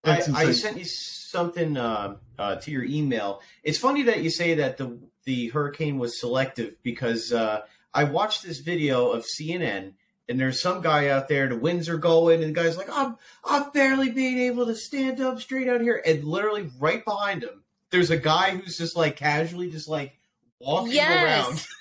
I, 0.04 0.14
That's 0.14 0.28
I 0.28 0.44
insane. 0.44 0.54
sent 0.54 0.78
you 0.78 0.84
something 0.84 1.76
uh, 1.76 2.16
uh, 2.38 2.56
to 2.56 2.70
your 2.70 2.84
email. 2.84 3.40
It's 3.62 3.78
funny 3.78 4.02
that 4.04 4.22
you 4.22 4.30
say 4.30 4.54
that 4.54 4.76
the 4.78 4.98
the 5.24 5.48
hurricane 5.48 5.98
was 5.98 6.18
selective 6.18 6.74
because 6.82 7.32
uh, 7.32 7.62
I 7.92 8.04
watched 8.04 8.42
this 8.42 8.60
video 8.60 9.10
of 9.10 9.24
CNN 9.24 9.92
and 10.28 10.40
there's 10.40 10.62
some 10.62 10.80
guy 10.80 11.08
out 11.08 11.28
there. 11.28 11.48
The 11.48 11.56
winds 11.56 11.88
are 11.88 11.98
going, 11.98 12.42
and 12.42 12.54
the 12.56 12.60
guy's 12.62 12.76
like, 12.78 12.88
"I'm 12.90 13.16
I'm 13.44 13.70
barely 13.70 14.10
being 14.10 14.38
able 14.38 14.66
to 14.66 14.74
stand 14.74 15.20
up 15.20 15.40
straight 15.40 15.68
out 15.68 15.80
here," 15.82 16.00
and 16.06 16.24
literally 16.24 16.70
right 16.78 17.04
behind 17.04 17.42
him, 17.42 17.62
there's 17.90 18.10
a 18.10 18.16
guy 18.16 18.56
who's 18.56 18.78
just 18.78 18.96
like 18.96 19.16
casually 19.16 19.70
just 19.70 19.88
like 19.88 20.16
walking 20.60 20.92
Yes. 20.92 21.48
around. 21.48 21.66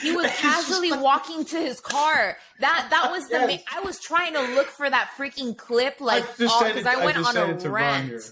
He 0.00 0.14
was 0.14 0.26
casually 0.36 0.90
like- 0.90 1.00
walking 1.02 1.44
to 1.46 1.58
his 1.58 1.80
car. 1.80 2.36
That 2.60 2.88
that 2.90 3.10
was 3.10 3.24
the. 3.28 3.38
Yes. 3.38 3.62
ma- 3.72 3.78
I 3.78 3.84
was 3.84 3.98
trying 4.00 4.34
to 4.34 4.40
look 4.54 4.66
for 4.66 4.88
that 4.88 5.10
freaking 5.16 5.56
clip, 5.56 6.00
like, 6.00 6.24
I 6.24 6.32
because 6.38 6.76
it- 6.76 6.86
I 6.86 7.04
went 7.04 7.16
just 7.16 7.36
on 7.36 7.50
a 7.50 7.54
it 7.54 7.62
Ron 7.64 7.72
rant, 7.72 8.06
here. 8.08 8.22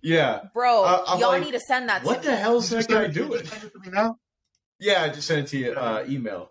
Yeah, 0.00 0.40
bro. 0.54 0.84
Uh, 0.84 1.16
y'all 1.18 1.30
like, 1.30 1.42
need 1.42 1.52
to 1.52 1.60
send 1.60 1.88
that. 1.88 2.04
what 2.04 2.22
to 2.22 2.28
the 2.28 2.34
me. 2.34 2.40
hell's 2.40 2.70
that 2.70 2.86
guy 2.88 3.08
doing? 3.08 3.40
just 3.40 3.50
send 3.52 3.64
it 3.64 3.72
to 3.72 3.78
me 3.80 3.88
now? 3.90 4.18
Yeah, 4.78 5.02
I 5.02 5.08
just 5.08 5.26
sent 5.26 5.40
it 5.40 5.46
to 5.48 5.58
you 5.58 5.72
uh, 5.72 6.04
email. 6.08 6.50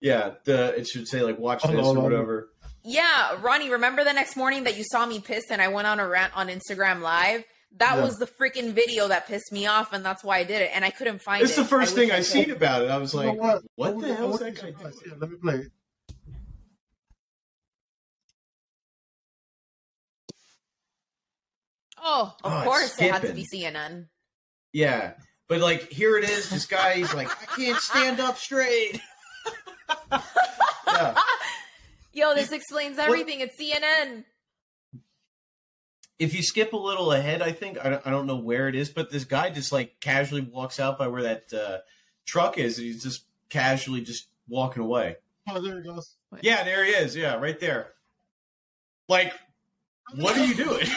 Yeah, 0.00 0.32
the 0.44 0.76
it 0.78 0.86
should 0.88 1.06
say 1.08 1.22
like 1.22 1.38
watch 1.38 1.60
Oh, 1.64 1.68
this 1.68 1.76
no, 1.76 1.90
or 1.90 1.94
no, 1.94 2.00
no. 2.00 2.04
whatever. 2.04 2.48
Yeah, 2.84 3.36
Ronnie. 3.40 3.70
Remember 3.70 4.02
the 4.04 4.12
next 4.12 4.36
morning 4.36 4.64
that 4.64 4.76
you 4.76 4.84
saw 4.84 5.04
me 5.06 5.20
pissed 5.20 5.50
and 5.50 5.60
I 5.62 5.68
went 5.68 5.86
on 5.86 6.00
a 6.00 6.08
rant 6.08 6.36
on 6.36 6.48
Instagram 6.48 7.00
Live. 7.02 7.44
That 7.76 7.96
Yeah. 7.96 8.02
was 8.04 8.16
the 8.18 8.26
freaking 8.26 8.72
video 8.72 9.08
that 9.08 9.26
pissed 9.28 9.52
me 9.52 9.66
off, 9.66 9.92
and 9.92 10.04
that's 10.04 10.24
why 10.24 10.38
I 10.38 10.44
did 10.44 10.62
it. 10.62 10.70
And 10.74 10.84
I 10.84 10.90
couldn't 10.90 11.20
find 11.20 11.42
It's 11.42 11.52
it. 11.52 11.60
It's 11.60 11.68
the 11.68 11.76
first 11.76 11.92
I 11.92 11.94
thing 11.96 12.10
I 12.10 12.16
could. 12.16 12.24
seen 12.24 12.50
about 12.50 12.82
it. 12.82 12.90
I 12.90 12.96
was 12.98 13.12
You 13.12 13.20
like, 13.20 13.36
know 13.36 13.42
what? 13.42 13.62
what 13.76 14.04
I 14.04 14.08
the 14.08 14.14
hell 14.14 14.34
is 14.34 14.40
that 14.40 14.54
guy 14.56 14.70
doing? 14.70 14.92
Yeah, 15.06 15.12
let 15.18 15.30
me 15.30 15.36
play 15.36 15.54
it. 15.56 15.72
Oh, 22.00 22.34
of 22.44 22.52
Oh, 22.52 22.62
course 22.64 22.98
it 23.00 23.10
had 23.10 23.22
to 23.22 23.32
be 23.32 23.44
CNN. 23.44 24.06
yeah, 24.72 25.14
but 25.48 25.60
like 25.60 25.88
here 25.90 26.16
it 26.16 26.24
is. 26.28 26.48
This 26.50 26.66
guy, 26.66 26.94
he's 26.94 27.12
like, 27.14 27.28
I 27.42 27.46
can't 27.56 27.78
stand 27.78 28.20
up 28.20 28.38
straight. 28.38 29.00
yeah. 30.86 31.14
Yo, 32.12 32.34
this 32.34 32.52
explains 32.52 32.98
everything. 32.98 33.40
It's 33.40 33.60
CNN. 33.60 34.24
If 36.18 36.34
you 36.34 36.42
skip 36.42 36.72
a 36.72 36.76
little 36.76 37.12
ahead, 37.12 37.42
I 37.42 37.52
think 37.52 37.78
I 37.84 37.90
don't, 37.90 38.06
I 38.06 38.10
don't 38.10 38.26
know 38.26 38.36
where 38.36 38.68
it 38.68 38.74
is, 38.74 38.88
but 38.90 39.10
this 39.10 39.24
guy 39.24 39.50
just 39.50 39.70
like 39.72 40.00
casually 40.00 40.40
walks 40.40 40.80
out 40.80 40.98
by 40.98 41.06
where 41.06 41.22
that 41.22 41.52
uh, 41.52 41.78
truck 42.26 42.58
is, 42.58 42.78
and 42.78 42.86
he's 42.86 43.02
just 43.02 43.22
casually 43.48 44.00
just 44.00 44.26
walking 44.48 44.82
away. 44.82 45.16
Oh, 45.48 45.60
there 45.60 45.76
he 45.80 45.88
goes. 45.88 46.16
Yeah, 46.42 46.64
there 46.64 46.84
he 46.84 46.90
is. 46.90 47.14
Yeah, 47.16 47.36
right 47.36 47.58
there. 47.60 47.92
Like, 49.08 49.32
what 50.16 50.36
are 50.36 50.44
you 50.44 50.54
doing? 50.54 50.86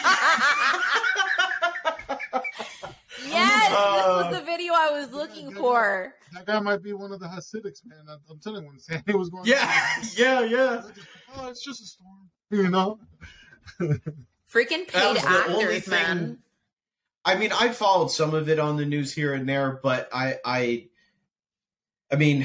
Yes, 3.24 3.68
this 3.68 3.78
Uh, 4.04 4.28
was 4.30 4.38
the 4.40 4.44
video 4.44 4.72
I 4.74 4.90
was 4.90 5.12
looking 5.12 5.52
for. 5.54 6.12
That 6.34 6.44
guy 6.44 6.58
might 6.60 6.82
be 6.82 6.92
one 6.92 7.12
of 7.12 7.20
the 7.20 7.26
Hasidics, 7.28 7.84
man. 7.86 8.04
I'm- 8.08 8.20
I'm 8.28 8.38
telling 8.40 8.62
you, 8.64 8.68
when 8.68 8.78
Sandy 8.80 9.14
was 9.14 9.30
going, 9.30 9.44
yeah, 9.46 9.86
yeah, 10.16 10.40
yeah. 10.40 10.82
oh, 11.36 11.48
it's 11.48 11.64
just 11.64 11.80
a 11.82 11.86
storm, 11.86 12.30
you 12.50 12.68
know. 12.68 12.98
Freaking 14.52 14.86
paid 14.86 15.12
was 15.12 15.22
the 15.22 15.44
only 15.46 15.64
actors, 15.64 15.84
thing- 15.84 15.90
man. 15.90 16.38
I 17.24 17.36
mean, 17.36 17.52
I 17.52 17.68
followed 17.68 18.10
some 18.10 18.34
of 18.34 18.48
it 18.48 18.58
on 18.58 18.76
the 18.76 18.84
news 18.84 19.12
here 19.12 19.34
and 19.34 19.48
there, 19.48 19.78
but 19.82 20.08
I, 20.12 20.38
I, 20.44 20.88
I 22.10 22.16
mean, 22.16 22.44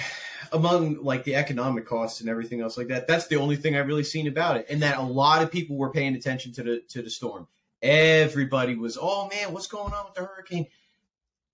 among 0.52 1.04
like 1.04 1.24
the 1.24 1.36
economic 1.36 1.88
costs 1.88 2.22
and 2.22 2.30
everything 2.30 2.62
else 2.62 2.78
like 2.78 2.88
that, 2.90 3.08
that's 3.08 3.28
the 3.28 3.38
only 3.38 3.56
thing 3.56 3.76
I 3.76 3.80
really 3.80 4.04
seen 4.04 4.28
about 4.28 4.58
it, 4.58 4.68
and 4.70 4.82
that 4.84 4.98
a 4.98 5.02
lot 5.02 5.42
of 5.42 5.52
people 5.52 5.78
were 5.78 5.92
paying 5.92 6.16
attention 6.16 6.54
to 6.54 6.64
the 6.64 6.82
to 6.90 7.02
the 7.02 7.10
storm. 7.10 7.48
Everybody 7.82 8.76
was, 8.76 8.98
oh 9.00 9.28
man, 9.30 9.52
what's 9.52 9.68
going 9.68 9.94
on 9.94 10.06
with 10.06 10.14
the 10.14 10.22
hurricane? 10.22 10.68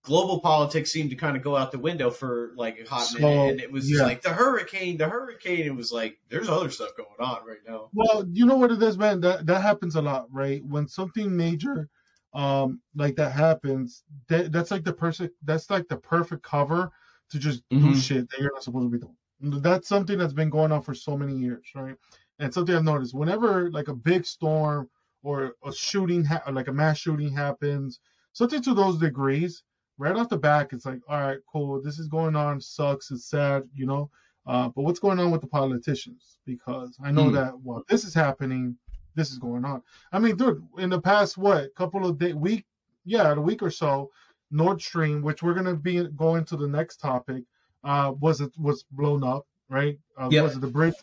Global 0.03 0.39
politics 0.41 0.91
seemed 0.91 1.09
to 1.11 1.15
kind 1.15 1.37
of 1.37 1.43
go 1.43 1.55
out 1.55 1.71
the 1.71 1.79
window 1.79 2.09
for 2.11 2.53
like 2.55 2.77
a 2.79 2.83
hot 2.89 3.11
So, 3.11 3.19
minute, 3.19 3.41
and 3.45 3.59
it 3.61 3.71
was 3.71 3.87
just 3.89 3.99
yeah. 3.99 4.05
like 4.05 4.21
the 4.21 4.33
hurricane, 4.33 4.97
the 4.97 5.07
hurricane. 5.09 5.65
It 5.65 5.75
was 5.75 5.91
like 5.93 6.19
there's 6.29 6.49
other 6.49 6.69
stuff 6.69 6.91
going 6.97 7.09
on 7.19 7.45
right 7.45 7.59
now. 7.65 7.93
Well, 7.93 8.25
you 8.29 8.45
know 8.45 8.57
what 8.57 8.71
it 8.71 8.81
is, 8.81 8.97
man. 8.97 9.21
That 9.21 9.45
that 9.45 9.61
happens 9.61 9.95
a 9.95 10.01
lot, 10.01 10.31
right? 10.31 10.63
When 10.65 10.87
something 10.87 11.35
major, 11.35 11.89
um, 12.33 12.81
like 12.95 13.15
that 13.17 13.31
happens, 13.33 14.03
that, 14.29 14.51
that's 14.51 14.71
like 14.71 14.83
the 14.83 14.93
perfect. 14.93 15.35
That's 15.43 15.69
like 15.69 15.87
the 15.87 15.97
perfect 15.97 16.43
cover 16.43 16.91
to 17.29 17.39
just 17.39 17.63
do 17.77 17.93
Mhm. 17.93 17.93
shit 17.93 18.29
that 18.29 18.39
you're 18.39 18.51
not 18.53 18.63
supposed 18.63 18.91
to 18.91 18.97
be 18.97 18.99
doing. 18.99 19.61
That's 19.61 19.87
something 19.87 20.17
that's 20.17 20.33
been 20.33 20.49
going 20.49 20.71
on 20.71 20.81
for 20.81 20.95
so 20.95 21.17
many 21.17 21.37
years, 21.37 21.69
right? 21.75 21.95
And 22.39 22.53
something 22.53 22.75
I've 22.75 22.83
noticed 22.83 23.13
whenever 23.13 23.69
like 23.71 23.87
a 23.89 23.95
big 23.95 24.25
storm 24.25 24.89
or 25.21 25.55
a 25.63 25.71
shooting, 25.73 26.23
ha- 26.23 26.43
like 26.51 26.67
a 26.67 26.73
mass 26.73 26.97
shooting 26.97 27.31
happens, 27.33 27.99
something 28.33 28.61
to 28.63 28.73
those 28.73 28.97
degrees, 28.99 29.63
right 29.97 30.15
off 30.15 30.29
the 30.29 30.37
back, 30.37 30.73
it's 30.73 30.85
like, 30.85 30.99
all 31.07 31.19
right, 31.21 31.39
cool, 31.51 31.81
this 31.81 31.99
is 31.99 32.07
going 32.07 32.35
on, 32.35 32.59
sucks, 32.59 33.11
it's 33.11 33.25
sad, 33.25 33.63
you 33.75 33.85
know. 33.85 34.09
Uh, 34.45 34.69
but 34.69 34.81
what's 34.83 34.99
going 34.99 35.19
on 35.19 35.31
with 35.31 35.41
the 35.41 35.47
politicians? 35.47 36.37
Because 36.45 36.97
I 37.03 37.11
know 37.11 37.29
Hmm. 37.29 37.35
that 37.35 37.57
while 37.59 37.83
this 37.87 38.03
is 38.03 38.13
happening, 38.13 38.75
this 39.15 39.31
is 39.31 39.37
going 39.37 39.63
on. 39.63 39.81
I 40.11 40.19
mean, 40.19 40.35
dude, 40.35 40.65
in 40.77 40.89
the 40.89 40.99
past 40.99 41.37
what 41.37 41.73
couple 41.75 42.05
of 42.05 42.17
day 42.17 42.33
week, 42.33 42.65
yeah, 43.05 43.31
a 43.31 43.39
week 43.39 43.61
or 43.61 43.69
so, 43.69 44.09
Nord 44.51 44.81
Stream, 44.81 45.21
which 45.21 45.41
we're 45.43 45.53
gonna 45.53 45.75
be 45.75 46.03
going 46.09 46.45
to 46.45 46.57
the 46.57 46.67
next 46.67 46.97
topic, 46.97 47.43
uh, 47.83 48.13
was 48.19 48.41
it 48.41 48.51
was 48.57 48.83
blown 48.91 49.23
up, 49.23 49.45
right? 49.69 49.97
Uh, 50.19 50.29
Yep. 50.31 50.43
Was 50.43 50.55
it 50.55 50.61
the 50.61 50.67
bridge, 50.67 50.95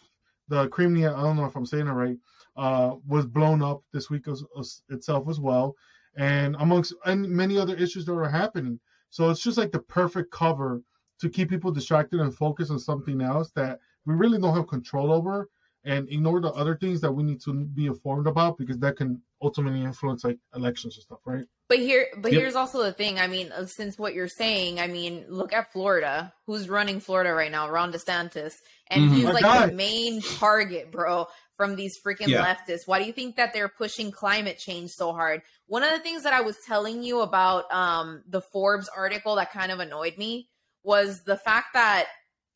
the 0.49 0.69
Crimea? 0.69 1.15
I 1.15 1.23
don't 1.23 1.37
know 1.37 1.45
if 1.47 1.57
I'm 1.57 1.67
saying 1.67 1.87
it 1.87 1.93
right. 1.93 2.19
Uh, 2.57 2.97
was 3.07 3.27
blown 3.27 3.63
up 3.63 3.83
this 3.93 4.11
week 4.11 4.29
as, 4.29 4.45
as 4.59 4.83
itself 4.91 5.29
as 5.29 5.39
well, 5.41 5.77
and 6.17 6.57
amongst 6.59 6.95
and 7.07 7.29
many 7.29 7.59
other 7.59 7.75
issues 7.77 8.05
that 8.07 8.13
are 8.15 8.29
happening. 8.29 8.79
So 9.11 9.31
it's 9.31 9.43
just 9.43 9.59
like 9.59 9.73
the 9.73 9.81
perfect 9.81 10.31
cover 10.31 10.83
to 11.21 11.29
keep 11.29 11.51
people 11.51 11.71
distracted 11.71 12.21
and 12.21 12.35
focused 12.35 12.71
on 12.71 12.79
something 12.79 13.21
else 13.21 13.51
that 13.53 13.81
we 14.07 14.15
really 14.15 14.39
don't 14.39 14.55
have 14.55 14.69
control 14.69 15.13
over 15.13 15.49
and 15.85 16.09
ignore 16.09 16.41
the 16.41 16.53
other 16.53 16.77
things 16.77 17.01
that 17.01 17.13
we 17.13 17.23
need 17.23 17.41
to 17.43 17.65
be 17.65 17.87
informed 17.87 18.27
about 18.27 18.59
because 18.59 18.79
that 18.79 18.97
can 18.97 19.21
ultimately 19.43 19.83
influence 19.83 20.25
like 20.25 20.39
elections 20.55 20.97
and 20.97 21.03
stuff, 21.03 21.21
right? 21.25 21.45
But 21.69 21.79
here, 21.79 22.09
but 22.19 22.33
Yep. 22.33 22.41
here's 22.41 22.57
also 22.57 22.83
the 22.83 22.93
thing. 22.93 23.19
I 23.19 23.29
mean, 23.29 23.53
uh, 23.53 23.65
since 23.65 23.99
what 23.99 24.13
you're 24.13 24.29
saying, 24.29 24.81
I 24.81 24.89
mean, 24.89 25.25
look 25.29 25.53
at 25.53 25.73
Florida. 25.73 26.33
Who's 26.47 26.69
running 26.69 27.01
Florida 27.01 27.33
right 27.33 27.51
now? 27.51 27.71
Ron 27.71 27.93
DeSantis, 27.93 28.57
and 28.89 29.05
Mhm. 29.05 29.15
he's 29.15 29.27
Our 29.27 29.35
like 29.35 29.43
guy. 29.43 29.67
the 29.67 29.73
main 29.73 30.21
target, 30.23 30.91
bro, 30.91 31.29
from 31.61 31.77
these 31.77 32.01
freaking 32.01 32.29
Yeah. 32.29 32.43
leftists. 32.43 32.87
Why 32.87 32.99
do 33.01 33.05
you 33.05 33.13
think 33.13 33.37
that 33.37 33.53
they're 33.53 33.69
pushing 33.69 34.11
climate 34.11 34.57
change 34.59 34.93
so 34.93 35.13
hard? 35.13 35.43
One 35.67 35.83
of 35.83 35.91
the 35.91 35.99
things 35.99 36.23
that 36.23 36.33
I 36.33 36.41
was 36.41 36.57
telling 36.67 37.03
you 37.03 37.21
about 37.21 37.71
um, 37.71 38.23
the 38.27 38.41
Forbes 38.41 38.89
article 38.89 39.35
that 39.35 39.53
kind 39.53 39.71
of 39.71 39.79
annoyed 39.79 40.17
me 40.17 40.49
was 40.83 41.21
the 41.25 41.37
fact 41.37 41.75
that 41.75 42.07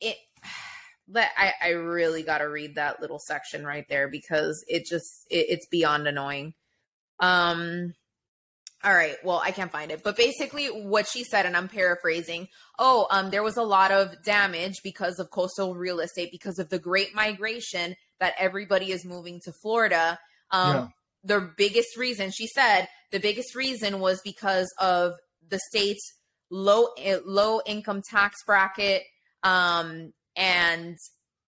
it. 0.01 0.17
But 1.07 1.27
I, 1.37 1.53
I 1.61 1.69
really 1.73 2.23
got 2.23 2.39
to 2.39 2.45
read 2.49 2.73
that 2.75 2.99
little 2.99 3.19
section 3.19 3.63
right 3.63 3.87
there 3.87 4.07
because 4.07 4.65
it 4.67 4.87
just 4.87 5.27
it, 5.29 5.45
it's 5.49 5.67
beyond 5.67 6.07
annoying. 6.07 6.55
Um, 7.19 7.93
all 8.83 8.91
right. 8.91 9.15
Well, 9.23 9.39
I 9.43 9.51
can't 9.51 9.71
find 9.71 9.91
it, 9.91 10.01
but 10.03 10.17
basically, 10.17 10.65
what 10.65 11.07
she 11.07 11.23
said, 11.23 11.45
and 11.45 11.55
I'm 11.55 11.67
paraphrasing. 11.67 12.47
Oh, 12.79 13.05
um, 13.11 13.29
there 13.29 13.43
was 13.43 13.57
a 13.57 13.61
lot 13.61 13.91
of 13.91 14.23
damage 14.23 14.81
because 14.83 15.19
of 15.19 15.29
coastal 15.29 15.75
real 15.75 15.99
estate 15.99 16.29
because 16.31 16.57
of 16.57 16.69
the 16.69 16.79
Great 16.79 17.13
Migration 17.13 17.95
that 18.19 18.33
everybody 18.39 18.91
is 18.91 19.05
moving 19.05 19.39
to 19.45 19.51
Florida. 19.61 20.19
Um, 20.51 20.73
Yeah. 20.73 20.87
the 21.23 21.51
biggest 21.57 21.97
reason 21.97 22.31
she 22.31 22.45
said 22.47 22.87
the 23.11 23.19
biggest 23.19 23.55
reason 23.55 23.99
was 23.99 24.21
because 24.23 24.71
of 24.79 25.13
the 25.49 25.59
state's 25.71 26.05
low 26.51 26.89
eh, 26.99 27.17
low 27.25 27.61
income 27.65 28.01
tax 28.07 28.35
bracket 28.45 29.01
um 29.41 30.13
and 30.35 30.95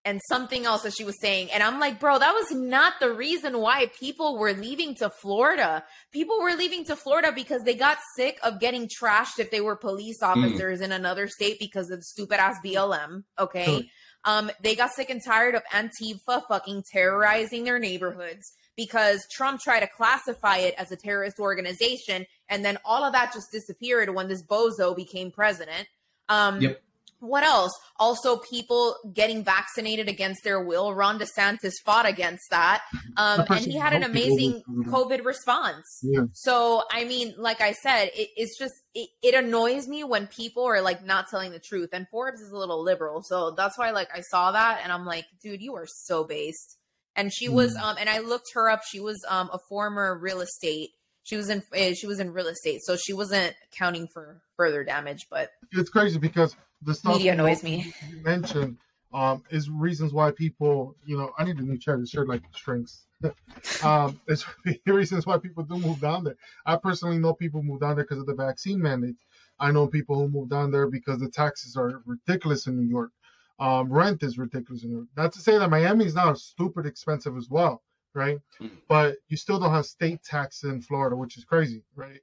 and 0.03 0.19
something 0.29 0.65
else 0.65 0.81
that 0.83 0.93
she 0.95 1.03
was 1.03 1.19
saying 1.21 1.51
and 1.51 1.61
i'm 1.61 1.79
like 1.79 1.99
bro 1.99 2.17
that 2.17 2.33
was 2.33 2.51
not 2.51 2.93
the 2.99 3.11
reason 3.11 3.59
why 3.59 3.85
people 3.99 4.37
were 4.39 4.53
leaving 4.53 4.95
to 4.95 5.09
florida 5.09 5.83
people 6.11 6.39
were 6.41 6.55
leaving 6.55 6.83
to 6.83 6.95
florida 6.95 7.31
because 7.35 7.61
they 7.63 7.75
got 7.75 7.99
sick 8.15 8.39
of 8.43 8.59
getting 8.59 8.87
trashed 8.87 9.37
if 9.37 9.51
they 9.51 9.61
were 9.61 9.75
police 9.75 10.23
officers 10.23 10.81
in 10.81 10.91
another 10.91 11.27
state 11.27 11.57
because 11.59 11.91
of 11.91 12.03
stupid 12.03 12.39
ass 12.39 12.55
blm 12.65 13.23
okay. 13.37 13.87
Um 14.27 14.51
they 14.61 14.75
got 14.75 14.91
sick 14.91 15.09
and 15.09 15.23
tired 15.23 15.55
of 15.55 15.63
antifa 15.73 16.43
fucking 16.47 16.83
terrorizing 16.83 17.63
their 17.63 17.79
neighborhoods 17.79 18.53
because 18.75 19.27
Trump 19.31 19.59
tried 19.59 19.79
to 19.79 19.87
classify 19.87 20.57
it 20.57 20.75
as 20.77 20.91
a 20.91 20.95
terrorist 20.95 21.39
organization, 21.39 22.27
and 22.47 22.63
then 22.63 22.77
all 22.85 23.03
of 23.03 23.11
that 23.13 23.33
just 23.33 23.51
disappeared 23.51 24.13
when 24.13 24.27
this 24.27 24.43
bozo 24.43 24.95
became 24.95 25.31
president. 25.31 25.87
Um, 26.29 26.61
Yep. 26.61 26.81
What 27.19 27.43
else? 27.43 27.71
Also, 27.99 28.37
people 28.37 28.95
getting 29.13 29.43
vaccinated 29.43 30.07
against 30.07 30.43
their 30.43 30.61
will. 30.63 30.93
Ron 30.93 31.17
DeSantis 31.19 31.73
fought 31.83 32.05
against 32.05 32.49
that, 32.51 32.83
um, 33.17 33.43
and 33.49 33.59
he 33.59 33.77
had 33.77 33.93
an 33.93 34.03
amazing 34.03 34.61
COVID 34.69 35.25
response. 35.25 35.85
Yeah. 36.03 36.25
So, 36.33 36.83
I 36.91 37.05
mean, 37.05 37.33
like 37.37 37.59
I 37.59 37.71
said, 37.71 38.11
it, 38.15 38.29
it's 38.37 38.57
just 38.59 38.73
it, 38.93 39.09
it 39.23 39.33
annoys 39.33 39.87
me 39.87 40.03
when 40.03 40.27
people 40.27 40.63
are 40.65 40.81
like 40.81 41.03
not 41.03 41.27
telling 41.29 41.51
the 41.51 41.59
truth. 41.59 41.89
And 41.91 42.07
Forbes 42.09 42.39
is 42.39 42.51
a 42.51 42.57
little 42.57 42.83
liberal, 42.83 43.23
so 43.23 43.51
that's 43.51 43.77
why 43.77 43.91
like 43.91 44.09
I 44.13 44.21
saw 44.21 44.51
that 44.51 44.81
and 44.83 44.91
I'm 44.91 45.05
like, 45.05 45.25
dude, 45.41 45.61
you 45.61 45.75
are 45.75 45.87
so 45.87 46.23
based. 46.23 46.77
And 47.15 47.33
she 47.33 47.49
was 47.49 47.75
Mm. 47.75 47.81
um 47.81 47.95
and 47.99 48.09
I 48.09 48.19
looked 48.19 48.51
her 48.53 48.69
up. 48.69 48.81
She 48.87 48.99
was 48.99 49.25
um 49.27 49.49
a 49.51 49.57
former 49.69 50.17
real 50.19 50.41
estate. 50.41 50.91
She 51.27 51.35
was 51.35 51.49
in 51.49 51.61
eh, 51.73 51.93
she 51.93 52.07
was 52.07 52.21
in 52.21 52.31
real 52.31 52.47
estate, 52.47 52.85
so 52.85 52.95
she 52.95 53.11
wasn't 53.11 53.53
accounting 53.69 54.07
for 54.07 54.41
further 54.55 54.85
damage. 54.85 55.27
But 55.29 55.49
It's 55.73 55.89
crazy 55.89 56.17
because 56.17 56.55
the 56.81 56.93
stuff 56.93 57.15
Media 57.17 57.33
annoys 57.33 57.63
me. 57.63 57.93
you 58.09 58.23
mentioned 58.23 58.77
um, 59.13 59.43
is 59.49 59.69
reasons 59.69 60.13
why 60.13 60.31
people, 60.31 60.95
you 61.05 61.17
know, 61.17 61.33
I 61.37 61.43
need 61.43 61.57
a 61.57 61.63
new 61.63 61.77
chair. 61.77 61.97
This 61.97 62.11
shirt 62.11 62.29
like 62.29 62.43
shrinks. 62.55 63.07
um, 63.83 64.21
it's 64.29 64.45
reasons 64.85 65.25
why 65.25 65.37
people 65.37 65.63
do 65.63 65.77
move 65.77 65.99
down 65.99 66.23
there. 66.23 66.37
I 66.65 66.77
personally 66.77 67.17
know 67.17 67.33
people 67.33 67.61
move 67.61 67.81
down 67.81 67.95
there 67.95 68.05
because 68.05 68.19
of 68.19 68.25
the 68.25 68.33
vaccine 68.33 68.81
mandate. 68.81 69.17
I 69.59 69.71
know 69.71 69.85
people 69.85 70.15
who 70.15 70.29
move 70.29 70.49
down 70.49 70.71
there 70.71 70.87
because 70.87 71.19
the 71.19 71.29
taxes 71.29 71.75
are 71.75 72.01
ridiculous 72.05 72.67
in 72.67 72.77
New 72.77 72.87
York. 72.87 73.11
Um, 73.59 73.91
rent 73.91 74.23
is 74.23 74.37
ridiculous 74.37 74.83
in 74.83 74.91
New 74.91 74.95
York. 74.97 75.07
Not 75.17 75.33
to 75.33 75.39
say 75.39 75.57
that 75.57 75.69
Miami 75.69 76.05
is 76.05 76.15
not 76.15 76.37
stupid 76.37 76.85
expensive 76.85 77.35
as 77.35 77.49
well, 77.49 77.81
right? 78.17 78.39
Mhm. 78.61 78.81
But 78.89 79.17
you 79.29 79.37
still 79.37 79.59
don't 79.59 79.71
have 79.71 79.85
state 79.85 80.23
tax 80.23 80.63
in 80.63 80.81
Florida, 80.81 81.15
which 81.15 81.37
is 81.37 81.45
crazy, 81.45 81.83
right? 81.95 82.19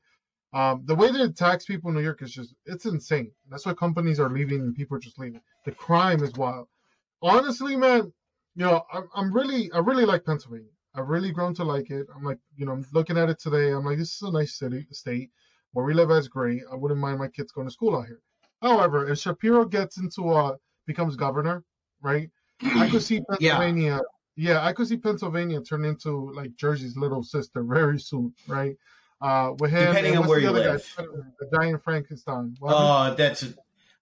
Um, 0.52 0.82
the 0.86 0.94
way 0.94 1.10
they 1.10 1.28
tax 1.32 1.64
people 1.66 1.90
in 1.90 1.96
New 1.96 2.02
York 2.02 2.22
is 2.22 2.32
just 2.32 2.54
it's 2.66 2.86
insane. 2.86 3.32
That's 3.50 3.66
why 3.66 3.74
companies 3.74 4.20
are 4.20 4.30
leaving 4.30 4.60
and 4.60 4.74
people 4.74 4.96
are 4.96 5.00
just 5.00 5.18
leaving. 5.18 5.40
The 5.64 5.72
crime 5.72 6.22
is 6.22 6.32
wild. 6.34 6.68
Honestly, 7.22 7.76
man, 7.76 8.12
you 8.54 8.64
know, 8.64 8.84
I'm, 8.92 9.08
I'm 9.14 9.32
really 9.32 9.72
I 9.72 9.78
really 9.78 10.04
like 10.04 10.24
Pennsylvania. 10.24 10.70
I've 10.94 11.08
really 11.08 11.32
grown 11.32 11.54
to 11.54 11.64
like 11.64 11.90
it. 11.90 12.06
I'm 12.14 12.22
like, 12.22 12.38
you 12.56 12.66
know, 12.66 12.72
I'm 12.72 12.86
looking 12.92 13.18
at 13.18 13.28
it 13.30 13.40
today. 13.40 13.72
I'm 13.72 13.84
like, 13.84 13.98
this 13.98 14.14
is 14.14 14.22
a 14.22 14.30
nice 14.30 14.54
city, 14.58 14.86
state 14.92 15.30
where 15.72 15.84
we 15.84 15.92
live 15.92 16.10
as 16.12 16.28
great. 16.28 16.62
I 16.70 16.76
wouldn't 16.76 17.00
mind 17.00 17.18
my 17.18 17.28
kids 17.28 17.50
going 17.52 17.66
to 17.66 17.72
school 17.72 17.96
out 17.96 18.06
here. 18.06 18.20
However, 18.62 19.08
if 19.08 19.18
Shapiro 19.18 19.64
gets 19.64 19.96
into 19.98 20.30
uh 20.30 20.56
becomes 20.86 21.16
governor, 21.16 21.64
right? 22.00 22.30
I 22.62 22.88
could 22.90 23.02
see 23.02 23.20
Pennsylvania. 23.28 24.00
Yeah. 24.36 24.64
I 24.64 24.72
could 24.72 24.86
see 24.88 24.96
Pennsylvania 24.96 25.60
turn 25.60 25.84
into 25.84 26.30
like 26.32 26.54
Jersey's 26.56 26.96
little 26.96 27.22
sister 27.22 27.62
very 27.62 27.98
soon, 28.00 28.34
right? 28.48 28.76
Uh, 29.20 29.52
with 29.58 29.70
him, 29.70 29.86
Depending 29.86 30.18
on 30.18 30.26
where 30.26 30.38
the 30.38 30.42
you 30.44 30.50
other 30.50 30.72
live. 30.72 30.94
guy? 30.96 31.04
the 31.40 31.56
giant 31.58 31.82
Frankenstein. 31.82 32.56
What? 32.58 32.74
Oh, 32.76 33.14
that's. 33.14 33.44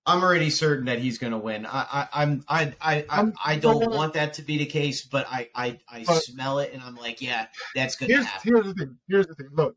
I'm 0.04 0.20
already 0.20 0.50
certain 0.50 0.86
that 0.86 0.98
he's 0.98 1.16
going 1.18 1.30
to 1.32 1.38
win. 1.38 1.64
I, 1.64 1.86
I, 1.92 2.08
I'm, 2.22 2.44
I, 2.48 2.72
I, 2.80 2.94
I, 2.96 3.04
I'm- 3.08 3.34
I 3.44 3.54
don't 3.56 3.82
I'm- 3.84 3.92
want 3.92 4.14
that 4.14 4.32
to 4.34 4.42
be 4.42 4.58
the 4.58 4.66
case, 4.66 5.04
but 5.04 5.26
I, 5.30 5.48
I, 5.54 5.78
I 5.88 6.02
But- 6.04 6.24
smell 6.24 6.58
it, 6.58 6.72
and 6.72 6.82
I'm 6.82 6.96
like, 6.96 7.20
yeah, 7.22 7.46
that's 7.76 7.94
going 7.94 8.08
to 8.08 8.14
here's 8.16 8.26
happen. 8.26 8.52
here's 8.52 8.66
the 8.66 8.74
thing. 8.74 8.96
Here's 9.08 9.26
the 9.28 9.34
thing. 9.36 9.48
Look, 9.52 9.76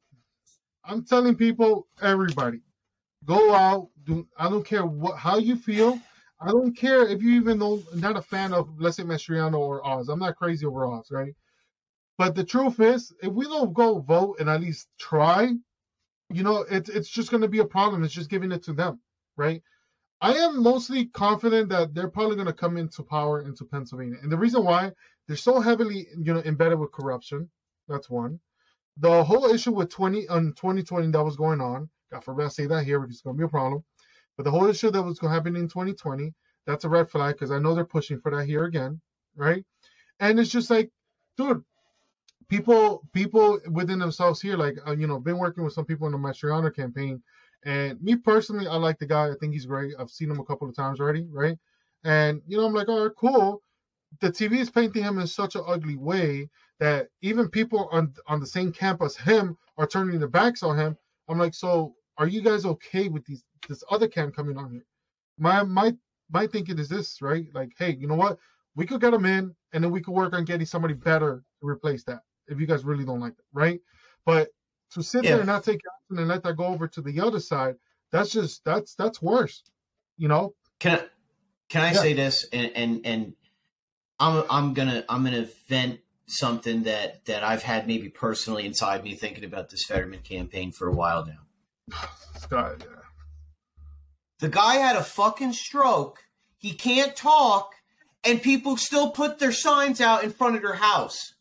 I'm 0.83 1.03
telling 1.05 1.35
people, 1.35 1.85
everybody, 2.01 2.61
go 3.23 3.53
out. 3.53 3.89
Do 4.03 4.27
I 4.37 4.49
don't 4.49 4.65
care 4.65 4.85
what 4.85 5.17
how 5.19 5.37
you 5.37 5.55
feel. 5.57 5.99
I 6.39 6.47
don't 6.51 6.75
care 6.75 7.07
if 7.07 7.21
you 7.21 7.33
even 7.33 7.59
know 7.59 7.81
not 7.93 8.17
a 8.17 8.21
fan 8.21 8.53
of 8.53 8.69
let's 8.79 8.97
say 8.97 9.03
Mastriano 9.03 9.57
or 9.57 9.85
Oz. 9.85 10.09
I'm 10.09 10.19
not 10.19 10.35
crazy 10.35 10.65
over 10.65 10.85
Oz, 10.85 11.09
right? 11.11 11.33
But 12.17 12.35
the 12.35 12.43
truth 12.43 12.79
is, 12.79 13.13
if 13.21 13.31
we 13.31 13.45
don't 13.45 13.73
go 13.73 13.99
vote 13.99 14.39
and 14.39 14.49
at 14.49 14.61
least 14.61 14.87
try, 14.99 15.51
you 16.29 16.43
know, 16.43 16.65
it's 16.69 16.89
it's 16.89 17.09
just 17.09 17.31
going 17.31 17.41
to 17.41 17.47
be 17.47 17.59
a 17.59 17.65
problem. 17.65 18.03
It's 18.03 18.13
just 18.13 18.29
giving 18.29 18.51
it 18.51 18.63
to 18.63 18.73
them, 18.73 18.99
right? 19.37 19.61
I 20.21 20.33
am 20.33 20.63
mostly 20.63 21.05
confident 21.07 21.69
that 21.69 21.93
they're 21.93 22.09
probably 22.09 22.35
going 22.35 22.47
to 22.47 22.53
come 22.53 22.77
into 22.77 23.03
power 23.03 23.41
into 23.41 23.65
Pennsylvania, 23.65 24.17
and 24.21 24.31
the 24.31 24.37
reason 24.37 24.63
why 24.63 24.91
they're 25.27 25.37
so 25.37 25.59
heavily, 25.59 26.07
you 26.17 26.33
know, 26.33 26.41
embedded 26.43 26.79
with 26.79 26.91
corruption. 26.91 27.49
That's 27.87 28.09
one. 28.09 28.39
The 28.97 29.23
whole 29.23 29.45
issue 29.45 29.71
with 29.73 29.89
20 29.89 30.27
um, 30.29 30.37
on 30.37 30.53
2020 30.53 31.11
that 31.11 31.23
was 31.23 31.35
going 31.35 31.61
on. 31.61 31.89
God 32.11 32.23
forbid 32.23 32.45
I 32.45 32.49
say 32.49 32.65
that 32.67 32.85
here 32.85 32.99
because 32.99 33.15
it's 33.15 33.21
going 33.21 33.35
to 33.35 33.39
be 33.39 33.45
a 33.45 33.49
problem. 33.49 33.83
But 34.37 34.43
the 34.43 34.51
whole 34.51 34.67
issue 34.67 34.91
that 34.91 35.01
was 35.01 35.19
going 35.19 35.31
to 35.31 35.35
happen 35.35 35.55
in 35.55 35.67
2020, 35.67 36.33
that's 36.65 36.83
a 36.83 36.89
red 36.89 37.09
flag 37.09 37.35
because 37.35 37.51
I 37.51 37.59
know 37.59 37.73
they're 37.73 37.85
pushing 37.85 38.19
for 38.19 38.31
that 38.31 38.45
here 38.45 38.65
again, 38.65 38.99
right? 39.35 39.63
And 40.19 40.39
it's 40.39 40.49
just 40.49 40.69
like, 40.69 40.89
dude, 41.37 41.63
people 42.49 43.03
people 43.13 43.59
within 43.71 43.99
themselves 43.99 44.41
here, 44.41 44.57
like 44.57 44.77
uh, 44.87 44.95
you 44.95 45.07
know, 45.07 45.19
been 45.19 45.37
working 45.37 45.63
with 45.63 45.73
some 45.73 45.85
people 45.85 46.07
in 46.07 46.13
the 46.13 46.17
Mastriano 46.17 46.73
campaign, 46.73 47.21
and 47.65 48.01
me 48.01 48.15
personally, 48.15 48.67
I 48.67 48.75
like 48.75 48.99
the 48.99 49.05
guy. 49.05 49.29
I 49.29 49.35
think 49.39 49.53
he's 49.53 49.65
great. 49.65 49.93
I've 49.99 50.09
seen 50.09 50.31
him 50.31 50.39
a 50.39 50.45
couple 50.45 50.67
of 50.67 50.75
times 50.75 50.99
already, 50.99 51.27
right? 51.31 51.57
And 52.03 52.41
you 52.47 52.57
know, 52.57 52.65
I'm 52.65 52.73
like, 52.73 52.89
all 52.89 53.03
right, 53.03 53.15
cool. 53.17 53.61
The 54.21 54.31
TV 54.31 54.59
is 54.59 54.69
painting 54.69 55.03
him 55.03 55.19
in 55.19 55.27
such 55.27 55.55
an 55.55 55.63
ugly 55.67 55.97
way 55.97 56.49
that 56.79 57.09
even 57.21 57.49
people 57.49 57.89
on 57.91 58.13
on 58.27 58.39
the 58.39 58.47
same 58.47 58.71
camp 58.71 59.01
as 59.01 59.15
him 59.15 59.57
are 59.77 59.87
turning 59.87 60.19
their 60.19 60.27
backs 60.27 60.63
on 60.63 60.77
him. 60.77 60.97
I'm 61.27 61.39
like, 61.39 61.53
so 61.53 61.95
are 62.17 62.27
you 62.27 62.41
guys 62.41 62.65
okay 62.65 63.07
with 63.07 63.25
these 63.25 63.43
this 63.67 63.83
other 63.89 64.07
camp 64.07 64.35
coming 64.35 64.57
on 64.57 64.71
here? 64.71 64.85
My 65.37 65.63
my 65.63 65.93
my 66.31 66.47
thinking 66.47 66.79
is 66.79 66.89
this, 66.89 67.21
right? 67.21 67.47
Like, 67.53 67.71
hey, 67.77 67.95
you 67.99 68.07
know 68.07 68.15
what? 68.15 68.39
We 68.75 68.85
could 68.85 69.01
get 69.01 69.13
him 69.13 69.25
in, 69.25 69.55
and 69.73 69.83
then 69.83 69.91
we 69.91 70.01
could 70.01 70.13
work 70.13 70.33
on 70.33 70.45
getting 70.45 70.65
somebody 70.65 70.93
better 70.93 71.43
to 71.61 71.67
replace 71.67 72.03
that. 72.05 72.21
If 72.47 72.59
you 72.59 72.67
guys 72.67 72.83
really 72.83 73.05
don't 73.05 73.19
like 73.19 73.33
it, 73.33 73.45
right? 73.53 73.79
But 74.25 74.49
to 74.91 75.03
sit 75.03 75.23
Yeah. 75.23 75.31
there 75.31 75.39
and 75.39 75.47
not 75.47 75.63
take 75.63 75.79
action 75.79 76.19
and 76.19 76.27
let 76.27 76.43
that 76.43 76.57
go 76.57 76.65
over 76.65 76.87
to 76.87 77.01
the 77.01 77.19
other 77.21 77.39
side, 77.39 77.75
that's 78.11 78.31
just 78.31 78.63
that's 78.63 78.95
that's 78.95 79.21
worse. 79.21 79.63
You 80.17 80.27
know? 80.27 80.53
Can 80.79 80.99
I, 80.99 81.05
can 81.69 81.81
I 81.81 81.91
Yeah. 81.91 82.01
say 82.01 82.13
this? 82.13 82.45
And, 82.53 82.71
and, 82.75 83.05
and 83.05 83.33
I'm, 84.19 84.43
I'm 84.49 84.73
gonna, 84.73 85.03
I'm 85.09 85.23
gonna 85.23 85.47
vent 85.67 85.99
something 86.27 86.83
that, 86.83 87.25
that 87.25 87.43
I've 87.43 87.63
had 87.63 87.87
maybe 87.87 88.09
personally 88.09 88.65
inside 88.65 89.03
me 89.03 89.15
thinking 89.15 89.43
about 89.43 89.69
this 89.69 89.83
Fetterman 89.85 90.21
campaign 90.21 90.71
for 90.71 90.87
a 90.87 90.93
while 90.93 91.25
now. 91.25 91.44
Yeah. 92.51 92.75
The 94.39 94.49
guy 94.49 94.75
had 94.75 94.95
a 94.95 95.03
fucking 95.03 95.53
stroke. 95.53 96.19
He 96.57 96.73
can't 96.73 97.15
talk, 97.15 97.71
and 98.23 98.41
people 98.41 98.77
still 98.77 99.11
put 99.11 99.39
their 99.39 99.51
signs 99.51 100.01
out 100.01 100.23
in 100.23 100.31
front 100.31 100.55
of 100.55 100.61
their 100.61 100.73
house. 100.75 101.33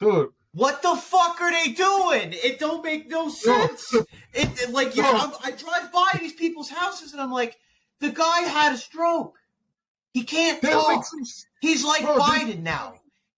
Dude, 0.00 0.30
What 0.52 0.82
the 0.82 0.96
fuck 0.96 1.40
are 1.40 1.50
they 1.52 1.72
doing? 1.72 2.30
It 2.32 2.58
don't 2.58 2.82
make 2.84 3.08
no 3.08 3.28
sense. 3.30 3.92
It, 3.94 4.06
it- 4.62 4.70
like 4.70 4.96
you 4.96 5.02
know, 5.02 5.12
I'm, 5.12 5.32
I 5.42 5.50
drive 5.50 5.92
by 5.92 6.18
these 6.20 6.32
people's 6.32 6.70
houses 6.70 7.12
and 7.12 7.20
I'm 7.20 7.32
like, 7.32 7.56
the 8.00 8.10
guy 8.10 8.40
had 8.42 8.72
a 8.74 8.78
stroke. 8.78 9.34
He 10.12 10.22
can't 10.24 10.60
talk. 10.62 11.04
He's 11.60 11.84
like 11.84 12.02
Bro, 12.02 12.16
this- 12.16 12.24
Biden 12.24 12.62
now. 12.62 12.94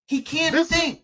He 0.07 0.21
can't 0.21 0.53
This- 0.55 0.69
think. 0.69 1.01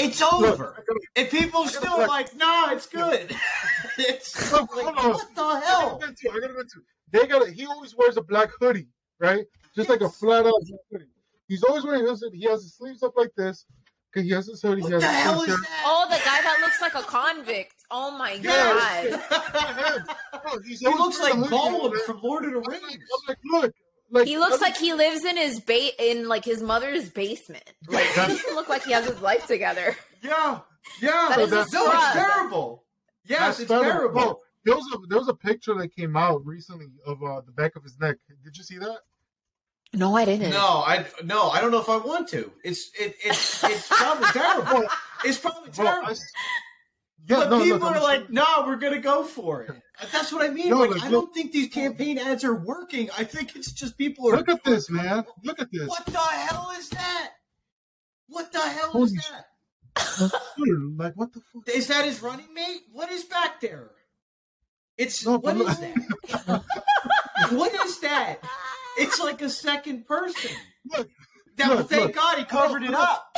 It's 0.00 0.20
Look, 0.20 0.32
over. 0.60 0.84
And 1.16 1.28
people 1.28 1.66
still 1.66 1.98
look. 1.98 2.08
like, 2.08 2.34
nah, 2.36 2.70
it's 2.72 2.86
good. 2.86 3.34
it's 3.98 4.52
Look, 4.52 4.74
like, 4.76 4.86
on. 5.04 5.12
what 5.12 5.34
the 5.34 5.42
I 5.42 5.60
hell? 5.64 5.98
gotta 5.98 6.12
I 6.30 6.34
gotta 6.40 6.46
admit 6.52 6.66
they 7.12 7.26
got 7.26 7.44
to 7.44 7.52
He 7.52 7.66
always 7.66 7.94
wears 7.96 8.16
a 8.16 8.22
black 8.22 8.50
hoodie, 8.60 8.88
right? 9.18 9.44
Just 9.74 9.88
like 9.88 10.00
a 10.00 10.08
flat 10.08 10.46
out 10.46 10.54
hoodie. 10.90 11.06
He's 11.48 11.62
always 11.64 11.84
wearing 11.84 12.06
his. 12.06 12.24
He 12.32 12.44
has 12.44 12.62
his 12.62 12.74
sleeves 12.76 13.02
up 13.02 13.14
like 13.16 13.30
this. 13.36 13.66
Cause 14.12 14.24
he 14.24 14.30
has 14.30 14.46
his 14.48 14.60
hoodie. 14.60 14.82
What 14.82 14.88
he 14.88 14.94
has 14.94 15.02
the 15.02 15.08
his 15.08 15.22
hell 15.22 15.40
is 15.42 15.46
that? 15.48 15.82
oh, 15.86 16.06
the 16.08 16.16
guy 16.16 16.42
that 16.42 16.58
looks 16.60 16.80
like 16.80 16.94
a 16.96 17.02
convict. 17.06 17.74
Oh 17.92 18.10
my 18.10 18.32
Yes. 18.42 19.22
god. 19.30 20.04
He 20.66 20.84
looks 20.86 21.20
like 21.20 21.34
a 21.34 21.36
Gollum 21.36 21.94
from 22.06 22.20
Lord 22.22 22.44
of 22.44 22.50
the 22.52 22.56
I'm 22.58 22.62
like, 22.64 22.82
Rings. 22.82 22.94
I'm 22.94 23.28
like, 23.28 23.38
look, 23.44 23.72
like 24.10 24.26
He 24.26 24.38
looks 24.38 24.60
like 24.60 24.76
he 24.76 24.92
lives 24.94 25.24
in 25.24 25.36
his 25.36 25.60
ba- 25.60 26.10
in 26.10 26.28
like 26.28 26.44
his 26.44 26.62
mother's 26.62 27.08
basement. 27.10 27.64
Like 27.88 28.06
he 28.06 28.14
doesn't 28.16 28.54
look 28.54 28.68
like 28.68 28.84
he 28.84 28.92
has 28.92 29.06
his 29.06 29.20
life 29.20 29.46
together. 29.46 29.96
Yeah. 30.22 30.60
Yeah, 31.00 31.26
That 31.30 31.38
is 31.40 31.50
no, 31.50 31.58
a 31.58 31.62
it's 31.62 32.12
terrible. 32.14 32.84
Yes, 33.26 33.40
That's 33.40 33.60
it's 33.60 33.68
federal. 33.68 33.90
terrible. 33.92 34.40
There 34.64 34.74
was 34.74 34.84
a 34.94 35.06
there 35.08 35.18
was 35.18 35.28
a 35.28 35.34
picture 35.34 35.74
that 35.74 35.94
came 35.94 36.16
out 36.16 36.44
recently 36.44 36.88
of 37.06 37.22
uh, 37.22 37.40
the 37.42 37.52
back 37.52 37.76
of 37.76 37.82
his 37.82 37.98
neck. 37.98 38.16
Did 38.44 38.56
you 38.56 38.64
see 38.64 38.78
that? 38.78 38.98
No, 39.92 40.14
I 40.16 40.24
didn't. 40.24 40.50
No, 40.50 40.82
I 40.86 41.04
no, 41.24 41.50
I 41.50 41.60
don't 41.60 41.70
know 41.70 41.80
if 41.80 41.88
I 41.88 41.96
want 41.98 42.28
to. 42.30 42.50
It's 42.64 42.90
it, 42.98 43.14
it's 43.24 43.62
it's 43.64 43.88
probably 43.88 44.26
terrible. 44.32 44.84
It's 45.24 45.38
probably 45.38 45.70
Bro, 45.70 45.86
I 45.86 45.90
terrible. 45.90 46.10
s- 46.10 46.32
yeah, 47.28 47.36
but 47.36 47.50
no, 47.50 47.62
people 47.62 47.78
look, 47.78 47.96
are 47.96 48.02
like, 48.02 48.30
"No, 48.30 48.64
we're 48.66 48.76
gonna 48.76 49.00
go 49.00 49.24
for 49.24 49.62
it." 49.62 49.70
That's 50.12 50.32
what 50.32 50.48
I 50.48 50.52
mean. 50.52 50.70
No, 50.70 50.84
like, 50.84 51.02
I 51.02 51.10
don't 51.10 51.32
think 51.32 51.52
these 51.52 51.68
campaign 51.68 52.18
ads 52.18 52.44
are 52.44 52.54
working. 52.54 53.10
I 53.16 53.24
think 53.24 53.56
it's 53.56 53.72
just 53.72 53.98
people 53.98 54.30
are. 54.30 54.36
look 54.36 54.48
at 54.48 54.64
this, 54.64 54.90
man. 54.90 55.24
Look 55.44 55.60
at 55.60 55.70
this. 55.70 55.88
What 55.88 56.06
the 56.06 56.18
hell 56.18 56.72
is 56.78 56.88
that? 56.90 57.32
What 58.28 58.52
the 58.52 58.60
hell 58.60 58.90
Holy 58.90 59.04
is 59.04 59.12
that? 59.14 59.46
Like 60.96 61.14
what 61.14 61.32
the 61.32 61.40
fuck? 61.52 61.68
Is 61.74 61.88
that 61.88 62.04
his 62.04 62.22
running 62.22 62.52
mate? 62.54 62.82
What 62.92 63.10
is 63.10 63.24
back 63.24 63.60
there? 63.60 63.90
It's 64.96 65.24
No, 65.24 65.38
what 65.38 65.58
but 65.58 65.78
that? 65.78 66.62
what 67.50 67.74
is 67.86 68.00
that? 68.00 68.38
It's 68.98 69.18
like 69.18 69.42
a 69.42 69.48
second 69.48 70.06
person. 70.06 70.50
Look, 70.84 71.08
That, 71.56 71.70
Look, 71.70 71.88
thank 71.88 72.02
look. 72.02 72.14
God 72.14 72.38
he 72.38 72.44
covered 72.44 72.82
it 72.82 72.94
up. 72.94 73.36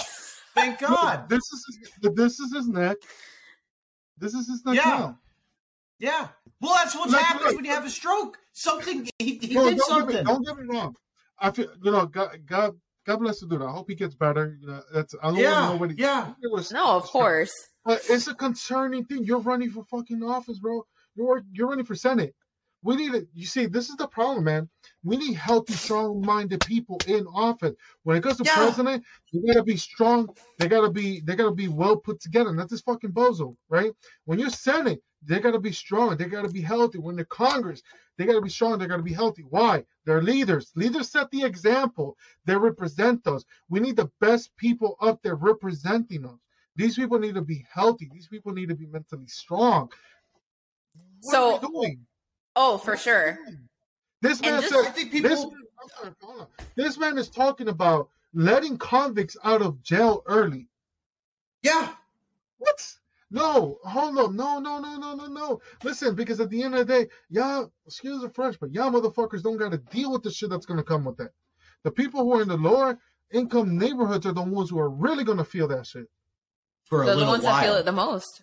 Thank 0.55 0.81
God. 0.81 1.29
This 1.29 1.41
is 1.41 1.79
his, 2.03 2.15
this 2.15 2.41
is 2.41 2.55
his 2.55 2.69
neck. 2.69 2.97
This 4.19 4.35
is 4.35 4.49
his 4.49 4.65
neck 4.65 4.77
Yeah. 4.77 4.85
now. 4.85 5.19
Yeah. 5.99 6.29
Well, 6.61 6.75
that's 6.75 6.95
what 6.95 7.11
Look, 7.11 7.21
happens 7.21 7.47
look. 7.47 7.57
when 7.57 7.65
you 7.65 7.71
have 7.73 7.85
a 7.87 7.91
stroke. 7.91 8.39
Something 8.53 9.09
he, 9.19 9.39
he 9.39 9.55
Bro, 9.55 9.71
did 9.71 9.79
don't 9.79 9.89
something. 9.89 10.17
Get 10.17 10.25
me, 10.27 10.33
don't 10.33 10.47
get 10.47 10.57
me 10.59 10.65
wrong. 10.77 10.97
I 11.39 11.51
feel 11.51 11.69
you 11.83 11.91
know 11.91 12.07
God 12.07 12.41
God 12.47 12.75
God 13.07 13.17
bless 13.19 13.41
the 13.41 13.47
dude. 13.47 13.63
I 13.63 13.71
hope 13.71 13.89
he 13.89 13.95
gets 13.95 14.15
better. 14.15 14.57
You 14.61 14.67
know 14.67 14.83
that's 14.93 15.15
I 15.23 15.29
don't 15.29 15.37
Yeah, 15.37 15.51
want 15.53 15.65
to 15.67 15.73
know 15.75 15.81
what 15.81 15.91
he, 15.91 15.97
yeah. 15.97 16.33
it 16.43 16.51
was- 16.53 16.71
No, 16.73 16.97
of 16.97 17.05
course. 17.05 17.53
But 17.85 18.03
it's 18.09 18.29
a 18.29 18.35
concerning 18.35 19.05
thing. 19.07 19.25
You're 19.25 19.41
running 19.41 19.71
for 19.71 19.85
fucking 19.85 20.23
office, 20.23 20.59
bro. 20.61 20.85
You're 21.17 21.43
you're 21.53 21.69
running 21.69 21.85
for 21.85 21.95
senate. 21.95 22.35
We 22.85 22.97
need 22.97 23.15
it. 23.15 23.29
You 23.33 23.47
see, 23.47 23.67
this 23.67 23.89
is 23.91 23.97
the 23.97 24.09
problem, 24.09 24.45
man. 24.45 24.69
We 25.05 25.17
need 25.17 25.35
healthy, 25.35 25.75
strong-minded 25.75 26.65
people 26.67 26.99
in 27.07 27.27
office. 27.29 27.75
When 28.03 28.17
it 28.17 28.23
comes 28.23 28.39
to 28.39 28.45
Yeah. 28.45 28.57
president, 28.57 29.05
they 29.33 29.41
gotta 29.53 29.63
be 29.63 29.77
strong. 29.77 30.29
They 30.59 30.69
gotta 30.69 30.91
be 30.91 31.21
they 31.21 31.37
gotta 31.37 31.55
be 31.55 31.69
well 31.69 31.97
put 31.97 32.21
together. 32.21 32.53
Not 32.53 32.69
this 32.69 32.81
fucking 32.81 33.13
bozo, 33.13 33.57
right? 33.69 33.93
When 34.25 34.39
you're 34.41 34.51
senate, 34.51 35.01
they 35.25 35.39
gotta 35.39 35.61
be 35.61 35.71
strong. 35.73 36.17
They 36.17 36.25
gotta 36.25 36.49
be 36.49 36.61
healthy. 36.61 36.99
When 36.99 37.15
they're 37.15 37.25
Congress, 37.27 37.83
they 38.17 38.27
gotta 38.27 38.41
be 38.43 38.51
strong. 38.51 38.79
They 38.79 38.87
gotta 38.89 39.03
be 39.03 39.13
healthy. 39.13 39.43
Why? 39.43 39.85
They're 40.05 40.23
leaders. 40.23 40.73
Leaders 40.75 41.09
set 41.11 41.31
the 41.31 41.45
example. 41.45 42.17
They 42.47 42.57
represent 42.57 43.27
us. 43.29 43.45
We 43.69 43.79
need 43.79 43.95
the 43.97 44.11
best 44.21 44.57
people 44.57 44.97
up 45.01 45.23
there 45.23 45.37
representing 45.37 46.27
us. 46.27 46.39
These 46.75 46.97
people 46.97 47.21
need 47.21 47.37
to 47.37 47.43
be 47.43 47.65
healthy. 47.73 48.09
These 48.13 48.27
people 48.27 48.53
need 48.53 48.71
to 48.71 48.75
be 48.75 48.87
mentally 48.87 49.29
strong. 49.29 49.89
What 51.21 51.33
So- 51.33 51.55
are 51.57 51.61
we 51.61 51.69
doing? 51.69 52.07
Oh, 52.57 52.79
for 52.79 52.97
sure. 52.97 53.39
This 54.21 54.41
man 54.41 54.61
just- 54.61 54.73
said. 54.73 54.85
I 54.87 54.91
think 54.91 55.13
This, 55.13 55.23
people. 55.45 55.55
I'm 56.05 56.15
hold 56.21 56.41
on. 56.43 56.47
this 56.77 56.97
man 56.99 57.19
is 57.19 57.29
talking 57.29 57.69
about 57.69 58.09
letting 58.35 58.79
convicts 58.79 59.37
out 59.45 59.63
of 59.63 59.83
jail 59.83 60.23
early. 60.27 60.69
Yeah. 61.63 61.95
What? 62.59 62.95
No, 63.31 63.79
hold 63.85 64.19
on. 64.19 64.37
No, 64.37 64.59
no, 64.59 64.79
no, 64.79 64.97
no, 64.97 65.15
no, 65.15 65.27
no. 65.27 65.61
Listen, 65.83 66.15
because 66.15 66.39
at 66.41 66.51
the 66.51 66.63
end 66.63 66.75
of 66.75 66.87
the 66.87 66.93
day, 67.05 67.09
y'all, 67.31 67.73
excuse 67.87 68.21
the 68.23 68.29
French, 68.31 68.59
but 68.61 68.73
y'all 68.73 68.91
motherfuckers 68.91 69.43
don't 69.43 69.57
got 69.57 69.73
to 69.73 69.79
deal 69.79 70.13
with 70.13 70.23
the 70.23 70.31
shit 70.31 70.51
that's 70.51 70.67
going 70.67 70.79
to 70.79 70.85
come 70.85 71.05
with 71.05 71.17
that. 71.17 71.31
The 71.83 71.91
people 71.91 72.23
who 72.23 72.35
are 72.39 72.43
in 72.43 72.49
the 72.49 72.57
lower 72.57 72.99
income 73.33 73.77
neighborhoods 73.79 74.27
are 74.27 74.33
the 74.33 74.43
ones 74.43 74.71
who 74.71 74.79
are 74.79 74.91
really 74.91 75.25
going 75.25 75.39
to 75.39 75.45
feel 75.45 75.67
that 75.69 75.87
shit. 75.87 76.07
For 76.85 77.03
a 77.03 77.07
They're 77.07 77.15
the 77.15 77.21
little 77.21 77.33
ones 77.33 77.45
while. 77.45 77.57
that 77.57 77.63
feel 77.65 77.75
it 77.77 77.85
the 77.87 77.93
most. 77.93 78.43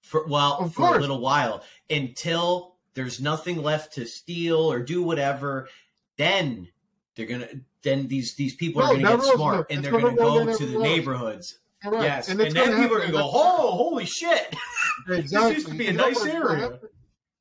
for 0.00 0.26
well 0.26 0.56
Of 0.60 0.74
for 0.74 0.96
a 0.96 1.00
little 1.00 1.20
while 1.20 1.62
until 1.90 2.71
there's 2.94 3.20
nothing 3.20 3.62
left 3.62 3.94
to 3.94 4.06
steal 4.06 4.58
or 4.70 4.80
do 4.80 5.02
whatever 5.02 5.68
then 6.16 6.68
they're 7.16 7.26
gonna 7.26 7.48
then 7.82 8.06
these 8.08 8.34
these 8.34 8.54
people 8.56 8.80
No, 8.82 8.88
are 8.88 8.98
gonna 8.98 9.16
get 9.16 9.34
smart 9.34 9.66
and 9.70 9.82
they're 9.84 9.92
gonna 9.92 10.14
roll 10.14 10.44
go 10.46 10.56
to 10.56 10.66
the 10.66 10.74
road. 10.76 10.82
neighborhoods 10.82 11.58
yes 11.84 12.28
and, 12.28 12.40
it's 12.40 12.54
then 12.54 12.70
gonna 12.70 12.82
people 12.82 12.96
are 12.96 13.00
gonna 13.00 13.12
go 13.12 13.30
oh 13.32 13.70
holy 13.72 14.04
shit 14.06 14.54
Exactly. 15.08 15.54
used 15.56 15.68
to 15.68 15.74
be 15.74 15.88
a 15.88 15.92
nice 15.92 16.24
area. 16.24 16.78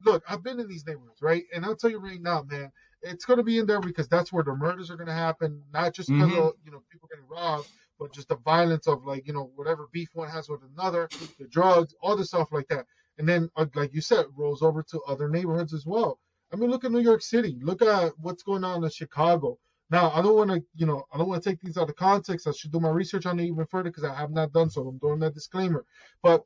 Look, 0.04 0.24
I've 0.28 0.42
been 0.44 0.60
in 0.60 0.68
these 0.68 0.84
neighborhoods, 0.88 1.22
right? 1.22 1.44
And 1.54 1.64
I'll 1.64 1.76
tell 1.76 1.92
you 1.92 2.00
right 2.00 2.20
now, 2.20 2.42
man, 2.50 2.72
it's 3.04 3.24
gonna 3.24 3.44
be 3.44 3.60
in 3.60 3.68
there 3.68 3.80
because 3.80 4.08
that's 4.08 4.34
where 4.34 4.44
the 4.44 4.56
murders 4.56 4.90
are 4.90 4.96
gonna 4.98 5.14
happen, 5.14 5.62
not 5.72 5.94
just 5.94 6.10
because 6.10 6.32
Mhm. 6.32 6.48
of 6.48 6.54
you 6.66 6.72
know 6.72 6.82
people 6.92 7.08
getting 7.08 7.28
robbed, 7.28 7.68
but 8.00 8.12
just 8.12 8.28
the 8.30 8.38
violence 8.38 8.88
of 8.88 9.06
like 9.06 9.28
you 9.28 9.34
know 9.34 9.52
whatever 9.56 9.88
beef 9.92 10.10
one 10.14 10.28
has 10.30 10.50
with 10.50 10.62
another, 10.64 11.12
the 11.38 11.48
drugs, 11.48 11.94
all 12.02 12.16
the 12.16 12.26
stuff 12.26 12.52
like 12.52 12.68
that. 12.70 12.88
And 13.18 13.28
then, 13.28 13.50
uh, 13.56 13.66
like 13.76 13.94
you 13.94 14.02
said, 14.02 14.26
rolls 14.36 14.62
over 14.62 14.84
to 14.84 15.02
other 15.08 15.30
neighborhoods 15.30 15.74
as 15.74 15.86
well. 15.86 16.20
I 16.54 16.56
mean, 16.56 16.70
look 16.70 16.84
at 16.84 16.92
New 16.92 17.00
York 17.00 17.22
City. 17.22 17.58
Look 17.62 17.82
at 17.82 18.14
what's 18.20 18.44
going 18.44 18.64
on 18.64 18.84
in 18.84 18.90
Chicago. 18.90 19.58
Now, 19.90 20.12
I 20.12 20.22
don't 20.22 20.36
want 20.36 20.52
to, 20.52 20.64
you 20.76 20.86
know, 20.86 21.06
I 21.14 21.18
don't 21.18 21.28
want 21.28 21.44
to 21.44 21.50
take 21.50 21.60
these 21.62 21.78
out 21.78 21.90
of 21.90 21.96
context. 21.96 22.48
I 22.48 22.52
should 22.52 22.72
do 22.72 22.80
my 22.80 22.90
research 22.90 23.26
on 23.26 23.40
it 23.40 23.46
even 23.46 23.66
further 23.66 23.90
because 23.90 24.06
I 24.06 24.14
have 24.14 24.32
not 24.32 24.54
done 24.54 24.70
so. 24.70 24.88
I'm 24.88 24.98
doing 24.98 25.20
that 25.20 25.34
disclaimer. 25.34 25.86
But 26.24 26.44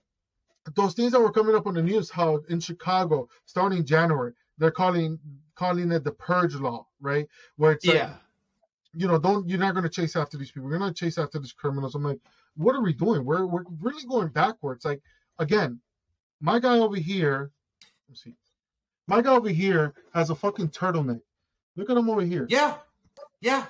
those 0.75 0.93
things 0.93 1.11
that 1.11 1.21
were 1.21 1.31
coming 1.31 1.55
up 1.55 1.67
on 1.67 1.75
the 1.75 1.83
news, 1.83 2.09
how 2.09 2.41
in 2.49 2.59
Chicago, 2.59 3.29
starting 3.45 3.85
January, 3.85 4.33
they're 4.57 4.71
calling 4.71 5.19
calling 5.55 5.91
it 5.91 6.03
the 6.03 6.11
purge 6.11 6.55
law, 6.55 6.87
right? 6.99 7.27
Where 7.57 7.73
it's 7.73 7.85
like, 7.85 7.95
yeah 7.95 8.15
you 8.95 9.07
know, 9.07 9.19
don't 9.19 9.47
you're 9.47 9.59
not 9.59 9.73
going 9.73 9.83
to 9.83 9.89
chase 9.89 10.15
after 10.15 10.37
these 10.37 10.51
people. 10.51 10.69
You're 10.69 10.79
not 10.79 10.95
chase 10.95 11.17
after 11.17 11.39
these 11.39 11.51
criminals. 11.51 11.95
I'm 11.95 12.03
like, 12.03 12.19
what 12.55 12.75
are 12.75 12.81
we 12.81 12.93
doing? 12.93 13.25
We're 13.25 13.45
we're 13.45 13.65
really 13.81 14.05
going 14.05 14.29
backwards. 14.29 14.85
Like 14.85 15.01
again, 15.37 15.79
my 16.41 16.59
guy 16.59 16.77
over 16.79 16.95
here, 16.95 17.51
let's 18.09 18.23
see, 18.23 18.33
my 19.07 19.21
guy 19.21 19.31
over 19.33 19.49
here 19.49 19.93
has 20.13 20.29
a 20.29 20.35
fucking 20.35 20.69
turtleneck. 20.69 21.21
Look 21.75 21.89
at 21.89 21.97
him 21.97 22.09
over 22.09 22.21
here. 22.21 22.47
yeah 22.49 22.77
yeah 23.41 23.65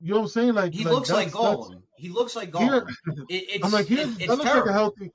You 0.00 0.10
know 0.14 0.16
what 0.20 0.22
I'm 0.24 0.28
saying? 0.28 0.54
Like 0.54 0.72
he 0.74 0.84
looks 0.84 1.10
like 1.10 1.30
Gollum 1.32 1.82
he 1.96 2.08
looks 2.08 2.36
like 2.36 2.50
Gollum 2.50 2.88
it, 3.28 3.64
I'm 3.64 3.72
like, 3.72 3.86
here, 3.86 4.00
it- 4.00 4.26
that 4.28 4.38
looks 4.38 4.44
like 4.54 4.66
a 4.66 4.72
healthy. 4.72 5.10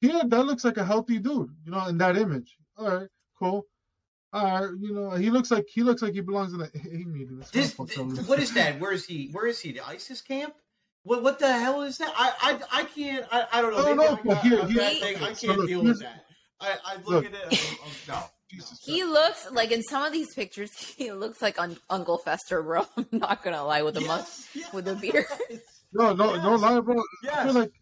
Here, 0.00 0.20
that 0.24 0.44
looks 0.44 0.64
like 0.64 0.76
a 0.76 0.84
healthy 0.84 1.18
dude. 1.18 1.50
You 1.64 1.72
know, 1.72 1.86
in 1.86 1.96
that 1.98 2.16
image. 2.18 2.56
All 2.76 2.86
right, 2.98 3.08
cool. 3.38 3.66
All 4.32 4.44
right, 4.44 4.70
you 4.78 4.92
know, 4.92 5.10
he 5.12 5.30
looks 5.30 5.50
like 5.50 5.64
he 5.72 5.82
looks 5.82 6.02
like 6.02 6.12
he 6.12 6.20
belongs 6.20 6.52
in 6.52 6.60
a 6.60 6.68
meeting. 7.06 7.38
This 7.38 7.72
This, 7.72 7.78
what 8.28 8.38
is 8.38 8.52
that? 8.52 8.78
Where 8.78 8.92
is 8.92 9.06
he? 9.06 9.30
Where 9.32 9.46
is 9.46 9.58
he? 9.60 9.72
The 9.72 9.80
ISIS 9.86 10.20
camp? 10.20 10.54
What 11.06 11.22
what 11.22 11.38
the 11.38 11.52
hell 11.52 11.82
is 11.82 11.98
that? 11.98 12.12
I 12.16 12.32
I, 12.72 12.80
I 12.80 12.84
can't. 12.84 13.24
I, 13.30 13.46
I 13.52 13.62
don't 13.62 13.70
know. 13.72 13.78
I 13.78 13.82
don't 13.84 13.96
know, 13.96 14.32
I 14.32 14.34
got 14.34 14.42
here- 14.44 14.58
a 14.58 14.66
here- 14.66 14.82
I 15.22 15.32
can't 15.34 15.56
look, 15.58 15.68
deal 15.68 15.84
with 15.84 16.00
that. 16.00 16.24
I, 16.60 16.76
I 16.84 16.94
look, 16.96 17.06
look. 17.06 17.26
at 17.26 17.32
it. 17.34 17.38
I'm, 17.52 17.78
I'm, 17.84 17.90
no. 18.08 18.22
Jesus 18.50 18.80
He 18.84 19.00
Christ. 19.00 19.12
looks 19.12 19.50
like 19.52 19.70
in 19.72 19.82
some 19.82 20.02
of 20.04 20.12
these 20.12 20.32
pictures, 20.34 20.72
he 20.96 21.12
looks 21.12 21.40
like 21.40 21.60
un- 21.60 21.76
Uncle 21.90 22.18
Fester, 22.18 22.60
bro. 22.62 22.86
I'm 22.96 23.06
not 23.12 23.44
gonna 23.44 23.64
lie 23.64 23.82
with 23.82 23.96
a 23.98 24.00
must 24.00 24.48
Yes, 24.54 24.64
yes. 24.64 24.72
with 24.72 24.88
a 24.88 24.94
beard. 24.96 25.26
No, 25.92 26.12
no, 26.12 26.34
no 26.42 26.56
lie, 26.56 26.80
bro. 26.80 26.96
I 27.32 27.44
feel 27.44 27.54
like 27.54 27.72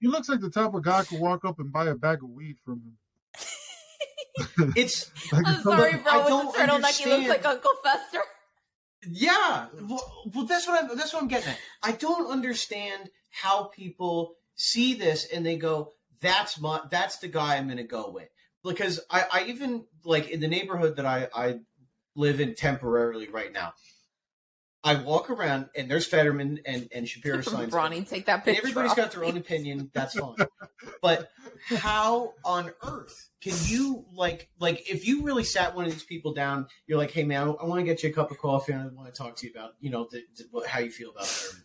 he 0.00 0.06
looks 0.08 0.28
like 0.28 0.40
the 0.40 0.50
type 0.50 0.74
of 0.74 0.82
guy 0.82 0.98
who 1.04 1.16
could 1.16 1.20
walk 1.20 1.44
up 1.46 1.58
and 1.60 1.72
buy 1.72 1.86
a 1.86 1.94
bag 1.94 2.22
of 2.22 2.28
weed 2.28 2.56
from 2.64 2.82
him. 2.82 2.98
It's 4.76 5.10
Like, 5.32 5.46
I'm 5.46 5.62
sorry, 5.62 5.92
bro. 5.98 6.12
I 6.12 6.18
With 6.18 6.28
don't 6.28 6.52
the 6.52 6.58
turtleneck, 6.58 6.98
he 7.02 7.08
looks 7.10 7.28
like 7.28 7.46
Uncle 7.46 7.70
Fester. 7.82 8.20
Yeah. 9.08 9.66
Well, 9.82 10.24
well, 10.34 10.44
that's 10.44 10.66
what 10.66 10.82
I'm. 10.82 10.96
That's 10.96 11.12
what 11.12 11.22
I'm 11.22 11.28
getting 11.28 11.50
at. 11.50 11.58
I 11.82 11.92
don't 11.92 12.30
understand 12.30 13.10
how 13.30 13.64
people 13.64 14.34
see 14.54 14.94
this 14.94 15.26
and 15.26 15.44
they 15.44 15.56
go, 15.56 15.92
"That's 16.20 16.60
my. 16.60 16.80
That's 16.90 17.18
the 17.18 17.28
guy 17.28 17.56
I'm 17.56 17.66
going 17.66 17.78
to 17.78 17.84
go 17.84 18.10
with." 18.10 18.28
Because 18.62 19.00
I, 19.10 19.24
I 19.32 19.44
even 19.44 19.84
like 20.04 20.30
in 20.30 20.40
the 20.40 20.48
neighborhood 20.48 20.96
that 20.96 21.06
I, 21.06 21.28
I 21.34 21.58
live 22.16 22.40
in 22.40 22.54
temporarily 22.54 23.28
right 23.28 23.52
now. 23.52 23.72
I 24.84 24.96
walk 24.96 25.30
around 25.30 25.70
and 25.74 25.90
there's 25.90 26.06
Fetterman 26.06 26.60
and, 26.66 26.88
and 26.94 27.08
Shapiro 27.08 27.40
signs. 27.42 27.72
Bronny, 27.72 28.06
take 28.08 28.26
that 28.26 28.34
And 28.34 28.44
picture. 28.44 28.60
everybody's 28.60 28.90
off, 28.92 28.96
got 28.98 29.12
their 29.12 29.24
own 29.24 29.36
opinion. 29.38 29.90
That's 29.94 30.14
fine. 30.18 30.36
but 31.02 31.30
how 31.66 32.34
on 32.44 32.70
earth 32.82 33.30
can 33.40 33.54
you 33.64 34.04
like 34.12 34.50
like 34.60 34.88
if 34.90 35.06
you 35.06 35.22
really 35.22 35.44
sat 35.44 35.74
one 35.74 35.86
of 35.86 35.90
these 35.90 36.02
people 36.04 36.34
down? 36.34 36.66
You're 36.86 36.98
like, 36.98 37.10
hey 37.12 37.24
man, 37.24 37.56
I 37.60 37.64
want 37.64 37.80
to 37.80 37.84
get 37.84 38.02
you 38.02 38.10
a 38.10 38.12
cup 38.12 38.30
of 38.30 38.38
coffee 38.38 38.72
and 38.72 38.82
I 38.82 38.86
want 38.94 39.12
to 39.12 39.18
talk 39.18 39.36
to 39.36 39.46
you 39.46 39.52
about 39.54 39.72
you 39.80 39.90
know 39.90 40.06
the, 40.10 40.22
the, 40.36 40.44
what- 40.50 40.66
how 40.66 40.80
you 40.80 40.90
feel 40.90 41.10
about 41.10 41.26
Thurman. 41.26 41.62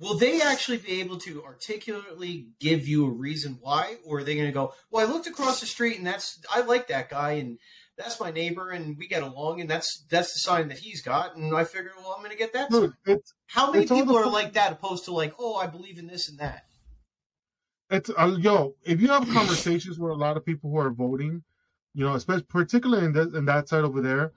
Will 0.00 0.18
they 0.18 0.42
actually 0.42 0.78
be 0.78 1.00
able 1.00 1.18
to 1.18 1.44
articulately 1.44 2.48
give 2.58 2.88
you 2.88 3.06
a 3.06 3.10
reason 3.10 3.58
why, 3.60 3.94
or 4.04 4.18
are 4.18 4.24
they 4.24 4.34
going 4.34 4.48
to 4.48 4.52
go? 4.52 4.74
Well, 4.90 5.06
I 5.08 5.10
looked 5.10 5.28
across 5.28 5.60
the 5.60 5.66
street 5.66 5.98
and 5.98 6.06
that's 6.06 6.40
I 6.52 6.62
like 6.62 6.88
that 6.88 7.08
guy 7.08 7.32
and 7.32 7.58
that's 7.96 8.18
my 8.20 8.30
neighbor 8.30 8.70
and 8.70 8.96
we 8.98 9.06
get 9.06 9.22
along 9.22 9.60
and 9.60 9.70
that's 9.70 10.04
that's 10.10 10.32
the 10.32 10.40
sign 10.40 10.68
that 10.68 10.78
he's 10.78 11.00
got 11.02 11.36
and 11.36 11.54
I 11.54 11.64
figure 11.64 11.92
well 11.96 12.12
I'm 12.16 12.20
going 12.24 12.32
to 12.32 12.36
get 12.38 12.52
that. 12.52 12.72
sign. 12.72 12.92
It's 13.06 13.32
How 13.46 13.70
many 13.70 13.86
people 13.86 14.16
are 14.16 14.26
like 14.26 14.54
that 14.54 14.72
opposed 14.72 15.04
to 15.06 15.12
like, 15.12 15.34
oh, 15.38 15.54
I 15.56 15.66
believe 15.66 15.98
in 15.98 16.06
this 16.06 16.28
and 16.28 16.38
that? 16.38 16.64
it's 17.90 18.10
uh, 18.18 18.36
yo. 18.38 18.74
If 18.84 19.00
you 19.00 19.08
have 19.08 19.28
conversations 19.28 19.98
with 19.98 20.10
a 20.10 20.14
lot 20.14 20.36
of 20.36 20.44
people 20.44 20.70
who 20.70 20.78
are 20.78 20.90
voting, 20.90 21.42
you 21.94 22.04
know, 22.04 22.14
especially 22.14 22.44
particularly 22.44 23.04
in 23.06 23.12
that 23.12 23.34
in 23.34 23.44
that 23.44 23.68
side 23.68 23.84
over 23.84 24.00
there, 24.00 24.32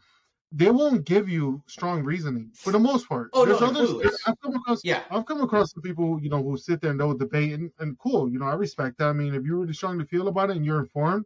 they 0.52 0.70
won't 0.70 1.06
give 1.06 1.28
you 1.30 1.64
strong 1.68 2.04
reasoning 2.04 2.52
for 2.54 2.72
the 2.72 2.80
most 2.80 3.08
part. 3.10 3.30
Oh, 3.34 3.44
no, 3.46 3.58
There's 3.58 3.60
they're 3.60 3.70
others. 3.70 4.22
I've 4.28 4.40
come 4.44 4.56
across. 4.56 4.82
Yeah. 4.84 5.02
I've 5.10 5.26
come 5.26 5.42
across 5.42 5.74
the 5.74 5.82
people 5.82 6.20
you 6.22 6.30
know 6.30 6.44
who 6.44 6.58
sit 6.58 6.82
there 6.82 6.92
and 6.92 7.00
they'll 7.00 7.18
debate 7.18 7.54
and, 7.54 7.72
and 7.80 7.98
cool. 7.98 8.30
You 8.30 8.38
know, 8.40 8.46
I 8.46 8.54
respect 8.54 8.98
that. 9.00 9.08
I 9.08 9.14
mean, 9.14 9.34
if 9.34 9.44
you 9.46 9.56
really 9.58 9.74
strongly 9.74 10.06
feel 10.06 10.28
about 10.28 10.50
it 10.52 10.58
and 10.58 10.66
you're 10.66 10.80
informed, 10.82 11.26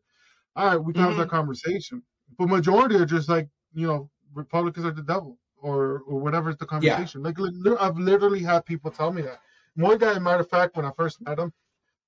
all 0.55 0.67
right, 0.67 0.77
we 0.77 0.93
can 0.93 1.01
have 1.03 1.13
Mhm. 1.13 1.17
that 1.17 1.29
conversation. 1.29 2.03
But 2.41 2.49
majority 2.49 2.95
are 2.95 3.05
just 3.05 3.29
like 3.29 3.47
you 3.71 3.85
know, 3.85 4.09
Republicans 4.33 4.83
are 4.83 4.91
the 4.91 5.03
devil 5.03 5.37
or 5.61 6.01
or 6.07 6.19
whatever's 6.19 6.57
the 6.57 6.65
conversation. 6.65 7.21
Like, 7.21 7.37
li- 7.37 7.51
li- 7.53 7.77
I've 7.79 7.99
literally 7.99 8.41
had 8.41 8.65
people 8.65 8.89
tell 8.89 9.13
me 9.13 9.21
that. 9.21 9.41
One 9.75 9.99
guy, 9.99 10.17
matter 10.17 10.39
of 10.39 10.49
fact, 10.49 10.75
when 10.75 10.83
I 10.83 10.91
first 10.97 11.21
met 11.21 11.37
him, 11.37 11.53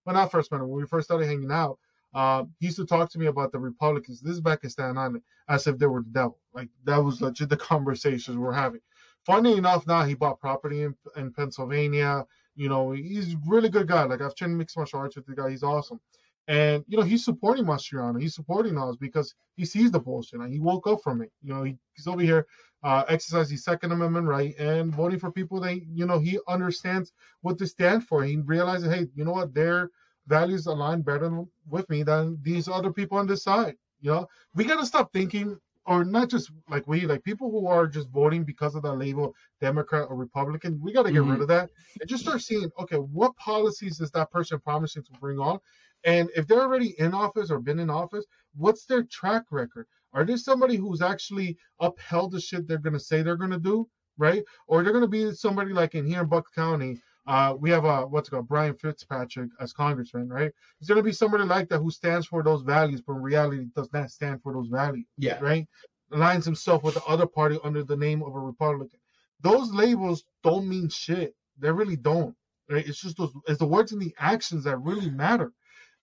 when 0.06 0.16
I 0.16 0.28
first 0.28 0.52
met 0.52 0.60
him, 0.60 0.70
when 0.70 0.82
we 0.82 0.88
first 0.88 1.06
started 1.06 1.28
hanging 1.28 1.52
out, 1.52 1.78
uh, 2.16 2.46
he 2.60 2.66
used 2.66 2.78
to 2.78 2.86
talk 2.86 3.12
to 3.12 3.20
me 3.20 3.28
about 3.28 3.52
the 3.52 3.60
Republicans. 3.60 4.22
This 4.22 4.34
is 4.34 4.42
back 4.42 4.64
in 4.64 4.72
Staten 4.72 4.98
Island, 4.98 5.22
as 5.50 5.68
if 5.68 5.78
they 5.78 5.86
were 5.86 6.02
the 6.02 6.10
devil. 6.10 6.40
Like 6.52 6.70
that 6.86 6.98
was 6.98 7.22
legit 7.22 7.50
the 7.50 7.58
conversations 7.72 8.36
we're 8.36 8.54
having. 8.54 8.82
Funny 9.28 9.56
enough, 9.56 9.86
now 9.86 10.04
he 10.04 10.16
bought 10.16 10.40
property 10.40 10.82
in, 10.82 10.96
in 11.16 11.32
Pennsylvania. 11.32 12.26
You 12.56 12.70
know, 12.70 12.92
he's 12.92 13.36
a 13.36 13.38
really 13.46 13.70
good 13.70 13.88
guy. 13.88 14.06
Like 14.06 14.22
I've 14.22 14.34
trained 14.34 14.58
mixed 14.58 14.78
martial 14.78 14.98
arts 14.98 15.16
with 15.16 15.28
the 15.28 15.36
guy. 15.36 15.52
He's 15.52 15.62
awesome. 15.62 16.00
And 16.48 16.84
you 16.88 16.98
know, 16.98 17.04
he's 17.04 17.24
supporting 17.24 17.66
Mastriano. 17.66 18.22
He's 18.22 18.36
supporting 18.36 18.78
us 18.78 18.96
because 18.98 19.34
he 19.56 19.66
sees 19.66 19.92
the 19.92 20.00
bullshit 20.00 20.42
and 20.42 20.52
he 20.52 20.60
woke 20.60 20.88
up 20.88 21.02
from 21.02 21.22
it. 21.22 21.32
You 21.42 21.54
know, 21.54 21.64
he, 21.64 21.78
he's 21.94 22.08
over 22.08 22.22
here 22.22 22.46
uh, 22.84 23.04
exercising 23.08 23.56
his 23.56 23.64
Second 23.64 23.94
Amendment 23.94 24.28
right 24.28 24.54
and 24.60 24.94
voting 24.94 25.20
for 25.20 25.32
people 25.32 25.60
that 25.62 25.80
you 25.94 26.06
know 26.06 26.20
he 26.20 26.40
understands 26.48 27.14
what 27.42 27.58
they 27.58 27.66
stand 27.66 28.06
for. 28.06 28.24
He 28.24 28.38
realizes, 28.38 28.94
hey, 28.94 29.08
you 29.16 29.24
know 29.24 29.32
what, 29.32 29.54
their 29.54 29.90
values 30.28 30.66
align 30.66 31.02
better 31.02 31.44
with 31.70 31.90
me 31.90 32.04
than 32.04 32.38
these 32.42 32.68
other 32.68 32.92
people 32.92 33.18
on 33.18 33.28
this 33.28 33.44
side. 33.44 33.76
You 34.02 34.12
know, 34.12 34.28
we 34.54 34.66
gotta 34.66 34.86
stop 34.86 35.14
thinking, 35.14 35.58
or 35.86 36.04
not 36.04 36.30
just 36.30 36.52
like 36.70 36.86
we, 36.88 37.06
like 37.06 37.24
people 37.24 37.50
who 37.50 37.68
are 37.68 37.88
just 37.88 38.10
voting 38.10 38.44
because 38.44 38.76
of 38.76 38.84
that 38.84 38.94
label, 38.94 39.34
Democrat 39.62 40.08
or 40.10 40.18
Republican. 40.18 40.80
We 40.82 40.92
gotta 40.92 41.12
get 41.12 41.24
rid 41.24 41.42
of 41.42 41.48
that 41.48 41.70
and 42.02 42.10
just 42.10 42.24
start 42.24 42.42
seeing, 42.42 42.70
okay, 42.80 42.98
what 42.98 43.36
policies 43.38 44.02
is 44.02 44.12
that 44.12 44.30
person 44.30 44.60
promising 44.60 45.04
to 45.04 45.12
bring 45.22 45.40
on? 45.40 45.60
And 46.06 46.30
if 46.36 46.48
they're 46.48 46.62
already 46.62 46.96
in 47.00 47.14
office 47.14 47.50
or 47.52 47.60
been 47.60 47.80
in 47.80 47.90
office, 47.90 48.26
what's 48.56 48.86
their 48.86 49.04
track 49.04 49.44
record? 49.52 49.88
Are 50.14 50.26
they 50.26 50.38
somebody 50.38 50.76
who's 50.76 51.02
actually 51.02 51.58
upheld 51.80 52.32
the 52.32 52.42
shit 52.42 52.68
they're 52.68 52.78
gonna 52.78 53.00
say 53.00 53.22
they're 53.22 53.36
gonna 53.38 53.60
do, 53.60 53.88
right? 54.18 54.44
Or 54.68 54.84
they're 54.84 54.94
gonna 54.94 55.08
be 55.08 55.32
somebody 55.34 55.74
like 55.74 55.96
in 55.96 56.06
here 56.06 56.22
in 56.22 56.28
Bucks 56.30 56.52
County, 56.52 57.02
uh, 57.26 57.56
we 57.58 57.70
have 57.70 57.86
a 57.86 58.06
what's 58.06 58.28
it 58.28 58.32
called 58.32 58.48
Brian 58.48 58.76
Fitzpatrick 58.76 59.50
as 59.60 59.74
congressman, 59.74 60.30
right? 60.30 60.52
It's 60.80 60.90
gonna 60.90 61.02
be 61.04 61.14
somebody 61.14 61.46
like 61.46 61.70
that 61.70 61.80
who 61.80 61.90
stands 61.90 62.28
for 62.28 62.44
those 62.44 62.62
values, 62.64 63.02
but 63.02 63.14
in 63.14 63.22
reality 63.22 63.66
does 63.76 63.92
not 63.94 64.12
stand 64.12 64.42
for 64.44 64.54
those 64.54 64.68
values, 64.68 65.06
Yeah. 65.18 65.40
right? 65.40 65.68
Aligns 66.12 66.46
himself 66.46 66.84
with 66.84 66.96
the 66.96 67.04
other 67.06 67.26
party 67.26 67.58
under 67.64 67.84
the 67.84 67.96
name 67.98 68.22
of 68.24 68.36
a 68.36 68.40
Republican. 68.40 69.00
Those 69.42 69.72
labels 69.74 70.24
don't 70.44 70.68
mean 70.68 70.90
shit. 70.90 71.34
They 71.58 71.72
really 71.72 71.96
don't. 71.96 72.36
Right? 72.70 72.88
It's 72.88 73.02
just 73.02 73.18
those 73.18 73.34
it's 73.48 73.60
the 73.60 73.66
words 73.68 73.94
and 73.94 74.02
the 74.02 74.14
actions 74.20 74.64
that 74.66 74.78
really 74.78 75.10
matter. 75.10 75.52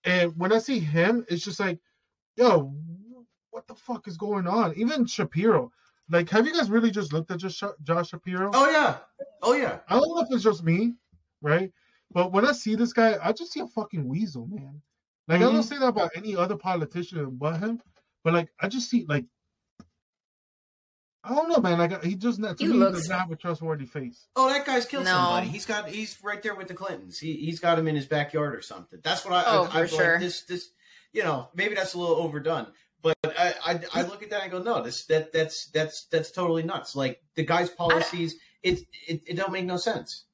And 0.03 0.37
when 0.37 0.51
I 0.53 0.59
see 0.59 0.79
him, 0.79 1.25
it's 1.29 1.43
just 1.43 1.59
like, 1.59 1.79
yo, 2.35 2.75
what 3.51 3.67
the 3.67 3.75
fuck 3.75 4.07
is 4.07 4.17
going 4.17 4.47
on? 4.47 4.73
Even 4.75 5.05
Shapiro. 5.05 5.71
Like, 6.09 6.29
have 6.29 6.45
you 6.45 6.53
guys 6.53 6.69
really 6.69 6.91
just 6.91 7.13
looked 7.13 7.31
at 7.31 7.39
just 7.39 7.63
Josh 7.83 8.09
Shapiro? 8.09 8.51
Oh 8.53 8.69
yeah. 8.69 8.97
Oh 9.41 9.53
yeah. 9.53 9.79
I 9.87 9.95
don't 9.99 10.07
know 10.15 10.21
if 10.21 10.27
it's 10.31 10.43
just 10.43 10.63
me, 10.63 10.95
right? 11.41 11.71
But 12.11 12.31
when 12.31 12.45
I 12.45 12.51
see 12.51 12.75
this 12.75 12.93
guy, 12.93 13.17
I 13.23 13.31
just 13.31 13.51
see 13.51 13.59
a 13.59 13.67
fucking 13.67 14.07
weasel, 14.07 14.47
man. 14.47 14.81
Like 15.27 15.41
I 15.41 15.45
Mm-hmm. 15.45 15.53
don't 15.53 15.63
say 15.63 15.77
that 15.77 15.87
about 15.87 16.11
any 16.15 16.35
other 16.35 16.57
politician 16.57 17.37
but 17.37 17.59
him, 17.59 17.81
but 18.23 18.33
like 18.33 18.49
I 18.59 18.67
just 18.67 18.89
see 18.89 19.05
like 19.07 19.25
I 21.23 21.35
don't 21.35 21.49
know, 21.49 21.59
man. 21.59 21.77
Like 21.77 22.03
he 22.03 22.15
just 22.15 22.39
not 22.39 22.57
to 22.57 22.63
He 22.65 22.71
me 22.71 22.77
looks- 22.79 22.99
does 22.99 23.09
not 23.09 23.19
have 23.21 23.31
a 23.31 23.35
trustworthy 23.35 23.85
face. 23.85 24.27
Oh, 24.35 24.49
that 24.49 24.65
guy's 24.65 24.85
killed 24.85 25.05
No. 25.05 25.11
somebody. 25.11 25.47
He's 25.49 25.65
got 25.67 25.87
he's 25.87 26.17
right 26.23 26.41
there 26.41 26.55
with 26.55 26.67
the 26.67 26.73
Clintons. 26.73 27.19
He 27.19 27.33
he's 27.37 27.59
got 27.59 27.77
him 27.77 27.87
in 27.87 27.95
his 27.95 28.07
backyard 28.07 28.55
or 28.55 28.61
something. 28.61 28.99
That's 29.03 29.23
what 29.23 29.33
I 29.33 29.43
Oh, 29.45 29.63
I, 29.65 29.67
for 29.67 29.77
I, 29.77 29.85
sure. 29.85 30.11
Like 30.13 30.19
this 30.21 30.41
this 30.43 30.69
you 31.13 31.23
know 31.23 31.49
maybe 31.53 31.75
that's 31.75 31.93
a 31.93 31.99
little 31.99 32.15
overdone. 32.15 32.67
But 33.03 33.15
I, 33.23 33.53
I 33.65 33.79
I 33.95 34.01
look 34.03 34.23
at 34.23 34.29
that 34.31 34.43
and 34.43 34.51
go 34.51 34.61
no 34.61 34.81
this 34.81 35.05
that 35.05 35.31
that's 35.31 35.67
that's 35.67 36.05
that's 36.05 36.31
totally 36.31 36.63
nuts. 36.63 36.95
Like 36.95 37.21
the 37.35 37.43
guy's 37.43 37.69
policies 37.69 38.35
it 38.63 38.79
it, 39.07 39.21
it 39.27 39.35
don't 39.35 39.51
make 39.51 39.65
no 39.65 39.77
sense. 39.77 40.25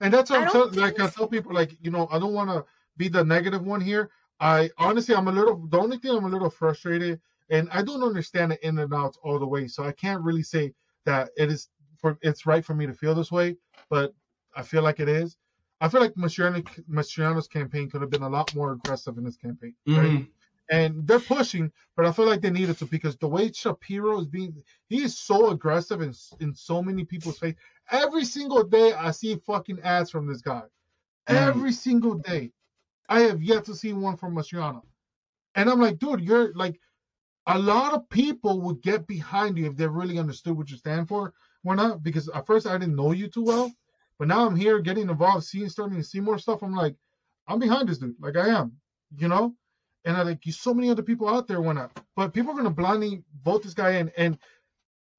And 0.00 0.12
that's 0.12 0.30
what 0.30 0.40
I 0.40 0.46
I'm 0.46 0.52
don't 0.52 0.72
telling. 0.72 0.80
Like 0.80 0.94
I 1.00 1.04
think- 1.04 1.14
tell 1.14 1.26
people, 1.28 1.52
like 1.54 1.76
you 1.80 1.90
know, 1.92 2.08
I 2.10 2.18
don't 2.18 2.34
want 2.34 2.50
to 2.50 2.64
be 2.96 3.08
the 3.08 3.24
negative 3.24 3.64
one 3.64 3.80
here. 3.80 4.10
I 4.40 4.70
honestly, 4.76 5.14
I'm 5.14 5.28
a 5.28 5.32
little. 5.32 5.56
The 5.66 5.78
only 5.78 5.96
thing 5.98 6.10
I'm 6.10 6.24
a 6.24 6.28
little 6.28 6.50
frustrated, 6.50 7.20
and 7.50 7.68
I 7.70 7.82
don't 7.82 8.02
understand 8.02 8.52
the 8.52 8.66
in 8.66 8.78
and 8.78 8.92
outs 8.92 9.18
all 9.22 9.38
the 9.38 9.46
way, 9.46 9.68
so 9.68 9.84
I 9.84 9.92
can't 9.92 10.22
really 10.22 10.42
say 10.42 10.72
that 11.04 11.30
it 11.36 11.50
is 11.50 11.68
for. 11.98 12.18
It's 12.22 12.46
right 12.46 12.64
for 12.64 12.74
me 12.74 12.86
to 12.86 12.94
feel 12.94 13.14
this 13.14 13.32
way, 13.32 13.56
but 13.88 14.14
I 14.54 14.62
feel 14.62 14.82
like 14.82 15.00
it 15.00 15.08
is. 15.08 15.36
I 15.80 15.88
feel 15.88 16.00
like 16.00 16.14
Mastriano, 16.14 16.66
Mastriano's 16.90 17.48
campaign 17.48 17.90
could 17.90 18.00
have 18.00 18.10
been 18.10 18.22
a 18.22 18.28
lot 18.28 18.54
more 18.54 18.72
aggressive 18.72 19.18
in 19.18 19.24
this 19.24 19.36
campaign, 19.36 19.74
right? 19.86 19.96
Mm-hmm. 19.96 20.22
and 20.70 21.06
they're 21.06 21.20
pushing, 21.20 21.70
but 21.96 22.06
I 22.06 22.12
feel 22.12 22.26
like 22.26 22.40
they 22.40 22.50
needed 22.50 22.78
to 22.78 22.86
because 22.86 23.16
the 23.16 23.28
way 23.28 23.52
Shapiro 23.52 24.20
is 24.20 24.26
being, 24.26 24.62
he 24.88 25.02
is 25.02 25.18
so 25.18 25.50
aggressive 25.50 26.00
in 26.00 26.14
in 26.40 26.54
so 26.54 26.82
many 26.82 27.04
people's 27.04 27.38
face. 27.38 27.54
Every 27.90 28.24
single 28.24 28.64
day, 28.64 28.94
I 28.94 29.10
see 29.12 29.36
fucking 29.36 29.80
ads 29.80 30.10
from 30.10 30.26
this 30.26 30.40
guy. 30.40 30.62
Mm-hmm. 31.28 31.36
Every 31.36 31.72
single 31.72 32.14
day, 32.14 32.52
I 33.08 33.20
have 33.20 33.42
yet 33.42 33.64
to 33.66 33.74
see 33.74 33.92
one 33.92 34.16
from 34.16 34.34
Mastriano, 34.34 34.82
and 35.54 35.68
I'm 35.70 35.80
like, 35.80 35.98
dude, 35.98 36.22
you're 36.22 36.52
like, 36.54 36.80
a 37.46 37.58
lot 37.58 37.94
of 37.94 38.08
people 38.08 38.60
would 38.62 38.82
get 38.82 39.06
behind 39.06 39.58
you 39.58 39.66
if 39.66 39.76
they 39.76 39.86
really 39.86 40.18
understood 40.18 40.56
what 40.56 40.70
you 40.70 40.76
stand 40.76 41.08
for. 41.08 41.32
Or 41.64 41.74
not 41.74 42.02
because 42.02 42.28
at 42.28 42.46
first 42.46 42.66
I 42.66 42.78
didn't 42.78 42.94
know 42.96 43.12
you 43.12 43.28
too 43.28 43.42
well, 43.42 43.72
but 44.18 44.28
now 44.28 44.46
I'm 44.46 44.54
here 44.54 44.78
getting 44.80 45.10
involved, 45.10 45.44
seeing 45.44 45.68
starting 45.68 45.98
to 45.98 46.04
see 46.04 46.20
more 46.20 46.38
stuff. 46.38 46.62
I'm 46.62 46.74
like, 46.74 46.94
I'm 47.48 47.58
behind 47.58 47.88
this 47.88 47.98
dude, 47.98 48.14
like 48.20 48.36
I 48.36 48.48
am, 48.48 48.72
you 49.16 49.28
know 49.28 49.54
and 50.06 50.16
I 50.16 50.22
like 50.22 50.46
you 50.46 50.52
so 50.52 50.72
many 50.72 50.88
other 50.88 51.02
people 51.02 51.28
out 51.28 51.48
there 51.48 51.60
want 51.60 51.78
to, 51.78 52.02
but 52.14 52.32
people 52.32 52.52
are 52.52 52.56
gonna 52.56 52.70
blindly 52.70 53.24
vote 53.44 53.64
this 53.64 53.74
guy 53.74 53.96
in, 53.96 54.10
and 54.16 54.38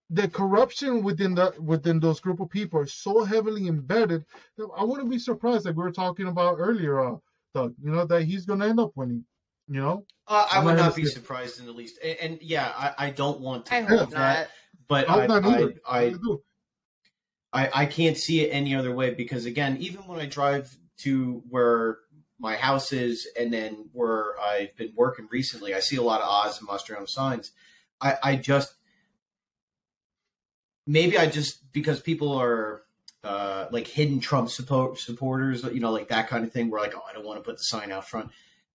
the 0.10 0.30
corruption 0.30 1.04
within 1.04 1.36
the 1.36 1.54
within 1.60 2.00
those 2.00 2.22
group 2.22 2.40
of 2.40 2.50
people 2.50 2.80
are 2.80 2.88
so 2.88 3.26
heavily 3.26 3.68
embedded 3.68 4.26
that 4.58 4.70
I 4.78 4.86
wouldn't 4.86 5.10
be 5.10 5.20
surprised, 5.20 5.66
like 5.66 5.76
we 5.76 5.84
were 5.84 5.92
talking 5.92 6.28
about 6.28 6.56
earlier, 6.58 7.02
uh, 7.02 7.18
Doug, 7.54 7.76
you 7.84 7.92
know, 7.92 8.06
that 8.06 8.24
he's 8.24 8.46
gonna 8.46 8.68
end 8.68 8.80
up 8.80 8.94
winning, 8.96 9.26
you 9.68 9.82
know. 9.82 10.06
Uh, 10.28 10.48
I 10.52 10.58
I'm 10.58 10.66
would 10.66 10.76
not 10.76 10.88
not 10.88 10.96
be 10.96 11.04
gonna 11.04 11.12
surprised 11.12 11.60
in 11.60 11.66
the 11.66 11.72
least. 11.72 12.00
And, 12.04 12.18
and 12.20 12.42
yeah, 12.42 12.72
I, 12.76 13.08
I 13.08 13.10
don't 13.12 13.40
want 13.40 13.68
to 13.68 13.76
I 13.76 13.82
hope 13.82 14.10
that, 14.12 14.40
not. 14.40 14.48
but 14.88 15.10
I'm 15.10 15.20
I, 15.20 15.28
not 15.28 15.46
I. 15.46 15.64
I, 15.88 16.00
I. 16.00 16.16
I, 17.54 17.70
I 17.74 17.86
can't 17.86 18.18
see 18.18 18.42
it 18.42 18.50
any 18.50 18.76
other 18.76 18.94
way 18.94 19.12
because 19.14 19.46
again, 19.46 19.78
even 19.80 20.06
when 20.06 20.20
I 20.20 20.26
drive 20.26 20.76
to 21.00 21.42
where 21.50 22.00
my 22.40 22.56
house 22.56 22.92
is 22.92 23.28
and 23.40 23.54
then 23.54 23.90
where 23.94 24.40
I've 24.40 24.76
been 24.76 24.92
working 24.96 25.28
recently, 25.32 25.74
I 25.74 25.80
see 25.80 25.96
a 25.96 26.02
lot 26.02 26.22
of 26.22 26.28
Oz 26.28 26.60
and 26.60 26.68
Mastriano 26.68 27.08
signs. 27.08 27.52
I, 28.02 28.16
I 28.22 28.36
just 28.36 28.76
maybe 30.86 31.18
I 31.18 31.28
just 31.28 31.72
because 31.72 32.00
people 32.00 32.34
are 32.38 32.84
uh, 33.24 33.68
like 33.72 33.88
hidden 33.88 34.20
Trump 34.20 34.50
support, 34.50 35.00
supporters, 35.00 35.64
you 35.64 35.80
know, 35.80 35.92
like 35.92 36.10
that 36.10 36.30
kind 36.30 36.44
of 36.44 36.52
thing. 36.52 36.70
Where 36.70 36.82
like, 36.82 36.96
oh, 36.96 37.02
I 37.10 37.14
don't 37.14 37.26
want 37.26 37.40
to 37.40 37.44
put 37.44 37.58
the 37.58 37.64
sign 37.64 37.92
out 37.92 38.08
front. 38.08 38.30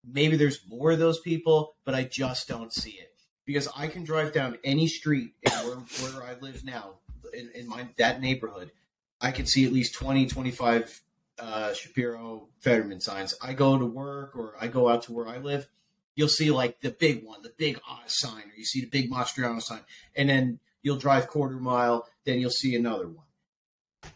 Maybe 0.05 0.37
there's 0.37 0.61
more 0.69 0.91
of 0.91 0.99
those 0.99 1.21
people, 1.21 1.77
but 1.85 1.95
I 1.95 2.05
just 2.05 2.49
don't 2.49 2.73
see 2.73 2.91
it 2.91 3.13
because 3.45 3.69
I 3.77 3.87
can 3.87 4.05
drive 4.05 4.33
down 4.33 4.59
any 4.65 4.87
street 4.87 5.35
where, 5.45 5.77
where 5.77 6.23
I 6.23 6.37
live 6.41 6.65
now 6.65 6.95
in, 7.33 7.51
in 7.55 7.69
my 7.69 7.89
that 7.99 8.21
neighborhood. 8.21 8.73
I 9.21 9.31
can 9.31 9.47
see 9.47 9.65
at 9.65 9.73
least 9.73 9.95
20, 9.95 10.27
25 10.27 11.03
uh, 11.39 11.73
Shapiro 11.75 12.49
Fetterman 12.61 13.01
signs. 13.01 13.35
I 13.41 13.53
go 13.53 13.79
to 13.79 13.87
work 13.87 14.37
or 14.37 14.55
I 14.61 14.69
go 14.69 14.89
out 14.89 15.03
to 15.05 15.13
where 15.13 15.29
I 15.29 15.39
live. 15.39 15.69
You'll 16.15 16.29
see 16.29 16.51
like 16.51 16.81
the 16.81 16.91
big 16.91 17.25
one, 17.25 17.43
the 17.43 17.53
big 17.57 17.81
Oz 17.89 18.19
sign, 18.19 18.43
or 18.43 18.57
you 18.57 18.65
see 18.65 18.81
the 18.81 18.89
big 18.89 19.11
Mastriano 19.11 19.63
sign, 19.63 19.81
and 20.15 20.29
then 20.29 20.59
you'll 20.83 20.99
drive 20.99 21.29
quarter 21.29 21.57
mile, 21.57 22.07
then 22.25 22.39
you'll 22.39 22.51
see 22.51 22.75
another 22.75 23.09
one. 23.09 23.25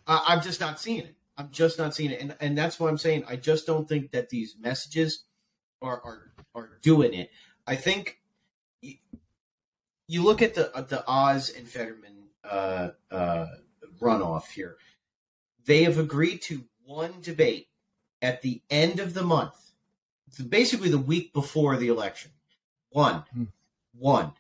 I, 0.07 0.25
I'm 0.29 0.43
just 0.43 0.61
not 0.61 0.79
seeing 0.79 1.01
it. 1.01 1.15
I'm 1.39 1.51
just 1.51 1.79
not 1.79 1.95
seeing 1.95 2.11
it, 2.11 2.21
and 2.21 2.37
and 2.41 2.57
that's 2.57 2.79
what 2.79 2.89
I'm 2.89 2.99
saying. 2.99 3.25
I 3.29 3.37
just 3.37 3.67
don't 3.67 3.89
think 3.89 4.11
that 4.13 4.29
these 4.29 4.57
messages 4.59 5.25
are 5.83 6.01
are 6.05 6.33
are 6.55 6.79
doing 6.83 7.15
it. 7.15 7.31
I 7.67 7.77
think 7.77 8.19
y- 8.83 8.99
you 10.09 10.23
look 10.25 10.43
at 10.43 10.55
the 10.55 10.75
uh, 10.77 10.83
the 10.83 11.05
Oz 11.07 11.51
and 11.57 11.69
Fetterman 11.69 12.29
uh, 12.45 12.91
uh, 13.11 13.47
runoff 14.01 14.51
here. 14.51 14.77
They 15.65 15.83
have 15.85 15.99
agreed 15.99 16.43
to 16.43 16.65
one 16.85 17.15
debate 17.23 17.69
at 18.23 18.43
the 18.43 18.63
end 18.71 19.01
of 19.01 19.15
the 19.15 19.23
month, 19.25 19.55
basically 20.49 20.89
the 20.89 20.99
week 20.99 21.33
before 21.33 21.77
the 21.77 21.89
election. 21.89 22.31
One, 22.91 23.25
Hmm. 23.33 23.45
one. 23.99 24.33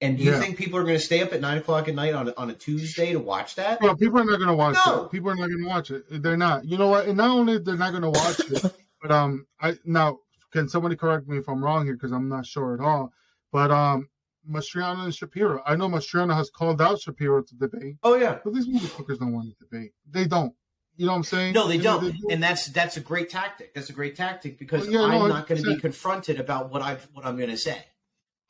And 0.00 0.16
do 0.16 0.22
you 0.22 0.30
Yeah. 0.32 0.38
think 0.40 0.56
people 0.56 0.78
are 0.78 0.84
going 0.84 0.96
to 0.98 1.04
stay 1.04 1.22
up 1.22 1.32
at 1.32 1.40
nine 1.40 1.58
o'clock 1.58 1.88
at 1.88 1.94
night 1.94 2.14
on 2.14 2.28
a, 2.28 2.34
on 2.36 2.50
a 2.50 2.54
Tuesday 2.54 3.12
to 3.12 3.18
watch 3.18 3.56
that? 3.56 3.80
Well, 3.80 3.96
people 3.96 4.20
are 4.20 4.24
not 4.24 4.38
gonna 4.38 4.54
watch 4.54 4.76
No. 4.86 5.04
it. 5.04 5.10
People 5.10 5.30
are 5.30 5.34
not 5.36 5.48
gonna 5.50 5.66
watch 5.66 5.90
it. 5.90 6.04
They're 6.22 6.36
not. 6.36 6.64
You 6.64 6.76
know 6.78 6.88
what? 6.88 7.06
And 7.06 7.16
not 7.16 7.30
only 7.30 7.58
they're 7.58 7.76
not 7.76 7.92
gonna 7.92 8.10
watch 8.10 8.38
it, 8.40 8.64
but 9.02 9.10
um, 9.10 9.46
I 9.60 9.76
now 9.84 10.18
can 10.52 10.68
somebody 10.68 10.96
correct 10.96 11.28
me 11.28 11.38
if 11.38 11.48
I'm 11.48 11.62
wrong 11.62 11.84
here 11.84 11.94
because 11.94 12.12
I'm 12.12 12.28
not 12.28 12.46
sure 12.46 12.74
at 12.74 12.80
all. 12.80 13.12
But 13.52 13.70
um, 13.70 14.08
Mastriano 14.48 15.04
and 15.04 15.14
Shapiro. 15.14 15.62
I 15.66 15.76
know 15.76 15.88
Mastriano 15.88 16.34
has 16.34 16.50
called 16.50 16.80
out 16.80 17.00
Shapiro 17.00 17.42
to 17.42 17.54
debate, 17.56 17.96
Oh 18.02 18.14
yeah. 18.14 18.38
but 18.44 18.54
these 18.54 18.66
motherfuckers 18.68 19.18
don't 19.18 19.32
want 19.32 19.50
to 19.50 19.64
debate. 19.64 19.92
They 20.10 20.26
don't. 20.26 20.54
You 20.96 21.06
know 21.06 21.12
what 21.12 21.18
I'm 21.18 21.24
saying? 21.24 21.54
No, 21.54 21.68
they 21.68 21.76
You 21.76 21.82
know, 21.82 22.00
don't, 22.00 22.30
and 22.30 22.42
that's 22.42 22.66
that's 22.66 22.96
a 22.96 23.00
great 23.00 23.30
tactic. 23.30 23.72
That's 23.74 23.88
a 23.88 23.92
great 23.92 24.16
tactic 24.16 24.58
because 24.58 24.88
Well, 24.88 24.90
yeah, 24.92 25.02
I'm 25.02 25.28
not 25.28 25.46
going 25.46 25.62
to 25.62 25.66
be 25.74 25.76
confronted 25.80 26.40
about 26.40 26.70
what 26.70 26.82
I 26.82 26.96
what 27.12 27.24
I'm 27.24 27.36
going 27.36 27.50
to 27.50 27.56
say. 27.56 27.84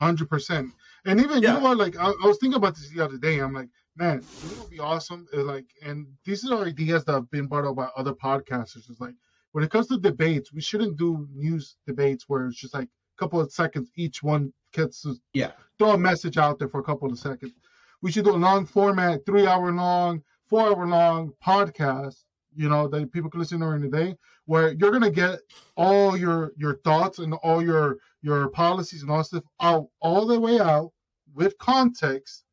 Hundred 0.01 0.29
percent. 0.29 0.71
And 1.05 1.19
even 1.19 1.43
Yeah. 1.43 1.49
you 1.49 1.59
know 1.59 1.63
what? 1.63 1.77
Like 1.77 1.97
I, 1.97 2.05
I 2.07 2.25
was 2.27 2.37
thinking 2.39 2.57
about 2.57 2.75
this 2.75 2.89
the 2.89 3.03
other 3.03 3.17
day. 3.17 3.39
I'm 3.39 3.53
like, 3.53 3.69
man, 3.97 4.25
it 4.41 4.57
would 4.57 4.69
be 4.69 4.79
awesome. 4.79 5.27
Uh, 5.33 5.43
Like, 5.43 5.65
and 5.83 6.07
these 6.25 6.49
are 6.49 6.63
ideas 6.63 7.03
that 7.05 7.13
have 7.13 7.29
been 7.29 7.47
brought 7.47 7.65
up 7.69 7.75
by 7.75 7.89
other 7.95 8.13
podcasters. 8.13 8.89
It's 8.89 8.99
like 8.99 9.15
when 9.51 9.63
it 9.63 9.71
comes 9.71 9.87
to 9.87 9.97
debates, 9.97 10.53
we 10.53 10.61
shouldn't 10.61 10.97
do 10.97 11.27
news 11.33 11.75
debates 11.87 12.25
where 12.27 12.47
it's 12.47 12.57
just 12.57 12.73
like 12.73 12.87
a 12.87 13.19
couple 13.19 13.39
of 13.39 13.51
seconds 13.51 13.89
each 13.95 14.21
one 14.23 14.53
gets 14.73 15.01
to 15.03 15.15
Yeah. 15.33 15.51
throw 15.77 15.91
a 15.91 15.97
message 15.97 16.37
out 16.37 16.59
there 16.59 16.69
for 16.69 16.79
a 16.79 16.83
couple 16.83 17.11
of 17.11 17.17
seconds. 17.19 17.53
We 18.01 18.11
should 18.11 18.25
do 18.25 18.35
a 18.35 18.37
long 18.37 18.65
format, 18.65 19.25
three 19.25 19.47
hour 19.47 19.71
long, 19.71 20.23
four 20.47 20.67
hour 20.69 20.87
long 20.87 21.33
podcast. 21.43 22.23
You 22.55 22.67
know 22.69 22.87
that 22.87 23.11
people 23.11 23.29
can 23.29 23.39
listen 23.39 23.59
during 23.59 23.81
the 23.81 23.89
day, 23.89 24.15
where 24.45 24.73
you're 24.73 24.91
gonna 24.91 25.11
get 25.11 25.39
all 25.77 26.17
your 26.17 26.51
your 26.57 26.77
thoughts 26.77 27.19
and 27.19 27.33
all 27.35 27.61
your 27.63 27.97
your 28.21 28.49
policies 28.49 29.01
and 29.03 29.11
all 29.11 29.23
stuff 29.23 29.43
out 29.61 29.87
all 30.01 30.25
the 30.25 30.39
way 30.39 30.59
out 30.59 30.91
with 31.33 31.57
context, 31.59 32.43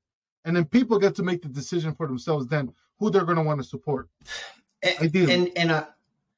and 0.44 0.54
then 0.54 0.64
people 0.66 0.98
get 0.98 1.14
to 1.16 1.22
make 1.22 1.42
the 1.42 1.48
decision 1.48 1.94
for 1.94 2.06
themselves 2.06 2.46
then 2.46 2.72
who 2.98 3.10
they're 3.10 3.24
gonna 3.24 3.42
want 3.42 3.58
to 3.60 3.64
support. 3.66 4.08
And 4.82 4.94
Ideally. 5.00 5.32
and, 5.34 5.50
and 5.56 5.72
I, 5.72 5.86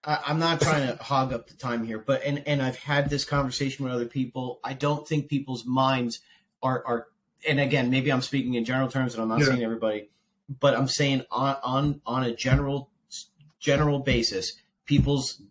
I, 0.05 0.19
I'm 0.27 0.39
not 0.39 0.61
trying 0.61 0.87
to 0.87 1.03
hog 1.03 1.33
up 1.33 1.49
the 1.49 1.55
time 1.55 1.85
here, 1.85 1.99
but 1.99 2.23
and 2.25 2.43
and 2.47 2.63
I've 2.63 2.79
had 2.79 3.11
this 3.11 3.25
conversation 3.25 3.85
with 3.85 3.93
other 3.95 4.07
people. 4.07 4.61
I 4.65 4.75
don't 4.75 5.07
think 5.07 5.29
people's 5.29 5.65
minds 5.67 6.21
are 6.63 6.85
are. 6.87 7.07
And 7.47 7.61
again, 7.61 7.91
maybe 7.91 8.11
I'm 8.11 8.23
speaking 8.23 8.55
in 8.55 8.65
general 8.65 8.89
terms, 8.89 9.15
and 9.15 9.23
I'm 9.23 9.29
not 9.29 9.41
Yeah. 9.41 9.47
saying 9.47 9.63
everybody, 9.63 10.09
but 10.61 10.75
I'm 10.75 10.89
saying 10.89 11.23
on 11.31 11.57
on 11.63 12.01
on 12.07 12.25
a 12.25 12.35
general 12.35 12.91
general 13.61 13.99
basis, 14.01 14.53
people's 14.87 15.43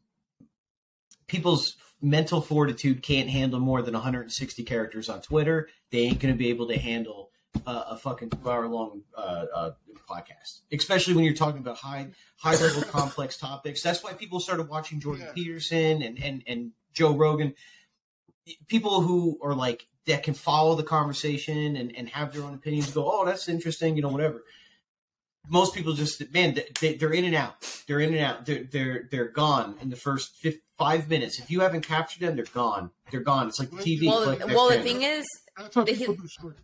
people's 1.27 1.75
mental 2.01 2.41
fortitude 2.41 3.01
can't 3.01 3.29
handle 3.29 3.59
more 3.59 3.81
than 3.81 3.93
160 3.93 4.63
characters 4.63 5.09
on 5.09 5.21
Twitter. 5.21 5.67
They 5.91 5.99
ain't 5.99 6.19
going 6.19 6.33
to 6.33 6.37
be 6.37 6.49
able 6.49 6.67
to 6.67 6.77
handle 6.77 7.31
uh, 7.65 7.85
a 7.89 7.97
fucking 7.97 8.29
two 8.29 8.49
hour 8.49 8.67
long 8.67 9.01
uh, 9.15 9.45
uh, 9.53 9.71
podcast, 10.07 10.61
especially 10.71 11.13
when 11.13 11.23
you're 11.25 11.33
talking 11.33 11.59
about 11.59 11.77
high 11.77 12.07
high 12.37 12.55
level 12.55 12.81
complex 12.97 13.37
topics. 13.37 13.81
That's 13.81 14.03
why 14.03 14.13
people 14.13 14.39
started 14.39 14.69
watching 14.69 14.99
Jordan 14.99 15.25
Yeah. 15.27 15.33
Peterson 15.33 16.01
and, 16.01 16.17
and 16.23 16.43
and 16.47 16.71
Joe 16.93 17.13
Rogan. 17.15 17.53
People 18.67 19.01
who 19.01 19.37
are 19.43 19.53
like 19.53 19.87
that 20.05 20.23
can 20.23 20.33
follow 20.33 20.75
the 20.75 20.83
conversation 20.83 21.75
and, 21.75 21.93
and 21.95 22.07
have 22.09 22.33
their 22.33 22.43
own 22.43 22.53
opinions. 22.53 22.91
Go, 22.91 23.09
oh, 23.11 23.25
that's 23.25 23.49
interesting, 23.49 23.97
you 23.97 24.01
know, 24.01 24.07
whatever. 24.07 24.43
Most 25.49 25.75
people 25.75 25.93
just 25.93 26.21
man, 26.33 26.57
they, 26.81 26.95
they're 26.95 27.13
in 27.13 27.25
and 27.25 27.35
out. 27.35 27.55
They're 27.87 27.99
in 27.99 28.13
and 28.13 28.23
out. 28.23 28.45
They're 28.45 28.63
they're 28.63 29.07
they're 29.11 29.27
gone 29.29 29.75
in 29.81 29.89
the 29.89 29.95
first 29.95 30.35
fif- 30.37 30.59
five 30.77 31.09
minutes. 31.09 31.39
If 31.39 31.49
you 31.51 31.61
haven't 31.61 31.81
captured 31.87 32.21
them, 32.21 32.35
they're 32.35 32.45
gone. 32.53 32.91
They're 33.11 33.21
gone. 33.21 33.47
It's 33.47 33.59
like 33.59 33.71
the 33.71 33.77
TV. 33.77 34.07
Well, 34.07 34.23
click, 34.23 34.39
the, 34.39 34.47
well, 34.47 34.69
the 34.69 34.79
thing 34.81 35.01
is, 35.03 35.25
That's 35.57 35.73
how 35.75 35.83
The- 35.83 35.93
people 35.93 36.15
do 36.15 36.27
short. 36.27 36.57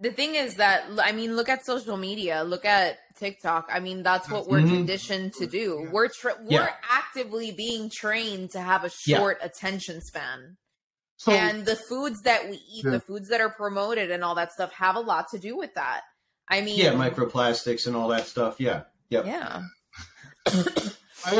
The 0.00 0.10
thing 0.10 0.34
is 0.34 0.56
that 0.56 0.84
I 1.02 1.12
mean, 1.12 1.36
look 1.36 1.48
at 1.48 1.64
social 1.64 1.96
media, 1.96 2.44
look 2.44 2.64
at 2.64 2.98
TikTok. 3.18 3.68
I 3.72 3.80
mean, 3.80 4.02
that's 4.02 4.28
what 4.30 4.46
we're 4.46 4.60
Mhm. 4.60 4.68
conditioned 4.70 5.32
to 5.34 5.46
do. 5.46 5.80
Yeah. 5.84 5.90
We're 5.90 6.08
tra- 6.08 6.36
Yeah. 6.46 6.60
we're 6.60 6.74
actively 6.90 7.52
being 7.52 7.88
trained 7.90 8.50
to 8.50 8.60
have 8.60 8.84
a 8.84 8.90
Yeah. 9.06 9.18
short 9.18 9.38
attention 9.42 10.02
span. 10.02 10.58
So 11.16 11.32
and 11.32 11.64
the 11.64 11.76
foods 11.76 12.20
that 12.22 12.50
we 12.50 12.56
eat, 12.56 12.84
Yeah. 12.84 12.90
the 12.90 13.00
foods 13.00 13.28
that 13.30 13.40
are 13.40 13.48
promoted, 13.48 14.10
and 14.10 14.22
all 14.22 14.34
that 14.34 14.52
stuff 14.52 14.70
have 14.72 14.96
a 14.96 15.00
lot 15.00 15.28
to 15.30 15.38
do 15.38 15.56
with 15.56 15.72
that. 15.74 16.02
I 16.48 16.60
mean, 16.60 16.76
yeah, 16.78 16.92
microplastics 16.92 17.86
and 17.86 17.96
all 17.96 18.08
that 18.08 18.26
stuff. 18.26 18.56
Yeah, 18.60 18.82
yep. 19.08 19.24
yeah. 19.24 19.62
I, 20.46 20.50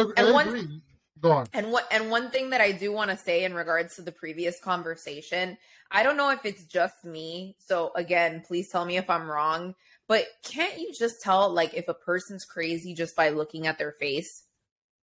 ag- 0.01 0.13
I 0.17 0.23
and 0.23 0.33
one- 0.33 0.49
agree. 0.49 0.81
Go 1.21 1.33
on. 1.33 1.47
And 1.53 1.73
what 1.73 1.87
and 1.91 2.11
one 2.11 2.31
thing 2.31 2.51
that 2.51 2.61
I 2.61 2.73
do 2.73 2.93
want 2.93 3.11
to 3.11 3.17
say 3.17 3.45
in 3.45 3.55
regards 3.55 3.97
to 3.97 4.03
the 4.03 4.13
previous 4.13 4.61
conversation, 4.61 5.57
I 5.91 6.03
don't 6.03 6.17
know 6.17 6.31
if 6.31 6.45
it's 6.45 6.65
just 6.65 7.05
me. 7.05 7.57
So 7.59 7.93
again, 7.95 8.43
please 8.47 8.69
tell 8.69 8.85
me 8.85 8.97
if 8.97 9.09
I'm 9.09 9.29
wrong, 9.29 9.75
but 10.09 10.27
can't 10.45 10.79
you 10.79 10.93
just 10.93 11.23
tell 11.23 11.51
like 11.51 11.75
if 11.75 11.89
a 11.89 11.95
person's 11.95 12.45
crazy 12.45 12.95
just 12.95 13.17
by 13.17 13.31
looking 13.31 13.67
at 13.67 13.79
their 13.79 13.93
face? 13.93 14.45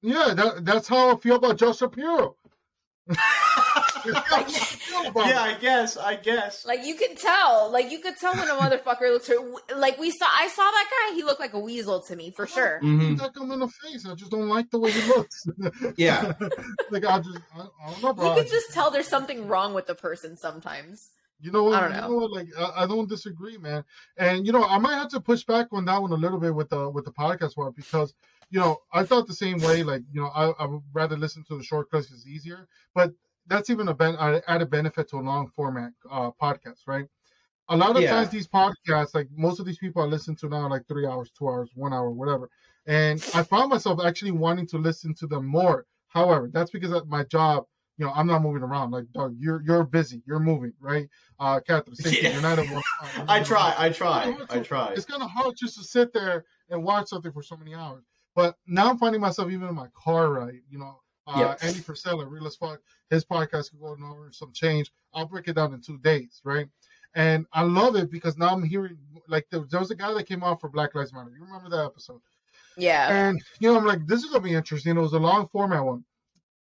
Yeah, 0.02 0.34
that, 0.36 0.66
that's 0.66 0.90
how 0.90 1.14
I 1.14 1.16
feel 1.16 1.38
about 1.38 1.58
Joe 1.58 1.72
Shapiro. 1.72 2.36
That's 4.06 4.28
how 4.28 4.36
I 4.38 4.44
feel 4.44 5.08
about 5.08 5.28
yeah. 5.28 5.42
I 5.42 5.54
guess. 5.56 5.98
I 5.98 6.16
guess. 6.16 6.66
Like 6.66 6.86
you 6.86 6.96
can 6.96 7.16
tell, 7.16 7.72
like 7.72 7.92
you 7.92 8.00
could 8.00 8.18
tell 8.18 8.34
when 8.36 8.48
a 8.50 8.54
motherfucker 8.54 9.12
looks 9.12 9.30
like 9.76 9.98
we 10.00 10.12
saw. 10.12 10.26
I 10.26 10.48
saw 10.48 10.64
that 10.64 10.90
guy. 11.10 11.16
He 11.16 11.24
looked 11.24 11.40
like 11.40 11.54
a 11.54 11.60
weasel 11.60 12.02
to 12.02 12.16
me 12.16 12.32
for 12.32 12.46
sure. 12.48 12.80
Mhm. 12.84 13.20
Look 13.20 13.38
him 13.38 13.52
in 13.52 13.60
the 13.60 13.68
face. 13.68 14.06
I 14.08 14.16
just 14.16 14.32
don't 14.32 14.50
like 14.50 14.70
the 14.72 14.80
way 14.80 14.92
he 14.92 15.02
looks. 15.08 15.46
Yeah. 15.98 16.34
like 16.92 17.06
I 17.06 17.20
just, 17.20 17.40
I, 17.56 17.62
I 17.62 17.92
don't 17.92 18.04
know, 18.04 18.14
bro. 18.14 18.36
You 18.36 18.42
can 18.44 18.52
just 18.52 18.72
tell 18.74 18.92
there's 18.92 19.08
something 19.08 19.48
wrong 19.48 19.74
with 19.74 19.86
the 19.88 19.96
person 19.96 20.36
sometimes. 20.38 21.10
You 21.40 21.52
know 21.52 21.64
what? 21.64 21.74
I 21.76 21.82
don't 21.82 21.92
You 21.96 22.02
know. 22.02 22.08
know 22.10 22.16
what? 22.16 22.32
Like 22.32 22.48
I, 22.58 22.84
I 22.84 22.88
don't 22.88 23.10
disagree, 23.10 23.58
man. 23.58 23.84
And 24.18 24.46
you 24.46 24.54
know, 24.54 24.64
I 24.64 24.78
might 24.78 24.96
have 24.96 25.10
to 25.10 25.20
push 25.20 25.44
back 25.44 25.68
on 25.72 25.86
that 25.86 26.02
one 26.02 26.12
a 26.12 26.16
little 26.16 26.40
bit 26.40 26.56
with 26.56 26.70
the 26.70 26.90
with 26.90 27.06
the 27.06 27.12
podcast 27.12 27.58
one 27.58 27.74
because 27.76 28.14
you 28.50 28.60
know 28.60 28.78
I 28.94 29.04
thought 29.04 29.28
the 29.28 29.34
same 29.34 29.58
way. 29.60 29.84
Like 29.84 30.04
you 30.14 30.22
know, 30.22 30.28
I, 30.28 30.52
I 30.52 30.66
would 30.66 30.82
rather 30.94 31.18
listen 31.18 31.44
to 31.50 31.58
the 31.58 31.64
short 31.64 31.90
clips; 31.90 32.12
it's 32.12 32.26
easier. 32.26 32.68
But 32.96 33.12
that's 33.48 33.70
even 33.70 33.88
a 33.88 33.94
ben- 33.94 34.16
a 34.16 34.42
added 34.48 34.70
benefit 34.70 35.10
to 35.10 35.18
a 35.18 35.20
long 35.22 35.50
format 35.56 35.92
uh, 36.10 36.32
podcast, 36.42 36.88
right? 36.88 37.06
A 37.70 37.78
lot 37.78 37.96
of 37.96 38.02
Yeah. 38.04 38.12
times 38.12 38.30
these 38.30 38.48
podcasts, 38.48 39.16
like 39.16 39.28
most 39.36 39.60
of 39.60 39.66
these 39.66 39.78
people 39.78 40.02
I 40.02 40.06
listen 40.06 40.36
to 40.38 40.50
now, 40.50 40.64
are 40.64 40.70
like 40.70 40.88
three 40.88 41.08
hours, 41.08 41.32
two 41.38 41.48
hours, 41.48 41.70
one 41.76 41.94
hour, 41.94 42.12
whatever. 42.12 42.50
And 42.86 43.26
I 43.34 43.44
found 43.44 43.70
myself 43.70 44.00
actually 44.04 44.32
wanting 44.32 44.68
to 44.68 44.78
listen 44.78 45.14
to 45.16 45.28
them 45.28 45.46
more. 45.46 45.86
However, 46.08 46.50
that's 46.52 46.72
because 46.72 46.92
at 46.92 47.08
my 47.08 47.24
job, 47.24 47.66
you 47.98 48.06
know, 48.06 48.12
I'm 48.14 48.28
not 48.28 48.42
moving 48.42 48.64
around. 48.64 48.92
Like, 48.92 49.06
dog, 49.14 49.36
you're 49.38 49.62
you're 49.64 49.84
busy, 49.84 50.24
you're 50.26 50.40
moving, 50.40 50.74
right? 50.80 51.08
Uh, 51.40 51.60
Catherine. 51.66 51.96
Yeah. 52.00 52.30
You're 52.34 52.42
not 52.42 52.60
at 52.60 52.70
work. 52.70 52.84
Uh, 53.02 53.26
I 53.28 53.44
try. 53.44 53.74
I 53.78 53.90
try. 53.90 54.36
I 54.50 54.60
try. 54.60 54.94
It's 54.94 55.06
kind 55.06 55.22
of 55.22 55.30
hard 55.30 55.56
just 55.58 55.78
to 55.78 55.84
sit 55.84 56.12
there 56.12 56.44
and 56.70 56.84
watch 56.84 57.08
something 57.10 57.32
for 57.32 57.44
so 57.44 57.56
many 57.56 57.76
hours. 57.76 58.04
But 58.36 58.56
now 58.66 58.90
I'm 58.90 58.98
finding 58.98 59.22
myself 59.22 59.52
even 59.52 59.68
in 59.68 59.76
my 59.76 59.88
car 59.96 60.32
right? 60.32 60.60
You 60.70 60.80
know, 60.80 61.00
uh, 61.28 61.36
Yep. 61.40 61.64
Andy 61.64 61.80
Frisella, 61.80 62.30
Real 62.30 62.48
as 62.48 62.56
Fuck, 62.56 62.80
his 63.10 63.24
podcast 63.26 63.70
can 63.72 63.80
go 63.80 63.88
over 63.88 64.30
some 64.32 64.52
change. 64.54 64.92
I'll 65.14 65.26
break 65.26 65.48
it 65.48 65.54
down 65.54 65.74
in 65.74 65.82
two 65.82 65.98
days, 66.00 66.42
right? 66.44 66.68
And 67.16 67.46
I 67.54 67.62
love 67.64 67.96
it 67.96 68.10
because 68.12 68.38
now 68.38 68.50
I'm 68.50 68.64
hearing 68.64 68.98
like 69.28 69.48
there, 69.52 69.62
there 69.70 69.80
was 69.80 69.92
a 69.92 69.96
guy 69.96 70.14
that 70.14 70.28
came 70.28 70.44
out 70.44 70.60
for 70.60 70.70
Black 70.70 70.96
Lives 70.96 71.14
Matter. 71.14 71.32
You 71.38 71.44
remember 71.46 71.70
that 71.70 71.86
episode? 71.86 72.22
Yeah. 72.76 73.08
And 73.10 73.42
you 73.60 73.72
know, 73.72 73.78
I'm 73.78 73.86
like, 73.86 74.06
this 74.08 74.24
is 74.24 74.32
gonna 74.32 74.44
be 74.44 74.54
interesting. 74.54 74.98
It 74.98 75.02
was 75.02 75.14
a 75.14 75.20
long 75.20 75.48
format 75.50 75.84
one. 75.86 76.04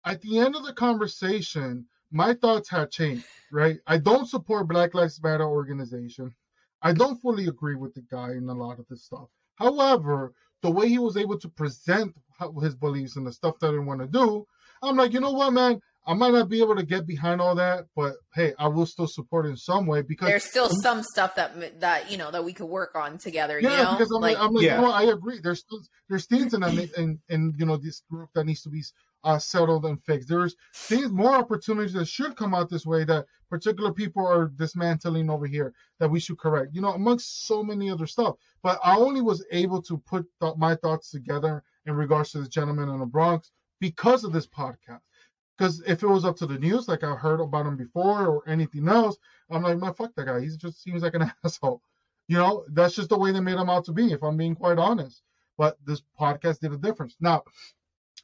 At 0.04 0.20
the 0.22 0.38
end 0.38 0.56
of 0.56 0.64
the 0.66 0.72
conversation, 0.72 1.86
my 2.10 2.34
thoughts 2.34 2.68
had 2.68 2.90
changed. 2.90 3.24
Right? 3.52 3.78
I 3.86 3.98
don't 3.98 4.26
support 4.28 4.68
Black 4.68 4.94
Lives 4.94 5.22
Matter 5.22 5.44
organization. 5.44 6.34
I 6.82 6.92
don't 6.92 7.20
fully 7.20 7.46
agree 7.48 7.74
with 7.76 7.94
the 7.94 8.02
guy 8.10 8.30
in 8.32 8.48
a 8.48 8.54
lot 8.54 8.78
of 8.78 8.86
this 8.88 9.04
stuff. 9.04 9.28
However, 9.56 10.32
the 10.62 10.70
way 10.70 10.88
he 10.88 10.98
was 10.98 11.16
able 11.16 11.38
to 11.38 11.48
present 11.48 12.14
how- 12.16 12.29
his 12.62 12.74
beliefs 12.74 13.16
and 13.16 13.26
the 13.26 13.32
stuff 13.32 13.58
that 13.60 13.74
I 13.74 13.78
want 13.78 14.00
to 14.00 14.06
do, 14.06 14.46
I'm 14.82 14.96
like, 14.96 15.12
you 15.12 15.20
know 15.20 15.32
what, 15.32 15.52
man? 15.52 15.80
I 16.06 16.14
might 16.14 16.32
not 16.32 16.48
be 16.48 16.62
able 16.62 16.74
to 16.76 16.82
get 16.82 17.06
behind 17.06 17.42
all 17.42 17.54
that, 17.56 17.84
but 17.94 18.14
hey, 18.34 18.54
I 18.58 18.68
will 18.68 18.86
still 18.86 19.06
support 19.06 19.44
in 19.44 19.56
some 19.56 19.86
way 19.86 20.00
because 20.00 20.28
There's 20.30 20.44
still 20.44 20.70
some 20.70 21.02
stuff 21.02 21.34
that 21.34 21.78
that 21.80 22.10
you 22.10 22.16
know 22.16 22.30
that 22.30 22.42
we 22.42 22.54
could 22.54 22.66
work 22.68 22.96
on 22.96 23.18
together. 23.18 23.60
yeah, 23.60 23.70
you 23.70 23.84
know, 23.84 23.92
because 23.92 24.10
I'm 24.10 24.22
like, 24.22 24.38
like 24.38 24.46
I'm 24.48 24.54
like, 24.54 24.64
Yeah. 24.64 24.76
you 24.76 24.86
know, 24.86 24.90
I 24.92 25.02
agree. 25.04 25.40
There's 25.42 25.60
still, 25.60 25.80
there's 26.08 26.26
things 26.26 26.54
in, 26.54 26.60
that- 26.62 26.92
in 26.98 27.20
in 27.28 27.54
you 27.58 27.66
know 27.66 27.76
this 27.76 28.00
group 28.10 28.30
that 28.34 28.44
needs 28.46 28.62
to 28.62 28.70
be 28.70 28.82
uh, 29.24 29.38
settled 29.38 29.84
and 29.84 30.02
fixed. 30.04 30.28
There's 30.30 30.56
things, 30.74 31.12
more 31.12 31.34
opportunities 31.34 31.92
that 31.92 32.08
should 32.08 32.34
come 32.34 32.54
out 32.54 32.70
this 32.70 32.86
way 32.86 33.04
that 33.04 33.26
particular 33.50 33.92
people 33.92 34.26
are 34.26 34.46
dismantling 34.56 35.28
over 35.28 35.46
here 35.46 35.74
that 35.98 36.10
we 36.10 36.18
should 36.18 36.38
correct. 36.38 36.74
You 36.74 36.80
know, 36.80 36.92
amongst 36.94 37.46
so 37.46 37.62
many 37.62 37.90
other 37.90 38.06
stuff. 38.06 38.36
But 38.62 38.80
I 38.82 38.96
only 38.96 39.20
was 39.20 39.44
able 39.52 39.82
to 39.82 39.98
put 39.98 40.24
th- 40.40 40.54
my 40.56 40.74
thoughts 40.76 41.10
together 41.10 41.62
in 41.90 41.96
regards 41.96 42.30
to 42.32 42.40
the 42.40 42.48
gentleman 42.48 42.88
in 42.88 42.98
the 42.98 43.06
Bronx 43.06 43.50
because 43.80 44.24
of 44.24 44.32
this 44.32 44.46
podcast. 44.46 45.00
Because 45.58 45.82
if 45.86 46.02
it 46.02 46.06
was 46.06 46.24
up 46.24 46.36
to 46.36 46.46
the 46.46 46.58
news, 46.58 46.88
like 46.88 47.04
I 47.04 47.14
heard 47.14 47.40
about 47.40 47.66
him 47.66 47.76
before 47.76 48.26
or 48.26 48.42
anything 48.48 48.88
else, 48.88 49.18
I'm 49.50 49.62
like, 49.62 49.76
man, 49.76 49.92
fuck 49.92 50.14
that 50.14 50.26
guy. 50.26 50.40
He 50.40 50.48
just 50.56 50.82
seems 50.82 51.02
like 51.02 51.14
an 51.14 51.30
asshole. 51.44 51.82
You 52.28 52.38
know, 52.38 52.64
that's 52.72 52.94
just 52.94 53.10
the 53.10 53.18
way 53.18 53.32
they 53.32 53.40
made 53.40 53.58
him 53.58 53.68
out 53.68 53.84
to 53.86 53.92
be, 53.92 54.12
if 54.12 54.22
I'm 54.22 54.36
being 54.36 54.54
quite 54.54 54.78
honest. 54.78 55.22
But 55.58 55.76
this 55.84 56.02
podcast 56.18 56.60
did 56.60 56.72
a 56.72 56.78
difference. 56.78 57.16
Now, 57.20 57.42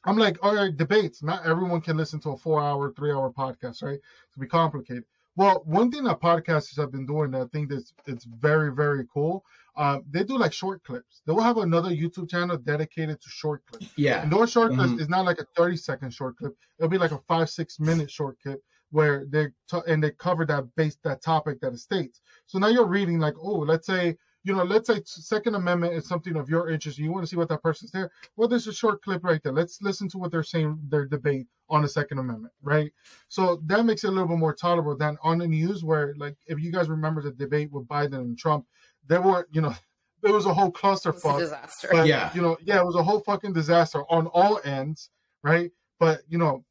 I'm 0.05 0.17
like, 0.17 0.37
all 0.41 0.55
right, 0.55 0.75
debates. 0.75 1.21
Not 1.21 1.45
everyone 1.45 1.81
can 1.81 1.97
listen 1.97 2.19
to 2.21 2.31
a 2.31 2.37
four 2.37 2.61
hour, 2.61 2.91
three 2.93 3.11
hour 3.11 3.31
podcast, 3.31 3.83
right? 3.83 3.99
To 4.33 4.39
be 4.39 4.47
complicated. 4.47 5.03
Well, 5.37 5.61
one 5.65 5.91
thing 5.91 6.03
that 6.05 6.19
podcasters 6.19 6.77
have 6.77 6.91
been 6.91 7.05
doing 7.05 7.29
that 7.31 7.41
I 7.43 7.45
think 7.53 7.69
that's 7.69 7.93
it's 8.07 8.25
very 8.25 8.73
very 8.73 9.05
cool. 9.13 9.45
Uh, 9.77 9.99
they 10.09 10.23
do 10.23 10.35
like 10.35 10.51
short 10.51 10.83
clips. 10.83 11.21
They 11.27 11.31
will 11.31 11.43
have 11.43 11.57
another 11.57 11.91
YouTube 11.91 12.27
channel 12.29 12.57
dedicated 12.57 13.21
to 13.21 13.29
short 13.29 13.61
clips. 13.67 13.93
Yeah. 13.95 14.23
And 14.23 14.31
those 14.31 14.51
short 14.51 14.73
clips 14.73 14.93
Mhm. 14.93 14.99
is 14.99 15.07
not 15.09 15.25
like 15.25 15.39
a 15.39 15.45
30 15.55 15.77
second 15.77 16.11
short 16.11 16.35
clip. 16.37 16.55
It'll 16.79 16.89
be 16.89 16.97
like 16.97 17.11
a 17.11 17.19
five, 17.27 17.51
six 17.51 17.79
minute 17.79 18.09
short 18.09 18.37
clip 18.41 18.59
where 18.89 19.25
they 19.29 19.49
t- 19.69 19.81
and 19.87 20.03
they 20.03 20.11
cover 20.11 20.43
that 20.47 20.63
base 20.75 20.97
that 21.03 21.21
topic 21.21 21.59
that 21.61 21.73
it 21.73 21.77
states. 21.77 22.21
So 22.47 22.57
now 22.57 22.67
you're 22.69 22.87
reading 22.87 23.19
like, 23.19 23.35
oh, 23.39 23.59
let's 23.59 23.85
say, 23.85 24.17
you 24.43 24.53
know, 24.55 24.63
let's 24.63 24.87
say 24.87 25.01
Second 25.05 25.55
Amendment 25.55 25.93
is 25.93 26.07
something 26.07 26.35
of 26.37 26.49
your 26.49 26.69
interest. 26.69 26.97
You 26.97 27.11
want 27.11 27.23
to 27.23 27.29
see 27.29 27.35
what 27.35 27.49
that 27.49 27.61
person's 27.61 27.91
there. 27.91 28.11
Well, 28.35 28.47
there's 28.47 28.67
a 28.67 28.73
short 28.73 29.01
clip 29.01 29.23
right 29.23 29.41
there. 29.43 29.51
Let's 29.51 29.81
listen 29.81 30.07
to 30.09 30.17
what 30.17 30.31
they're 30.31 30.43
saying, 30.43 30.79
their 30.89 31.05
debate 31.05 31.47
on 31.69 31.81
the 31.81 31.87
Second 31.89 32.19
Amendment, 32.19 32.53
right? 32.61 32.91
So 33.27 33.61
that 33.65 33.83
makes 33.83 34.03
it 34.03 34.07
a 34.07 34.11
little 34.11 34.27
bit 34.27 34.37
more 34.37 34.53
tolerable 34.53 34.95
than 34.95 35.17
on 35.21 35.39
the 35.39 35.47
news 35.47 35.83
where, 35.83 36.13
like, 36.17 36.37
if 36.47 36.59
you 36.59 36.71
guys 36.71 36.87
remember 36.87 37.21
the 37.21 37.31
debate 37.31 37.71
with 37.71 37.87
Biden 37.87 38.13
and 38.15 38.37
Trump, 38.37 38.65
there 39.07 39.21
were, 39.21 39.47
you 39.51 39.61
know, 39.61 39.73
there 40.23 40.33
was 40.33 40.45
a 40.45 40.53
whole 40.53 40.71
cluster 40.71 41.09
It's 41.09 41.25
a 41.25 41.37
disaster. 41.37 41.89
but 41.91 42.07
Yeah. 42.07 42.31
you 42.33 42.41
know, 42.41 42.57
yeah, 42.63 42.79
it 42.79 42.85
was 42.85 42.95
a 42.95 43.03
whole 43.03 43.19
fucking 43.19 43.53
disaster 43.53 44.03
on 44.09 44.27
all 44.27 44.59
ends, 44.63 45.09
right? 45.43 45.71
But 45.99 46.21
you 46.29 46.37
know, 46.37 46.63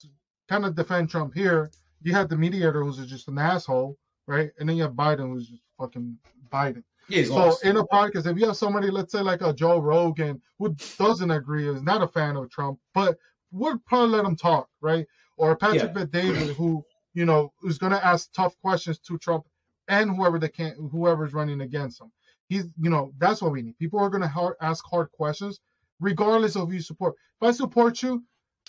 to 0.00 0.08
kind 0.48 0.64
of 0.64 0.74
defend 0.76 1.10
Trump 1.10 1.34
here, 1.34 1.70
you 2.02 2.12
had 2.14 2.28
the 2.28 2.36
mediator 2.36 2.82
who's 2.84 3.04
just 3.06 3.28
an 3.28 3.38
asshole, 3.38 3.98
right? 4.26 4.50
And 4.58 4.68
then 4.68 4.76
you 4.76 4.82
have 4.84 4.92
Biden 4.92 5.28
who's 5.30 5.48
just 5.48 5.62
fucking 5.78 6.16
Biden. 6.50 6.82
Yeah, 7.10 7.24
So 7.24 7.34
lost. 7.34 7.64
in 7.64 7.76
a 7.76 7.84
podcast, 7.84 8.26
if 8.30 8.38
you 8.38 8.46
have 8.46 8.56
somebody, 8.56 8.90
let's 8.90 9.12
say 9.12 9.20
like 9.20 9.42
a 9.42 9.52
Joe 9.52 9.78
Rogan, 9.78 10.40
who 10.58 10.74
doesn't 10.98 11.30
agree, 11.30 11.68
is 11.68 11.82
not 11.82 12.02
a 12.02 12.08
fan 12.08 12.36
of 12.36 12.50
Trump, 12.50 12.78
but 12.94 13.18
would 13.52 13.84
probably 13.84 14.16
let 14.16 14.24
him 14.24 14.36
talk, 14.36 14.68
right? 14.80 15.06
Or 15.36 15.56
Patrick 15.56 15.92
Yeah. 15.96 16.04
David, 16.10 16.56
who 16.56 16.84
you 17.14 17.24
know 17.24 17.52
is 17.64 17.78
going 17.78 17.92
to 17.92 18.04
ask 18.06 18.32
tough 18.32 18.56
questions 18.60 18.98
to 19.00 19.18
Trump 19.18 19.44
and 19.88 20.14
whoever 20.14 20.38
they 20.38 20.48
can, 20.48 20.74
whoever's 20.92 21.32
running 21.34 21.60
against 21.62 22.00
him. 22.00 22.12
He's, 22.48 22.64
you 22.80 22.90
know, 22.90 23.12
that's 23.18 23.42
what 23.42 23.52
we 23.52 23.62
need. 23.62 23.78
People 23.78 24.00
are 24.00 24.10
going 24.10 24.22
to 24.22 24.54
ask 24.60 24.84
hard 24.84 25.10
questions, 25.12 25.60
regardless 26.00 26.56
of 26.56 26.68
who 26.68 26.74
you 26.74 26.80
support. 26.80 27.14
If 27.40 27.48
I 27.48 27.50
support 27.52 28.02
you, 28.02 28.22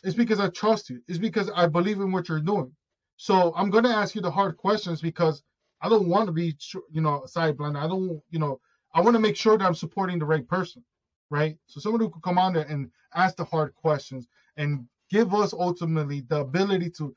it's 0.03 0.15
because 0.15 0.39
I 0.39 0.49
trust 0.49 0.89
you. 0.89 1.01
It's 1.07 1.17
because 1.19 1.49
I 1.55 1.67
believe 1.67 1.99
in 1.99 2.11
what 2.11 2.27
you're 2.29 2.39
doing. 2.39 2.71
So 3.17 3.53
I'm 3.55 3.69
going 3.69 3.83
to 3.83 3.89
ask 3.91 4.15
you 4.15 4.21
the 4.21 4.31
hard 4.31 4.57
questions 4.57 5.01
because 5.01 5.43
I 5.81 5.89
don't 5.89 6.07
want 6.07 6.27
to 6.27 6.31
be, 6.31 6.55
you 6.91 7.01
know, 7.01 7.25
sideblind. 7.27 7.77
I 7.77 7.87
don't, 7.87 8.21
you 8.29 8.39
know, 8.39 8.59
I 8.93 9.01
want 9.01 9.15
to 9.15 9.19
make 9.19 9.35
sure 9.35 9.57
that 9.57 9.65
I'm 9.65 9.75
supporting 9.75 10.19
the 10.19 10.25
right 10.25 10.47
person, 10.47 10.83
right? 11.29 11.57
So 11.67 11.79
someone 11.79 12.01
who 12.01 12.09
could 12.09 12.23
come 12.23 12.37
on 12.37 12.53
there 12.53 12.65
and 12.67 12.91
ask 13.15 13.35
the 13.35 13.45
hard 13.45 13.73
questions 13.75 14.27
and 14.57 14.85
give 15.09 15.33
us 15.33 15.53
ultimately 15.53 16.21
the 16.21 16.41
ability 16.41 16.89
to 16.91 17.15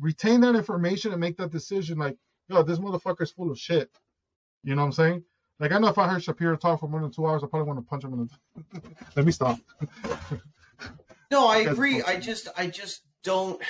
retain 0.00 0.40
that 0.42 0.54
information 0.54 1.12
and 1.12 1.20
make 1.20 1.36
that 1.38 1.50
decision. 1.50 1.98
Like, 1.98 2.16
yo, 2.48 2.62
this 2.62 2.78
motherfucker's 2.78 3.32
full 3.32 3.50
of 3.50 3.58
shit. 3.58 3.90
You 4.62 4.74
know 4.74 4.82
what 4.82 4.86
I'm 4.86 4.92
saying? 4.92 5.24
Like, 5.60 5.72
I 5.72 5.78
know 5.78 5.88
if 5.88 5.98
I 5.98 6.08
heard 6.08 6.22
Shapiro 6.22 6.56
talk 6.56 6.80
for 6.80 6.88
more 6.88 7.00
than 7.00 7.10
two 7.10 7.26
hours, 7.26 7.42
I 7.42 7.46
probably 7.46 7.68
want 7.68 7.78
to 7.78 7.88
punch 7.88 8.04
him 8.04 8.12
in 8.14 8.28
the. 8.74 8.80
Let 9.16 9.24
me 9.24 9.32
stop. 9.32 9.58
No, 11.30 11.46
I 11.46 11.58
agree. 11.68 12.02
I 12.02 12.18
just 12.18 12.48
I 12.56 12.66
just 12.66 13.02
don't 13.22 13.60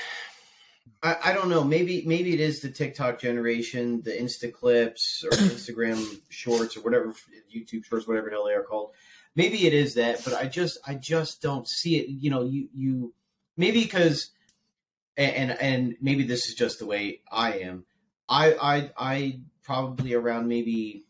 I, 1.03 1.16
I 1.24 1.32
don't 1.32 1.49
know. 1.49 1.62
Maybe 1.62 2.03
maybe 2.07 2.32
it 2.35 2.41
is 2.41 2.61
the 2.61 2.70
TikTok 2.70 3.20
generation, 3.20 4.03
the 4.03 4.12
Insta 4.12 4.53
clips 4.53 5.24
or 5.24 5.30
Instagram 5.32 6.20
shorts 6.30 6.76
or 6.76 6.80
whatever 6.80 7.14
YouTube 7.55 7.85
shorts, 7.85 8.09
whatever 8.09 8.28
the 8.28 8.32
hell 8.32 8.47
they 8.47 8.55
are 8.55 8.62
called. 8.62 8.91
Maybe 9.37 9.66
it 9.66 9.74
is 9.74 9.95
that, 9.95 10.22
but 10.24 10.35
I 10.35 10.47
just 10.47 10.78
I 10.87 10.95
just 10.95 11.43
don't 11.43 11.68
see 11.68 11.97
it. 11.97 12.09
You 12.09 12.30
know, 12.30 12.45
you 12.45 12.68
you 12.72 13.14
maybe 13.57 13.82
because 13.82 14.30
and 15.16 15.51
and 15.53 15.97
maybe 16.01 16.24
this 16.24 16.49
is 16.49 16.55
just 16.55 16.78
the 16.78 16.87
way 16.87 17.20
I 17.30 17.59
am. 17.59 17.85
I 18.28 18.55
I 18.55 18.91
I 18.97 19.41
probably 19.62 20.14
around 20.14 20.49
maybe 20.49 21.05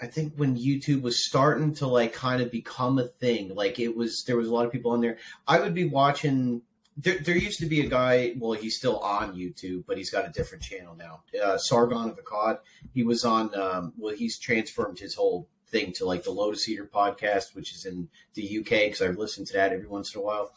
I 0.00 0.06
think 0.06 0.34
when 0.36 0.56
YouTube 0.56 1.02
was 1.02 1.26
starting 1.26 1.74
to 1.76 1.86
like 1.86 2.12
kind 2.12 2.42
of 2.42 2.50
become 2.50 2.98
a 2.98 3.06
thing, 3.06 3.54
like 3.54 3.78
it 3.78 3.96
was 3.96 4.24
there 4.26 4.36
was 4.36 4.48
a 4.48 4.52
lot 4.52 4.66
of 4.66 4.72
people 4.72 4.90
on 4.92 5.00
there. 5.00 5.18
I 5.46 5.60
would 5.60 5.74
be 5.74 5.84
watching. 5.84 6.62
There, 6.96 7.18
there 7.18 7.36
used 7.36 7.58
to 7.60 7.66
be 7.66 7.80
a 7.80 7.88
guy. 7.88 8.34
Well, 8.38 8.52
he's 8.52 8.76
still 8.76 8.98
on 9.00 9.36
YouTube, 9.36 9.84
but 9.86 9.98
he's 9.98 10.10
got 10.10 10.26
a 10.26 10.32
different 10.32 10.64
channel 10.64 10.96
now. 10.96 11.22
Uh, 11.42 11.58
Sargon 11.58 12.10
of 12.10 12.18
Akkad. 12.18 12.58
He 12.94 13.02
was 13.02 13.24
on. 13.24 13.54
Um, 13.58 13.92
well, 13.98 14.14
he's 14.14 14.38
transformed 14.38 14.98
his 14.98 15.14
whole 15.14 15.48
thing 15.68 15.92
to 15.92 16.06
like 16.06 16.22
the 16.22 16.30
Lotus 16.30 16.68
Eater 16.68 16.88
podcast, 16.92 17.54
which 17.54 17.74
is 17.74 17.84
in 17.84 18.08
the 18.34 18.58
UK 18.58 18.68
because 18.68 19.02
I've 19.02 19.18
listened 19.18 19.46
to 19.48 19.54
that 19.54 19.72
every 19.72 19.86
once 19.86 20.14
in 20.14 20.20
a 20.20 20.24
while. 20.24 20.52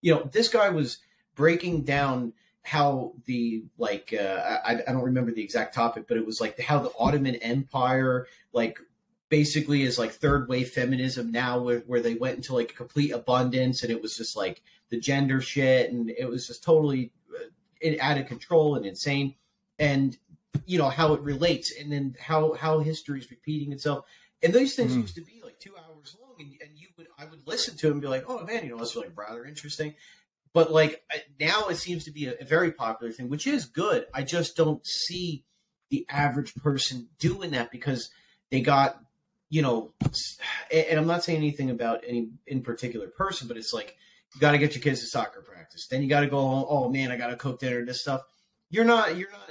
You 0.00 0.14
know, 0.14 0.28
this 0.32 0.48
guy 0.48 0.68
was 0.70 0.98
breaking 1.34 1.82
down 1.82 2.32
how 2.62 3.12
the 3.26 3.62
like 3.78 4.14
uh, 4.18 4.60
I, 4.64 4.80
I 4.88 4.92
don't 4.92 5.02
remember 5.02 5.32
the 5.32 5.42
exact 5.42 5.74
topic, 5.74 6.06
but 6.08 6.16
it 6.16 6.26
was 6.26 6.40
like 6.40 6.58
how 6.58 6.78
the 6.80 6.92
Ottoman 6.98 7.36
Empire 7.36 8.26
like 8.52 8.78
basically 9.34 9.82
is 9.82 9.98
like 9.98 10.12
third 10.12 10.48
wave 10.48 10.70
feminism 10.70 11.32
now 11.32 11.58
where, 11.58 11.80
where 11.88 12.00
they 12.00 12.14
went 12.14 12.36
into 12.36 12.54
like 12.54 12.76
complete 12.76 13.10
abundance 13.10 13.82
and 13.82 13.90
it 13.90 14.00
was 14.00 14.16
just 14.16 14.36
like 14.36 14.62
the 14.90 14.96
gender 14.96 15.40
shit 15.40 15.90
and 15.90 16.08
it 16.08 16.28
was 16.28 16.46
just 16.46 16.62
totally 16.62 17.10
uh, 17.84 17.90
out 18.00 18.16
of 18.16 18.28
control 18.28 18.76
and 18.76 18.86
insane. 18.86 19.34
And 19.76 20.16
you 20.66 20.78
know 20.78 20.88
how 20.88 21.14
it 21.14 21.20
relates 21.22 21.72
and 21.76 21.90
then 21.90 22.14
how 22.20 22.52
how 22.52 22.78
history 22.78 23.18
is 23.18 23.28
repeating 23.28 23.72
itself. 23.72 24.04
And 24.40 24.54
these 24.54 24.76
things 24.76 24.92
Mhm. 24.92 25.00
used 25.00 25.16
to 25.16 25.20
be 25.20 25.40
like 25.42 25.58
two 25.58 25.74
hours 25.76 26.16
long 26.22 26.36
and, 26.38 26.52
and 26.62 26.70
you 26.78 26.86
would 26.96 27.08
i 27.18 27.24
would 27.24 27.44
listen 27.44 27.76
to 27.78 27.86
them 27.88 27.94
and 27.94 28.02
be 28.02 28.06
like 28.06 28.26
oh 28.28 28.44
man 28.44 28.62
you 28.62 28.70
know 28.70 28.78
that's 28.78 28.94
like 28.94 29.10
rather 29.16 29.44
interesting. 29.44 29.96
But 30.52 30.70
like 30.70 31.02
now 31.40 31.66
it 31.70 31.76
seems 31.76 32.04
to 32.04 32.12
be 32.12 32.26
a, 32.26 32.34
a 32.40 32.44
very 32.44 32.70
popular 32.70 33.12
thing 33.12 33.28
which 33.28 33.48
is 33.48 33.64
good. 33.64 34.06
I 34.14 34.22
just 34.22 34.56
don't 34.56 34.86
see 34.86 35.44
the 35.90 36.06
average 36.08 36.54
person 36.54 37.08
doing 37.18 37.50
that 37.50 37.72
because 37.72 38.10
they 38.52 38.60
got 38.60 39.00
you 39.54 39.62
know 39.62 39.92
and 40.72 40.98
i'm 40.98 41.06
not 41.06 41.22
saying 41.22 41.38
anything 41.38 41.70
about 41.70 42.02
any 42.04 42.28
in 42.48 42.60
particular 42.60 43.06
person 43.06 43.46
but 43.46 43.56
it's 43.56 43.72
like 43.72 43.96
you 44.34 44.40
got 44.40 44.50
to 44.50 44.58
get 44.58 44.74
your 44.74 44.82
kids 44.82 45.00
to 45.00 45.06
soccer 45.06 45.42
practice. 45.42 45.86
Then 45.86 46.02
you 46.02 46.08
got 46.08 46.20
to 46.20 46.26
go 46.26 46.66
oh 46.68 46.88
man 46.88 47.12
i 47.12 47.16
got 47.16 47.28
to 47.28 47.36
cook 47.36 47.60
dinner 47.60 47.84
this 47.84 48.00
stuff. 48.00 48.22
You're 48.68 48.84
not 48.84 49.16
you're 49.16 49.30
not 49.30 49.50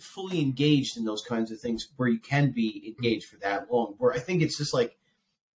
fully 0.00 0.40
engaged 0.40 0.96
in 0.96 1.04
those 1.04 1.22
kinds 1.22 1.50
of 1.50 1.60
things 1.60 1.88
where 1.96 2.08
you 2.08 2.18
can 2.18 2.50
be 2.50 2.94
engaged 2.98 3.26
for 3.26 3.36
that 3.36 3.72
long 3.72 3.94
where 3.96 4.12
i 4.12 4.18
think 4.18 4.42
it's 4.42 4.58
just 4.58 4.74
like 4.74 4.94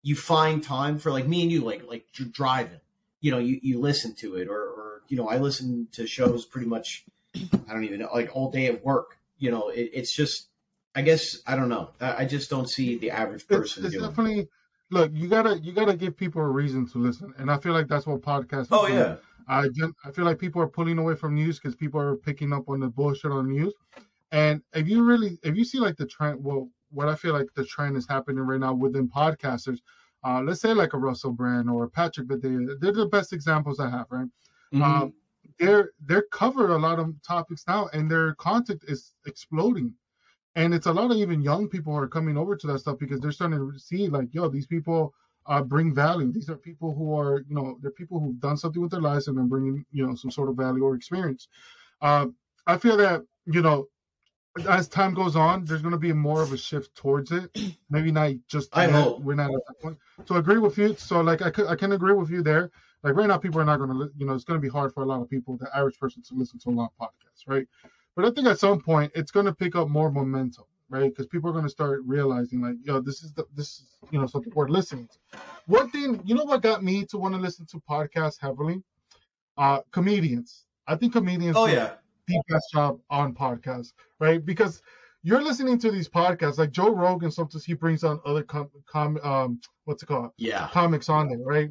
you 0.03 0.15
find 0.15 0.63
time 0.63 0.97
for 0.97 1.11
like 1.11 1.27
me 1.27 1.43
and 1.43 1.51
you 1.51 1.63
like 1.63 1.83
like 1.89 2.07
dr- 2.13 2.33
driving. 2.33 2.81
You 3.21 3.33
know 3.33 3.39
you, 3.39 3.59
you 3.63 3.81
listen 3.81 4.15
to 4.17 4.37
it 4.37 4.49
or 4.49 4.61
or 4.61 5.03
you 5.09 5.17
know 5.17 5.29
i 5.29 5.39
listen 5.39 5.89
to 5.93 6.07
shows 6.07 6.45
pretty 6.45 6.69
much 6.69 7.05
i 7.35 7.73
don't 7.73 7.85
even 7.85 8.01
know 8.01 8.11
like 8.13 8.37
all 8.37 8.51
day 8.51 8.67
at 8.67 8.85
work. 8.85 9.17
You 9.39 9.51
know 9.51 9.71
it, 9.71 9.91
it's 9.95 10.15
just 10.15 10.49
i 10.95 11.03
guess 11.03 11.39
i 11.47 11.55
don't 11.55 11.69
know 11.69 11.91
i, 12.01 12.23
I 12.23 12.25
just 12.25 12.51
don't 12.51 12.69
see 12.69 12.99
the 12.99 13.11
average 13.11 13.47
person 13.47 13.85
it's 13.85 13.95
doing 13.95 14.05
it. 14.05 14.09
definitely 14.09 14.49
look. 14.91 15.11
You 15.15 15.29
gotta 15.29 15.59
you 15.59 15.73
gotta 15.73 15.95
give 15.97 16.17
people 16.17 16.41
a 16.41 16.49
reason 16.49 16.89
to 16.89 16.99
listen, 16.99 17.35
and 17.39 17.51
I 17.51 17.59
feel 17.59 17.73
like 17.73 17.89
that's 17.89 18.07
what 18.07 18.23
podcasts. 18.23 18.69
oh 18.71 18.87
doing. 18.87 18.99
yeah 18.99 19.17
I 19.49 19.69
I 20.05 20.11
feel 20.13 20.25
like 20.25 20.39
people 20.39 20.61
are 20.63 20.69
pulling 20.69 20.99
away 20.99 21.15
from 21.15 21.35
news 21.35 21.59
because 21.59 21.75
people 21.75 22.01
are 22.01 22.17
picking 22.17 22.53
up 22.53 22.69
on 22.69 22.81
the 22.81 22.89
bullshit 22.89 23.31
on 23.33 23.47
the 23.47 23.53
news. 23.53 23.75
And 24.31 24.63
if 24.75 24.87
you 24.89 25.05
really, 25.05 25.39
if 25.43 25.57
you 25.57 25.65
see 25.65 25.79
like 25.79 25.97
the 25.97 26.07
trend, 26.07 26.45
well, 26.45 26.69
what 26.91 27.09
I 27.09 27.15
feel 27.15 27.33
like 27.33 27.47
the 27.55 27.65
trend 27.65 27.97
is 27.97 28.07
happening 28.07 28.41
right 28.45 28.61
now 28.61 28.75
within 28.75 29.09
podcasters, 29.09 29.79
uh, 30.23 30.43
let's 30.43 30.61
say 30.61 30.75
like 30.75 30.93
a 30.93 30.99
Russell 30.99 31.33
Brand 31.33 31.71
or 31.71 31.89
Patrick 31.89 32.29
Bet-David, 32.29 32.81
they're 32.81 32.93
the 32.93 33.07
best 33.07 33.33
examples 33.33 33.81
I 33.81 33.89
have, 33.89 34.07
right? 34.11 34.29
Mhm. 34.75 34.83
Um, 34.83 35.13
they're 35.59 35.91
they're 36.05 36.27
covered 36.31 36.71
a 36.71 36.77
lot 36.77 36.99
of 36.99 37.15
topics 37.27 37.65
now, 37.67 37.89
and 37.95 38.11
their 38.11 38.35
content 38.35 38.85
is 38.87 39.15
exploding. 39.27 39.95
And 40.57 40.75
it's 40.75 40.87
a 40.87 40.93
lot 40.93 41.11
of 41.11 41.17
even 41.17 41.43
young 41.43 41.69
people 41.69 41.95
are 41.95 42.09
coming 42.09 42.37
over 42.37 42.57
to 42.57 42.67
that 42.69 42.81
stuff 42.81 42.99
because 42.99 43.21
they're 43.21 43.33
starting 43.33 43.59
to 43.59 43.79
see 43.79 44.09
like, 44.09 44.33
yo, 44.33 44.49
these 44.49 44.67
people 44.67 45.15
uh, 45.47 45.63
bring 45.63 45.95
value. 45.95 46.33
These 46.33 46.51
are 46.51 46.57
people 46.57 46.95
who 46.95 47.17
are, 47.17 47.45
you 47.49 47.55
know, 47.55 47.79
they're 47.81 47.91
people 47.91 48.21
who've 48.21 48.41
done 48.41 48.57
something 48.57 48.83
with 48.83 48.91
their 48.91 49.01
lives 49.01 49.29
and 49.29 49.37
they're 49.37 49.45
bringing, 49.45 49.85
you 49.93 50.07
know, 50.07 50.15
some 50.15 50.31
sort 50.31 50.49
of 50.49 50.57
value 50.57 50.85
or 50.85 50.95
experience. 50.95 51.49
Uh, 52.01 52.27
I 52.67 52.77
feel 52.77 52.97
that, 52.99 53.23
you 53.47 53.63
know, 53.63 53.89
as 54.69 54.89
time 54.89 55.15
goes 55.15 55.37
on, 55.37 55.65
there's 55.65 55.83
going 55.83 55.93
to 55.93 55.99
be 55.99 56.13
more 56.13 56.43
of 56.43 56.53
a 56.53 56.57
shift 56.57 56.95
towards 56.95 57.31
it. 57.31 57.51
Maybe 57.91 58.11
not 58.11 58.33
just. 58.49 58.77
I 58.77 58.89
hope. 58.89 59.21
we're 59.21 59.35
not 59.35 59.55
at 59.55 59.61
that 59.69 59.81
point. 59.81 59.99
So 60.27 60.35
I 60.35 60.39
agree 60.39 60.59
with 60.59 60.77
you. 60.79 60.95
So 60.97 61.21
like 61.21 61.43
I 61.43 61.51
could, 61.51 61.67
I 61.67 61.77
can 61.77 61.93
agree 61.93 62.13
with 62.13 62.31
you 62.31 62.43
there. 62.43 62.71
Like 63.03 63.15
right 63.15 63.29
now, 63.29 63.39
people 63.39 63.61
are 63.61 63.65
not 63.65 63.79
going 63.79 63.91
to, 63.91 64.11
you 64.17 64.27
know, 64.27 64.35
it's 64.35 64.45
going 64.45 64.61
to 64.61 64.63
be 64.63 64.71
hard 64.71 64.93
for 64.93 65.05
a 65.05 65.07
lot 65.07 65.23
of 65.23 65.31
people, 65.31 65.57
the 65.57 65.75
average 65.77 65.99
person, 65.99 66.23
to 66.25 66.35
listen 66.35 66.59
to 66.61 66.71
a 66.71 66.73
lot 66.73 66.91
of 66.99 67.09
podcasts, 67.09 67.47
right? 67.47 67.67
But 68.19 68.27
I 68.27 68.31
think 68.33 68.49
at 68.49 68.59
some 68.59 68.81
point 68.81 69.13
it's 69.15 69.31
going 69.31 69.47
to 69.47 69.55
pick 69.55 69.77
up 69.77 69.89
more 69.89 70.11
momentum, 70.11 70.65
right? 70.91 71.09
Because 71.09 71.29
people 71.29 71.51
are 71.51 71.53
going 71.53 71.67
to 71.67 71.71
start 71.71 72.01
realizing, 72.05 72.61
like, 72.61 72.75
yo, 72.83 73.01
this 73.01 73.23
is 73.23 73.33
the, 73.33 73.45
this 73.55 73.69
is, 73.69 73.85
you 74.11 74.19
know, 74.19 74.27
something 74.27 74.53
worth 74.57 74.71
listening 74.71 75.07
to. 75.07 75.39
One 75.67 75.89
thing, 75.93 76.21
you 76.25 76.35
know, 76.35 76.43
what 76.43 76.61
got 76.61 76.83
me 76.83 77.05
to 77.05 77.17
want 77.17 77.37
to 77.37 77.41
listen 77.41 77.65
to 77.67 77.81
podcasts 77.89 78.41
heavily? 78.41 78.83
Uh, 79.57 79.83
comedians. 79.93 80.65
I 80.89 80.97
think 80.97 81.13
comedians. 81.13 81.57
oh 81.57 81.67
yeah 81.67 81.93
the 82.27 82.43
best 82.49 82.67
job 82.73 82.99
on 83.09 83.35
podcasts, 83.35 83.93
right? 84.19 84.45
Because 84.45 84.83
you're 85.23 85.41
listening 85.41 85.79
to 85.79 85.91
these 85.93 86.09
podcasts, 86.09 86.59
like 86.59 86.73
Joe 86.73 86.91
Rogan. 86.91 87.31
Sometimes 87.31 87.65
he 87.65 87.75
brings 87.75 88.03
on 88.03 88.21
other 88.27 88.43
com, 88.43 88.69
com 88.87 89.19
um, 89.23 89.61
what's 89.85 90.03
it 90.03 90.07
called? 90.07 90.33
yeah 90.39 90.69
comics 90.73 91.09
on 91.09 91.29
there, 91.29 91.39
right? 91.39 91.71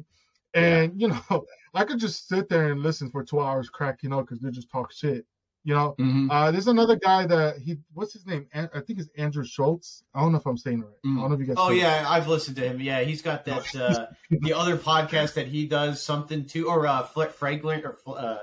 And 0.54 0.98
you 0.98 1.08
know, 1.08 1.44
I 1.74 1.84
could 1.84 1.98
just 1.98 2.26
sit 2.26 2.48
there 2.48 2.72
and 2.72 2.82
listen 2.82 3.10
for 3.10 3.22
two 3.22 3.40
hours, 3.40 3.68
cracking 3.68 4.14
up 4.14 4.26
because 4.26 4.40
they 4.40 4.50
just 4.50 4.70
talk 4.70 4.92
shit, 4.92 5.26
You 5.64 5.74
know, 5.74 5.94
Mhm. 5.98 6.28
uh, 6.30 6.50
there's 6.50 6.68
another 6.68 6.96
guy 6.96 7.26
that 7.26 7.58
he 7.58 7.76
what's 7.92 8.12
his 8.12 8.24
name? 8.26 8.46
An- 8.54 8.70
I 8.72 8.80
think 8.80 9.00
it's 9.00 9.08
Andrew 9.18 9.44
Schulz. 9.44 10.02
I 10.14 10.20
don't 10.20 10.32
know 10.32 10.38
if 10.38 10.46
I'm 10.46 10.56
saying 10.56 10.78
it 10.80 10.84
right. 10.86 10.94
I 11.04 11.08
don't 11.20 11.28
know 11.28 11.34
if 11.34 11.40
you 11.40 11.46
guys. 11.46 11.56
Oh 11.58 11.70
yeah, 11.70 12.06
I've 12.08 12.28
listened 12.28 12.56
to 12.56 12.62
him. 12.62 12.80
Yeah, 12.80 13.00
he's 13.00 13.20
got 13.22 13.44
that 13.46 13.74
uh, 13.76 14.06
the 14.30 14.54
other 14.54 14.76
podcast 14.78 15.34
that 15.34 15.48
he 15.48 15.66
does 15.66 16.00
something 16.02 16.46
to 16.46 16.68
or 16.68 16.86
uh, 16.86 17.02
Fl- 17.02 17.24
Franklin 17.24 17.84
or 17.84 17.98
uh, 18.16 18.38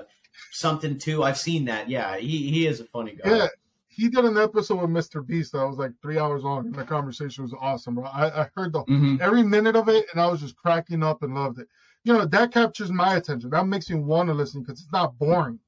something 0.52 0.98
too. 0.98 1.22
I've 1.24 1.38
seen 1.38 1.64
that. 1.64 1.88
Yeah, 1.88 2.16
he 2.18 2.50
he 2.50 2.66
is 2.66 2.80
a 2.80 2.84
funny 2.84 3.16
guy. 3.16 3.34
Yeah, 3.36 3.46
he 3.88 4.08
did 4.08 4.24
an 4.24 4.36
episode 4.36 4.80
with 4.82 4.90
Mr. 4.90 5.26
Beast 5.26 5.52
that 5.52 5.66
was 5.66 5.78
like 5.78 5.92
three 6.02 6.18
hours 6.18 6.42
long, 6.44 6.66
and 6.66 6.74
the 6.74 6.84
conversation 6.84 7.42
was 7.44 7.54
awesome, 7.60 7.94
bro. 7.96 8.04
I, 8.04 8.42
I 8.42 8.50
heard 8.54 8.72
the 8.72 8.84
Mhm. 8.84 9.20
every 9.20 9.42
minute 9.42 9.74
of 9.74 9.88
it, 9.88 10.06
and 10.12 10.20
I 10.20 10.26
was 10.28 10.40
just 10.40 10.56
cracking 10.56 11.02
up 11.02 11.22
and 11.22 11.34
loved 11.34 11.58
it. 11.58 11.68
You 12.04 12.12
know, 12.12 12.26
that 12.26 12.52
captures 12.52 12.92
my 12.92 13.16
attention. 13.16 13.50
That 13.50 13.66
makes 13.66 13.90
me 13.90 13.96
want 13.98 14.28
to 14.28 14.34
listen 14.34 14.60
because 14.62 14.80
it's 14.80 14.92
not 14.92 15.18
boring. 15.18 15.58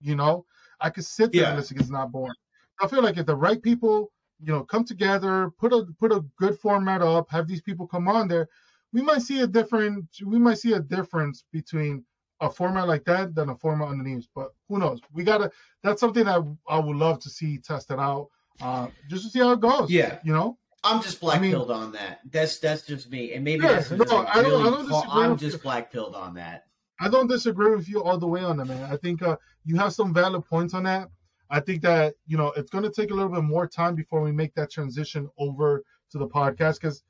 You 0.00 0.16
know, 0.16 0.44
I 0.82 0.90
could 0.90 1.04
sit 1.04 1.32
there 1.32 1.42
Yeah. 1.42 1.48
and 1.50 1.56
listen 1.58 1.78
it's 1.78 1.88
not 1.90 2.12
boring. 2.12 2.34
I 2.82 2.86
feel 2.88 3.02
like 3.02 3.16
if 3.16 3.26
the 3.26 3.36
right 3.36 3.62
people, 3.62 4.12
you 4.40 4.52
know, 4.52 4.64
come 4.64 4.84
together, 4.84 5.50
put 5.58 5.72
a 5.72 5.86
put 6.00 6.12
a 6.12 6.20
good 6.36 6.58
format 6.58 7.00
up, 7.02 7.30
have 7.30 7.46
these 7.46 7.62
people 7.62 7.86
come 7.86 8.08
on 8.08 8.28
there, 8.28 8.48
we 8.92 9.00
might 9.02 9.22
see 9.22 9.40
a 9.40 9.46
different. 9.46 10.06
We 10.24 10.38
might 10.38 10.58
see 10.58 10.72
a 10.72 10.80
difference 10.80 11.44
between 11.52 12.04
a 12.40 12.50
format 12.50 12.88
like 12.88 13.04
that 13.04 13.34
than 13.36 13.50
a 13.50 13.56
format 13.56 13.88
on 13.88 13.98
the 13.98 14.04
news. 14.04 14.28
But 14.34 14.52
who 14.68 14.78
knows? 14.78 15.00
We 15.12 15.22
gotta. 15.22 15.50
That's 15.84 16.00
something 16.00 16.24
that 16.24 16.42
I 16.68 16.78
would 16.78 16.96
love 16.96 17.20
to 17.20 17.30
see 17.30 17.58
tested 17.58 17.98
out, 18.00 18.28
uh, 18.60 18.88
just 19.08 19.24
to 19.24 19.30
see 19.30 19.38
how 19.38 19.52
it 19.52 19.60
goes. 19.60 19.90
Yeah. 19.90 20.18
you 20.24 20.32
know. 20.32 20.58
I'm 20.84 21.00
just 21.00 21.20
black 21.20 21.38
I 21.38 21.40
mean- 21.42 21.54
on 21.54 21.92
that. 21.92 22.18
That's 22.28 22.58
that's 22.58 22.82
just 22.82 23.08
me, 23.08 23.34
and 23.34 23.44
maybe 23.44 23.62
Yeah, 23.62 23.74
that's 23.74 23.90
no, 23.92 23.98
I'm 23.98 24.04
don't- 24.08 24.26
I 24.36 24.42
don't 24.42 24.86
disagree 24.88 25.22
I'm 25.22 25.36
just 25.36 25.56
you. 25.58 25.62
black 25.62 25.92
pilled 25.92 26.16
on 26.16 26.34
that. 26.34 26.66
I 27.02 27.08
don't 27.08 27.26
disagree 27.28 27.74
with 27.74 27.88
you 27.88 28.02
all 28.02 28.18
the 28.18 28.26
way 28.28 28.42
on 28.42 28.56
that, 28.58 28.66
man. 28.66 28.84
I 28.84 28.96
think 28.96 29.22
uh, 29.22 29.36
you 29.64 29.76
have 29.76 29.92
some 29.92 30.14
valid 30.14 30.44
points 30.44 30.74
on 30.74 30.84
that. 30.84 31.08
I 31.50 31.60
think 31.60 31.82
that 31.82 32.14
you 32.26 32.36
know 32.36 32.48
it's 32.56 32.70
going 32.70 32.84
to 32.84 32.90
take 32.90 33.10
a 33.10 33.14
little 33.14 33.30
bit 33.32 33.42
more 33.42 33.66
time 33.66 33.94
before 33.94 34.22
we 34.22 34.32
make 34.32 34.54
that 34.54 34.70
transition 34.70 35.28
over 35.38 35.82
to 36.10 36.18
the 36.18 36.28
podcast 36.28 36.80
because 36.80 37.02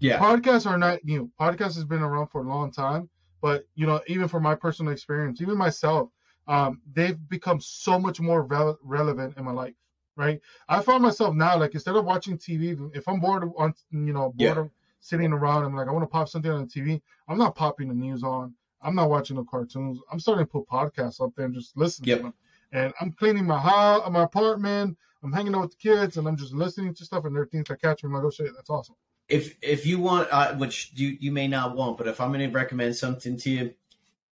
Yeah, 0.00 0.18
podcasts 0.20 0.66
are 0.66 0.78
not 0.78 1.04
new. 1.04 1.30
Podcast 1.40 1.74
has 1.76 1.84
been 1.84 2.02
around 2.02 2.28
for 2.28 2.42
a 2.44 2.48
long 2.48 2.70
time, 2.72 3.08
but 3.40 3.64
you 3.74 3.86
know, 3.86 4.00
even 4.08 4.28
from 4.28 4.42
my 4.42 4.54
personal 4.54 4.92
experience, 4.92 5.40
even 5.40 5.56
myself, 5.56 6.10
um, 6.48 6.80
they've 6.92 7.18
become 7.28 7.60
so 7.60 7.98
much 7.98 8.20
more 8.20 8.46
rele- 8.46 8.76
relevant 8.82 9.36
in 9.36 9.44
my 9.44 9.52
life. 9.52 9.74
Right? 10.16 10.40
I 10.68 10.80
find 10.80 11.02
myself 11.02 11.34
now 11.34 11.58
like 11.58 11.74
instead 11.74 11.96
of 11.96 12.04
watching 12.04 12.38
TV, 12.38 12.76
if 12.94 13.06
I'm 13.08 13.20
bored 13.20 13.44
on, 13.56 13.74
you 13.90 14.12
know, 14.14 14.32
bored 14.34 14.56
Yeah. 14.56 14.62
of 14.64 14.70
sitting 15.00 15.32
around, 15.32 15.64
I'm 15.64 15.74
like, 15.76 15.88
I 15.88 15.92
want 15.92 16.02
to 16.04 16.08
pop 16.08 16.28
something 16.28 16.50
on 16.50 16.62
the 16.62 16.66
TV. 16.66 17.02
I'm 17.28 17.38
not 17.38 17.54
popping 17.54 17.88
the 17.88 17.94
news 17.94 18.22
on. 18.22 18.54
I'm 18.82 18.94
not 18.94 19.10
watching 19.10 19.36
the 19.36 19.44
cartoons. 19.44 19.98
I'm 20.10 20.20
starting 20.20 20.44
to 20.46 20.50
put 20.50 20.68
podcasts 20.68 21.20
up 21.24 21.34
there 21.36 21.46
and 21.46 21.54
just 21.54 21.76
listen 21.76 22.04
Yep. 22.04 22.18
to 22.18 22.22
them. 22.24 22.34
And 22.72 22.92
I'm 23.00 23.12
cleaning 23.12 23.46
my 23.46 23.58
house, 23.58 24.08
my 24.10 24.24
apartment. 24.24 24.96
I'm 25.22 25.32
hanging 25.32 25.54
out 25.54 25.62
with 25.62 25.70
the 25.72 25.76
kids, 25.76 26.16
and 26.18 26.28
I'm 26.28 26.36
just 26.36 26.52
listening 26.52 26.94
to 26.94 27.04
stuff, 27.04 27.24
and 27.24 27.34
there 27.34 27.42
are 27.42 27.46
things 27.46 27.68
that 27.68 27.80
catch 27.80 28.02
me. 28.04 28.08
I'm 28.08 28.14
like, 28.14 28.24
oh 28.24 28.30
shit, 28.30 28.50
that's 28.54 28.70
awesome. 28.70 28.94
if 29.28 29.56
if 29.62 29.86
you 29.86 29.98
want, 29.98 30.28
uh, 30.30 30.54
which 30.54 30.92
you 30.94 31.16
you 31.20 31.32
may 31.32 31.48
not 31.48 31.74
want, 31.74 31.96
but 31.98 32.06
if 32.06 32.20
I'm 32.20 32.32
going 32.32 32.48
to 32.48 32.54
recommend 32.54 32.94
something 32.96 33.36
to 33.38 33.50
you, 33.50 33.74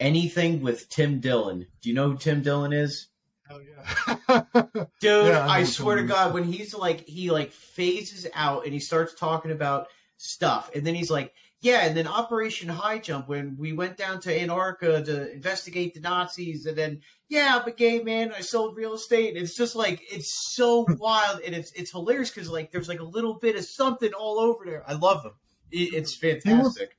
anything 0.01 0.61
with 0.63 0.89
Tim 0.89 1.21
Dillon. 1.21 1.67
Do 1.81 1.89
you 1.89 1.95
know 1.95 2.11
who 2.11 2.19
Tim 2.19 2.43
Dillon 2.43 2.73
is? 2.73 3.09
Hell 3.49 3.61
yeah. 3.63 4.43
Dude, 5.01 5.27
Yeah, 5.29 5.47
I 5.47 5.59
I, 5.61 5.65
swear 5.65 5.97
to 5.97 6.05
God, 6.05 6.33
when 6.35 6.45
he's 6.45 6.75
like 6.75 7.07
he 7.09 7.31
like 7.31 7.51
phases 7.53 8.27
out 8.35 8.65
and 8.65 8.73
he 8.73 8.81
starts 8.81 9.15
talking 9.15 9.51
about 9.51 9.89
stuff, 10.17 10.71
and 10.75 10.87
then 10.87 10.95
he's 10.95 11.11
like, 11.11 11.33
yeah, 11.65 11.87
and 11.87 11.97
then 11.97 12.07
Operation 12.07 12.69
High 12.69 12.99
Jump 12.99 13.27
when 13.29 13.57
we 13.59 13.73
went 13.73 13.97
down 13.97 14.21
to 14.21 14.41
Antarctica 14.41 15.03
to 15.03 15.33
investigate 15.33 15.95
the 15.95 16.01
Nazis, 16.01 16.67
and 16.67 16.77
then 16.77 17.01
yeah, 17.29 17.59
I'm 17.61 17.67
a 17.67 17.73
gay 17.73 18.01
man, 18.03 18.33
I 18.37 18.41
sold 18.43 18.77
real 18.77 18.93
estate. 18.95 19.37
It's 19.37 19.57
just 19.57 19.75
like 19.75 20.01
it's 20.13 20.55
so 20.55 20.87
wild 21.01 21.41
and 21.41 21.55
it's 21.55 21.73
it's 21.73 21.91
hilarious 21.91 22.31
because 22.31 22.51
like 22.51 22.71
there's 22.71 22.89
like 22.89 23.01
a 23.01 23.05
little 23.05 23.35
bit 23.35 23.57
of 23.57 23.65
something 23.65 24.13
all 24.13 24.39
over 24.39 24.65
there. 24.65 24.85
I 24.87 24.93
love 24.93 25.23
them. 25.23 25.33
It, 25.73 25.95
it's 25.95 26.15
fantastic. 26.15 26.97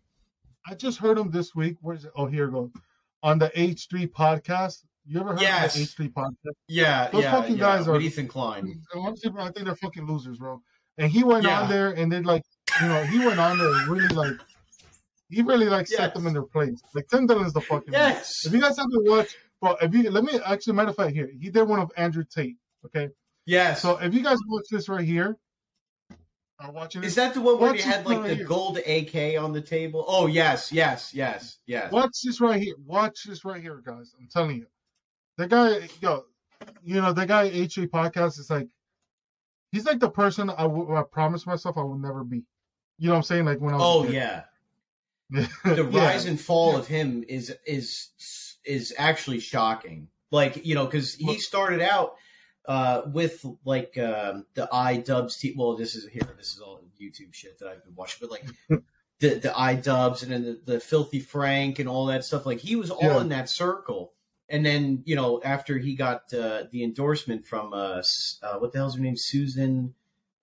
I 0.67 0.73
just 0.73 0.97
heard 0.97 1.17
him 1.19 1.29
this 1.29 1.53
week. 1.55 1.77
Where's 1.81 2.05
it? 2.05 2.11
Oh, 2.15 2.25
here 2.25 2.45
it 2.47 2.51
goes. 2.51 2.71
On 3.21 3.37
the 3.37 3.49
H3 3.55 4.11
podcast. 4.11 4.83
You 5.05 5.19
ever 5.19 5.33
heard 5.33 5.41
Yes. 5.41 5.75
of 5.79 5.95
the 5.97 6.05
H3 6.09 6.13
podcast? 6.13 6.55
yeah, 6.67 7.07
Those 7.11 7.23
yeah, 7.23 7.31
fucking 7.31 7.57
yeah. 7.57 7.77
guys 7.77 7.87
are- 7.87 8.01
Ethan 8.01 8.27
Klein. 8.27 8.81
Bro, 8.93 9.13
I 9.37 9.51
think 9.51 9.65
they're 9.65 9.75
fucking 9.75 10.07
losers, 10.07 10.39
bro. 10.39 10.59
And 10.97 11.11
he 11.11 11.23
went 11.23 11.43
Yeah. 11.43 11.61
on 11.61 11.69
there 11.69 11.91
and 11.91 12.11
they're 12.11 12.23
like, 12.23 12.41
you 12.81 12.87
know, 12.87 13.03
he 13.03 13.19
went 13.19 13.39
on 13.39 13.59
there 13.59 13.67
really 13.87 14.07
like, 14.07 14.33
he 15.29 15.41
really 15.41 15.67
like 15.67 15.87
set 15.87 16.13
them 16.13 16.27
in 16.27 16.33
their 16.33 16.43
place. 16.43 16.81
Like 16.93 17.07
Tim 17.07 17.27
Dillon's 17.27 17.53
the 17.53 17.61
fucking. 17.61 17.93
Yes, 17.93 18.45
If 18.45 18.53
you 18.53 18.61
guys 18.61 18.77
haven't 18.77 19.07
watched, 19.09 19.35
well, 19.61 19.77
if 19.81 19.93
you 19.93 20.09
let 20.09 20.23
me 20.23 20.39
actually 20.45 20.73
matter 20.73 20.89
of 20.89 20.95
fact 20.95 21.13
here, 21.13 21.29
he 21.39 21.49
did 21.49 21.63
one 21.63 21.79
of 21.79 21.91
Andrew 21.97 22.23
Tate. 22.23 22.57
Okay, 22.85 23.09
yes. 23.45 23.81
so 23.81 23.97
if 23.97 24.13
you 24.13 24.21
guys 24.21 24.37
watch 24.47 24.65
this 24.69 24.87
right 24.87 25.05
here, 25.05 25.37
are 26.59 26.71
watching 26.71 27.03
Is 27.03 27.15
this, 27.15 27.25
that 27.25 27.33
the 27.33 27.41
one 27.41 27.59
where 27.59 27.75
you 27.75 27.81
had 27.81 28.05
like 28.05 28.23
the 28.23 28.35
right 28.35 28.45
gold 28.45 28.77
AK 28.77 29.41
on 29.41 29.51
the 29.51 29.61
table? 29.61 30.05
Oh 30.07 30.27
yes, 30.27 30.71
yes, 30.71 31.13
yes, 31.13 31.57
yes. 31.65 31.91
Watch 31.91 32.21
this 32.23 32.39
right 32.39 32.61
here. 32.61 32.75
Watch 32.85 33.23
this 33.25 33.43
right 33.43 33.61
here, 33.61 33.81
guys. 33.85 34.13
I'm 34.19 34.27
telling 34.31 34.57
you. 34.57 34.67
The 35.37 35.47
guy, 35.47 35.89
yo, 35.99 36.23
you 36.81 37.01
know, 37.01 37.11
the 37.11 37.25
guy 37.25 37.49
H3 37.49 37.89
podcast 37.89 38.39
is 38.39 38.49
like, 38.49 38.69
he's 39.73 39.85
like 39.85 39.99
the 39.99 40.09
person 40.09 40.49
I, 40.49 40.63
w- 40.63 40.95
I 40.95 41.03
promised 41.03 41.45
myself 41.45 41.77
I 41.77 41.83
would 41.83 41.99
never 41.99 42.23
be. 42.23 42.43
You 42.99 43.07
know 43.07 43.13
what 43.13 43.17
I'm 43.17 43.23
saying? 43.23 43.45
Like 43.45 43.59
when 43.59 43.73
I 43.73 43.77
was. 43.77 44.07
Oh 44.07 44.09
yeah. 44.09 44.43
The 45.31 45.49
rise 45.91 46.25
yeah. 46.25 46.31
and 46.31 46.39
fall 46.39 46.73
Yeah. 46.73 46.79
of 46.79 46.87
him 46.87 47.23
is 47.27 47.53
is 47.65 48.09
is 48.65 48.93
actually 48.97 49.39
shocking. 49.39 50.07
Like 50.31 50.65
you 50.65 50.75
know, 50.75 50.85
because 50.85 51.15
he 51.15 51.39
started 51.39 51.81
out 51.81 52.15
uh, 52.67 53.03
with 53.11 53.45
like 53.63 53.97
um, 53.97 54.45
the 54.55 54.67
iDubbbz. 54.71 55.39
T- 55.39 55.55
well, 55.57 55.75
this 55.75 55.95
is 55.95 56.07
here. 56.11 56.23
This 56.37 56.53
is 56.53 56.59
all 56.59 56.81
YouTube 57.01 57.33
shit 57.33 57.59
that 57.59 57.67
I've 57.67 57.83
been 57.83 57.95
watching, 57.95 58.27
but 58.27 58.31
like. 58.31 58.45
The, 59.21 59.35
the 59.35 59.47
iDubbbz 59.47 60.23
and 60.23 60.31
then 60.33 60.43
the, 60.43 60.73
the 60.73 60.79
filthy 60.81 61.21
Frank 61.21 61.79
and 61.79 61.87
all 61.87 62.07
that 62.07 62.25
stuff 62.25 62.45
like 62.45 62.59
he 62.59 62.75
was 62.75 62.91
all 62.91 63.01
Yeah. 63.01 63.21
in 63.21 63.29
that 63.29 63.49
circle 63.49 64.11
and 64.49 64.65
then 64.65 65.03
you 65.05 65.15
know 65.15 65.41
after 65.41 65.77
he 65.77 65.95
got 65.95 66.33
uh, 66.33 66.63
the 66.69 66.83
endorsement 66.83 67.45
from 67.47 67.71
uh, 67.73 68.01
uh, 68.43 68.55
what 68.57 68.73
the 68.73 68.77
hell's 68.77 68.97
her 68.97 69.01
name 69.01 69.15
Susan 69.15 69.93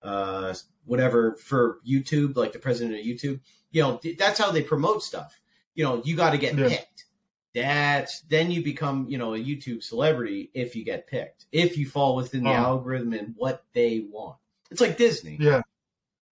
uh, 0.01 0.55
whatever 0.85 1.35
for 1.35 1.77
YouTube 1.87 2.35
like 2.35 2.51
the 2.51 2.57
president 2.57 2.99
of 2.99 3.05
YouTube 3.05 3.41
you 3.73 3.81
know 3.81 3.99
that's 4.17 4.39
how 4.39 4.49
they 4.51 4.61
promote 4.63 5.03
stuff 5.03 5.39
you 5.75 5.83
know 5.83 6.01
you 6.05 6.15
got 6.15 6.29
to 6.29 6.37
get 6.37 6.55
Yeah. 6.57 6.69
picked 6.69 7.05
that's 7.53 8.21
then 8.21 8.49
you 8.49 8.63
become 8.63 9.05
you 9.09 9.17
know 9.17 9.33
a 9.33 9.37
YouTube 9.37 9.83
celebrity 9.83 10.49
if 10.53 10.75
you 10.75 10.83
get 10.85 11.05
picked 11.07 11.45
if 11.51 11.77
you 11.77 11.85
fall 11.87 12.15
within 12.15 12.43
the 12.43 12.49
Oh. 12.51 12.53
algorithm 12.53 13.11
and 13.13 13.33
what 13.35 13.65
they 13.73 14.05
want 14.09 14.37
it's 14.71 14.79
like 14.81 14.97
Disney 14.97 15.37
Yeah. 15.41 15.61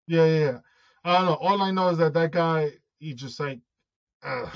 Yeah, 0.07 0.25
yeah, 0.25 0.39
yeah. 0.39 0.57
I 1.03 1.17
don't 1.17 1.25
know. 1.25 1.33
All 1.35 1.61
I 1.61 1.71
know 1.71 1.89
is 1.89 1.97
that 1.99 2.13
that 2.13 2.31
guy, 2.31 2.71
he 2.99 3.13
just 3.13 3.39
like, 3.39 3.59
uh, 4.23 4.49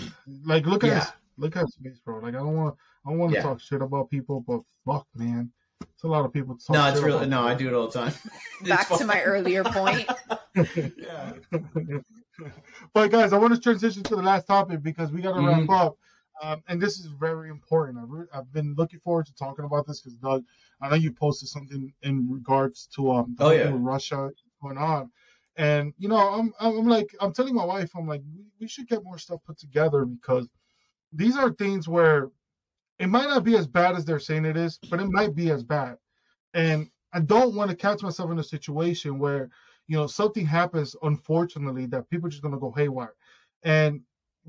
like 0.44 0.66
look 0.66 0.84
at 0.84 0.90
Yeah. 0.90 1.00
his, 1.00 1.12
look 1.38 1.56
at 1.56 1.62
his 1.66 1.76
face, 1.82 2.00
bro. 2.04 2.18
Like 2.20 2.34
I 2.36 2.40
don't 2.40 2.56
want, 2.56 2.76
I 3.06 3.10
don't 3.10 3.20
want 3.20 3.32
to 3.32 3.38
Yeah. 3.38 3.44
talk 3.44 3.60
shit 3.62 3.82
about 3.82 4.10
people, 4.10 4.42
but 4.42 4.62
fuck, 4.86 5.08
man, 5.16 5.52
it's 5.82 6.04
a 6.04 6.08
lot 6.08 6.26
of 6.26 6.34
people. 6.34 6.56
Talk 6.58 6.74
no 6.74 6.86
it's 6.88 6.98
shit 6.98 7.06
really 7.06 7.28
no 7.28 7.44
I 7.48 7.54
do 7.56 7.68
it 7.68 7.74
all 7.74 7.88
the 7.88 8.00
time 8.00 8.14
Back 8.68 8.90
to 8.98 9.06
my 9.06 9.22
earlier 9.24 9.64
point. 9.64 10.10
yeah 10.98 11.34
but 12.94 13.12
guys, 13.12 13.34
I 13.34 13.38
want 13.38 13.54
to 13.54 13.60
transition 13.60 14.04
to 14.04 14.16
the 14.16 14.22
last 14.22 14.48
topic 14.48 14.82
because 14.82 15.12
we 15.12 15.22
got 15.22 15.34
to 15.34 15.42
Mhm. 15.42 15.68
wrap 15.68 15.70
up. 15.70 15.98
Um, 16.42 16.64
and 16.68 16.82
this 16.82 17.00
is 17.00 17.06
very 17.06 17.50
important. 17.50 17.98
I've, 17.98 18.10
re- 18.10 18.28
I've 18.34 18.52
been 18.52 18.76
looking 18.76 19.00
forward 19.00 19.26
to 19.28 19.34
talking 19.36 19.64
about 19.66 19.88
this 19.88 20.02
because 20.02 20.18
Doug, 20.18 20.44
I 20.82 20.90
know 20.90 20.96
you 20.96 21.12
posted 21.14 21.48
something 21.48 21.94
in 22.02 22.30
regards 22.30 22.88
to 22.96 23.12
um, 23.12 23.36
the 23.38 23.46
Oh, 23.46 23.52
yeah. 23.52 23.72
Russia 23.72 24.32
going 24.62 24.78
on, 24.78 25.12
and 25.56 25.94
you 25.98 26.10
know, 26.10 26.18
I'm 26.18 26.54
I'm 26.60 26.88
like 26.88 27.16
I'm 27.22 27.32
telling 27.34 27.56
my 27.56 27.64
wife, 27.64 27.92
I'm 27.96 28.06
like, 28.08 28.22
we 28.60 28.68
should 28.68 28.88
get 28.90 29.04
more 29.04 29.18
stuff 29.18 29.40
put 29.46 29.58
together 29.58 30.04
because 30.04 30.50
these 31.14 31.38
are 31.38 31.52
things 31.54 31.88
where 31.88 32.32
it 33.00 33.08
might 33.08 33.30
not 33.30 33.44
be 33.46 33.56
as 33.58 33.68
bad 33.68 33.96
as 33.96 34.06
they're 34.06 34.20
saying 34.20 34.46
it 34.46 34.58
is, 34.58 34.80
but 34.90 35.00
it 35.00 35.08
might 35.10 35.36
be 35.36 35.52
as 35.52 35.64
bad, 35.64 35.98
and 36.54 36.90
I 37.14 37.22
don't 37.22 37.56
want 37.56 37.70
to 37.72 37.78
catch 37.78 38.04
myself 38.04 38.32
in 38.32 38.40
a 38.40 38.44
situation 38.44 39.20
where 39.20 39.50
you 39.88 39.98
know 39.98 40.08
something 40.08 40.46
happens 40.46 40.96
unfortunately 41.04 41.86
that 41.86 42.10
people 42.10 42.28
are 42.28 42.30
just 42.30 42.42
gonna 42.44 42.60
go 42.60 42.72
haywire 42.72 43.14
and 43.64 44.02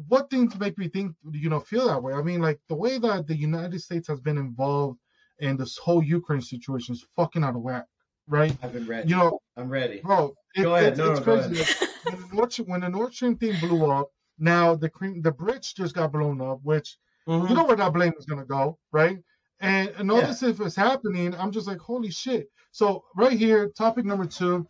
what 0.08 0.28
things 0.30 0.58
make 0.58 0.76
me 0.78 0.88
think 0.88 1.14
you 1.32 1.48
know 1.48 1.60
feel 1.60 1.86
that 1.88 2.02
way 2.02 2.12
i 2.12 2.22
mean 2.22 2.40
like 2.40 2.60
the 2.68 2.74
way 2.74 2.98
that 2.98 3.26
the 3.26 3.36
united 3.36 3.80
states 3.80 4.08
has 4.08 4.20
been 4.20 4.38
involved 4.38 4.98
in 5.38 5.56
this 5.56 5.76
whole 5.78 6.02
ukraine 6.02 6.40
situation 6.40 6.94
is 6.94 7.06
fucking 7.16 7.44
out 7.44 7.56
of 7.56 7.62
whack 7.62 7.86
right 8.26 8.56
I've 8.62 8.72
been 8.72 8.86
ready 8.86 9.08
you 9.10 9.16
know 9.16 9.38
I'm 9.56 9.68
ready 9.68 10.00
bro 10.00 10.34
it, 10.54 10.62
Go 10.64 10.74
ahead. 10.74 10.90
it's, 10.92 10.98
No, 10.98 11.10
it's 11.10 11.20
no, 11.20 11.24
crazy 11.24 11.56
when, 12.04 12.20
the 12.20 12.34
Nord, 12.34 12.54
when 12.68 12.80
the 12.80 13.10
Stream 13.12 13.36
thing 13.36 13.58
blew 13.58 13.90
up 13.90 14.10
now 14.38 14.74
the 14.74 14.88
cream 14.88 15.22
the 15.22 15.32
bridge 15.32 15.74
just 15.74 15.94
got 15.94 16.12
blown 16.12 16.40
up 16.40 16.60
which 16.62 16.98
Mhm. 17.28 17.48
you 17.48 17.54
know 17.54 17.64
where 17.64 17.76
that 17.76 17.92
blame 17.92 18.12
is 18.18 18.24
gonna 18.26 18.44
go, 18.44 18.78
right? 18.92 19.18
And 19.60 19.88
and 19.98 20.10
all 20.10 20.18
Yeah. 20.18 20.26
this 20.28 20.42
if 20.42 20.60
it's 20.60 20.76
happening, 20.76 21.34
I'm 21.34 21.50
just 21.50 21.66
like, 21.66 21.78
holy 21.78 22.10
shit. 22.10 22.48
So 22.70 23.04
right 23.16 23.36
here, 23.36 23.68
topic 23.70 24.04
number 24.04 24.26
two, 24.26 24.66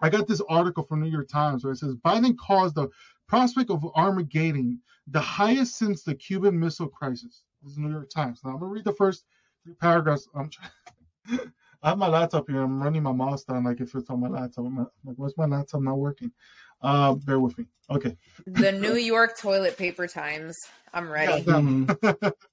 I 0.00 0.08
got 0.10 0.26
this 0.26 0.40
article 0.48 0.84
from 0.84 1.00
New 1.00 1.10
York 1.10 1.28
Times 1.28 1.64
where 1.64 1.72
it 1.72 1.78
says 1.78 1.94
Biden 1.96 2.36
caused 2.36 2.74
the 2.74 2.88
prospect 3.28 3.70
of 3.70 3.84
Armageddon 3.94 4.80
the 5.08 5.20
highest 5.20 5.76
since 5.76 6.02
the 6.02 6.14
Cuban 6.14 6.58
Missile 6.58 6.88
Crisis. 6.88 7.44
This 7.62 7.72
is 7.72 7.78
New 7.78 7.90
York 7.90 8.10
Times. 8.10 8.40
Now 8.44 8.50
I'm 8.52 8.58
gonna 8.58 8.70
read 8.70 8.84
the 8.84 8.92
first 8.94 9.24
three 9.62 9.74
paragraphs. 9.74 10.28
I'm 10.34 10.50
trying. 10.50 10.70
I 11.82 11.88
have 11.90 11.98
my 11.98 12.08
laptop 12.08 12.48
here. 12.48 12.62
I'm 12.62 12.82
running 12.82 13.02
my 13.02 13.12
mouse 13.12 13.44
down 13.44 13.64
like 13.64 13.80
if 13.80 13.94
it's 13.94 14.08
on 14.08 14.20
my 14.20 14.28
laptop. 14.28 14.64
I'm 14.64 14.76
like, 14.78 14.88
what's 15.16 15.36
my 15.36 15.44
laptop 15.44 15.82
not 15.82 15.98
working? 15.98 16.32
Uh, 16.80 17.14
bear 17.14 17.38
with 17.40 17.58
me. 17.58 17.66
Okay. 17.90 18.16
The 18.46 18.72
New 18.72 18.94
York 18.94 19.38
toilet 19.38 19.76
paper 19.76 20.06
times. 20.06 20.56
I'm 20.94 21.10
ready. 21.10 21.42
Yeah, 21.42 21.54
Mhm. 21.54 22.32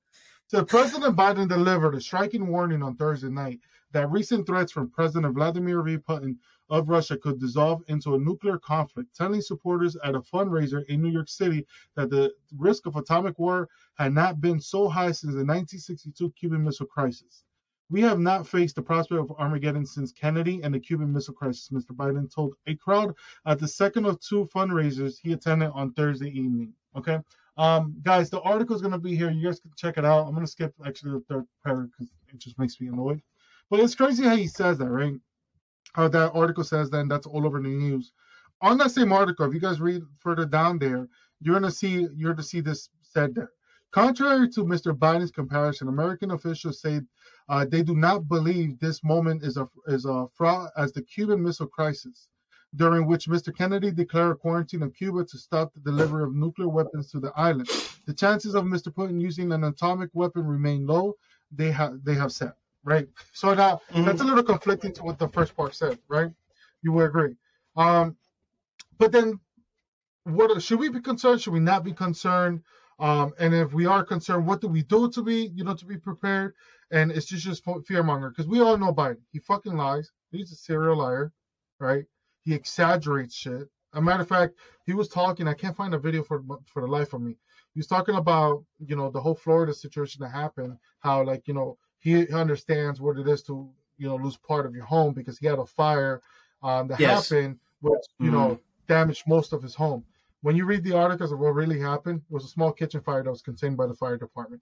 So 0.47 0.65
President 0.65 1.15
Biden 1.15 1.47
delivered 1.47 1.95
a 1.95 2.01
striking 2.01 2.47
warning 2.47 2.83
on 2.83 2.97
Thursday 2.97 3.29
night 3.29 3.61
that 3.93 4.11
recent 4.11 4.45
threats 4.45 4.69
from 4.73 4.89
President 4.89 5.33
Vladimir 5.33 5.81
V. 5.81 5.95
Putin 5.97 6.35
of 6.71 6.89
Russia 6.89 7.17
could 7.17 7.39
dissolve 7.39 7.83
into 7.87 8.15
a 8.15 8.19
nuclear 8.19 8.57
conflict, 8.57 9.13
telling 9.15 9.41
supporters 9.41 9.97
at 10.03 10.15
a 10.15 10.21
fundraiser 10.21 10.83
in 10.85 11.01
New 11.01 11.09
York 11.11 11.29
City 11.29 11.67
that 11.95 12.09
the 12.09 12.33
risk 12.57 12.85
of 12.85 12.95
atomic 12.95 13.37
war 13.37 13.67
had 13.95 14.13
not 14.13 14.39
been 14.39 14.59
so 14.59 14.87
high 14.87 15.11
since 15.11 15.33
the 15.33 15.45
1962 15.45 16.31
Cuban 16.31 16.63
Missile 16.63 16.85
Crisis. 16.85 17.43
We 17.89 18.01
have 18.01 18.19
not 18.19 18.47
faced 18.47 18.75
the 18.75 18.81
prospect 18.81 19.19
of 19.19 19.31
Armageddon 19.37 19.85
since 19.85 20.13
Kennedy 20.13 20.61
and 20.63 20.73
the 20.73 20.79
Cuban 20.79 21.11
Missile 21.11 21.33
Crisis, 21.33 21.67
Mr. 21.73 21.91
Biden 21.91 22.33
told 22.33 22.55
a 22.65 22.75
crowd 22.75 23.13
at 23.45 23.59
the 23.59 23.67
second 23.67 24.05
of 24.05 24.21
two 24.21 24.47
fundraisers 24.55 25.19
he 25.21 25.33
attended 25.33 25.71
on 25.73 25.91
Thursday 25.91 26.29
evening. 26.29 26.73
Okay. 26.95 27.19
Um, 27.57 27.97
guys, 28.01 28.29
the 28.29 28.39
article 28.41 28.77
is 28.77 28.81
going 28.81 28.93
to 28.93 28.97
be 28.97 29.13
here. 29.17 29.29
You 29.29 29.43
guys 29.43 29.59
can 29.59 29.71
check 29.75 29.97
it 29.97 30.05
out. 30.05 30.25
I'm 30.25 30.33
going 30.33 30.45
to 30.45 30.51
skip 30.51 30.73
actually 30.85 31.11
the 31.11 31.25
third 31.27 31.45
paragraph 31.65 31.89
because 31.91 32.13
it 32.33 32.39
just 32.39 32.57
makes 32.57 32.79
me 32.79 32.87
annoyed. 32.87 33.21
But 33.69 33.81
it's 33.81 33.95
crazy 33.95 34.23
how 34.23 34.37
he 34.37 34.47
says 34.47 34.77
that, 34.77 34.89
right? 34.89 35.15
How 35.93 36.07
that 36.07 36.31
article 36.33 36.63
says 36.63 36.89
then 36.89 37.07
that's 37.07 37.27
all 37.27 37.45
over 37.45 37.61
the 37.61 37.67
news. 37.69 38.13
On 38.61 38.77
that 38.77 38.91
same 38.91 39.11
article, 39.11 39.45
if 39.45 39.53
you 39.53 39.59
guys 39.59 39.81
read 39.81 40.03
further 40.19 40.45
down 40.45 40.79
there, 40.79 41.07
you're 41.41 41.59
going 41.59 41.69
to 41.69 41.75
see 41.75 42.07
you're 42.15 42.33
gonna 42.33 42.43
see 42.43 42.61
this 42.61 42.89
said 43.01 43.35
there. 43.35 43.51
Contrary 43.91 44.47
to 44.49 44.63
Mr. 44.63 44.97
Biden's 44.97 45.31
comparison, 45.31 45.89
American 45.89 46.31
officials 46.31 46.79
say 46.79 47.01
uh, 47.49 47.65
they 47.65 47.83
do 47.83 47.95
not 47.95 48.29
believe 48.29 48.79
this 48.79 49.03
moment 49.03 49.43
is 49.43 49.57
a 49.57 49.67
is 49.87 50.05
a 50.05 50.27
fraud 50.33 50.69
as 50.77 50.93
the 50.93 51.01
Cuban 51.01 51.43
Missile 51.43 51.67
Crisis 51.67 52.29
during 52.75 53.05
which 53.05 53.27
Mr. 53.27 53.53
Kennedy 53.55 53.91
declared 53.91 54.31
a 54.31 54.35
quarantine 54.35 54.83
of 54.83 54.93
Cuba 54.93 55.25
to 55.25 55.37
stop 55.37 55.73
the 55.73 55.81
delivery 55.81 56.23
of 56.23 56.33
nuclear 56.33 56.69
weapons 56.69 57.11
to 57.11 57.19
the 57.19 57.33
island. 57.35 57.69
The 58.05 58.13
chances 58.13 58.55
of 58.55 58.63
Mr. 58.63 58.87
Putin 58.93 59.19
using 59.19 59.51
an 59.51 59.65
atomic 59.65 60.09
weapon 60.13 60.45
remain 60.47 60.87
low. 60.87 61.15
They 61.51 61.71
have 61.71 62.01
they 62.05 62.15
have 62.15 62.31
said 62.31 62.53
right. 62.83 63.07
So 63.33 63.53
now 63.53 63.81
Mhm. 63.91 64.05
that's 64.05 64.21
a 64.21 64.25
little 64.25 64.43
conflicting 64.43 64.93
to 64.93 65.03
what 65.03 65.19
the 65.19 65.27
first 65.27 65.55
part 65.55 65.75
said, 65.75 65.99
right? 66.07 66.31
You 66.81 66.91
would 66.93 67.05
agree. 67.05 67.35
Um, 67.75 68.15
but 68.97 69.11
then, 69.11 69.39
what 70.25 70.61
should 70.61 70.79
we 70.79 70.89
be 70.89 71.01
concerned? 71.01 71.41
Should 71.41 71.53
we 71.53 71.59
not 71.59 71.83
be 71.83 71.93
concerned? 71.93 72.61
Um, 72.99 73.33
and 73.39 73.53
if 73.53 73.73
we 73.73 73.87
are 73.87 74.03
concerned, 74.03 74.45
what 74.45 74.61
do 74.61 74.67
we 74.67 74.83
do 74.83 75.09
to 75.09 75.23
be, 75.23 75.51
you 75.55 75.63
know, 75.63 75.73
to 75.73 75.85
be 75.85 75.97
prepared? 75.97 76.53
And 76.91 77.11
it's 77.11 77.25
just 77.25 77.43
just 77.45 77.63
fear 77.87 78.03
monger 78.03 78.29
because 78.29 78.47
we 78.47 78.61
all 78.61 78.77
know 78.77 78.93
Biden. 78.93 79.21
He 79.31 79.39
fucking 79.39 79.75
lies. 79.75 80.11
He's 80.31 80.51
a 80.51 80.55
serial 80.55 80.97
liar, 80.97 81.31
right? 81.79 82.05
He 82.43 82.53
exaggerates 82.53 83.35
shit. 83.35 83.67
A 83.93 84.01
matter 84.01 84.21
of 84.21 84.29
fact, 84.29 84.55
he 84.85 84.93
was 84.93 85.07
talking. 85.09 85.47
I 85.47 85.53
can't 85.53 85.75
find 85.75 85.93
a 85.93 85.99
video 85.99 86.23
for 86.23 86.43
for 86.67 86.81
the 86.81 86.87
life 86.87 87.13
of 87.13 87.21
me. 87.21 87.37
He 87.73 87.79
was 87.79 87.87
talking 87.87 88.15
about 88.15 88.63
you 88.85 88.95
know 88.95 89.09
the 89.09 89.21
whole 89.21 89.35
Florida 89.35 89.73
situation 89.73 90.21
that 90.21 90.29
happened. 90.29 90.77
How 90.99 91.23
like 91.23 91.47
you 91.47 91.53
know 91.55 91.77
he 92.01 92.27
understands 92.33 92.99
what 92.99 93.17
it 93.17 93.27
is 93.27 93.41
to 93.43 93.69
you 93.97 94.07
know 94.09 94.17
lose 94.17 94.35
part 94.35 94.65
of 94.65 94.75
your 94.75 94.85
home 94.85 95.13
because 95.13 95.37
he 95.39 95.45
had 95.47 95.59
a 95.59 95.65
fire 95.65 96.21
um, 96.63 96.87
that 96.89 96.99
Yes. 96.99 97.29
happened, 97.29 97.57
which 97.79 98.03
you 98.19 98.31
know 98.31 98.59
damaged 98.87 99.23
most 99.27 99.53
of 99.53 99.61
his 99.63 99.73
home. 99.75 100.03
When 100.41 100.55
you 100.55 100.65
read 100.65 100.83
the 100.83 100.97
articles 100.97 101.31
of 101.31 101.37
what 101.39 101.53
really 101.53 101.79
happened, 101.79 102.21
it 102.29 102.33
was 102.33 102.43
a 102.43 102.47
small 102.47 102.71
kitchen 102.73 102.99
fire 103.01 103.23
that 103.23 103.29
was 103.29 103.43
contained 103.43 103.77
by 103.77 103.85
the 103.85 103.93
fire 103.93 104.17
department. 104.17 104.61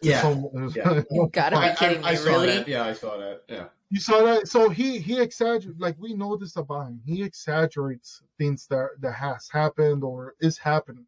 Yeah. 0.00 0.20
home- 0.22 0.48
it 0.54 0.60
was- 0.60 0.74
Yeah. 0.74 1.02
You 1.10 1.28
gotta 1.32 1.56
be 1.56 1.62
I, 1.62 1.74
kidding 1.74 2.02
I, 2.04 2.08
I 2.08 2.12
me, 2.12 2.16
saw 2.16 2.30
really? 2.30 2.46
that. 2.58 2.66
Yeah, 2.68 2.84
I 2.84 2.92
saw 2.94 3.18
that. 3.18 3.42
Yeah. 3.48 3.66
You 3.90 4.00
saw 4.00 4.24
that? 4.24 4.48
So 4.48 4.70
he 4.70 4.98
he 4.98 5.20
exaggerates. 5.20 5.78
Like 5.78 5.96
we 6.00 6.14
know 6.14 6.34
this 6.36 6.56
about 6.56 6.86
him. 6.88 7.00
He 7.04 7.22
exaggerates 7.22 8.22
things 8.38 8.66
that 8.68 8.88
that 9.00 9.12
has 9.12 9.48
happened 9.52 10.02
or 10.02 10.34
is 10.40 10.56
happening. 10.56 11.04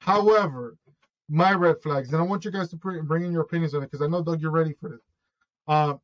However, 0.00 0.76
my 1.28 1.52
red 1.52 1.80
flags, 1.82 2.12
and 2.12 2.20
I 2.20 2.24
want 2.24 2.44
you 2.44 2.50
guys 2.50 2.68
to 2.70 2.76
bring, 2.76 3.24
in 3.24 3.32
your 3.32 3.42
opinions 3.42 3.74
on 3.74 3.82
it 3.82 3.86
because 3.90 4.02
I 4.02 4.06
know 4.08 4.22
Doug, 4.22 4.40
you're 4.40 4.50
ready 4.50 4.74
for 4.80 4.88
this. 4.90 5.00
Uh, 5.66 5.94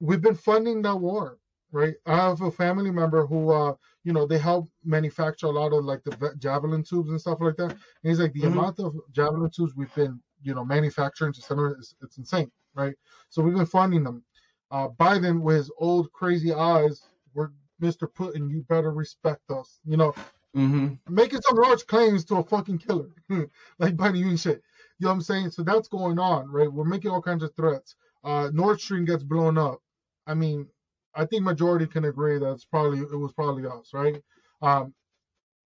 we've 0.00 0.22
been 0.22 0.34
funding 0.34 0.82
that 0.82 0.96
war, 0.96 1.38
right? 1.72 1.94
I 2.06 2.16
have 2.16 2.40
a 2.42 2.50
family 2.50 2.90
member 2.90 3.26
who, 3.26 3.50
uh, 3.50 3.74
you 4.04 4.12
know, 4.12 4.26
they 4.26 4.38
help 4.38 4.68
manufacture 4.84 5.46
a 5.46 5.50
lot 5.50 5.72
of 5.72 5.84
like 5.84 6.02
the 6.04 6.34
javelin 6.38 6.82
tubes 6.82 7.10
and 7.10 7.20
stuff 7.20 7.38
like 7.40 7.56
that. 7.56 7.70
And 7.72 7.78
he's 8.02 8.20
like, 8.20 8.32
the 8.32 8.42
Mhm. 8.42 8.52
amount 8.52 8.80
of 8.80 8.94
javelin 9.12 9.50
tubes 9.50 9.74
we've 9.74 9.94
been, 9.94 10.20
you 10.42 10.54
know, 10.54 10.64
manufacturing 10.64 11.32
to 11.32 11.42
center 11.42 11.78
is 11.78 11.94
it's 12.02 12.18
insane, 12.18 12.50
right? 12.74 12.94
So 13.30 13.42
we've 13.42 13.54
been 13.54 13.66
funding 13.66 14.04
them. 14.04 14.24
Uh, 14.70 14.88
Biden, 14.88 15.42
with 15.42 15.56
his 15.56 15.70
old 15.78 16.12
crazy 16.12 16.52
eyes, 16.52 17.08
we're 17.34 17.50
Mr. 17.80 18.08
Putin. 18.08 18.50
You 18.50 18.62
better 18.68 18.92
respect 18.92 19.50
us. 19.50 19.80
You 19.84 19.96
know, 19.96 20.14
Mm-hmm. 20.56 21.14
making 21.14 21.40
some 21.40 21.56
large 21.56 21.86
claims 21.86 22.24
to 22.26 22.36
a 22.36 22.44
fucking 22.44 22.78
killer, 22.78 23.08
like 23.78 23.96
Biden 23.96 24.18
you 24.18 24.28
and 24.28 24.38
shit. 24.38 24.60
You 24.98 25.06
know 25.06 25.08
what 25.08 25.14
I'm 25.14 25.22
saying? 25.22 25.50
So 25.50 25.62
that's 25.62 25.88
going 25.88 26.18
on, 26.18 26.50
right? 26.50 26.70
We're 26.70 26.84
making 26.84 27.10
all 27.10 27.22
kinds 27.22 27.42
of 27.42 27.54
threats. 27.56 27.96
Uh, 28.22 28.50
Nord 28.52 28.78
Stream 28.80 29.04
gets 29.06 29.22
blown 29.22 29.56
up. 29.56 29.80
I 30.26 30.34
mean, 30.34 30.68
I 31.14 31.24
think 31.24 31.42
majority 31.42 31.86
can 31.86 32.04
agree 32.04 32.38
that 32.38 32.52
it's 32.52 32.64
probably 32.66 33.00
it 33.00 33.16
was 33.18 33.32
probably 33.32 33.66
us, 33.66 33.90
right? 33.94 34.22
Um, 34.60 34.92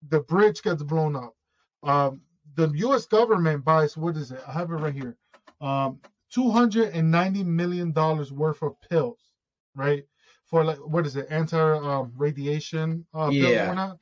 the 0.10 0.22
bridge 0.22 0.62
gets 0.62 0.84
blown 0.84 1.16
up. 1.16 1.34
Um, 1.84 2.22
the 2.56 2.70
U.S. 2.70 3.06
government 3.08 3.66
buys 3.66 3.98
what 3.98 4.16
is 4.16 4.32
it? 4.32 4.42
I 4.48 4.52
have 4.54 4.70
it 4.72 4.76
right 4.76 4.94
here. 4.94 5.18
Um, 5.62 6.00
two 6.32 6.52
hundred 6.52 6.94
and 6.94 7.10
ninety 7.12 7.44
million 7.44 7.92
dollars 7.92 8.32
worth 8.32 8.62
of 8.62 8.76
pills, 8.90 9.20
right? 9.76 10.04
For 10.46 10.64
like 10.64 10.78
what 10.78 11.06
is 11.08 11.16
it? 11.16 11.28
Anti 11.30 11.58
um, 11.58 12.12
radiation 12.16 13.06
uh, 13.14 13.30
pills 13.30 13.42
Yeah. 13.44 13.50
and 13.50 13.68
whatnot. 13.68 13.98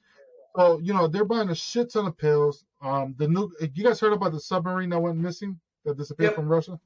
So 0.55 0.79
you 0.79 0.93
know 0.93 1.07
they're 1.07 1.25
buying 1.25 1.49
a 1.49 1.55
shit 1.55 1.91
ton 1.91 2.05
of 2.07 2.17
pills. 2.17 2.65
Um, 2.81 3.15
the 3.17 3.27
new 3.27 3.51
you 3.73 3.83
guys 3.83 3.99
heard 3.99 4.13
about 4.13 4.31
the 4.33 4.39
submarine 4.39 4.89
that 4.89 4.99
went 4.99 5.17
missing 5.17 5.59
that 5.85 5.97
disappeared 5.97 6.31
Yep. 6.31 6.35
from 6.35 6.47
Russia 6.47 6.79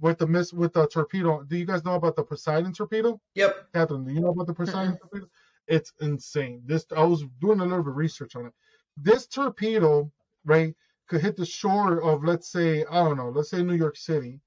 with 0.00 0.18
the 0.18 0.26
miss 0.26 0.52
with 0.52 0.72
the 0.72 0.86
torpedo. 0.86 1.42
Do 1.44 1.56
you 1.56 1.64
guys 1.64 1.84
know 1.84 1.94
about 1.94 2.16
the 2.16 2.24
Poseidon 2.24 2.72
torpedo? 2.72 3.20
Yep. 3.34 3.72
Catherine, 3.74 4.04
do 4.04 4.12
you 4.12 4.20
know 4.20 4.30
about 4.30 4.46
the 4.46 4.54
Poseidon 4.54 4.98
torpedo? 4.98 5.26
It's 5.66 5.92
insane. 6.00 6.62
This 6.66 6.84
I 6.96 7.04
was 7.04 7.24
doing 7.40 7.60
a 7.60 7.64
little 7.64 7.82
bit 7.84 7.90
of 7.90 7.96
research 7.96 8.36
on 8.36 8.46
it. 8.46 8.52
This 8.96 9.26
torpedo, 9.26 10.10
right, 10.44 10.74
could 11.08 11.20
hit 11.20 11.36
the 11.36 11.46
shore 11.46 12.02
of 12.02 12.24
let's 12.24 12.48
say 12.48 12.84
I 12.90 13.04
don't 13.04 13.16
know, 13.16 13.30
let's 13.30 13.50
say 13.50 13.62
New 13.62 13.74
York 13.74 13.96
City, 13.96 14.40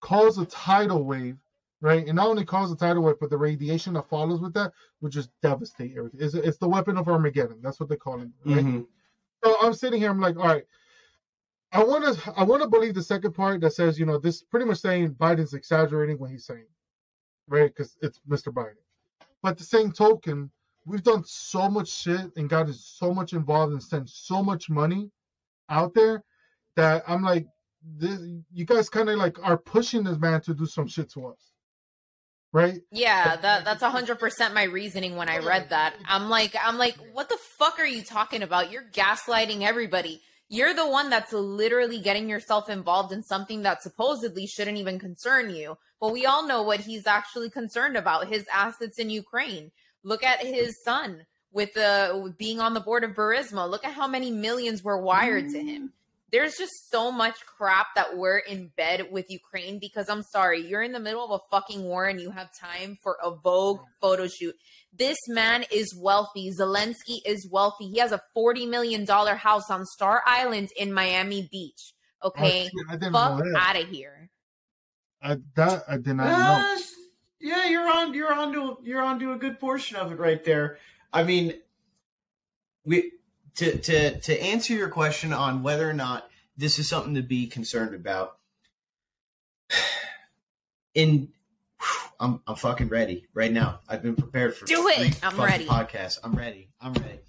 cause 0.00 0.38
a 0.38 0.46
tidal 0.46 1.04
wave, 1.04 1.36
right, 1.82 2.06
and 2.06 2.16
not 2.16 2.28
only 2.28 2.44
cause 2.44 2.70
the 2.70 2.76
tidal 2.76 3.02
wave, 3.02 3.16
but 3.20 3.28
the 3.28 3.36
radiation 3.36 3.92
that 3.94 4.08
follows 4.08 4.40
with 4.40 4.54
that 4.54 4.72
would 5.02 5.12
just 5.12 5.28
devastate 5.42 5.94
everything. 5.98 6.20
It's, 6.22 6.34
it's 6.34 6.56
the 6.56 6.68
weapon 6.68 6.96
of 6.96 7.08
Armageddon. 7.08 7.58
That's 7.60 7.78
what 7.78 7.90
they 7.90 7.96
call 7.96 8.22
it, 8.22 8.28
right? 8.46 8.64
Mm-hmm. 8.64 8.82
So 9.44 9.56
I'm 9.60 9.74
sitting 9.74 10.00
here. 10.00 10.10
I'm 10.10 10.20
like, 10.20 10.38
all 10.38 10.46
right. 10.46 10.64
I 11.72 11.82
want 11.82 12.04
to. 12.04 12.34
I 12.36 12.44
want 12.44 12.62
to 12.62 12.68
believe 12.68 12.94
the 12.94 13.02
second 13.02 13.32
part 13.32 13.60
that 13.62 13.72
says, 13.72 13.98
you 13.98 14.06
know, 14.06 14.18
this 14.18 14.42
pretty 14.42 14.66
much 14.66 14.78
saying 14.78 15.14
Biden's 15.14 15.54
exaggerating 15.54 16.18
what 16.18 16.30
he's 16.30 16.46
saying, 16.46 16.66
right? 17.48 17.74
Because 17.74 17.96
it's 18.00 18.20
Mr. 18.28 18.52
Biden. 18.52 18.76
But 19.42 19.58
the 19.58 19.64
same 19.64 19.90
token, 19.90 20.50
we've 20.86 21.02
done 21.02 21.24
so 21.24 21.68
much 21.68 21.88
shit 21.88 22.30
and 22.36 22.48
gotten 22.48 22.74
so 22.74 23.12
much 23.12 23.32
involved 23.32 23.72
and 23.72 23.82
sent 23.82 24.08
so 24.08 24.42
much 24.42 24.70
money 24.70 25.10
out 25.68 25.94
there 25.94 26.22
that 26.76 27.02
I'm 27.08 27.22
like, 27.22 27.46
this, 27.96 28.20
you 28.52 28.64
guys 28.64 28.88
kind 28.88 29.08
of 29.08 29.18
like 29.18 29.38
are 29.42 29.56
pushing 29.56 30.04
this 30.04 30.18
man 30.18 30.40
to 30.42 30.54
do 30.54 30.66
some 30.66 30.86
shit 30.86 31.10
to 31.12 31.26
us, 31.26 31.51
right? 32.52 32.80
Yeah, 32.90 33.36
that 33.36 33.64
that's 33.64 33.82
hundred 33.82 34.18
percent 34.18 34.54
my 34.54 34.64
reasoning 34.64 35.16
when 35.16 35.28
I 35.28 35.38
read 35.38 35.70
that. 35.70 35.94
I'm 36.06 36.28
like, 36.28 36.54
I'm 36.62 36.78
like, 36.78 36.96
what 37.12 37.28
the 37.28 37.38
fuck 37.58 37.78
are 37.78 37.86
you 37.86 38.02
talking 38.02 38.42
about? 38.42 38.70
You're 38.70 38.88
gaslighting 38.92 39.62
everybody. 39.62 40.20
You're 40.48 40.74
the 40.74 40.88
one 40.88 41.08
that's 41.08 41.32
literally 41.32 42.00
getting 42.00 42.28
yourself 42.28 42.68
involved 42.68 43.12
in 43.12 43.22
something 43.22 43.62
that 43.62 43.82
supposedly 43.82 44.46
shouldn't 44.46 44.76
even 44.76 44.98
concern 44.98 45.54
you. 45.54 45.78
But 45.98 46.12
we 46.12 46.26
all 46.26 46.46
know 46.46 46.62
what 46.62 46.80
he's 46.80 47.06
actually 47.06 47.48
concerned 47.50 47.96
about: 47.96 48.28
his 48.28 48.46
assets 48.52 48.98
in 48.98 49.08
Ukraine. 49.10 49.72
Look 50.04 50.22
at 50.22 50.44
his 50.44 50.82
son 50.82 51.26
with 51.52 51.72
the 51.74 52.20
with 52.22 52.36
being 52.36 52.60
on 52.60 52.74
the 52.74 52.80
board 52.80 53.04
of 53.04 53.12
Burisma. 53.12 53.68
Look 53.70 53.84
at 53.84 53.94
how 53.94 54.06
many 54.06 54.30
millions 54.30 54.82
were 54.82 55.00
wired 55.00 55.48
to 55.50 55.62
him 55.62 55.92
there's 56.32 56.56
just 56.56 56.90
so 56.90 57.12
much 57.12 57.36
crap 57.46 57.88
that 57.94 58.16
we're 58.16 58.38
in 58.38 58.70
bed 58.74 59.08
with 59.12 59.26
Ukraine 59.28 59.78
because 59.78 60.08
I'm 60.08 60.22
sorry, 60.22 60.66
you're 60.66 60.82
in 60.82 60.92
the 60.92 60.98
middle 60.98 61.22
of 61.22 61.30
a 61.30 61.44
fucking 61.50 61.82
war 61.82 62.06
and 62.06 62.18
you 62.18 62.30
have 62.30 62.48
time 62.58 62.96
for 63.02 63.18
a 63.22 63.30
Vogue 63.30 63.80
photo 64.00 64.26
shoot. 64.26 64.56
This 64.92 65.18
man 65.28 65.64
is 65.70 65.94
wealthy. 65.94 66.50
Zelensky 66.58 67.20
is 67.26 67.46
wealthy. 67.50 67.88
He 67.88 67.98
has 67.98 68.12
a 68.12 68.22
$40 68.34 68.68
million 68.68 69.06
house 69.06 69.70
on 69.70 69.84
Star 69.84 70.22
Island 70.26 70.70
in 70.76 70.92
Miami 70.92 71.48
Beach. 71.52 71.92
Okay. 72.24 72.68
Oh, 72.74 72.92
shit, 72.92 73.12
Fuck 73.12 73.42
out 73.56 73.76
of 73.76 73.88
here. 73.88 74.30
I, 75.22 75.36
that 75.54 75.84
I 75.86 75.98
did 75.98 76.14
not 76.14 76.26
know. 76.26 76.74
Uh, 76.74 76.78
yeah, 77.40 77.68
you're 77.68 77.90
on. 77.90 78.14
You're 78.14 78.32
on 78.32 78.52
to. 78.52 78.78
You're 78.82 79.02
on 79.02 79.18
to 79.20 79.32
a 79.32 79.36
good 79.36 79.60
portion 79.60 79.96
of 79.96 80.12
it 80.12 80.18
right 80.18 80.42
there. 80.44 80.78
I 81.12 81.24
mean, 81.24 81.54
we 82.84 83.12
to 83.56 83.78
to 83.78 84.20
to 84.20 84.42
answer 84.42 84.72
your 84.74 84.88
question 84.88 85.32
on 85.32 85.62
whether 85.62 85.88
or 85.88 85.92
not 85.94 86.28
this 86.56 86.78
is 86.78 86.88
something 86.88 87.14
to 87.14 87.22
be 87.22 87.46
concerned 87.46 87.94
about. 87.94 88.36
in 90.94 91.28
I'm 92.20 92.40
I'm 92.46 92.56
fucking 92.56 92.88
ready 92.88 93.26
right 93.34 93.52
now. 93.52 93.80
I've 93.88 94.02
been 94.02 94.16
prepared 94.16 94.54
for 94.56 94.64
Do 94.66 94.88
it. 94.88 95.18
I'm 95.22 95.40
ready. 95.40 95.66
Podcasts. 95.66 96.18
I'm 96.22 96.34
ready. 96.34 96.68
I'm 96.80 96.92
ready. 96.92 97.20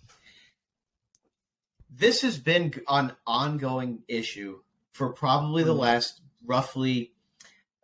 This 1.96 2.22
has 2.22 2.38
been 2.38 2.74
an 2.88 3.14
ongoing 3.26 4.04
issue 4.08 4.60
for 4.94 5.10
probably 5.14 5.64
Mm. 5.64 5.68
the 5.68 5.76
last 5.76 6.22
roughly 6.46 7.12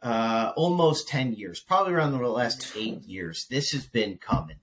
uh, 0.01 0.53
almost 0.55 1.07
ten 1.07 1.33
years, 1.33 1.59
probably 1.59 1.93
around 1.93 2.11
the 2.11 2.27
last 2.27 2.73
eight 2.75 3.03
years. 3.03 3.45
This 3.49 3.71
has 3.71 3.85
been 3.85 4.17
coming. 4.17 4.57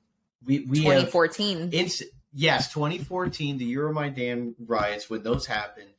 We 0.44 0.60
we 0.60 0.78
have 0.84 1.10
2014. 1.10 1.70
Inst- 1.72 2.02
yes, 2.36 2.72
2014, 2.72 3.58
the 3.58 3.74
Euromaidan 3.74 4.54
riots, 4.66 5.10
when 5.10 5.22
those 5.22 5.46
happened, 5.46 5.90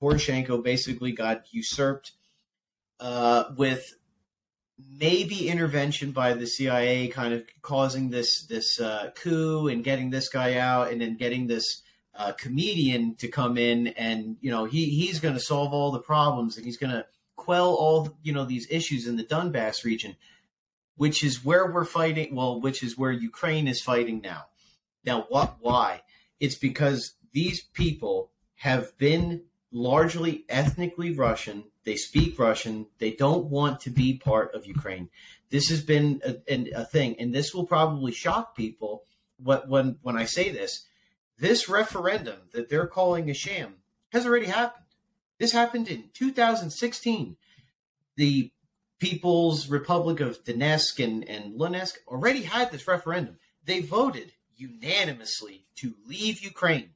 Poroshenko 0.00 0.62
basically 0.62 1.12
got 1.12 1.44
usurped 1.52 2.12
uh, 2.98 3.44
with 3.56 3.94
maybe 4.98 5.48
intervention 5.48 6.10
by 6.10 6.32
the 6.32 6.46
CIA, 6.46 7.08
kind 7.08 7.34
of 7.34 7.44
causing 7.60 8.10
this 8.10 8.46
this 8.46 8.80
uh, 8.80 9.10
coup 9.14 9.68
and 9.68 9.84
getting 9.84 10.10
this 10.10 10.28
guy 10.28 10.56
out, 10.56 10.90
and 10.90 11.00
then 11.00 11.16
getting 11.16 11.46
this 11.46 11.82
uh, 12.14 12.32
comedian 12.32 13.14
to 13.16 13.28
come 13.28 13.56
in, 13.56 13.88
and 13.88 14.36
you 14.40 14.50
know 14.50 14.64
he 14.64 14.86
he's 14.86 15.20
going 15.20 15.34
to 15.34 15.40
solve 15.40 15.72
all 15.72 15.92
the 15.92 16.00
problems, 16.00 16.56
and 16.56 16.64
he's 16.64 16.78
going 16.78 16.92
to 16.92 17.06
quell 17.36 17.74
all 17.74 18.16
you 18.22 18.32
know 18.32 18.44
these 18.44 18.66
issues 18.70 19.06
in 19.06 19.16
the 19.16 19.24
Donbass 19.24 19.84
region, 19.84 20.16
which 20.96 21.22
is 21.22 21.44
where 21.44 21.70
we're 21.70 21.84
fighting. 21.84 22.34
Well, 22.34 22.60
which 22.60 22.82
is 22.82 22.98
where 22.98 23.12
Ukraine 23.12 23.68
is 23.68 23.80
fighting 23.80 24.20
now. 24.20 24.46
Now, 25.04 25.26
what? 25.28 25.56
Why? 25.60 26.02
It's 26.40 26.56
because 26.56 27.14
these 27.32 27.60
people 27.60 28.30
have 28.56 28.96
been 28.98 29.42
largely 29.72 30.44
ethnically 30.48 31.12
Russian. 31.12 31.64
They 31.84 31.96
speak 31.96 32.38
Russian. 32.38 32.86
They 32.98 33.12
don't 33.12 33.46
want 33.46 33.80
to 33.80 33.90
be 33.90 34.18
part 34.18 34.54
of 34.54 34.66
Ukraine. 34.66 35.08
This 35.50 35.68
has 35.68 35.82
been 35.82 36.20
a, 36.24 36.36
a, 36.74 36.84
thing, 36.84 37.16
and 37.18 37.34
this 37.34 37.54
will 37.54 37.66
probably 37.66 38.12
shock 38.12 38.56
people. 38.56 39.04
What 39.38 39.68
when 39.68 39.98
when 40.02 40.16
I 40.16 40.24
say 40.24 40.50
this, 40.50 40.86
this 41.38 41.68
referendum 41.68 42.38
that 42.52 42.68
they're 42.68 42.86
calling 42.86 43.28
a 43.28 43.34
sham 43.34 43.76
has 44.12 44.26
already 44.26 44.46
happened. 44.46 44.84
This 45.38 45.52
happened 45.52 45.88
in 45.88 46.10
2016. 46.14 47.36
The 48.16 48.52
People's 49.00 49.68
Republic 49.68 50.20
of 50.20 50.44
Donetsk 50.44 51.02
and, 51.02 51.28
and 51.28 51.58
Luhansk 51.58 51.94
already 52.06 52.42
had 52.42 52.70
this 52.70 52.86
referendum. 52.86 53.36
They 53.64 53.80
voted 53.80 54.32
unanimously 54.56 55.66
to 55.76 55.94
leave 56.06 56.40
Ukraine. 56.40 56.90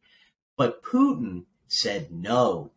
But 0.57 0.83
Putin 0.83 1.45
said 1.69 2.11
no 2.11 2.73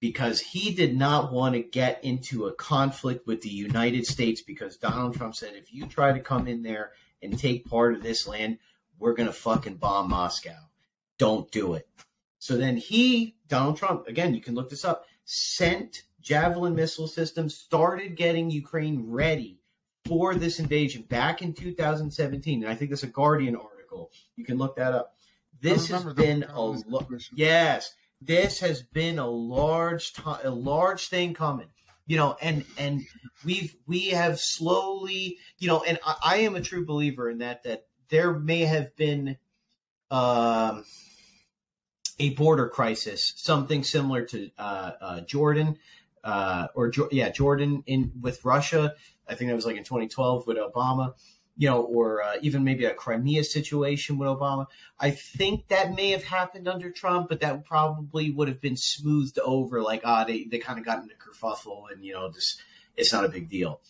because 0.00 0.40
he 0.40 0.74
did 0.74 0.96
not 0.96 1.32
want 1.32 1.54
to 1.54 1.62
get 1.62 2.04
into 2.04 2.46
a 2.46 2.54
conflict 2.54 3.26
with 3.26 3.40
the 3.40 3.48
United 3.48 4.06
States 4.06 4.42
because 4.42 4.76
Donald 4.76 5.16
Trump 5.16 5.34
said 5.34 5.54
if 5.54 5.72
you 5.72 5.86
try 5.86 6.12
to 6.12 6.20
come 6.20 6.46
in 6.46 6.62
there 6.62 6.92
and 7.22 7.38
take 7.38 7.68
part 7.68 7.94
of 7.94 8.02
this 8.02 8.26
land, 8.28 8.58
we're 8.98 9.14
going 9.14 9.26
to 9.26 9.32
fucking 9.32 9.76
bomb 9.76 10.10
Moscow. 10.10 10.56
Don't 11.18 11.50
do 11.50 11.74
it. 11.74 11.88
So 12.38 12.56
then 12.56 12.76
he, 12.76 13.34
Donald 13.48 13.76
Trump, 13.76 14.06
again, 14.06 14.34
you 14.34 14.40
can 14.40 14.54
look 14.54 14.70
this 14.70 14.84
up, 14.84 15.06
sent 15.24 16.02
Javelin 16.20 16.74
missile 16.74 17.08
systems, 17.08 17.56
started 17.56 18.16
getting 18.16 18.50
Ukraine 18.50 19.10
ready 19.10 19.58
for 20.06 20.34
this 20.34 20.60
invasion 20.60 21.02
back 21.02 21.42
in 21.42 21.52
2017. 21.52 22.62
And 22.62 22.70
I 22.70 22.74
think 22.74 22.90
that's 22.90 23.02
a 23.02 23.08
Guardian 23.08 23.56
article. 23.56 23.75
You 24.36 24.44
can 24.44 24.58
look 24.58 24.76
that 24.76 24.92
up. 24.92 25.14
This 25.60 25.88
has 25.88 26.04
been 26.14 26.44
a 26.44 26.60
lo- 26.60 27.06
yes, 27.34 27.92
this 28.20 28.60
has 28.60 28.82
been 28.82 29.18
a 29.18 29.28
large 29.28 30.12
time, 30.12 30.40
a 30.44 30.50
large 30.50 31.08
thing 31.08 31.34
coming. 31.34 31.68
You 32.06 32.16
know, 32.18 32.36
and 32.40 32.64
and 32.78 33.02
we've 33.44 33.74
we 33.86 34.10
have 34.10 34.38
slowly, 34.38 35.38
you 35.58 35.66
know, 35.66 35.82
and 35.82 35.98
I, 36.04 36.16
I 36.22 36.36
am 36.38 36.54
a 36.54 36.60
true 36.60 36.86
believer 36.86 37.28
in 37.30 37.38
that 37.38 37.64
that 37.64 37.86
there 38.10 38.32
may 38.32 38.60
have 38.60 38.94
been 38.96 39.38
um 40.10 40.84
a 42.18 42.30
border 42.34 42.68
crisis, 42.68 43.32
something 43.36 43.82
similar 43.82 44.24
to 44.24 44.50
uh, 44.58 44.92
uh, 45.00 45.20
Jordan, 45.22 45.76
uh, 46.24 46.68
or 46.74 46.92
yeah, 47.10 47.30
Jordan 47.30 47.82
in 47.86 48.12
with 48.20 48.44
Russia. 48.44 48.94
I 49.28 49.34
think 49.34 49.50
that 49.50 49.54
was 49.54 49.66
like 49.66 49.76
in 49.76 49.84
2012 49.84 50.46
with 50.46 50.56
Obama, 50.56 51.14
you 51.56 51.68
know, 51.68 51.82
or 51.82 52.22
uh, 52.22 52.36
even 52.42 52.64
maybe 52.64 52.84
a 52.84 52.94
Crimea 52.94 53.42
situation 53.44 54.18
with 54.18 54.28
Obama. 54.28 54.66
I 55.00 55.10
think 55.10 55.68
that 55.68 55.94
may 55.94 56.10
have 56.10 56.24
happened 56.24 56.68
under 56.68 56.90
Trump, 56.90 57.28
but 57.28 57.40
that 57.40 57.64
probably 57.64 58.30
would 58.30 58.48
have 58.48 58.60
been 58.60 58.76
smoothed 58.76 59.38
over. 59.38 59.82
Like, 59.82 60.02
ah, 60.04 60.24
they 60.24 60.44
they 60.44 60.58
kind 60.58 60.78
of 60.78 60.84
got 60.84 61.02
into 61.02 61.14
kerfuffle, 61.14 61.84
and 61.90 62.04
you 62.04 62.12
know, 62.12 62.30
this 62.30 62.58
it's 62.96 63.12
not 63.12 63.24
a 63.24 63.28
big 63.28 63.48
deal. 63.48 63.80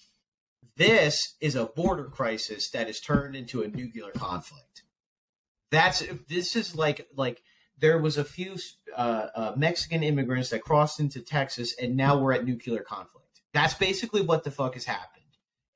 This 0.77 1.37
is 1.41 1.57
a 1.57 1.65
border 1.65 2.05
crisis 2.05 2.71
that 2.71 2.87
has 2.87 3.01
turned 3.01 3.35
into 3.35 3.63
a 3.63 3.69
nuclear 3.69 4.11
conflict. 4.11 4.83
That's 5.71 6.05
this 6.29 6.55
is 6.55 6.77
like 6.77 7.09
like 7.17 7.43
there 7.79 7.99
was 7.99 8.17
a 8.17 8.25
few 8.25 8.57
uh, 8.95 9.27
uh, 9.35 9.53
Mexican 9.57 10.03
immigrants 10.03 10.51
that 10.51 10.63
crossed 10.63 11.01
into 11.01 11.21
Texas, 11.21 11.75
and 11.81 11.97
now 11.97 12.19
we're 12.19 12.33
at 12.33 12.45
nuclear 12.45 12.83
conflict. 12.83 13.41
That's 13.53 13.75
basically 13.75 14.23
what 14.23 14.45
the 14.45 14.51
fuck 14.51 14.75
has 14.75 14.85
happened, 14.85 15.25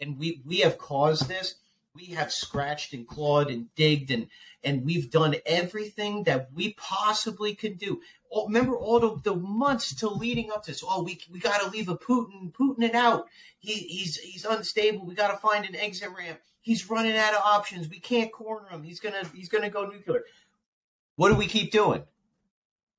and 0.00 0.18
we 0.18 0.42
we 0.46 0.58
have 0.58 0.78
caused 0.78 1.28
this. 1.28 1.56
We 1.94 2.06
have 2.06 2.32
scratched 2.32 2.92
and 2.92 3.06
clawed 3.06 3.50
and 3.50 3.74
digged, 3.74 4.10
and 4.10 4.28
and 4.62 4.84
we've 4.84 5.10
done 5.10 5.34
everything 5.44 6.24
that 6.24 6.52
we 6.52 6.74
possibly 6.74 7.54
could 7.54 7.78
do. 7.78 8.00
Remember 8.32 8.76
all 8.76 9.00
the, 9.00 9.20
the 9.22 9.34
months 9.34 9.94
to 9.96 10.08
leading 10.08 10.52
up 10.52 10.62
to 10.64 10.70
this? 10.70 10.84
Oh, 10.86 11.02
we 11.02 11.20
we 11.30 11.40
got 11.40 11.60
to 11.62 11.70
leave 11.70 11.88
a 11.88 11.96
Putin 11.96 12.52
Putin 12.52 12.84
it 12.84 12.94
out. 12.94 13.26
He, 13.58 13.72
he's 13.72 14.16
he's 14.18 14.44
unstable. 14.44 15.04
We 15.04 15.14
got 15.14 15.32
to 15.32 15.38
find 15.38 15.64
an 15.64 15.74
exit 15.74 16.10
ramp. 16.16 16.38
He's 16.60 16.88
running 16.88 17.16
out 17.16 17.34
of 17.34 17.42
options. 17.44 17.88
We 17.88 17.98
can't 17.98 18.30
corner 18.30 18.68
him. 18.68 18.82
He's 18.82 19.00
gonna 19.00 19.24
he's 19.34 19.48
gonna 19.48 19.70
go 19.70 19.86
nuclear. 19.86 20.22
What 21.16 21.30
do 21.30 21.34
we 21.34 21.46
keep 21.46 21.72
doing? 21.72 22.04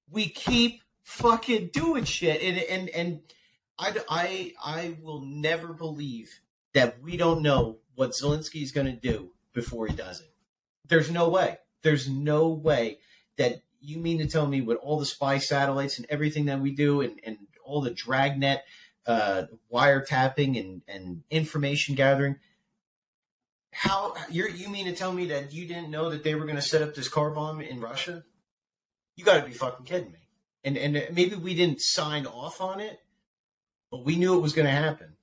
We 0.09 0.27
keep 0.27 0.81
fucking 1.03 1.69
doing 1.71 2.03
shit, 2.03 2.41
and 2.41 2.57
and 2.57 2.89
and 2.89 3.21
I 3.79 3.95
I 4.09 4.53
I 4.63 4.97
will 5.01 5.21
never 5.21 5.73
believe 5.73 6.41
that 6.73 7.01
we 7.01 7.17
don't 7.17 7.41
know 7.41 7.77
what 7.95 8.11
Zelensky's 8.11 8.71
going 8.71 8.87
to 8.87 8.93
do 8.93 9.31
before 9.53 9.87
he 9.87 9.95
does 9.95 10.21
it. 10.21 10.31
There's 10.87 11.11
no 11.11 11.29
way. 11.29 11.57
There's 11.81 12.09
no 12.09 12.49
way 12.49 12.99
that 13.37 13.61
you 13.79 13.97
mean 13.97 14.19
to 14.19 14.27
tell 14.27 14.47
me 14.47 14.61
with 14.61 14.77
all 14.77 14.99
the 14.99 15.05
spy 15.05 15.39
satellites 15.39 15.97
and 15.97 16.05
everything 16.09 16.45
that 16.45 16.61
we 16.61 16.71
do, 16.71 17.01
and 17.01 17.19
and 17.23 17.37
all 17.63 17.81
the 17.81 17.91
dragnet 17.91 18.63
uh, 19.05 19.43
wiretapping 19.71 20.59
and 20.59 20.81
and 20.87 21.23
information 21.29 21.95
gathering. 21.95 22.37
How 23.71 24.15
you 24.29 24.47
you 24.47 24.69
mean 24.69 24.85
to 24.85 24.93
tell 24.93 25.11
me 25.11 25.27
that 25.27 25.53
you 25.53 25.65
didn't 25.65 25.89
know 25.89 26.09
that 26.09 26.23
they 26.23 26.35
were 26.35 26.45
going 26.45 26.55
to 26.55 26.61
set 26.61 26.81
up 26.81 26.93
this 26.93 27.07
car 27.07 27.31
bomb 27.31 27.61
in 27.61 27.79
Russia? 27.79 28.23
You 29.15 29.25
got 29.25 29.39
to 29.39 29.47
be 29.47 29.53
fucking 29.53 29.85
kidding 29.85 30.11
me. 30.11 30.19
And 30.63 30.77
and 30.77 30.93
maybe 31.13 31.35
we 31.35 31.55
didn't 31.55 31.81
sign 31.81 32.25
off 32.27 32.61
on 32.61 32.79
it, 32.79 32.99
but 33.89 34.05
we 34.05 34.15
knew 34.15 34.35
it 34.35 34.41
was 34.41 34.53
going 34.53 34.67
to 34.67 34.71
happen, 34.71 35.15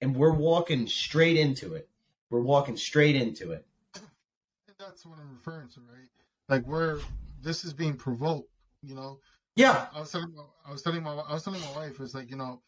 and 0.00 0.16
we're 0.16 0.32
walking 0.32 0.86
straight 0.86 1.36
into 1.36 1.74
it. 1.74 1.88
We're 2.30 2.40
walking 2.40 2.76
straight 2.76 3.16
into 3.16 3.52
it. 3.52 3.64
And 3.94 4.76
that's 4.78 5.06
what 5.06 5.18
I'm 5.18 5.32
referring 5.32 5.68
to, 5.70 5.80
right? 5.80 6.08
Like 6.48 6.64
where 6.66 6.98
this 7.42 7.64
is 7.64 7.72
being 7.72 7.96
provoked, 7.96 8.50
you 8.82 8.94
know. 8.94 9.20
Yeah, 9.56 9.86
I 9.94 10.00
was 10.00 10.12
telling 10.12 10.34
my, 10.34 10.44
I 10.66 10.70
was 10.72 10.82
telling 10.82 11.02
my 11.02 11.12
I 11.12 11.32
was 11.32 11.42
telling 11.42 11.60
my 11.60 11.72
wife 11.72 12.00
it's 12.00 12.14
like 12.14 12.30
you 12.30 12.36
know, 12.36 12.60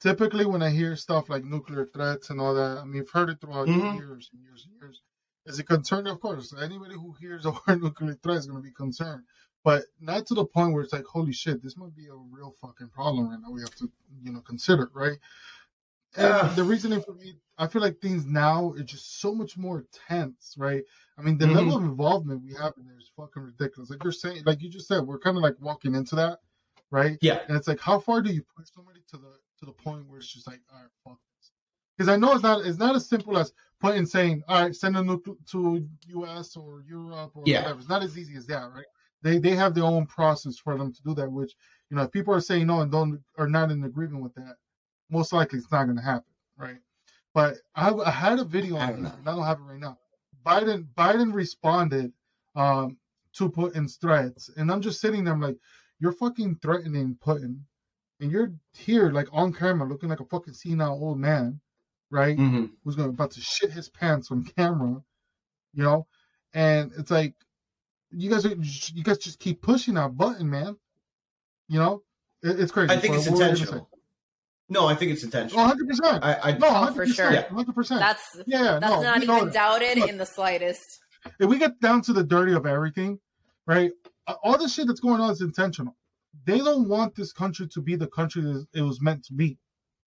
typically 0.00 0.44
when 0.44 0.62
I 0.62 0.70
hear 0.70 0.94
stuff 0.96 1.28
like 1.30 1.44
nuclear 1.44 1.86
threats 1.86 2.30
and 2.30 2.40
all 2.40 2.54
that, 2.54 2.78
I 2.78 2.84
mean, 2.84 3.02
I've 3.02 3.10
heard 3.10 3.30
it 3.30 3.40
throughout 3.40 3.68
Mhm. 3.68 3.94
years 3.94 4.30
and 4.32 4.42
years 4.42 4.66
and 4.66 4.74
years. 4.80 5.00
Is 5.46 5.58
it 5.58 5.66
concerned? 5.66 6.08
Of 6.08 6.20
course, 6.20 6.54
anybody 6.60 6.94
who 6.94 7.14
hears 7.20 7.42
the 7.44 7.52
word 7.66 7.82
nuclear 7.82 8.14
threat 8.14 8.38
is 8.38 8.46
going 8.46 8.58
to 8.62 8.62
be 8.68 8.72
concerned, 8.74 9.24
but 9.62 9.84
not 10.00 10.26
to 10.26 10.34
the 10.34 10.44
point 10.44 10.72
where 10.72 10.82
it's 10.82 10.92
like, 10.92 11.04
holy 11.04 11.32
shit, 11.32 11.62
this 11.62 11.76
might 11.76 11.94
be 11.96 12.08
a 12.08 12.14
real 12.14 12.54
fucking 12.60 12.88
problem 12.88 13.28
right 13.30 13.40
now. 13.40 13.50
We 13.50 13.60
have 13.62 13.74
to, 13.76 13.90
you 14.22 14.32
know, 14.32 14.40
consider, 14.40 14.90
right? 14.92 15.18
And 16.16 16.56
the 16.56 16.64
reasoning 16.64 17.02
for 17.02 17.14
me, 17.14 17.34
I 17.58 17.66
feel 17.66 17.82
like 17.82 18.00
things 18.00 18.26
now 18.26 18.70
are 18.70 18.82
just 18.82 19.20
so 19.20 19.34
much 19.34 19.56
more 19.56 19.84
tense, 20.08 20.54
right? 20.58 20.82
I 21.18 21.22
mean, 21.22 21.38
the 21.38 21.46
Mhm. 21.46 21.54
level 21.54 21.76
of 21.76 21.84
involvement 21.84 22.42
we 22.42 22.52
have 22.54 22.74
in 22.78 22.84
there 22.84 22.98
is 22.98 23.10
fucking 23.16 23.42
ridiculous. 23.42 23.90
Like 23.90 24.02
you're 24.02 24.12
saying, 24.12 24.42
like 24.44 24.60
you 24.62 24.68
just 24.68 24.88
said, 24.88 25.00
we're 25.06 25.18
kind 25.18 25.36
of 25.36 25.42
like 25.42 25.56
walking 25.60 25.94
into 25.94 26.16
that, 26.16 26.40
right? 26.90 27.18
yeah, 27.20 27.40
And 27.48 27.56
it's 27.56 27.68
like, 27.68 27.80
how 27.80 27.98
far 27.98 28.20
do 28.22 28.32
you 28.32 28.42
push 28.56 28.68
somebody 28.74 29.00
to 29.10 29.16
the 29.18 29.38
to 29.60 29.66
the 29.66 29.72
point 29.72 30.06
where 30.08 30.18
it's 30.18 30.32
just 30.32 30.46
like, 30.46 30.60
all 30.72 30.80
right, 30.80 30.90
fuck 31.04 31.18
this? 31.38 31.50
Because 31.96 32.08
I 32.08 32.16
know 32.16 32.32
it's 32.34 32.42
not 32.42 32.64
it's 32.66 32.78
not 32.78 32.96
as 32.96 33.08
simple 33.08 33.38
as 33.38 33.52
putting 33.80 34.06
saying, 34.06 34.42
all 34.48 34.62
right, 34.62 34.74
send 34.74 34.96
a 34.96 35.00
nuke 35.00 35.36
to 35.50 35.88
U.S. 36.08 36.56
or 36.56 36.82
Europe 36.82 37.32
or 37.34 37.44
Yeah. 37.46 37.60
whatever. 37.60 37.78
It's 37.80 37.88
not 37.88 38.02
as 38.02 38.18
easy 38.18 38.36
as 38.36 38.46
that, 38.46 38.70
right? 38.72 38.86
They 39.22 39.38
they 39.38 39.54
have 39.56 39.74
their 39.74 39.84
own 39.84 40.06
process 40.06 40.58
for 40.58 40.76
them 40.76 40.92
to 40.92 41.02
do 41.02 41.14
that. 41.14 41.30
Which 41.30 41.54
you 41.90 41.96
know, 41.96 42.02
if 42.02 42.12
people 42.12 42.34
are 42.34 42.40
saying 42.40 42.66
no 42.66 42.80
and 42.80 42.90
don't 42.90 43.22
are 43.38 43.48
not 43.48 43.70
in 43.70 43.84
agreement 43.84 44.22
with 44.22 44.34
that, 44.34 44.56
most 45.10 45.32
likely 45.32 45.58
it's 45.58 45.70
not 45.70 45.84
going 45.84 45.96
to 45.96 46.02
happen, 46.02 46.32
right? 46.56 46.78
But 47.34 47.56
I, 47.74 47.92
I 47.92 48.10
had 48.10 48.38
a 48.38 48.44
video 48.44 48.76
I 48.76 48.84
on 48.84 48.88
don't 49.02 49.06
and 49.06 49.28
I 49.28 49.34
don't 49.34 49.44
have 49.44 49.58
it 49.58 49.62
right 49.64 49.80
now. 49.80 49.98
Biden 50.44 50.86
Biden 50.96 51.32
responded 51.32 52.12
um, 52.54 52.96
to 53.34 53.50
Putin's 53.50 53.96
threats, 53.96 54.50
and 54.56 54.70
I'm 54.70 54.80
just 54.80 55.00
sitting 55.00 55.24
there, 55.24 55.34
I'm 55.34 55.40
like, 55.40 55.58
you're 55.98 56.12
fucking 56.12 56.56
threatening 56.62 57.16
Putin, 57.24 57.60
and 58.20 58.30
you're 58.30 58.52
here 58.72 59.10
like 59.10 59.28
on 59.32 59.52
camera 59.52 59.88
looking 59.88 60.08
like 60.08 60.20
a 60.20 60.24
fucking 60.24 60.54
senile 60.54 60.92
old 61.00 61.18
man, 61.18 61.60
right? 62.10 62.36
Mhm. 62.36 62.70
Who's 62.84 62.96
going 62.96 63.08
about 63.08 63.32
to 63.32 63.40
shit 63.40 63.72
his 63.72 63.88
pants 63.88 64.30
on 64.30 64.44
camera, 64.44 65.02
you 65.72 65.82
know? 65.82 66.06
And 66.52 66.92
it's 66.96 67.10
like, 67.10 67.34
you 68.12 68.30
guys, 68.30 68.46
are, 68.46 68.54
you 68.54 69.02
guys 69.02 69.18
just 69.18 69.40
keep 69.40 69.60
pushing 69.60 69.94
that 69.94 70.16
button, 70.16 70.48
man. 70.48 70.76
You 71.68 71.80
know, 71.80 72.02
it, 72.42 72.60
it's 72.60 72.70
crazy. 72.70 72.92
I 72.92 72.98
think 72.98 73.14
But 73.14 73.20
it's 73.20 73.28
what 73.28 73.38
were 73.38 73.44
you 73.44 73.48
gonna 73.48 73.60
intentional. 73.60 73.88
No, 74.68 74.86
I 74.86 74.94
think 74.94 75.12
it's 75.12 75.22
intentional. 75.22 75.60
Oh, 75.60 75.64
100 75.64 75.88
percent. 75.88 76.24
I, 76.24 76.38
I 76.42 76.58
No, 76.58 76.68
Oh, 76.68 76.72
100 76.72 76.94
for 76.94 77.06
sure. 77.12 77.26
percent, 77.28 77.46
100 77.50 77.74
percent. 77.74 78.00
That's 78.00 78.36
Yeah, 78.46 78.62
yeah, 78.62 78.78
that's 78.78 78.92
no, 78.92 79.02
not 79.02 79.20
we 79.20 79.26
know 79.26 79.36
even 79.38 79.52
doubted 79.52 79.98
Look, 79.98 80.08
in 80.08 80.16
the 80.18 80.26
slightest. 80.26 81.00
if 81.38 81.48
we 81.48 81.58
get 81.58 81.78
down 81.80 82.00
to 82.02 82.12
the 82.12 82.24
dirty 82.24 82.52
of 82.52 82.66
everything, 82.66 83.18
right? 83.66 83.92
All 84.42 84.56
the 84.56 84.68
shit 84.68 84.86
that's 84.86 85.00
going 85.00 85.20
on 85.20 85.30
is 85.30 85.42
intentional. 85.42 85.94
They 86.46 86.58
don't 86.58 86.88
want 86.88 87.14
this 87.14 87.32
country 87.32 87.68
to 87.68 87.80
be 87.82 87.94
the 87.96 88.06
country 88.06 88.42
that 88.42 88.66
it 88.74 88.82
was 88.82 89.00
meant 89.02 89.24
to 89.26 89.34
be, 89.34 89.58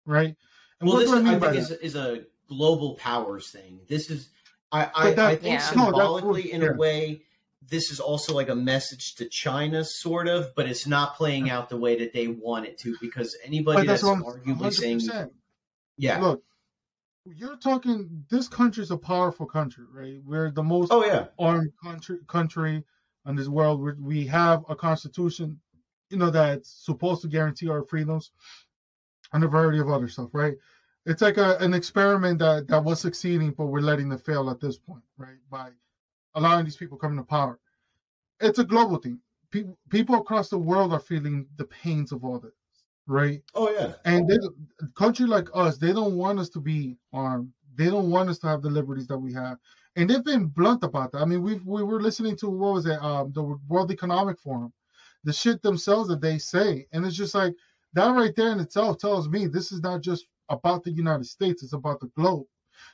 right? 0.04 0.36
And 0.80 0.88
well, 0.88 0.94
what 0.94 1.00
this 1.00 1.10
do 1.10 1.16
I 1.16 1.20
I, 1.20 1.22
mean 1.22 1.38
by 1.38 1.52
think 1.52 1.68
that? 1.68 1.82
is, 1.82 1.94
is 1.94 1.96
a 1.96 2.24
global 2.48 2.94
powers 2.96 3.48
thing. 3.50 3.80
This 3.88 4.10
is, 4.10 4.28
I, 4.72 4.90
I, 4.94 5.10
that- 5.12 5.18
I 5.26 5.36
think 5.36 5.44
Yeah. 5.44 5.50
No, 5.50 5.56
that's- 5.56 5.68
symbolically, 5.90 6.52
in 6.52 6.62
a 6.64 6.74
way, 6.74 7.22
this 7.68 7.90
is 7.90 8.00
also 8.00 8.34
like 8.34 8.48
a 8.48 8.54
message 8.54 9.14
to 9.16 9.28
China, 9.28 9.84
sort 9.84 10.28
of, 10.28 10.54
but 10.54 10.66
it's 10.66 10.86
not 10.86 11.16
playing 11.16 11.50
out 11.50 11.68
the 11.68 11.76
way 11.76 11.98
that 11.98 12.12
they 12.12 12.26
want 12.26 12.66
it 12.66 12.78
to 12.78 12.96
because 13.00 13.36
anybody 13.44 13.86
that's 13.86 14.02
that's, 14.02 14.22
arguably 14.22 14.72
saying, 14.72 15.00
100%. 15.00 15.30
yeah, 15.96 16.20
Look, 16.20 16.42
you're 17.24 17.56
talking. 17.56 18.24
This 18.30 18.48
country's 18.48 18.90
a 18.90 18.96
powerful 18.96 19.46
country, 19.46 19.84
right? 19.92 20.20
We're 20.24 20.50
the 20.50 20.62
most 20.62 20.92
oh 20.92 21.04
yeah, 21.04 21.26
armed 21.38 21.72
country 21.82 22.18
country 22.26 22.84
in 23.26 23.36
this 23.36 23.48
world. 23.48 23.80
We 23.80 23.92
we 23.92 24.26
have 24.26 24.64
a 24.68 24.76
constitution, 24.76 25.60
you 26.10 26.18
know, 26.18 26.30
that's 26.30 26.84
supposed 26.84 27.22
to 27.22 27.28
guarantee 27.28 27.68
our 27.68 27.82
freedoms, 27.84 28.32
and 29.32 29.42
a 29.42 29.48
variety 29.48 29.78
of 29.78 29.90
other 29.90 30.08
stuff, 30.08 30.30
right? 30.32 30.54
It's 31.06 31.22
like 31.22 31.36
a, 31.36 31.56
an 31.58 31.74
experiment 31.74 32.38
that 32.38 32.68
that 32.68 32.84
was 32.84 33.00
succeeding, 33.00 33.52
but 33.52 33.66
we're 33.66 33.80
letting 33.80 34.12
it 34.12 34.20
fail 34.20 34.50
at 34.50 34.60
this 34.60 34.78
point, 34.78 35.04
right? 35.16 35.38
By 35.50 35.70
allowing 36.35 36.65
these 36.65 36.77
people 36.77 36.98
coming 36.98 37.19
to 37.19 37.24
power. 37.24 37.59
It's 38.40 38.59
a 38.59 38.65
global 38.65 38.98
thing. 38.98 39.20
People 39.51 39.78
people 39.90 40.16
across 40.16 40.48
the 40.48 40.59
world 40.59 40.93
are 40.93 41.01
feeling 41.01 41.47
the 41.56 41.65
pains 41.66 42.12
of 42.12 42.24
all 42.24 42.40
this, 42.40 42.52
right? 43.06 43.43
oh 43.55 43.70
yeah. 43.70 43.94
And 44.05 44.28
they, 44.28 44.36
a 44.36 44.89
country 44.97 45.27
like 45.27 45.48
us, 45.55 45.78
they 45.78 45.93
don't 45.93 46.16
want 46.16 46.39
us 46.40 46.51
to 46.51 46.61
be 46.61 46.97
armed. 47.12 47.52
They 47.77 47.86
don't 47.86 48.11
want 48.11 48.31
us 48.31 48.39
to 48.40 48.48
have 48.48 48.62
the 48.62 48.70
liberties 48.70 49.09
that 49.09 49.19
we 49.19 49.32
have. 49.35 49.59
And 49.97 50.11
they've 50.11 50.24
been 50.24 50.47
blunt 50.47 50.85
about 50.85 51.12
that. 51.12 51.23
I 51.23 51.27
mean, 51.27 51.43
we 51.43 51.56
we 51.65 51.82
were 51.85 52.02
listening 52.02 52.36
to 52.39 52.48
what 52.51 52.74
was 52.74 52.86
it, 52.86 53.02
um, 53.02 53.32
the 53.32 53.44
World 53.69 53.93
Economic 53.93 54.40
Forum, 54.40 54.73
the 55.24 55.32
shit 55.32 55.62
themselves 55.62 56.09
that 56.11 56.20
they 56.20 56.39
say, 56.39 56.86
and 56.93 57.06
it's 57.06 57.16
just 57.16 57.35
like 57.35 57.55
that 57.94 58.09
right 58.11 58.35
there 58.36 58.52
in 58.52 58.61
itself 58.61 58.98
tells 58.98 59.28
me 59.28 59.47
this 59.47 59.73
is 59.73 59.81
not 59.82 60.02
just 60.02 60.27
about 60.51 60.85
the 60.85 60.93
United 60.93 61.27
States; 61.27 61.62
it's 61.62 61.74
about 61.74 62.01
the 62.01 62.09
globe. 62.16 62.47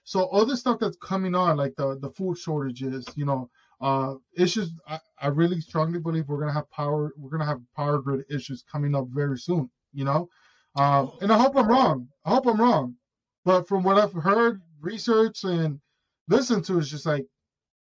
So 0.04 0.24
all 0.24 0.44
the 0.44 0.56
stuff 0.56 0.78
that's 0.80 0.96
coming 0.96 1.34
on, 1.34 1.56
like 1.56 1.76
the 1.76 1.98
the 1.98 2.10
food 2.10 2.38
shortages, 2.38 3.06
you 3.16 3.24
know, 3.24 3.50
uh, 3.80 4.14
issues. 4.36 4.72
I, 4.86 4.98
I 5.20 5.28
really 5.28 5.60
strongly 5.60 6.00
believe 6.00 6.28
we're 6.28 6.40
gonna 6.40 6.52
have 6.52 6.70
power. 6.70 7.12
We're 7.16 7.30
gonna 7.30 7.46
have 7.46 7.60
power 7.76 7.98
grid 7.98 8.24
issues 8.30 8.64
coming 8.70 8.94
up 8.94 9.06
very 9.08 9.38
soon. 9.38 9.70
You 9.92 10.04
know, 10.04 10.28
um, 10.76 11.12
and 11.20 11.32
I 11.32 11.38
hope 11.38 11.56
I'm 11.56 11.68
wrong. 11.68 12.08
I 12.24 12.30
hope 12.30 12.46
I'm 12.46 12.60
wrong. 12.60 12.96
But 13.44 13.68
from 13.68 13.82
what 13.82 13.98
I've 13.98 14.12
heard, 14.12 14.60
research 14.80 15.44
and 15.44 15.80
listened 16.28 16.64
to, 16.66 16.78
is 16.78 16.90
just 16.90 17.06
like, 17.06 17.26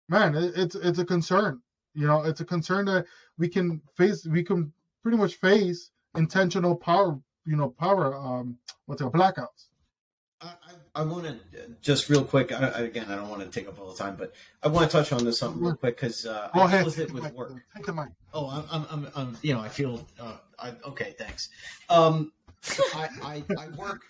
man, 0.08 0.34
it, 0.34 0.52
it's 0.56 0.74
it's 0.74 0.98
a 0.98 1.04
concern. 1.04 1.60
You 1.94 2.06
know, 2.06 2.22
it's 2.24 2.40
a 2.40 2.44
concern 2.44 2.86
that 2.86 3.06
we 3.38 3.48
can 3.48 3.80
face. 3.96 4.26
We 4.26 4.42
can 4.42 4.72
pretty 5.02 5.18
much 5.18 5.34
face 5.36 5.90
intentional 6.16 6.76
power. 6.76 7.18
You 7.46 7.56
know, 7.56 7.70
power. 7.70 8.16
Um, 8.16 8.58
what's 8.86 9.02
it? 9.02 9.12
Blackouts. 9.12 9.68
I, 10.44 11.00
I, 11.00 11.02
want 11.02 11.24
to 11.24 11.38
just 11.80 12.08
real 12.08 12.24
quick. 12.24 12.52
I, 12.52 12.68
I- 12.68 12.80
again, 12.80 13.06
I 13.08 13.16
don't 13.16 13.28
want 13.28 13.42
to 13.42 13.48
take 13.48 13.68
up 13.68 13.78
all 13.80 13.92
the 13.92 13.98
time, 13.98 14.16
but 14.16 14.34
I 14.62 14.68
want 14.68 14.90
to 14.90 14.96
touch 14.96 15.12
on 15.12 15.24
this 15.24 15.38
something 15.38 15.62
real 15.62 15.76
quick 15.76 15.96
because 15.96 16.26
uh, 16.26 16.50
I 16.52 16.64
ahead. 16.64 16.80
deal 16.80 16.86
with 16.86 16.98
it 16.98 17.12
with 17.12 17.22
mic, 17.24 17.34
work. 17.34 17.52
Take 17.74 17.86
the 17.86 17.92
mic. 17.92 18.08
Oh, 18.32 18.48
I'm, 18.48 18.64
I'm, 18.70 18.86
I'm, 18.90 19.12
I'm 19.14 19.38
you 19.42 19.54
know, 19.54 19.60
I 19.60 19.68
feel, 19.68 20.06
uh, 20.20 20.36
I, 20.58 20.74
okay, 20.88 21.14
thanks. 21.18 21.48
Um, 21.88 22.32
I, 22.94 23.08
I, 23.22 23.44
I 23.58 23.68
work, 23.76 24.02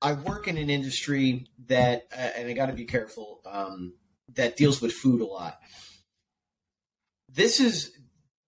I 0.00 0.12
work 0.14 0.48
in 0.48 0.56
an 0.56 0.70
industry 0.70 1.46
that, 1.66 2.06
uh, 2.12 2.30
and 2.36 2.48
I 2.48 2.52
got 2.52 2.66
to 2.66 2.72
be 2.72 2.84
careful, 2.84 3.40
um, 3.46 3.94
that 4.34 4.56
deals 4.56 4.80
with 4.80 4.92
food 4.92 5.20
a 5.20 5.26
lot. 5.26 5.58
This 7.30 7.60
is, 7.60 7.92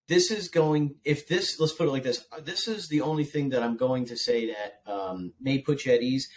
this 0.08 0.30
is 0.30 0.48
going, 0.48 0.96
if 1.04 1.28
this, 1.28 1.60
let's 1.60 1.72
put 1.72 1.86
it 1.86 1.90
like 1.90 2.02
this, 2.02 2.24
uh, 2.32 2.40
this 2.40 2.66
is 2.66 2.88
the 2.88 3.02
only 3.02 3.24
thing 3.24 3.50
that 3.50 3.62
I'm 3.62 3.76
going 3.76 4.06
to 4.06 4.16
say 4.16 4.52
that, 4.52 4.90
um, 4.90 5.32
may 5.40 5.58
put 5.58 5.84
you 5.84 5.92
at 5.92 6.02
ease, 6.02 6.28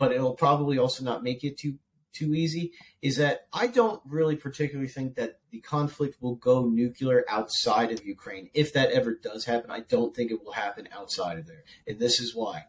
but 0.00 0.12
it'll 0.12 0.34
probably 0.34 0.78
also 0.78 1.04
not 1.04 1.22
make 1.22 1.44
it 1.44 1.58
too, 1.58 1.74
too 2.14 2.34
easy 2.34 2.72
is 3.02 3.18
that 3.18 3.46
I 3.52 3.66
don't 3.66 4.00
really 4.06 4.34
particularly 4.34 4.88
think 4.88 5.14
that 5.16 5.40
the 5.50 5.60
conflict 5.60 6.16
will 6.22 6.36
go 6.36 6.64
nuclear 6.64 7.22
outside 7.28 7.92
of 7.92 8.04
Ukraine. 8.04 8.48
If 8.54 8.72
that 8.72 8.92
ever 8.92 9.14
does 9.14 9.44
happen, 9.44 9.70
I 9.70 9.80
don't 9.80 10.16
think 10.16 10.30
it 10.30 10.42
will 10.42 10.52
happen 10.52 10.88
outside 10.90 11.38
of 11.38 11.46
there. 11.46 11.64
And 11.86 11.98
this 11.98 12.18
is 12.18 12.34
why. 12.34 12.64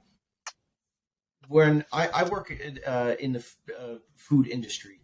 When 1.47 1.85
I, 1.93 2.09
I 2.09 2.23
work 2.25 2.53
uh, 2.85 3.15
in 3.17 3.31
the 3.31 3.45
uh, 3.79 3.95
food 4.17 4.47
industry, 4.47 4.99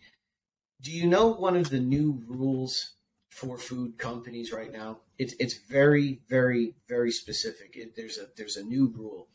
do 0.81 0.91
you 0.91 1.07
know 1.07 1.27
one 1.27 1.55
of 1.55 1.69
the 1.69 1.79
new 1.79 2.21
rules 2.27 2.95
for 3.29 3.57
food 3.57 3.97
companies 3.97 4.51
right 4.51 4.71
now? 4.71 4.99
It's 5.17 5.33
it's 5.39 5.57
very 5.57 6.21
very 6.29 6.75
very 6.87 7.11
specific. 7.11 7.75
It, 7.75 7.95
there's 7.95 8.17
a 8.17 8.27
there's 8.35 8.57
a 8.57 8.63
new 8.63 8.87
rule. 8.95 9.29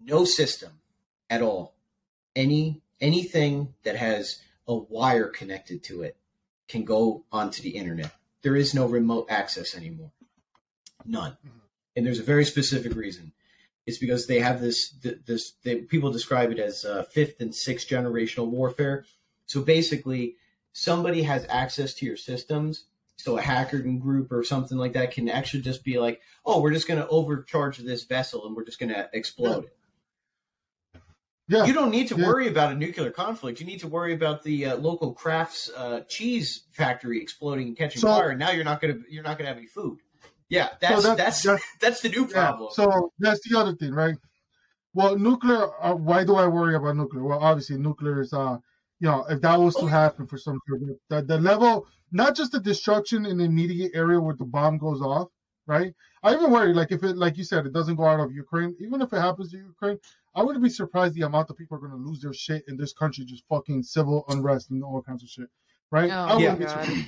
No 0.00 0.24
system 0.24 0.80
at 1.30 1.42
all. 1.42 1.77
Any 2.36 2.82
anything 3.00 3.74
that 3.84 3.96
has 3.96 4.40
a 4.66 4.74
wire 4.74 5.28
connected 5.28 5.82
to 5.84 6.02
it 6.02 6.16
can 6.68 6.84
go 6.84 7.24
onto 7.32 7.62
the 7.62 7.70
internet. 7.70 8.12
There 8.42 8.56
is 8.56 8.74
no 8.74 8.86
remote 8.86 9.26
access 9.30 9.74
anymore. 9.74 10.12
None. 11.04 11.36
And 11.96 12.06
there's 12.06 12.18
a 12.18 12.24
very 12.24 12.44
specific 12.44 12.94
reason. 12.94 13.32
It's 13.86 13.98
because 13.98 14.26
they 14.26 14.40
have 14.40 14.60
this, 14.60 14.90
th- 15.02 15.20
this, 15.26 15.52
they, 15.64 15.76
people 15.76 16.12
describe 16.12 16.50
it 16.50 16.58
as 16.58 16.84
uh, 16.84 17.04
fifth 17.04 17.40
and 17.40 17.54
sixth 17.54 17.88
generational 17.88 18.48
warfare. 18.48 19.06
So 19.46 19.62
basically, 19.62 20.36
somebody 20.72 21.22
has 21.22 21.46
access 21.48 21.94
to 21.94 22.06
your 22.06 22.18
systems. 22.18 22.84
So 23.16 23.38
a 23.38 23.42
hacker 23.42 23.78
group 23.78 24.30
or 24.30 24.44
something 24.44 24.78
like 24.78 24.92
that 24.92 25.10
can 25.10 25.28
actually 25.28 25.62
just 25.62 25.82
be 25.82 25.98
like, 25.98 26.20
oh, 26.44 26.60
we're 26.60 26.72
just 26.72 26.86
going 26.86 27.00
to 27.00 27.08
overcharge 27.08 27.78
this 27.78 28.04
vessel 28.04 28.46
and 28.46 28.54
we're 28.54 28.64
just 28.64 28.78
going 28.78 28.90
to 28.90 29.08
explode 29.12 29.64
it. 29.64 29.76
Yeah. 31.48 31.64
You 31.64 31.72
don't 31.72 31.90
need 31.90 32.08
to 32.08 32.16
Yeah. 32.16 32.26
worry 32.26 32.46
about 32.48 32.72
a 32.72 32.74
nuclear 32.74 33.10
conflict. 33.10 33.58
You 33.60 33.66
need 33.66 33.80
to 33.80 33.88
worry 33.88 34.12
about 34.12 34.42
the 34.42 34.66
uh, 34.66 34.76
local 34.76 35.14
crafts 35.14 35.70
uh, 35.74 36.00
cheese 36.08 36.64
factory 36.72 37.22
exploding 37.22 37.68
and 37.68 37.76
catching 37.76 38.00
So- 38.00 38.08
fire. 38.08 38.30
And 38.30 38.38
now 38.38 38.50
you're 38.50 38.64
not 38.64 38.80
gonna 38.80 38.98
you're 39.08 39.22
not 39.22 39.38
gonna 39.38 39.48
have 39.48 39.56
any 39.56 39.66
food. 39.66 39.98
Yeah, 40.50 40.68
that's 40.80 41.02
that's- 41.02 41.16
that's 41.16 41.42
that's- 41.42 41.62
that's, 41.80 42.00
the 42.02 42.08
new 42.10 42.26
Yeah, 42.26 42.32
problem. 42.32 42.70
so 42.72 43.12
that's 43.18 43.40
the 43.48 43.58
other 43.58 43.74
thing, 43.74 43.92
right? 43.92 44.16
Well, 44.94 45.18
nuclear. 45.18 45.70
Uh, 45.82 45.94
why 45.94 46.24
do 46.24 46.34
I 46.36 46.46
worry 46.48 46.74
about 46.74 46.96
nuclear? 46.96 47.22
Well, 47.24 47.38
obviously, 47.40 47.78
nuclear 47.78 48.20
is, 48.20 48.32
uh, 48.32 48.58
you 49.00 49.08
know, 49.08 49.24
if 49.28 49.40
that 49.42 49.58
was 49.60 49.74
to 49.76 49.82
Oh. 49.82 49.86
happen 49.86 50.26
for 50.26 50.38
some 50.38 50.58
the, 51.08 51.22
the 51.22 51.38
level, 51.38 51.86
not 52.12 52.34
just 52.34 52.52
the 52.52 52.60
destruction 52.60 53.24
in 53.26 53.38
the 53.38 53.44
immediate 53.44 53.92
area 53.94 54.20
where 54.20 54.34
the 54.34 54.44
bomb 54.46 54.76
goes 54.78 55.00
off, 55.00 55.28
right? 55.66 55.94
I 56.22 56.34
even 56.34 56.50
worry, 56.50 56.74
like 56.74 56.92
if 56.92 57.02
it, 57.04 57.16
like 57.16 57.36
you 57.36 57.44
said, 57.44 57.66
it 57.66 57.72
doesn't 57.72 57.96
go 57.96 58.04
out 58.04 58.20
of 58.20 58.32
Ukraine. 58.32 58.74
Even 58.80 59.00
if 59.02 59.12
it 59.12 59.20
happens 59.20 59.50
to 59.52 59.58
Ukraine, 59.58 59.98
I 60.34 60.42
wouldn't 60.42 60.64
be 60.64 60.70
surprised 60.70 61.14
the 61.14 61.22
amount 61.22 61.50
of 61.50 61.56
people 61.56 61.76
are 61.76 61.80
going 61.80 61.92
to 61.92 62.08
lose 62.08 62.20
their 62.20 62.34
shit 62.34 62.64
in 62.68 62.76
this 62.76 62.92
country, 62.92 63.24
just 63.24 63.44
fucking 63.48 63.82
civil 63.82 64.24
unrest 64.28 64.70
and 64.70 64.82
all 64.82 65.02
kinds 65.02 65.22
of 65.22 65.28
shit, 65.28 65.48
right? 65.90 66.10
Oh, 66.10 66.14
I 66.14 66.34
wouldn't 66.36 66.58
be 66.58 66.66
surprised. 66.66 67.06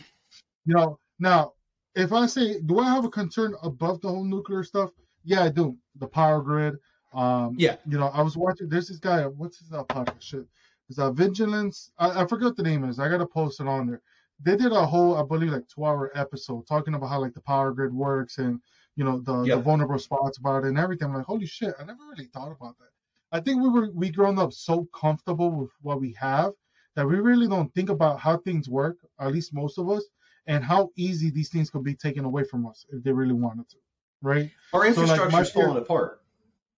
You 0.67 0.75
know, 0.75 0.99
now 1.19 1.53
if 1.95 2.13
I 2.13 2.27
say, 2.27 2.61
do 2.61 2.79
I 2.79 2.85
have 2.85 3.05
a 3.05 3.11
concern 3.11 3.55
above 3.63 4.01
the 4.01 4.09
whole 4.09 4.25
nuclear 4.25 4.63
stuff? 4.63 4.91
Yeah, 5.25 5.43
I 5.43 5.49
do. 5.49 5.77
The 5.97 6.07
power 6.07 6.41
grid. 6.41 6.77
Um, 7.13 7.55
Yeah. 7.59 7.77
You 7.87 7.99
know, 7.99 8.09
I 8.09 8.23
was 8.23 8.37
watching. 8.37 8.69
There's 8.69 8.89
this 8.89 8.99
guy. 8.99 9.27
What's 9.27 9.59
his 9.59 9.73
uh, 9.73 9.85
podcast? 9.85 10.23
Shit. 10.23 10.47
Is 10.89 10.97
that 10.97 11.13
Vigilance? 11.13 11.91
I, 11.99 12.23
I 12.23 12.27
forget 12.27 12.47
what 12.47 12.57
the 12.57 12.63
name 12.63 12.85
is. 12.85 12.99
I 12.99 13.09
gotta 13.09 13.27
post 13.27 13.61
it 13.61 13.67
on 13.69 13.87
there. 13.87 14.03
They 14.43 14.57
did 14.57 14.73
a 14.73 14.87
whole, 14.87 15.17
I 15.17 15.23
believe, 15.23 15.53
like 15.53 15.69
two-hour 15.69 16.11
episode 16.15 16.67
talking 16.67 16.95
about 16.95 17.09
how 17.09 17.21
like 17.21 17.35
the 17.35 17.43
power 17.43 17.73
grid 17.73 17.93
works 17.93 18.39
and 18.39 18.61
you 19.01 19.07
know 19.07 19.19
the, 19.29 19.37
Yeah. 19.49 19.57
the 19.57 19.63
vulnerable 19.63 19.99
spots 19.99 20.37
about 20.37 20.65
it 20.65 20.69
and 20.69 20.79
everything. 20.79 21.09
I'm 21.09 21.15
like, 21.15 21.25
holy 21.25 21.47
shit! 21.47 21.75
I 21.81 21.85
never 21.85 22.05
really 22.11 22.29
thought 22.35 22.53
about 22.53 22.77
that. 22.81 22.93
I 23.33 23.41
think 23.41 23.63
we 23.63 23.71
were 23.71 23.89
we 24.01 24.11
grown 24.11 24.39
up 24.39 24.53
so 24.53 24.77
comfortable 25.03 25.51
with 25.51 25.71
what 25.81 26.03
we 26.05 26.13
have 26.29 26.53
that 26.97 27.07
we 27.07 27.17
really 27.31 27.49
don't 27.49 27.73
think 27.75 27.89
about 27.89 28.21
how 28.21 28.37
things 28.37 28.69
work. 28.69 28.99
At 29.19 29.33
least 29.33 29.55
most 29.55 29.79
of 29.79 29.89
us 29.89 30.05
and 30.47 30.63
how 30.63 30.91
easy 30.97 31.31
these 31.31 31.49
things 31.49 31.71
could 31.71 31.85
be 31.93 31.95
taken 31.95 32.27
away 32.27 32.45
from 32.45 32.67
us 32.67 32.85
if 32.91 33.03
they 33.03 33.13
really 33.13 33.39
wanted 33.47 33.71
to, 33.71 33.79
right? 34.21 34.51
Our 34.75 34.83
so, 34.93 35.01
like, 35.03 35.11
infrastructure 35.11 35.43
is 35.43 35.51
falling 35.51 35.83
apart. 35.83 36.21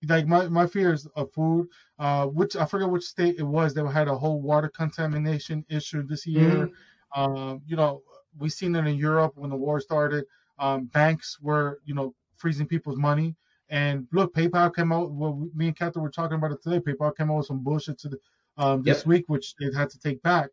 Like 0.08 0.26
my, 0.26 0.48
my 0.48 0.66
fears 0.66 1.06
of 1.16 1.32
food, 1.32 1.68
uh, 1.98 2.26
which 2.26 2.54
I 2.56 2.64
forget 2.66 2.90
which 2.90 3.04
state 3.04 3.36
it 3.38 3.48
was 3.58 3.74
that 3.74 3.86
had 3.86 4.08
a 4.08 4.16
whole 4.22 4.40
water 4.40 4.68
contamination 4.68 5.64
issue 5.68 6.02
this 6.06 6.26
year. 6.26 6.70
Um, 7.14 7.62
you 7.66 7.76
know, 7.76 8.02
we 8.36 8.48
seen 8.48 8.74
it 8.74 8.86
in 8.86 8.96
Europe 8.96 9.32
when 9.36 9.50
the 9.50 9.56
war 9.56 9.80
started. 9.80 10.24
Um, 10.58 10.86
banks 10.86 11.38
were, 11.40 11.80
you 11.84 11.94
know, 11.94 12.14
freezing 12.36 12.66
people's 12.66 12.98
money. 12.98 13.34
And 13.68 14.06
look, 14.12 14.34
PayPal 14.34 14.74
came 14.74 14.92
out. 14.92 15.12
Well, 15.12 15.48
me 15.54 15.68
and 15.68 15.76
Catherine 15.76 16.02
were 16.02 16.10
talking 16.10 16.36
about 16.36 16.52
it 16.52 16.62
today. 16.62 16.80
PayPal 16.80 17.16
came 17.16 17.30
out 17.30 17.38
with 17.38 17.46
some 17.46 17.60
bullshit 17.60 17.98
to 18.00 18.08
the, 18.10 18.18
um, 18.58 18.82
this 18.82 18.98
Yep. 18.98 19.06
week, 19.06 19.24
which 19.28 19.54
they 19.58 19.70
had 19.76 19.90
to 19.90 19.98
take 19.98 20.22
back. 20.22 20.50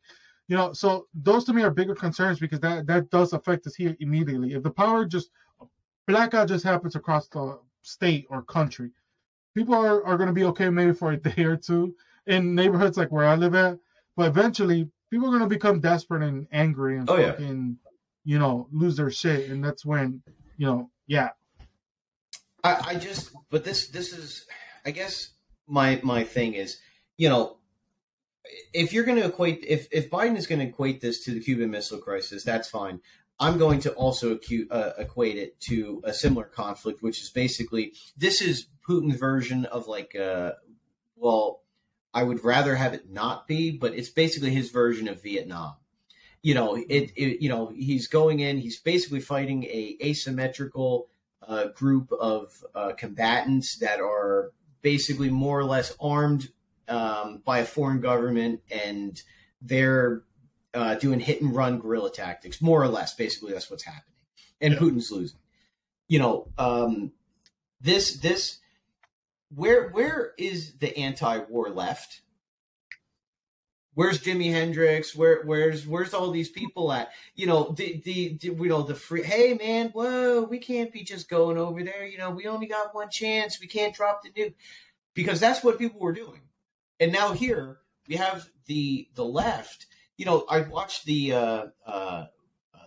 You 0.47 0.55
know, 0.55 0.73
so 0.73 1.05
those 1.13 1.43
to 1.45 1.53
me 1.53 1.63
are 1.63 1.71
bigger 1.71 1.93
concerns 1.95 2.39
because 2.39 2.59
that 2.61 2.87
that 2.87 3.09
does 3.11 3.33
affect 3.33 3.67
us 3.67 3.75
here 3.75 3.95
immediately. 3.99 4.53
If 4.53 4.63
the 4.63 4.71
power 4.71 5.05
just 5.05 5.29
blackout 6.07 6.47
just 6.47 6.63
happens 6.63 6.95
across 6.95 7.27
the 7.27 7.59
state 7.83 8.25
or 8.29 8.43
country, 8.43 8.91
people 9.55 9.75
are, 9.75 10.03
are 10.05 10.17
going 10.17 10.27
to 10.27 10.33
be 10.33 10.45
okay 10.45 10.69
maybe 10.69 10.93
for 10.93 11.11
a 11.11 11.17
day 11.21 11.43
or 11.43 11.57
two 11.57 11.95
in 12.27 12.55
neighborhoods 12.55 12.97
like 12.97 13.11
where 13.11 13.25
I 13.25 13.35
live 13.35 13.55
at, 13.55 13.77
but 14.15 14.27
eventually 14.27 14.89
people 15.11 15.27
are 15.27 15.31
going 15.31 15.41
to 15.41 15.47
become 15.47 15.79
desperate 15.79 16.23
and 16.23 16.47
angry 16.51 16.97
and 16.97 17.09
Oh, 17.09 17.17
yeah. 17.17 17.35
You 18.23 18.39
know, 18.39 18.67
lose 18.71 18.97
their 18.97 19.11
shit, 19.11 19.49
and 19.49 19.63
that's 19.63 19.85
when, 19.85 20.21
you 20.57 20.67
know, 20.67 20.89
yeah, 21.07 21.29
I, 22.63 22.81
I 22.87 22.95
just, 22.95 23.31
but 23.49 23.63
this, 23.63 23.87
this 23.87 24.13
is, 24.13 24.45
I 24.85 24.91
guess 24.91 25.29
my 25.67 25.99
my 26.03 26.23
thing 26.23 26.53
is, 26.53 26.77
you 27.17 27.29
know, 27.29 27.57
if 28.73 28.93
you're 28.93 29.03
going 29.03 29.19
to 29.19 29.27
equate, 29.27 29.63
if 29.67 29.87
if 29.91 30.09
Biden 30.09 30.37
is 30.37 30.47
going 30.47 30.59
to 30.59 30.67
equate 30.67 31.01
this 31.01 31.23
to 31.25 31.31
the 31.31 31.39
Cuban 31.39 31.71
Missile 31.71 31.99
Crisis, 31.99 32.43
that's 32.43 32.69
fine. 32.69 33.01
I'm 33.39 33.57
going 33.57 33.79
to 33.81 33.93
also 33.93 34.33
acute, 34.33 34.69
uh, 34.69 34.91
equate 34.97 35.37
it 35.37 35.59
to 35.61 36.01
a 36.03 36.13
similar 36.13 36.45
conflict, 36.45 37.01
which 37.01 37.21
is 37.21 37.29
basically 37.29 37.93
this 38.17 38.41
is 38.41 38.67
Putin's 38.87 39.17
version 39.17 39.65
of 39.65 39.87
like, 39.87 40.15
uh, 40.15 40.53
well, 41.15 41.61
I 42.13 42.23
would 42.23 42.43
rather 42.43 42.75
have 42.75 42.93
it 42.93 43.09
not 43.09 43.47
be, 43.47 43.71
but 43.71 43.93
it's 43.93 44.09
basically 44.09 44.49
his 44.49 44.71
version 44.71 45.07
of 45.07 45.21
Vietnam. 45.21 45.75
You 46.41 46.53
know, 46.53 46.75
it, 46.75 47.11
it 47.15 47.41
you 47.41 47.49
know 47.49 47.71
he's 47.75 48.07
going 48.07 48.39
in, 48.39 48.57
he's 48.57 48.79
basically 48.79 49.19
fighting 49.19 49.63
a 49.65 49.97
asymmetrical 50.01 51.09
uh, 51.45 51.67
group 51.69 52.11
of 52.11 52.63
uh, 52.73 52.93
combatants 52.97 53.77
that 53.79 53.99
are 53.99 54.51
basically 54.81 55.29
more 55.29 55.59
or 55.59 55.65
less 55.65 55.95
armed 55.99 56.49
um, 56.87 57.41
by 57.45 57.59
a 57.59 57.65
foreign 57.65 57.99
government, 57.99 58.61
and 58.71 59.21
they're 59.61 60.23
uh, 60.73 60.95
doing 60.95 61.19
hit 61.19 61.41
and 61.41 61.55
run 61.55 61.79
guerrilla 61.79 62.11
tactics, 62.11 62.61
more 62.61 62.81
or 62.81 62.87
less. 62.87 63.13
Basically, 63.15 63.51
that's 63.51 63.69
what's 63.69 63.83
happening, 63.83 64.15
and 64.61 64.75
Putin's 64.75 65.11
losing. 65.11 65.39
You 66.07 66.19
know, 66.19 66.47
um, 66.57 67.11
this 67.81 68.17
this 68.17 68.59
where 69.53 69.89
where 69.89 70.33
is 70.37 70.73
the 70.79 70.95
anti-war 70.97 71.69
left? 71.69 72.21
Where's 73.95 74.19
Jimi 74.21 74.51
Hendrix? 74.51 75.15
Where 75.15 75.43
where's 75.43 75.85
where's 75.87 76.13
all 76.13 76.31
these 76.31 76.49
people 76.49 76.91
at? 76.91 77.11
You 77.35 77.47
know 77.47 77.73
the 77.75 78.01
the, 78.05 78.37
the 78.39 78.47
you 78.47 78.69
know 78.69 78.83
the 78.83 78.95
free. 78.95 79.23
Hey 79.23 79.55
man, 79.55 79.89
whoa, 79.89 80.43
we 80.43 80.59
can't 80.59 80.93
be 80.93 81.03
just 81.03 81.29
going 81.29 81.57
over 81.57 81.83
there. 81.83 82.05
You 82.05 82.17
know 82.17 82.29
we 82.29 82.47
only 82.47 82.67
got 82.67 82.93
one 82.93 83.09
chance. 83.09 83.59
We 83.59 83.67
can't 83.67 83.95
drop 83.95 84.21
the 84.23 84.29
nuke 84.29 84.53
because 85.13 85.39
that's 85.39 85.63
what 85.63 85.79
people 85.79 85.99
were 85.99 86.13
doing. 86.13 86.41
And 86.99 87.11
now 87.11 87.33
here 87.33 87.79
we 88.07 88.15
have 88.15 88.49
the 88.67 89.09
the 89.15 89.25
left. 89.25 89.87
You 90.17 90.25
know 90.25 90.45
I 90.49 90.61
watched 90.61 91.05
the 91.05 91.33
uh, 91.33 91.65
uh, 91.85 92.25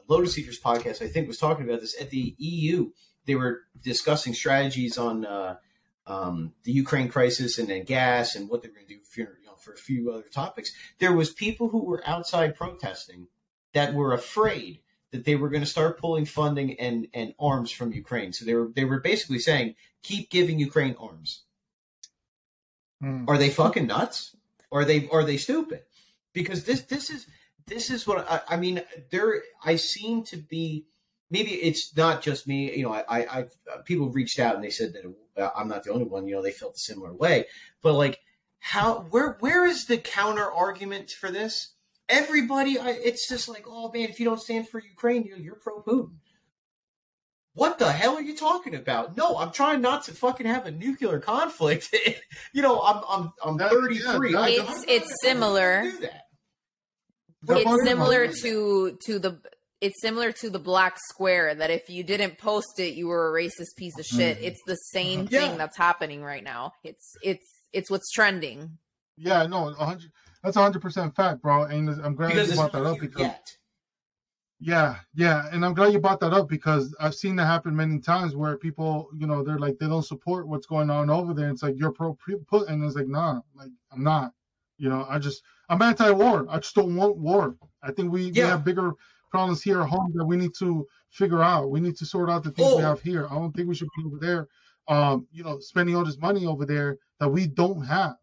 Lotus 0.09 0.39
Eaters 0.39 0.61
podcast. 0.61 1.03
I 1.03 1.09
think 1.09 1.27
was 1.27 1.39
talking 1.39 1.69
about 1.69 1.81
this 1.81 2.01
at 2.01 2.11
the 2.11 2.35
EU. 2.39 2.91
They 3.27 3.35
were 3.35 3.63
discussing 3.83 4.35
strategies 4.35 4.99
on. 4.99 5.27
Uh, 5.27 5.57
um, 6.05 6.53
the 6.65 6.73
Ukraine 6.73 7.09
crisis 7.09 7.59
and 7.59 7.69
then 7.69 7.85
gas 7.85 8.35
and 8.35 8.49
what 8.49 8.61
they're 8.61 8.73
going 8.73 8.87
to 8.87 8.95
do 8.95 9.01
for, 9.05 9.39
for 9.63 9.73
a 9.73 9.77
few 9.79 10.11
other 10.11 10.29
topics. 10.33 10.73
There 10.99 11.13
was 11.13 11.31
people 11.31 11.69
who 11.69 11.85
were 11.85 12.03
outside 12.07 12.57
protesting 12.57 13.29
that 13.75 13.95
were 13.95 14.13
afraid 14.13 14.81
that 15.13 15.25
they 15.25 15.37
were 15.37 15.49
going 15.49 15.63
to 15.63 15.67
start 15.67 15.99
pulling 15.99 16.25
funding 16.25 16.79
and, 16.81 17.07
and 17.15 17.35
arms 17.39 17.71
from 17.71 17.93
Ukraine. 17.93 18.33
So 18.33 18.45
they 18.45 18.55
were 18.55 18.71
they 18.75 18.85
were 18.85 19.01
basically 19.01 19.39
saying, 19.39 19.75
keep 20.03 20.31
giving 20.31 20.59
Ukraine 20.59 20.97
arms. 20.99 21.43
Mm. 23.03 23.29
Are 23.29 23.39
they 23.39 23.51
fucking 23.51 23.87
nuts? 23.87 24.37
Are 24.71 24.85
they 24.85 25.09
are 25.11 25.25
they 25.25 25.37
stupid? 25.37 25.83
Because 26.33 26.65
this 26.65 26.83
this 26.83 27.11
is 27.11 27.27
this 27.67 27.91
is 27.91 28.07
what 28.07 28.27
I, 28.31 28.41
I 28.55 28.57
mean. 28.57 28.83
There 29.11 29.43
I 29.65 29.77
seem 29.77 30.25
to 30.25 30.37
be. 30.37 30.87
Maybe 31.31 31.53
it's 31.53 31.97
not 31.97 32.21
just 32.21 32.47
me. 32.47 32.77
You 32.77 32.85
know, 32.85 32.93
I, 32.93 33.05
I, 33.09 33.39
I 33.39 33.45
people 33.85 34.11
reached 34.11 34.39
out 34.39 34.55
and 34.55 34.65
they 34.65 34.71
said 34.71 34.93
that 34.95 35.43
uh, 35.43 35.51
I'm 35.57 35.69
not 35.69 35.83
the 35.83 35.93
only 35.93 36.05
one. 36.05 36.27
You 36.27 36.37
know, 36.37 36.43
they 36.43 36.53
felt 36.53 36.77
a 36.77 36.79
similar 36.79 37.13
way. 37.13 37.47
But 37.83 37.95
like, 37.95 38.21
how? 38.65 39.01
Where? 39.11 39.37
Where 39.41 39.67
is 39.67 39.87
the 39.87 39.99
counter 39.99 40.51
argument 40.51 41.11
for 41.11 41.31
this? 41.31 41.73
Everybody, 42.09 42.79
I, 42.79 42.91
it's 42.91 43.29
just 43.29 43.49
like, 43.49 43.65
oh 43.67 43.91
man, 43.93 44.09
if 44.09 44.21
you 44.21 44.25
don't 44.27 44.41
stand 44.41 44.69
for 44.69 44.81
Ukraine, 44.81 45.25
you're, 45.25 45.39
you're 45.39 45.55
pro 45.57 45.83
Putin. 45.83 46.13
What 47.55 47.79
the 47.79 47.91
hell 47.93 48.15
are 48.17 48.23
you 48.23 48.35
talking 48.37 48.75
about? 48.75 49.17
No, 49.17 49.37
I'm 49.37 49.51
trying 49.53 49.83
not 49.83 50.05
to 50.05 50.13
fucking 50.13 50.47
have 50.47 50.67
a 50.67 50.71
nuclear 50.71 51.19
conflict. 51.21 51.95
you 52.55 52.63
know, 52.63 52.81
I'm 52.81 53.03
I'm 53.09 53.33
I'm 53.45 53.57
That- 53.59 53.71
33. 53.73 54.33
yeah, 54.33 54.41
I- 54.41 54.49
It's- 54.51 54.69
I'm 54.79 54.85
it's 54.89 55.13
similar. 55.23 55.83
Do 55.83 55.99
that. 55.99 56.23
The 57.43 57.57
it's 57.59 57.85
similar 57.85 58.29
to 58.43 58.99
to 59.07 59.19
the 59.19 59.41
it's 59.81 60.01
similar 60.01 60.31
to 60.33 60.49
the 60.51 60.61
black 60.61 60.97
square 61.09 61.55
that 61.57 61.71
if 61.71 61.91
you 61.91 62.05
didn't 62.05 62.39
post 62.39 62.79
it 62.79 62.95
you 62.95 63.09
were 63.09 63.37
a 63.37 63.43
racist 63.43 63.75
piece 63.77 63.99
of 63.99 64.07
shit 64.07 64.39
Mhm. 64.39 64.43
it's 64.45 64.61
the 64.65 64.77
same 64.77 65.27
Yeah. 65.29 65.41
thing 65.41 65.59
that's 65.59 65.77
happening 65.77 66.23
right 66.23 66.45
now 66.45 66.73
it's 66.85 67.17
it's 67.21 67.45
it's 67.73 67.91
what's 67.91 68.11
trending 68.11 68.79
Yeah, 69.17 69.47
no, 69.47 69.73
hundred. 69.75 70.11
That's 70.43 70.57
a 70.57 70.63
hundred 70.63 70.83
percent 70.83 71.15
fact, 71.15 71.43
bro. 71.43 71.65
And 71.65 71.89
I'm 72.05 72.15
glad 72.15 72.29
Because 72.29 72.51
you 72.51 72.57
brought 72.57 72.73
that 72.73 72.85
up 72.85 72.99
because 72.99 73.21
yet. 73.21 73.57
yeah, 74.61 74.97
yeah, 75.15 75.49
and 75.53 75.65
I'm 75.65 75.75
glad 75.75 75.93
you 75.93 75.99
brought 76.01 76.21
that 76.21 76.33
up 76.33 76.49
because 76.49 76.95
I've 77.01 77.15
seen 77.15 77.37
that 77.37 77.47
happen 77.47 77.75
many 77.75 77.99
times 78.01 78.35
where 78.37 78.57
people, 78.57 79.09
you 79.17 79.27
know, 79.27 79.43
they're 79.43 79.59
like 79.59 79.79
they 79.79 79.87
don't 79.89 80.05
support 80.05 80.47
what's 80.49 80.67
going 80.67 80.91
on 80.91 81.11
over 81.11 81.35
there. 81.35 81.51
It's 81.51 81.63
like 81.63 81.75
you're 81.77 81.93
pro 81.93 82.17
put, 82.49 82.69
and 82.69 82.83
it's 82.85 82.95
like 82.97 83.09
nah, 83.09 83.41
like 83.55 83.71
I'm 83.93 84.03
not. 84.05 84.33
You 84.79 84.89
know, 84.89 85.07
I 85.09 85.19
just 85.19 85.43
I'm 85.69 85.83
anti-war. 85.83 86.47
I 86.49 86.59
just 86.59 86.75
don't 86.75 86.97
want 86.97 87.17
war. 87.17 87.57
I 87.83 87.93
think 87.93 88.13
we, 88.13 88.31
we 88.33 88.39
have 88.41 88.65
bigger 88.65 88.93
problems 89.31 89.63
here 89.63 89.81
at 89.81 89.89
home 89.89 90.13
that 90.15 90.25
we 90.25 90.37
need 90.37 90.53
to 90.59 90.87
figure 91.11 91.43
out. 91.43 91.71
We 91.71 91.81
need 91.81 91.97
to 91.99 92.07
sort 92.07 92.31
out 92.31 92.43
the 92.45 92.51
things 92.51 92.69
Oh. 92.71 92.77
we 92.77 92.83
have 92.83 93.01
here. 93.01 93.27
I 93.31 93.35
don't 93.35 93.53
think 93.55 93.69
we 93.69 93.75
should 93.75 93.89
be 93.97 94.05
over 94.07 94.19
there, 94.19 94.49
um, 94.89 95.27
you 95.31 95.43
know, 95.45 95.59
spending 95.61 95.97
all 95.97 96.05
this 96.05 96.19
money 96.19 96.47
over 96.47 96.65
there 96.67 96.99
that 97.21 97.29
we 97.29 97.47
don't 97.47 97.83
have. 97.83 98.15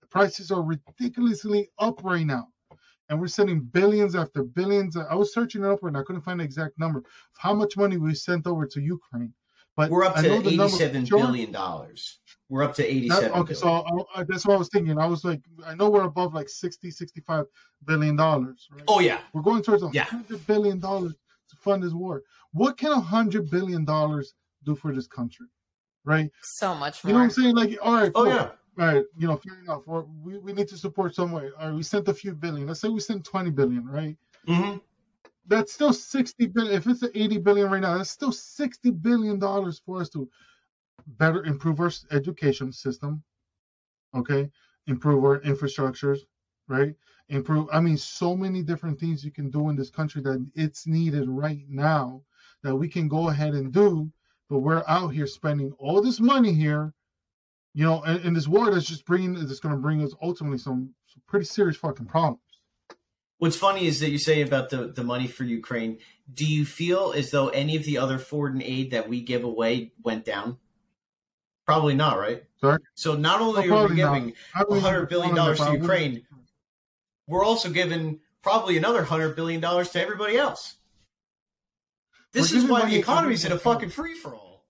The 0.00 0.06
prices 0.06 0.50
are 0.50 0.62
ridiculously 0.62 1.70
up 1.78 2.02
right 2.04 2.26
now. 2.26 2.48
And 3.10 3.20
we're 3.20 3.28
sending 3.28 3.60
billions 3.60 4.14
after 4.16 4.42
billions. 4.42 4.96
I 4.96 5.14
was 5.14 5.32
searching 5.34 5.62
it 5.62 5.68
up 5.68 5.82
and 5.82 5.96
I 5.96 6.02
couldn't 6.02 6.22
find 6.22 6.40
the 6.40 6.44
exact 6.44 6.78
number 6.78 7.00
of 7.00 7.04
how 7.36 7.52
much 7.52 7.76
money 7.76 7.96
we 7.98 8.14
sent 8.14 8.46
over 8.46 8.66
to 8.66 8.80
Ukraine. 8.80 9.34
But 9.76 9.90
We're 9.90 10.04
up 10.04 10.14
to 10.16 10.22
know 10.22 10.40
the 10.40 10.56
number- 10.56 10.64
eighty-seven 10.66 11.04
Sure. 11.06 11.18
billion 11.18 11.50
dollars. 11.52 12.20
We're 12.48 12.62
up 12.62 12.74
to 12.76 12.82
That- 12.82 12.90
eighty-seven. 12.90 13.32
okay, 13.32 13.54
so 13.54 13.68
I, 13.68 14.20
I, 14.20 14.24
that's 14.24 14.46
what 14.46 14.54
I 14.54 14.56
was 14.58 14.68
thinking. 14.68 14.98
I 14.98 15.06
was 15.06 15.24
like, 15.24 15.42
I 15.66 15.74
know 15.74 15.90
we're 15.90 16.04
above 16.04 16.32
like 16.32 16.48
60, 16.48 16.90
65 16.92 17.46
billion 17.84 18.14
dollars, 18.16 18.68
right? 18.72 18.84
oh 18.88 19.00
yeah, 19.00 19.18
We're 19.32 19.42
going 19.42 19.62
towards 19.62 19.82
a 19.82 19.90
Yeah. 19.92 20.04
hundred 20.04 20.46
billion 20.46 20.78
dollars 20.78 21.14
to 21.50 21.56
fund 21.56 21.82
this 21.82 21.92
war. 21.92 22.22
What 22.52 22.78
can 22.78 22.92
a 22.92 23.00
hundred 23.00 23.50
billion 23.50 23.84
dollars 23.84 24.32
do 24.64 24.74
for 24.76 24.94
this 24.94 25.08
country, 25.08 25.48
right? 26.04 26.30
so 26.42 26.74
much 26.74 27.04
You 27.04 27.12
know 27.12 27.18
what 27.18 27.24
I'm 27.24 27.30
saying? 27.30 27.54
Like, 27.54 27.78
all 27.82 27.94
right, 27.94 28.12
oh 28.14 28.26
yeah. 28.26 28.50
all 28.78 28.86
right, 28.86 29.04
you 29.16 29.26
know, 29.26 29.36
fair 29.36 29.58
enough. 29.60 29.82
We're, 29.86 30.04
we 30.22 30.38
we 30.38 30.52
need 30.52 30.68
to 30.68 30.76
support 30.78 31.14
some 31.14 31.32
way. 31.32 31.50
All 31.58 31.68
right, 31.68 31.74
we 31.74 31.82
sent 31.82 32.08
a 32.08 32.14
few 32.14 32.34
billion. 32.34 32.66
Let's 32.66 32.80
say 32.80 32.88
we 32.88 33.00
sent 33.00 33.24
twenty 33.24 33.50
billion, 33.50 33.86
right? 33.86 34.16
hmm 34.46 34.76
That's 35.46 35.72
still 35.72 35.92
sixty 35.92 36.46
billion. 36.46 36.74
If 36.74 36.86
it's 36.86 37.02
at 37.02 37.10
eighty 37.14 37.38
billion 37.38 37.70
right 37.70 37.80
now, 37.80 37.96
that's 37.96 38.10
still 38.10 38.32
sixty 38.32 38.90
billion 38.90 39.38
dollars 39.38 39.80
for 39.84 40.00
us 40.00 40.08
to 40.10 40.28
better 41.06 41.44
improve 41.44 41.80
our 41.80 41.90
education 42.10 42.72
system. 42.72 43.22
Okay, 44.14 44.50
improve 44.86 45.24
our 45.24 45.40
infrastructures, 45.40 46.20
right? 46.68 46.94
Improve. 47.28 47.68
I 47.72 47.80
mean, 47.80 47.96
so 47.96 48.36
many 48.36 48.62
different 48.62 49.00
things 49.00 49.24
you 49.24 49.30
can 49.30 49.50
do 49.50 49.68
in 49.70 49.76
this 49.76 49.90
country 49.90 50.22
that 50.22 50.46
it's 50.54 50.86
needed 50.86 51.28
right 51.28 51.64
now 51.68 52.22
that 52.62 52.74
we 52.74 52.88
can 52.88 53.08
go 53.08 53.28
ahead 53.28 53.54
and 53.54 53.72
do. 53.72 54.10
But 54.50 54.58
we're 54.58 54.84
out 54.86 55.08
here 55.08 55.26
spending 55.26 55.72
all 55.78 56.02
this 56.02 56.20
money 56.20 56.52
here, 56.52 56.92
you 57.72 57.84
know, 57.84 58.02
and, 58.02 58.24
and 58.24 58.36
this 58.36 58.46
war 58.46 58.70
that's 58.70 58.86
just 58.86 59.06
bringing, 59.06 59.34
that's 59.34 59.60
going 59.60 59.74
to 59.74 59.80
bring 59.80 60.02
us 60.02 60.12
ultimately 60.22 60.58
some, 60.58 60.94
some 61.06 61.22
pretty 61.26 61.46
serious 61.46 61.76
fucking 61.76 62.06
problems. 62.06 62.40
What's 63.38 63.56
funny 63.56 63.86
is 63.86 64.00
that 64.00 64.10
you 64.10 64.18
say 64.18 64.42
about 64.42 64.70
the, 64.70 64.88
the 64.88 65.02
money 65.04 65.26
for 65.26 65.44
Ukraine. 65.44 65.98
Do 66.32 66.46
you 66.46 66.64
feel 66.64 67.12
as 67.16 67.30
though 67.30 67.48
any 67.48 67.76
of 67.76 67.84
the 67.84 67.98
other 67.98 68.18
foreign 68.18 68.62
aid 68.62 68.92
that 68.92 69.08
we 69.08 69.22
give 69.22 69.44
away 69.44 69.92
went 70.02 70.24
down? 70.24 70.58
Probably 71.66 71.94
not, 71.94 72.18
right? 72.18 72.44
Sorry? 72.60 72.78
So 72.94 73.16
not 73.16 73.40
No, 73.40 73.48
only 73.48 73.70
oh, 73.70 73.76
are 73.76 73.88
we 73.88 73.96
giving 73.96 74.34
I 74.54 74.60
don't 74.60 74.72
even 74.72 74.82
hundred 74.82 75.08
billion 75.08 75.34
want 75.34 75.36
dollars 75.36 75.58
to 75.60 75.72
Ukraine, 75.72 76.26
we're 77.26 77.44
also 77.44 77.70
giving 77.70 78.20
probably 78.42 78.76
another 78.76 79.02
hundred 79.02 79.34
billion 79.34 79.60
dollars 79.60 79.90
to 79.90 80.00
everybody 80.00 80.36
else. 80.36 80.76
This 82.34 82.52
We're 82.52 82.58
is 82.58 82.64
why 82.66 82.82
the 82.84 82.90
to 82.90 82.98
economy's 82.98 83.44
in 83.44 83.52
a 83.52 83.58
fucking 83.58 83.90
free 83.90 84.14
for 84.14 84.34
all. 84.34 84.66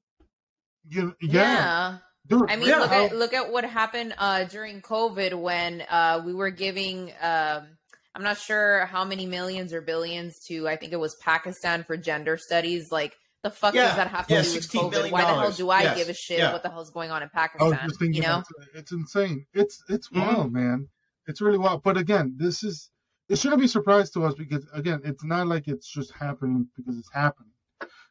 Yeah, 0.89 1.11
yeah 1.21 1.99
dude. 2.27 2.49
I 2.51 2.57
mean, 2.57 2.69
Yeah, 2.69 2.79
look 2.79 2.91
how- 2.91 3.05
at 3.07 3.17
look 3.17 3.33
at 3.33 3.51
what 3.51 3.65
happened 3.65 4.15
uh, 4.19 4.45
during 4.45 4.83
COVID 4.83 5.35
when 5.41 5.83
uh, 5.89 6.23
we 6.25 6.35
were 6.35 6.51
giving. 6.51 7.11
Um, 7.21 7.67
I'm 8.15 8.23
not 8.23 8.39
sure 8.39 8.87
how 8.87 9.05
many 9.05 9.27
millions 9.27 9.73
or 9.73 9.81
billions 9.81 10.39
to. 10.47 10.69
I 10.69 10.77
think 10.77 10.93
it 10.93 11.01
was 11.01 11.17
Pakistan 11.17 11.83
for 11.85 11.97
gender 11.97 12.37
studies. 12.37 12.93
Like, 12.93 13.17
the 13.43 13.51
fuck 13.51 13.75
Yeah, 13.75 13.87
does 13.89 13.97
that 13.97 14.09
have 14.09 14.27
to 14.29 14.35
yeah, 14.35 14.43
do 14.43 14.55
with 14.55 14.71
COVID? 14.71 14.91
billion 14.93 15.11
Why 15.13 15.23
the 15.23 15.27
hell 15.41 15.51
do 15.51 15.71
I 15.71 15.83
Yes, 15.83 15.97
give 15.97 16.09
a 16.11 16.15
shit 16.15 16.39
yeah. 16.39 16.53
what 16.53 16.63
the 16.63 16.71
hell's 16.71 16.91
going 16.91 17.11
on 17.11 17.23
in 17.25 17.29
Pakistan? 17.31 17.91
You 18.13 18.21
know, 18.23 18.29
about 18.35 18.45
it's 18.75 18.93
insane. 18.93 19.47
It's 19.55 19.83
it's 19.89 20.11
Mhm. 20.11 20.21
wild, 20.27 20.53
man. 20.53 20.89
It's 21.27 21.41
really 21.41 21.59
wild. 21.59 21.83
But 21.83 21.97
again, 21.97 22.35
this 22.37 22.63
is 22.63 22.91
it 23.31 23.39
shouldn't 23.39 23.59
be 23.61 23.65
a 23.65 23.69
surprise 23.69 24.11
to 24.11 24.25
us 24.25 24.35
because 24.35 24.65
again, 24.75 25.01
it's 25.03 25.25
not 25.25 25.47
like 25.49 25.67
it's 25.67 25.89
just 25.91 26.13
happening 26.13 26.69
because 26.77 26.99
it's 26.99 27.11
happening. 27.11 27.51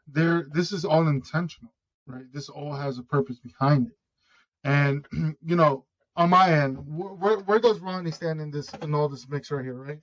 There, 0.08 0.48
this 0.52 0.72
is 0.72 0.86
all 0.86 1.08
intentional, 1.08 1.74
right? 2.06 2.26
This 2.34 2.50
all 2.50 2.74
has 2.74 2.98
a 2.98 3.04
purpose 3.04 3.40
behind 3.40 3.88
it. 3.88 3.98
And 4.64 5.06
you 5.46 5.56
know, 5.56 5.86
on 6.16 6.30
my 6.30 6.52
end, 6.52 6.78
where 6.86 7.40
where 7.40 7.60
does 7.60 7.80
Ronnie 7.80 8.12
stand 8.12 8.42
in 8.42 8.52
this 8.52 8.70
in 8.82 8.94
all 8.94 9.10
this 9.10 9.28
mix 9.30 9.52
right 9.52 9.64
here, 9.64 9.74
right? 9.76 10.00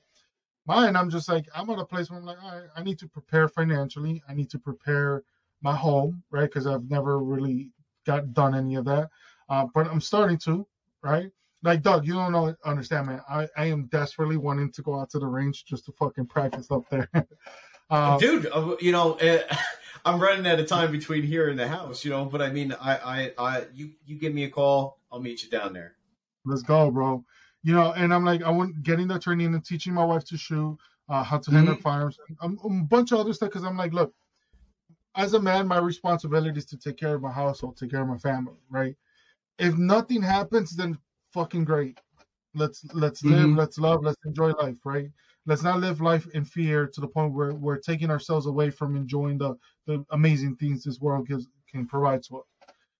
Mine, 0.67 0.97
I'm 0.97 1.11
just 1.11 1.29
like 1.29 1.47
I'm 1.55 1.71
at 1.71 1.79
a 1.79 1.85
place 1.85 2.11
where 2.11 2.19
I'm 2.19 2.27
like, 2.27 2.39
I 2.77 2.83
need 2.83 2.99
to 2.99 3.09
prepare 3.09 3.49
financially. 3.49 4.23
I 4.29 4.35
need 4.35 4.51
to 4.51 4.59
prepare 4.59 5.23
my 5.63 5.75
home, 5.75 6.23
right? 6.31 6.45
Because 6.45 6.67
I've 6.67 6.89
never 6.91 7.19
really 7.19 7.71
got 8.07 8.33
done 8.33 8.55
any 8.55 8.75
of 8.77 8.85
that. 8.87 9.11
Uh, 9.49 9.67
but 9.75 9.87
I'm 9.87 10.01
starting 10.01 10.39
to, 10.39 10.67
right? 11.03 11.31
Like 11.63 11.83
Doug, 11.83 12.07
you 12.07 12.15
don't 12.15 12.33
know, 12.33 12.55
understand, 12.65 13.09
man. 13.09 13.21
I, 13.29 13.47
I 13.57 13.67
am 13.67 13.87
desperately 13.87 14.37
wanting 14.37 14.73
to 14.73 14.83
go 14.83 14.99
out 14.99 15.11
to 15.11 15.19
the 15.19 15.27
range 15.27 15.65
just 15.65 15.85
to 15.87 15.93
fucking 15.93 16.27
practice 16.27 16.71
up 16.71 16.89
there. 16.91 17.09
um, 17.91 18.19
Dude, 18.21 18.47
uh, 18.47 18.77
you 18.81 18.93
know, 18.93 19.15
uh, 19.15 19.43
I'm 20.05 20.21
running 20.21 20.47
out 20.47 20.59
of 20.59 20.67
time 20.67 20.93
between 20.93 21.23
here 21.23 21.49
and 21.49 21.59
the 21.59 21.69
house, 21.69 22.05
you 22.05 22.11
know. 22.11 22.25
But 22.25 22.43
I 22.43 22.51
mean, 22.51 22.73
I, 22.81 22.97
I, 22.97 23.33
I, 23.39 23.65
you, 23.75 23.91
you 24.07 24.17
give 24.17 24.35
me 24.35 24.45
a 24.45 24.51
call, 24.51 24.99
I'll 25.11 25.21
meet 25.21 25.43
you 25.43 25.51
down 25.51 25.73
there. 25.73 25.97
Let's 26.45 26.63
go, 26.63 26.91
bro. 26.91 27.25
You 27.63 27.75
know, 27.75 27.93
and 27.93 28.13
I'm 28.15 28.25
like, 28.25 28.43
I 28.43 28.51
want 28.51 28.83
getting 28.83 29.09
the 29.09 29.19
training 29.19 29.55
and 29.55 29.65
teaching 29.65 29.93
my 29.93 30.05
wife 30.05 30.25
to 30.27 30.39
shoot, 30.39 30.79
uh, 31.09 31.23
how 31.23 31.39
to 31.39 31.51
handle 31.51 31.75
mm-hmm. 31.75 31.83
firearms, 31.83 32.19
a, 32.41 32.47
a 32.47 32.71
bunch 32.85 33.13
of 33.13 33.19
other 33.19 33.33
stuff. 33.35 33.51
Because 33.51 33.65
I'm 33.65 33.77
like, 33.77 33.93
look, 33.93 34.15
as 35.15 35.35
a 35.35 35.41
man, 35.41 35.69
my 35.69 35.79
responsibility 35.79 36.57
is 36.59 36.65
to 36.67 36.79
take 36.79 36.97
care 36.97 37.15
of 37.15 37.23
my 37.23 37.31
household, 37.31 37.77
take 37.77 37.91
care 37.91 38.03
of 38.03 38.09
my 38.09 38.19
family, 38.19 38.57
right? 38.71 38.97
If 39.59 39.77
nothing 39.77 40.23
happens, 40.23 40.75
then 40.75 40.97
fucking 41.33 41.65
great. 41.65 42.01
Let's 42.55 42.85
let's 42.95 43.23
live, 43.23 43.47
mm-hmm. 43.47 43.59
let's 43.59 43.79
love, 43.79 44.03
let's 44.03 44.25
enjoy 44.25 44.53
life, 44.53 44.79
right? 44.85 45.11
Let's 45.47 45.63
not 45.63 45.81
live 45.81 46.01
life 46.01 46.27
in 46.35 46.45
fear 46.45 46.87
to 46.87 47.01
the 47.01 47.09
point 47.09 47.33
where 47.33 47.55
we're 47.55 47.79
taking 47.79 48.11
ourselves 48.11 48.47
away 48.47 48.71
from 48.71 48.97
enjoying 48.97 49.39
the 49.39 49.57
the 49.87 50.05
amazing 50.11 50.57
things 50.57 50.85
this 50.85 51.01
world 51.01 51.27
gives 51.29 51.49
can 51.71 51.87
provide 51.87 52.23
to 52.25 52.39
us. 52.39 52.45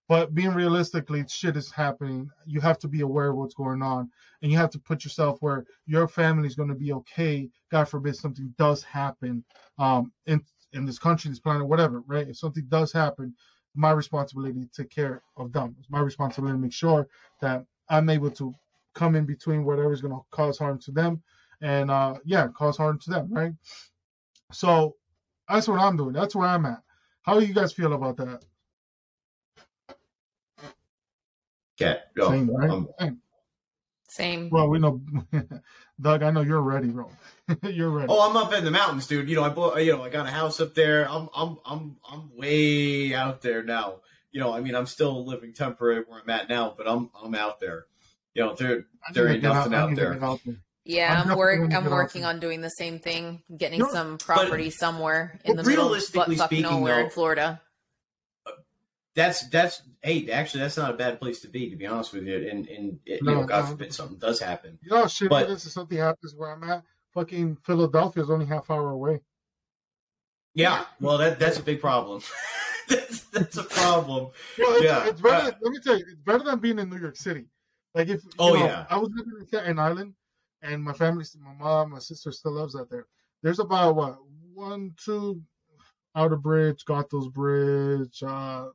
But 0.07 0.33
being 0.33 0.53
realistically, 0.53 1.23
shit 1.29 1.55
is 1.55 1.71
happening. 1.71 2.29
You 2.45 2.59
have 2.59 2.77
to 2.79 2.87
be 2.89 3.01
aware 3.01 3.29
of 3.29 3.37
what's 3.37 3.53
going 3.53 3.81
on, 3.81 4.09
and 4.41 4.51
you 4.51 4.57
have 4.57 4.71
to 4.71 4.79
put 4.79 5.05
yourself 5.05 5.37
where 5.41 5.65
your 5.85 6.07
family 6.07 6.47
is 6.47 6.55
going 6.55 6.69
to 6.69 6.75
be 6.75 6.91
okay. 6.93 7.49
God 7.71 7.85
forbid 7.87 8.15
something 8.17 8.53
does 8.57 8.83
happen 8.83 9.43
um, 9.77 10.11
in 10.25 10.43
in 10.73 10.85
this 10.85 10.99
country, 10.99 11.29
this 11.29 11.39
planet, 11.39 11.67
whatever, 11.67 12.01
right? 12.07 12.27
If 12.27 12.37
something 12.37 12.65
does 12.67 12.91
happen, 12.91 13.35
my 13.75 13.91
responsibility 13.91 14.59
to 14.59 14.83
take 14.83 14.89
care 14.89 15.21
of 15.37 15.53
them. 15.53 15.75
It's 15.79 15.89
my 15.89 15.99
responsibility 15.99 16.57
to 16.57 16.61
make 16.61 16.73
sure 16.73 17.07
that 17.41 17.65
I'm 17.89 18.09
able 18.09 18.31
to 18.31 18.53
come 18.95 19.15
in 19.15 19.25
between 19.25 19.63
whatever's 19.63 20.01
going 20.01 20.13
to 20.13 20.21
cause 20.31 20.57
harm 20.57 20.79
to 20.79 20.91
them, 20.91 21.21
and 21.61 21.91
uh, 21.91 22.15
yeah, 22.25 22.47
cause 22.47 22.77
harm 22.77 22.99
to 22.99 23.09
them, 23.09 23.27
right? 23.31 23.53
So 24.51 24.95
that's 25.47 25.67
what 25.67 25.79
I'm 25.79 25.97
doing. 25.97 26.13
That's 26.13 26.35
where 26.35 26.47
I'm 26.47 26.65
at. 26.65 26.81
How 27.21 27.39
do 27.39 27.45
you 27.45 27.53
guys 27.53 27.73
feel 27.73 27.93
about 27.93 28.17
that? 28.17 28.43
Yeah, 31.79 31.97
no, 32.15 32.29
Same, 32.29 32.49
right? 32.49 32.69
Um, 32.69 33.19
Same. 34.07 34.49
Well, 34.51 34.69
we 34.69 34.79
know, 34.79 35.01
Doug. 36.01 36.21
I 36.21 36.29
know 36.31 36.41
you're 36.41 36.61
ready, 36.61 36.89
bro. 36.89 37.09
you're 37.63 37.89
ready. 37.89 38.07
Oh, 38.09 38.29
I'm 38.29 38.37
up 38.37 38.53
in 38.53 38.63
the 38.63 38.71
mountains, 38.71 39.07
dude. 39.07 39.29
You 39.29 39.35
know, 39.35 39.43
I 39.43 39.49
bought, 39.49 39.83
you 39.83 39.93
know, 39.93 40.03
I 40.03 40.09
got 40.09 40.27
a 40.27 40.31
house 40.31 40.59
up 40.59 40.75
there. 40.75 41.09
I'm, 41.09 41.29
I'm, 41.35 41.57
I'm, 41.65 41.97
I'm 42.09 42.35
way 42.35 43.15
out 43.15 43.41
there 43.41 43.63
now 43.63 44.01
you 44.31 44.39
know, 44.39 44.53
I 44.53 44.61
mean, 44.61 44.75
I'm 44.75 44.85
still 44.85 45.25
living 45.25 45.53
temporary 45.53 46.03
where 46.07 46.21
I'm 46.21 46.29
at 46.29 46.49
now, 46.49 46.73
but 46.75 46.87
I'm 46.87 47.09
I'm 47.21 47.35
out 47.35 47.59
there. 47.59 47.85
You 48.33 48.43
know, 48.43 48.55
there 48.55 48.85
there 49.13 49.27
ain't 49.27 49.43
nothing 49.43 49.73
out, 49.73 49.89
out 49.89 49.95
there. 49.95 50.23
out 50.23 50.39
there. 50.45 50.55
Yeah, 50.83 51.21
I'm, 51.21 51.31
I'm 51.31 51.37
work. 51.37 51.73
I'm 51.73 51.85
working 51.85 52.25
on 52.25 52.39
doing 52.39 52.61
the 52.61 52.69
same 52.69 52.99
thing, 52.99 53.43
getting 53.55 53.79
you 53.79 53.85
know, 53.85 53.91
some 53.91 54.17
property 54.17 54.65
but, 54.65 54.73
somewhere 54.73 55.39
in 55.45 55.55
the 55.55 55.63
middle 55.63 55.93
of 55.93 56.01
speaking, 56.01 56.63
nowhere 56.63 56.95
though, 56.95 57.03
in 57.03 57.09
Florida. 57.11 57.61
That's 59.15 59.47
that's 59.49 59.83
hey, 60.01 60.31
actually, 60.31 60.61
that's 60.61 60.77
not 60.77 60.89
a 60.89 60.97
bad 60.97 61.19
place 61.19 61.41
to 61.41 61.49
be, 61.49 61.69
to 61.69 61.75
be 61.75 61.85
honest 61.85 62.13
with 62.13 62.25
you. 62.25 62.49
And 62.49 62.67
and 62.67 62.99
it, 63.05 63.21
no, 63.21 63.31
you 63.31 63.37
know, 63.37 63.43
God 63.45 63.65
no. 63.65 63.71
forbid 63.71 63.93
something 63.93 64.17
does 64.17 64.39
happen. 64.39 64.79
You 64.81 64.89
know, 64.89 65.07
shit, 65.07 65.29
but, 65.29 65.47
this 65.47 65.65
is 65.65 65.73
something 65.73 65.97
happens 65.97 66.33
where 66.35 66.51
I'm 66.51 66.63
at. 66.63 66.83
Fucking 67.13 67.57
Philadelphia 67.57 68.23
is 68.23 68.31
only 68.31 68.45
half 68.45 68.71
hour 68.71 68.89
away. 68.89 69.21
Yeah, 70.55 70.85
well, 70.99 71.19
that 71.19 71.39
that's 71.39 71.59
a 71.59 71.63
big 71.63 71.79
problem. 71.79 72.23
that's, 72.89 73.21
that's 73.25 73.57
a 73.57 73.63
problem. 73.63 74.29
Well, 74.57 74.75
it's, 74.75 74.83
yeah. 74.83 75.07
It's 75.07 75.21
better, 75.21 75.47
uh, 75.47 75.51
let 75.61 75.71
me 75.71 75.79
tell 75.83 75.97
you, 75.97 76.05
it's 76.09 76.21
better 76.21 76.43
than 76.43 76.59
being 76.59 76.79
in 76.79 76.89
New 76.89 76.99
York 76.99 77.17
City. 77.17 77.45
Like 77.93 78.07
if 78.07 78.21
oh 78.39 78.53
know, 78.53 78.65
yeah, 78.65 78.85
I 78.89 78.97
was 78.97 79.09
living 79.15 79.33
in 79.39 79.47
Staten 79.47 79.77
Island, 79.77 80.13
and 80.61 80.83
my 80.83 80.93
family, 80.93 81.25
my 81.43 81.53
mom, 81.53 81.91
my 81.91 81.99
sister 81.99 82.31
still 82.31 82.53
lives 82.53 82.75
out 82.75 82.89
there. 82.89 83.07
There's 83.41 83.59
about 83.59 83.95
what 83.95 84.17
one, 84.53 84.93
two, 85.03 85.41
Outer 86.15 86.37
Bridge, 86.37 86.85
Goethals 86.85 87.31
Bridge. 87.31 88.21
Uh, 88.23 88.67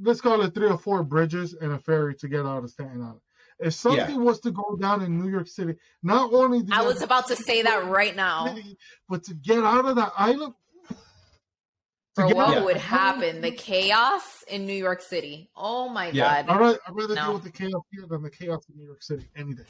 let's 0.00 0.20
call 0.20 0.42
it 0.42 0.54
three 0.54 0.68
or 0.68 0.78
four 0.78 1.02
bridges 1.02 1.54
and 1.54 1.72
a 1.72 1.78
ferry 1.78 2.14
to 2.16 2.28
get 2.28 2.46
out 2.46 2.64
of 2.64 2.70
Staten 2.70 3.02
Island. 3.02 3.20
If 3.60 3.74
something 3.74 4.16
yeah. 4.16 4.22
was 4.22 4.40
to 4.40 4.50
go 4.50 4.76
down 4.76 5.02
in 5.02 5.20
New 5.20 5.30
York 5.30 5.46
City, 5.46 5.76
not 6.02 6.32
only 6.32 6.62
do 6.62 6.72
I 6.72 6.82
was 6.82 7.02
about 7.02 7.28
to 7.28 7.36
say 7.36 7.62
that 7.62 7.86
right 7.86 8.14
now, 8.14 8.54
city, 8.54 8.76
but 9.08 9.22
to 9.24 9.34
get 9.34 9.58
out 9.58 9.86
of 9.86 9.96
that 9.96 10.12
island, 10.18 10.54
for 12.14 12.26
what 12.28 12.50
yeah. 12.50 12.64
would 12.64 12.76
happen, 12.76 13.40
the 13.40 13.52
chaos 13.52 14.44
in 14.48 14.66
New 14.66 14.74
York 14.74 15.02
City. 15.02 15.50
Oh 15.56 15.88
my 15.88 16.08
yeah. 16.08 16.42
god! 16.42 16.52
I'd 16.52 16.60
rather, 16.60 16.78
I'd 16.86 16.94
rather 16.96 17.14
no. 17.14 17.22
deal 17.22 17.34
with 17.34 17.44
the 17.44 17.50
chaos 17.50 17.82
here 17.92 18.06
than 18.08 18.22
the 18.22 18.30
chaos 18.30 18.64
in 18.68 18.76
New 18.76 18.86
York 18.86 19.02
City 19.02 19.28
any 19.36 19.54
day. 19.54 19.62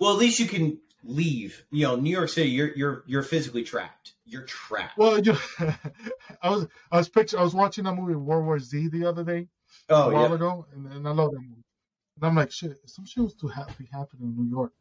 Well, 0.00 0.12
at 0.12 0.18
least 0.18 0.40
you 0.40 0.46
can 0.46 0.78
leave. 1.04 1.64
You 1.70 1.84
know, 1.84 1.96
New 1.96 2.10
York 2.10 2.28
City, 2.28 2.50
you're 2.50 2.74
you're 2.74 3.04
you're 3.06 3.22
physically 3.22 3.64
trapped. 3.64 4.14
You're 4.24 4.42
trapped. 4.42 4.98
Well, 4.98 5.18
you 5.18 5.36
I 6.42 6.50
was 6.50 6.66
I 6.90 6.98
was 6.98 7.08
picture 7.08 7.38
I 7.38 7.42
was 7.42 7.54
watching 7.54 7.84
that 7.84 7.94
movie 7.94 8.14
World 8.14 8.44
War 8.44 8.58
Z 8.58 8.88
the 8.88 9.06
other 9.06 9.24
day. 9.24 9.48
Oh, 9.90 10.10
a 10.10 10.14
while 10.14 10.28
yeah. 10.28 10.34
ago, 10.34 10.66
and, 10.72 10.92
and 10.92 11.08
I 11.08 11.10
love 11.10 11.30
that 11.32 11.40
movie. 11.40 11.64
And 12.16 12.24
I'm 12.24 12.34
like, 12.34 12.50
shit, 12.50 12.76
some 12.86 13.06
shit 13.06 13.22
was 13.22 13.34
too 13.34 13.48
happy 13.48 13.88
happening 13.92 14.34
in 14.36 14.36
New 14.36 14.50
York. 14.50 14.72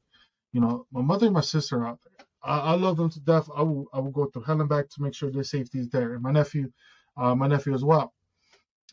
You 0.54 0.62
know, 0.62 0.86
my 0.92 1.02
mother 1.02 1.28
and 1.28 1.34
my 1.34 1.42
sister 1.42 1.78
are 1.80 1.88
out 1.88 2.00
there. 2.04 2.26
I, 2.44 2.72
I 2.72 2.76
love 2.76 2.98
them 2.98 3.10
to 3.10 3.20
death. 3.20 3.50
I 3.56 3.62
will 3.62 3.88
I 3.94 4.00
will 4.00 4.12
go 4.12 4.26
through 4.26 4.44
hell 4.44 4.60
and 4.60 4.70
back 4.70 4.90
to 4.90 5.02
make 5.02 5.14
sure 5.14 5.30
their 5.30 5.44
safety 5.44 5.80
is 5.80 5.90
there. 5.90 6.14
And 6.14 6.24
my 6.24 6.32
nephew 6.32 6.72
uh, 7.18 7.36
my 7.36 7.48
nephew 7.48 7.74
as 7.74 7.84
well. 7.84 8.14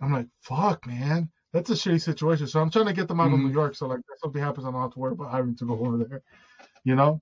I'm 0.00 0.12
like, 0.12 0.26
fuck, 0.40 0.86
man, 0.86 1.30
that's 1.52 1.70
a 1.70 1.74
shitty 1.74 2.02
situation. 2.02 2.46
So 2.46 2.60
I'm 2.60 2.70
trying 2.70 2.86
to 2.86 2.92
get 2.92 3.06
them 3.06 3.20
out 3.20 3.26
mm-hmm. 3.26 3.34
of 3.34 3.40
New 3.40 3.46
mm-hmm. 3.48 3.58
York. 3.58 3.74
So 3.76 3.86
like, 3.86 4.00
if 4.00 4.18
something 4.18 4.42
happens, 4.42 4.66
I 4.66 4.70
don't 4.70 4.80
have 4.80 4.92
to 4.94 4.98
worry 4.98 5.12
about 5.12 5.32
having 5.32 5.56
to 5.56 5.66
go 5.66 5.78
over 5.78 5.98
there, 5.98 6.22
you 6.84 6.94
know. 6.94 7.20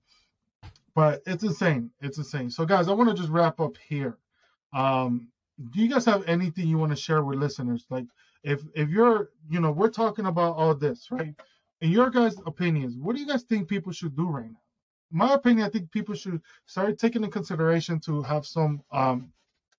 But 0.95 1.23
it's 1.25 1.43
insane. 1.43 1.89
It's 2.01 2.19
insane. 2.19 2.51
So 2.51 2.65
guys, 2.65 2.87
I 2.87 2.93
want 2.93 3.09
to 3.09 3.15
just 3.15 3.29
wrap 3.29 3.59
up 3.59 3.75
here. 3.87 4.17
Um, 4.75 5.29
do 5.71 5.81
you 5.81 5.89
guys 5.89 6.05
have 6.05 6.27
anything 6.27 6.67
you 6.67 6.77
want 6.77 6.91
to 6.91 6.95
share 6.95 7.23
with 7.23 7.39
listeners? 7.39 7.85
Like, 7.89 8.05
if 8.43 8.61
if 8.75 8.89
you're, 8.89 9.31
you 9.49 9.59
know, 9.59 9.71
we're 9.71 9.89
talking 9.89 10.25
about 10.27 10.55
all 10.55 10.75
this, 10.75 11.07
right? 11.11 11.33
In 11.81 11.91
your 11.91 12.09
guys' 12.09 12.37
opinions, 12.45 12.97
what 12.97 13.15
do 13.15 13.21
you 13.21 13.27
guys 13.27 13.43
think 13.43 13.67
people 13.67 13.91
should 13.91 14.15
do 14.15 14.27
right 14.29 14.51
now? 14.51 14.59
my 15.13 15.33
opinion, 15.35 15.65
I 15.65 15.69
think 15.69 15.91
people 15.91 16.15
should 16.15 16.41
start 16.65 16.97
taking 16.97 17.23
in 17.23 17.31
consideration 17.31 17.99
to 18.01 18.23
have 18.23 18.45
some 18.47 18.81
um, 18.91 19.31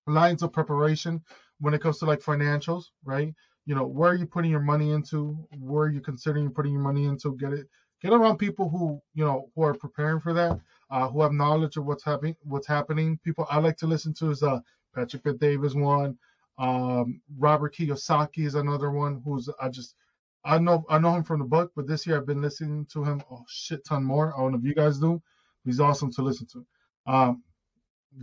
lines 0.07 0.41
of 0.41 0.53
preparation 0.53 1.21
when 1.59 1.73
it 1.73 1.81
comes 1.81 1.99
to 1.99 2.05
like 2.05 2.21
financials, 2.21 2.85
right? 3.03 3.33
You 3.65 3.75
know, 3.75 3.85
where 3.85 4.11
are 4.11 4.15
you 4.15 4.25
putting 4.25 4.51
your 4.51 4.61
money 4.61 4.91
into? 4.91 5.37
Where 5.59 5.87
are 5.87 5.91
you 5.91 5.99
considering 5.99 6.51
putting 6.51 6.71
your 6.71 6.81
money 6.81 7.05
into? 7.05 7.35
Get 7.35 7.51
it, 7.51 7.67
get 8.01 8.13
around 8.13 8.37
people 8.37 8.69
who 8.69 9.01
you 9.13 9.25
know 9.25 9.49
who 9.55 9.63
are 9.63 9.73
preparing 9.73 10.19
for 10.19 10.33
that, 10.33 10.59
uh, 10.89 11.07
who 11.07 11.21
have 11.21 11.31
knowledge 11.31 11.77
of 11.77 11.85
what's 11.85 12.03
happening. 12.03 12.35
What's 12.43 12.67
happening? 12.67 13.19
People 13.23 13.47
I 13.49 13.59
like 13.59 13.77
to 13.77 13.87
listen 13.87 14.13
to 14.15 14.31
is 14.31 14.43
uh, 14.43 14.59
Patrick 14.93 15.23
Bet-David 15.23 15.75
one, 15.75 16.17
um, 16.57 17.21
Robert 17.37 17.75
Kiyosaki 17.75 18.45
is 18.45 18.55
another 18.55 18.91
one 18.91 19.21
who's 19.25 19.49
I 19.61 19.69
just 19.69 19.95
I 20.43 20.57
know 20.57 20.85
I 20.89 20.99
know 20.99 21.15
him 21.15 21.23
from 21.23 21.39
the 21.39 21.45
book, 21.45 21.71
but 21.75 21.87
this 21.87 22.05
year 22.05 22.17
I've 22.17 22.27
been 22.27 22.41
listening 22.41 22.85
to 22.93 23.03
him 23.03 23.21
a 23.31 23.37
shit 23.47 23.85
ton 23.85 24.03
more. 24.03 24.33
I 24.33 24.41
don't 24.41 24.53
know 24.53 24.57
if 24.57 24.63
you 24.63 24.75
guys 24.75 24.99
do. 24.99 25.21
He's 25.63 25.79
awesome 25.79 26.11
to 26.13 26.21
listen 26.21 26.47
to. 26.53 26.65
Um, 27.07 27.43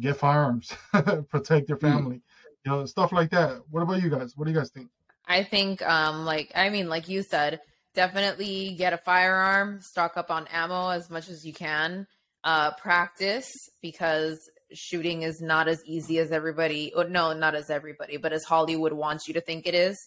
get 0.01 0.17
firearms, 0.17 0.73
protect 1.29 1.69
your 1.69 1.79
hmm. 1.79 1.87
family, 1.87 2.17
mm. 2.17 2.23
you 2.65 2.71
know, 2.71 2.87
stuff 2.87 3.13
like 3.13 3.31
that. 3.31 3.61
What 3.71 3.83
about 3.83 4.03
you 4.03 4.09
guys? 4.09 4.37
What 4.37 4.47
do 4.47 4.53
you 4.53 4.59
guys 4.59 4.71
think? 4.71 4.89
I 5.27 5.43
think, 5.45 5.83
um, 5.83 6.25
like, 6.25 6.51
I 6.55 6.69
mean, 6.69 6.89
like 6.89 7.09
you 7.09 7.23
said, 7.23 7.61
definitely 7.95 8.75
get 8.77 8.93
a 8.93 8.99
firearm, 8.99 9.81
stock 9.81 10.17
up 10.17 10.31
on 10.31 10.47
ammo 10.49 10.91
as 10.91 11.11
much 11.11 11.29
as 11.29 11.45
you 11.45 11.53
can, 11.53 12.07
uh, 12.45 12.73
practice 12.73 13.51
because 13.81 14.39
shooting 14.73 15.23
is 15.23 15.41
not 15.41 15.69
as 15.69 15.83
easy 15.85 16.19
as 16.19 16.33
everybody, 16.33 16.93
or 16.95 17.05
no, 17.05 17.33
not 17.33 17.55
as 17.55 17.71
everybody, 17.71 18.17
but 18.17 18.33
as 18.33 18.45
Hollywood 18.45 18.93
wants 18.93 19.29
you 19.29 19.35
to 19.35 19.41
think 19.41 19.67
it 19.67 19.75
is. 19.75 19.99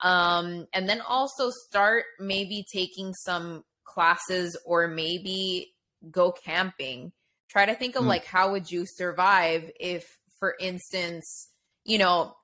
Um, 0.00 0.66
and 0.72 0.88
then 0.88 1.00
also 1.00 1.50
start 1.68 2.04
maybe 2.18 2.64
taking 2.72 3.14
some 3.14 3.64
classes 3.84 4.58
or 4.64 4.88
maybe 4.88 5.72
go 6.10 6.32
camping 6.32 7.12
try 7.52 7.66
to 7.66 7.74
think 7.74 7.96
of 7.96 8.04
mm. 8.04 8.08
like 8.08 8.24
how 8.24 8.50
would 8.50 8.70
you 8.70 8.84
survive 8.86 9.70
if 9.78 10.18
for 10.38 10.56
instance 10.58 11.50
you 11.84 11.98
know 11.98 12.34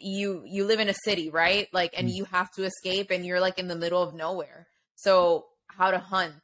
you 0.00 0.42
you 0.46 0.64
live 0.64 0.80
in 0.80 0.88
a 0.88 0.94
city 0.94 1.30
right 1.30 1.68
like 1.72 1.92
and 1.96 2.08
mm. 2.08 2.14
you 2.14 2.24
have 2.24 2.50
to 2.52 2.64
escape 2.64 3.10
and 3.10 3.24
you're 3.24 3.40
like 3.40 3.58
in 3.58 3.68
the 3.68 3.76
middle 3.76 4.02
of 4.02 4.14
nowhere 4.14 4.66
so 4.96 5.46
how 5.68 5.90
to 5.90 5.98
hunt 5.98 6.42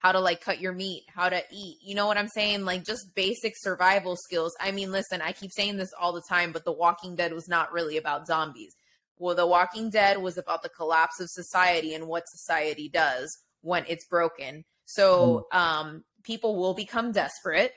how 0.00 0.12
to 0.12 0.20
like 0.20 0.40
cut 0.40 0.60
your 0.60 0.72
meat, 0.72 1.04
how 1.14 1.28
to 1.28 1.42
eat. 1.52 1.76
You 1.82 1.94
know 1.94 2.06
what 2.06 2.16
I'm 2.16 2.28
saying? 2.28 2.64
Like 2.64 2.84
just 2.84 3.14
basic 3.14 3.52
survival 3.56 4.16
skills. 4.16 4.54
I 4.58 4.72
mean, 4.72 4.90
listen, 4.90 5.20
I 5.20 5.32
keep 5.32 5.52
saying 5.52 5.76
this 5.76 5.92
all 5.98 6.12
the 6.12 6.22
time, 6.28 6.52
but 6.52 6.64
The 6.64 6.72
Walking 6.72 7.14
Dead 7.14 7.32
was 7.32 7.48
not 7.48 7.72
really 7.72 7.98
about 7.98 8.26
zombies. 8.26 8.74
Well, 9.18 9.34
The 9.34 9.46
Walking 9.46 9.90
Dead 9.90 10.18
was 10.18 10.38
about 10.38 10.62
the 10.62 10.70
collapse 10.70 11.20
of 11.20 11.28
society 11.28 11.94
and 11.94 12.06
what 12.06 12.24
society 12.28 12.88
does 12.88 13.30
when 13.60 13.84
it's 13.88 14.06
broken. 14.06 14.64
So, 14.86 15.46
um, 15.52 16.02
people 16.24 16.56
will 16.56 16.74
become 16.74 17.12
desperate 17.12 17.72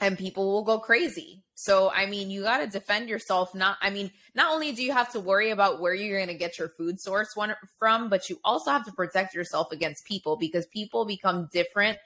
and 0.00 0.18
people 0.18 0.52
will 0.52 0.64
go 0.64 0.78
crazy. 0.78 1.42
So, 1.54 1.90
I 1.90 2.04
mean, 2.06 2.30
you 2.30 2.42
got 2.42 2.58
to 2.58 2.66
defend 2.66 3.08
yourself. 3.08 3.54
Not, 3.54 3.78
I 3.80 3.88
mean, 3.88 4.10
not 4.34 4.52
only 4.52 4.72
do 4.72 4.82
you 4.82 4.92
have 4.92 5.10
to 5.12 5.20
worry 5.20 5.50
about 5.50 5.80
where 5.80 5.94
you're 5.94 6.18
going 6.18 6.28
to 6.28 6.34
get 6.34 6.58
your 6.58 6.68
food 6.68 7.00
source 7.00 7.28
one, 7.34 7.54
from, 7.78 8.10
but 8.10 8.28
you 8.28 8.38
also 8.44 8.70
have 8.70 8.84
to 8.84 8.92
protect 8.92 9.34
yourself 9.34 9.72
against 9.72 10.04
people 10.04 10.36
because 10.36 10.66
people 10.66 11.06
become 11.06 11.48
different 11.52 11.96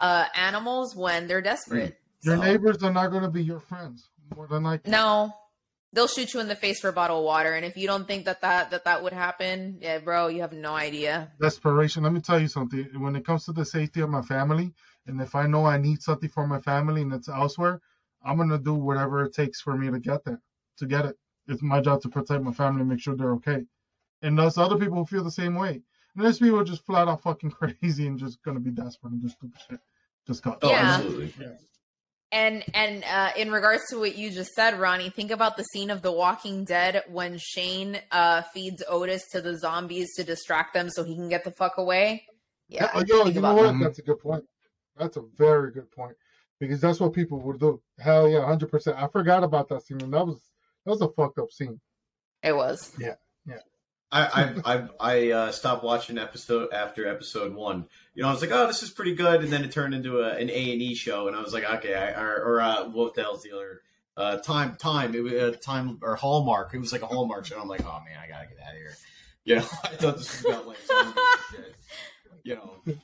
uh, 0.00 0.26
animals 0.36 0.94
when 0.94 1.26
they're 1.26 1.42
desperate. 1.42 1.98
Your 2.22 2.36
So- 2.36 2.42
neighbors 2.42 2.82
are 2.82 2.92
not 2.92 3.08
going 3.08 3.24
to 3.24 3.30
be 3.30 3.42
your 3.42 3.60
friends 3.60 4.10
more 4.36 4.46
than 4.46 4.62
likely. 4.62 4.92
No, 4.92 5.32
they'll 5.92 6.06
shoot 6.06 6.32
you 6.32 6.38
in 6.38 6.46
the 6.46 6.54
face 6.54 6.78
for 6.78 6.88
a 6.88 6.92
bottle 6.92 7.18
of 7.18 7.24
water. 7.24 7.52
And 7.54 7.64
if 7.64 7.76
you 7.76 7.88
don't 7.88 8.06
think 8.06 8.26
that 8.26 8.42
that 8.42 8.70
that, 8.70 8.84
that 8.84 9.02
would 9.02 9.12
happen, 9.12 9.78
yeah, 9.80 9.98
bro, 9.98 10.28
you 10.28 10.42
have 10.42 10.52
no 10.52 10.74
idea. 10.74 11.32
Desperation. 11.40 12.04
Let 12.04 12.12
me 12.12 12.20
tell 12.20 12.38
you 12.38 12.46
something. 12.46 12.88
When 12.98 13.16
it 13.16 13.26
comes 13.26 13.44
to 13.46 13.52
the 13.52 13.64
safety 13.64 14.00
of 14.02 14.08
my 14.08 14.22
family, 14.22 14.72
and 15.06 15.20
if 15.20 15.34
I 15.34 15.46
know 15.46 15.64
I 15.66 15.76
need 15.78 16.02
something 16.02 16.28
for 16.28 16.46
my 16.46 16.60
family 16.60 17.02
and 17.02 17.12
it's 17.12 17.28
elsewhere, 17.28 17.80
I'm 18.24 18.36
gonna 18.36 18.58
do 18.58 18.74
whatever 18.74 19.24
it 19.24 19.34
takes 19.34 19.60
for 19.60 19.76
me 19.76 19.90
to 19.90 19.98
get 19.98 20.24
there, 20.24 20.40
to 20.78 20.86
get 20.86 21.06
it. 21.06 21.16
It's 21.48 21.62
my 21.62 21.80
job 21.80 22.02
to 22.02 22.08
protect 22.08 22.42
my 22.42 22.52
family 22.52 22.80
and 22.82 22.90
make 22.90 23.00
sure 23.00 23.16
they're 23.16 23.32
okay. 23.34 23.64
And 24.22 24.38
there's 24.38 24.58
other 24.58 24.76
people 24.78 24.98
who 24.98 25.06
feel 25.06 25.24
the 25.24 25.30
same 25.30 25.54
way. 25.54 25.80
And 26.14 26.24
there's 26.24 26.38
people 26.38 26.62
just 26.64 26.84
flat 26.84 27.08
out 27.08 27.22
fucking 27.22 27.50
crazy 27.80 28.06
and 28.06 28.18
just 28.18 28.42
gonna 28.42 28.60
be 28.60 28.70
desperate 28.70 29.12
and 29.12 29.22
just 29.22 29.36
stupid 29.36 29.60
shit. 29.68 29.80
Just 30.26 30.42
got 30.42 30.58
Oh, 30.62 30.70
Yeah. 30.70 30.96
absolutely. 30.96 31.32
And 32.32 32.64
and 32.74 33.02
uh, 33.04 33.30
in 33.36 33.50
regards 33.50 33.82
to 33.90 33.98
what 33.98 34.16
you 34.16 34.30
just 34.30 34.52
said, 34.52 34.78
Ronnie, 34.78 35.10
think 35.10 35.32
about 35.32 35.56
the 35.56 35.64
scene 35.64 35.90
of 35.90 36.00
The 36.02 36.12
Walking 36.12 36.64
Dead 36.64 37.02
when 37.08 37.38
Shane 37.38 37.98
uh, 38.12 38.42
feeds 38.54 38.84
Otis 38.88 39.26
to 39.32 39.40
the 39.40 39.58
zombies 39.58 40.14
to 40.14 40.22
distract 40.22 40.74
them 40.74 40.90
so 40.90 41.02
he 41.02 41.16
can 41.16 41.28
get 41.28 41.42
the 41.42 41.50
fuck 41.50 41.78
away. 41.78 42.24
Yeah, 42.68 42.88
Oh, 42.94 43.02
yo, 43.04 43.26
you 43.26 43.40
know 43.40 43.54
what? 43.54 43.62
that. 43.62 43.72
that. 43.72 43.84
That's 43.84 43.98
a 43.98 44.02
good 44.02 44.20
point. 44.20 44.44
That's 45.00 45.16
a 45.16 45.24
very 45.36 45.72
good 45.72 45.90
point 45.90 46.16
because 46.60 46.80
that's 46.80 47.00
what 47.00 47.12
people 47.12 47.40
would 47.40 47.58
do. 47.58 47.80
Hell 47.98 48.28
yeah, 48.28 48.44
hundred 48.44 48.70
percent. 48.70 48.96
I 48.98 49.08
forgot 49.08 49.42
about 49.42 49.68
that 49.70 49.82
scene, 49.82 50.00
and 50.00 50.12
that 50.12 50.26
was 50.26 50.40
that 50.84 50.90
was 50.90 51.00
a 51.00 51.08
fucked 51.08 51.38
up 51.38 51.50
scene. 51.50 51.80
It 52.42 52.54
was. 52.54 52.92
Yeah, 52.98 53.14
I 54.12 54.54
I 54.64 54.74
I, 54.74 54.88
I 55.00 55.30
uh, 55.30 55.52
stopped 55.52 55.84
watching 55.84 56.18
episode 56.18 56.72
after 56.72 57.06
episode 57.06 57.54
one. 57.54 57.86
You 58.14 58.22
know, 58.22 58.28
I 58.28 58.32
was 58.32 58.40
like, 58.40 58.50
oh, 58.52 58.66
this 58.66 58.82
is 58.82 58.90
pretty 58.90 59.14
good, 59.14 59.42
and 59.42 59.52
then 59.52 59.64
it 59.64 59.72
turned 59.72 59.94
into 59.94 60.20
a, 60.20 60.30
an 60.30 60.50
A 60.50 60.72
and 60.72 60.82
E 60.82 60.94
show, 60.94 61.28
and 61.28 61.36
I 61.36 61.42
was 61.42 61.52
like, 61.52 61.64
okay, 61.64 61.94
I, 61.94 62.20
or, 62.20 62.34
or 62.44 62.60
uh, 62.60 62.88
what 62.88 63.14
the 63.14 63.22
hell's 63.22 63.42
the 63.42 63.52
other? 63.52 63.82
Uh, 64.16 64.36
time, 64.38 64.76
time, 64.76 65.14
it 65.14 65.22
was 65.22 65.32
uh, 65.32 65.52
time 65.62 65.98
or 66.02 66.16
Hallmark. 66.16 66.74
It 66.74 66.78
was 66.78 66.92
like 66.92 67.02
a 67.02 67.06
Hallmark 67.06 67.46
show. 67.46 67.60
I'm 67.60 67.68
like, 67.68 67.84
oh 67.84 68.00
man, 68.04 68.18
I 68.22 68.26
gotta 68.26 68.48
get 68.48 68.58
out 68.58 68.74
of 68.74 68.78
here. 68.78 68.96
You 69.44 69.56
know, 69.56 69.62
I 69.84 69.88
thought 69.96 70.18
this 70.18 70.42
was 70.42 70.44
about 70.44 70.66
like 70.66 70.78
zombies 70.86 71.22
shit. 71.52 71.74
You 72.42 72.54
know, 72.56 72.94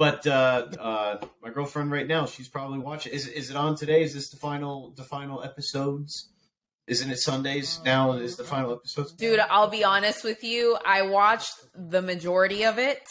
but 0.00 0.26
uh, 0.26 0.66
uh, 0.80 1.26
my 1.42 1.50
girlfriend 1.50 1.90
right 1.92 2.06
now, 2.08 2.24
she's 2.24 2.48
probably 2.48 2.78
watching. 2.78 3.12
Is 3.12 3.28
is 3.28 3.50
it 3.50 3.56
on 3.56 3.76
today? 3.76 4.02
Is 4.02 4.14
this 4.14 4.30
the 4.30 4.38
final 4.38 4.94
the 4.96 5.02
final 5.04 5.44
episodes? 5.44 6.30
Isn't 6.86 7.10
it 7.10 7.18
Sundays 7.18 7.78
now? 7.84 8.12
Is 8.12 8.36
the 8.38 8.44
final 8.44 8.72
episodes? 8.72 9.12
Dude, 9.12 9.38
I'll 9.38 9.68
be 9.68 9.84
honest 9.84 10.24
with 10.24 10.42
you. 10.42 10.78
I 10.86 11.02
watched 11.02 11.52
the 11.74 12.00
majority 12.00 12.64
of 12.64 12.78
it 12.78 13.02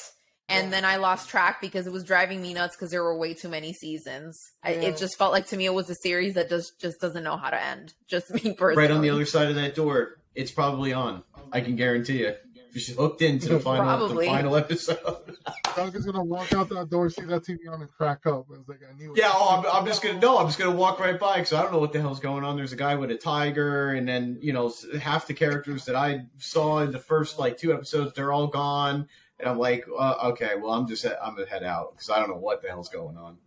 and 0.49 0.73
then 0.73 0.83
I 0.83 0.95
lost 0.95 1.29
track 1.29 1.61
because 1.61 1.85
it 1.85 1.93
was 1.93 2.03
driving 2.03 2.41
me 2.41 2.55
nuts 2.55 2.75
because 2.75 2.89
there 2.89 3.03
were 3.03 3.15
way 3.15 3.35
too 3.35 3.49
many 3.49 3.71
seasons. 3.71 4.35
I, 4.63 4.71
Yeah. 4.73 4.81
it 4.89 4.97
just 4.97 5.15
felt 5.15 5.31
like 5.31 5.45
to 5.49 5.57
me 5.57 5.65
it 5.67 5.73
was 5.75 5.89
a 5.91 5.95
series 6.01 6.33
that 6.33 6.49
just 6.49 6.81
just 6.81 6.99
doesn't 6.99 7.23
know 7.23 7.37
how 7.37 7.51
to 7.51 7.63
end. 7.63 7.93
Just 8.09 8.31
me 8.33 8.53
personally. 8.53 8.75
right 8.87 8.91
on 8.91 9.01
the 9.03 9.11
other 9.11 9.25
side 9.25 9.47
of 9.49 9.55
that 9.55 9.75
door. 9.75 10.15
It's 10.33 10.51
probably 10.51 10.91
on. 10.91 11.23
I 11.51 11.61
can 11.61 11.75
guarantee 11.75 12.21
you. 12.21 12.33
If 12.73 12.81
she's 12.81 12.95
hooked 12.95 13.21
into 13.21 13.49
the 13.49 13.59
final, 13.59 13.83
Probably. 13.83 14.25
the 14.25 14.31
final 14.31 14.55
episode. 14.55 14.99
Doug 15.75 15.95
is 15.95 16.05
gonna 16.05 16.23
walk 16.23 16.53
out 16.53 16.69
that 16.69 16.89
door, 16.89 17.09
see 17.09 17.23
that 17.23 17.43
TV 17.43 17.57
on, 17.71 17.81
and 17.81 17.91
crack 17.91 18.25
up. 18.25 18.45
I 18.49 18.57
was 18.57 18.67
like, 18.67 18.81
I 18.87 18.95
knew 18.97 19.13
it. 19.13 19.19
yeah, 19.19 19.31
oh, 19.33 19.57
I'm, 19.57 19.81
I'm 19.81 19.85
just 19.87 20.03
gonna 20.03 20.19
no. 20.19 20.37
I'm 20.37 20.47
just 20.47 20.59
gonna 20.59 20.75
walk 20.75 20.99
right 20.99 21.19
by 21.19 21.37
because 21.37 21.53
I 21.53 21.63
don't 21.63 21.71
know 21.71 21.79
what 21.79 21.93
the 21.93 22.01
hell's 22.01 22.19
going 22.19 22.43
on. 22.43 22.57
There's 22.57 22.73
a 22.73 22.77
guy 22.77 22.95
with 22.95 23.11
a 23.11 23.17
tiger, 23.17 23.91
and 23.91 24.07
then 24.07 24.37
you 24.41 24.53
know 24.53 24.71
half 25.01 25.25
the 25.27 25.33
characters 25.33 25.85
that 25.85 25.95
I 25.95 26.25
saw 26.37 26.79
in 26.79 26.91
the 26.91 26.99
first 26.99 27.39
like 27.39 27.57
two 27.57 27.73
episodes, 27.73 28.13
they're 28.13 28.31
all 28.31 28.47
gone. 28.47 29.07
And 29.39 29.49
I'm 29.49 29.57
like, 29.57 29.85
uh, 29.97 30.31
okay, 30.31 30.51
well, 30.61 30.73
I'm 30.73 30.87
just 30.87 31.05
I'm 31.05 31.35
gonna 31.35 31.47
head 31.47 31.63
out 31.63 31.93
because 31.93 32.09
I 32.09 32.19
don't 32.19 32.29
know 32.29 32.37
what 32.37 32.61
the 32.61 32.67
hell's 32.67 32.89
going 32.89 33.17
on. 33.17 33.37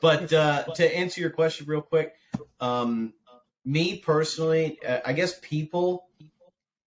but 0.00 0.32
uh, 0.32 0.64
to 0.74 0.96
answer 0.96 1.20
your 1.20 1.30
question 1.30 1.66
real 1.66 1.82
quick, 1.82 2.14
um, 2.60 3.14
me 3.64 3.98
personally, 3.98 4.78
uh, 4.86 5.00
I 5.04 5.12
guess 5.12 5.38
people, 5.40 6.08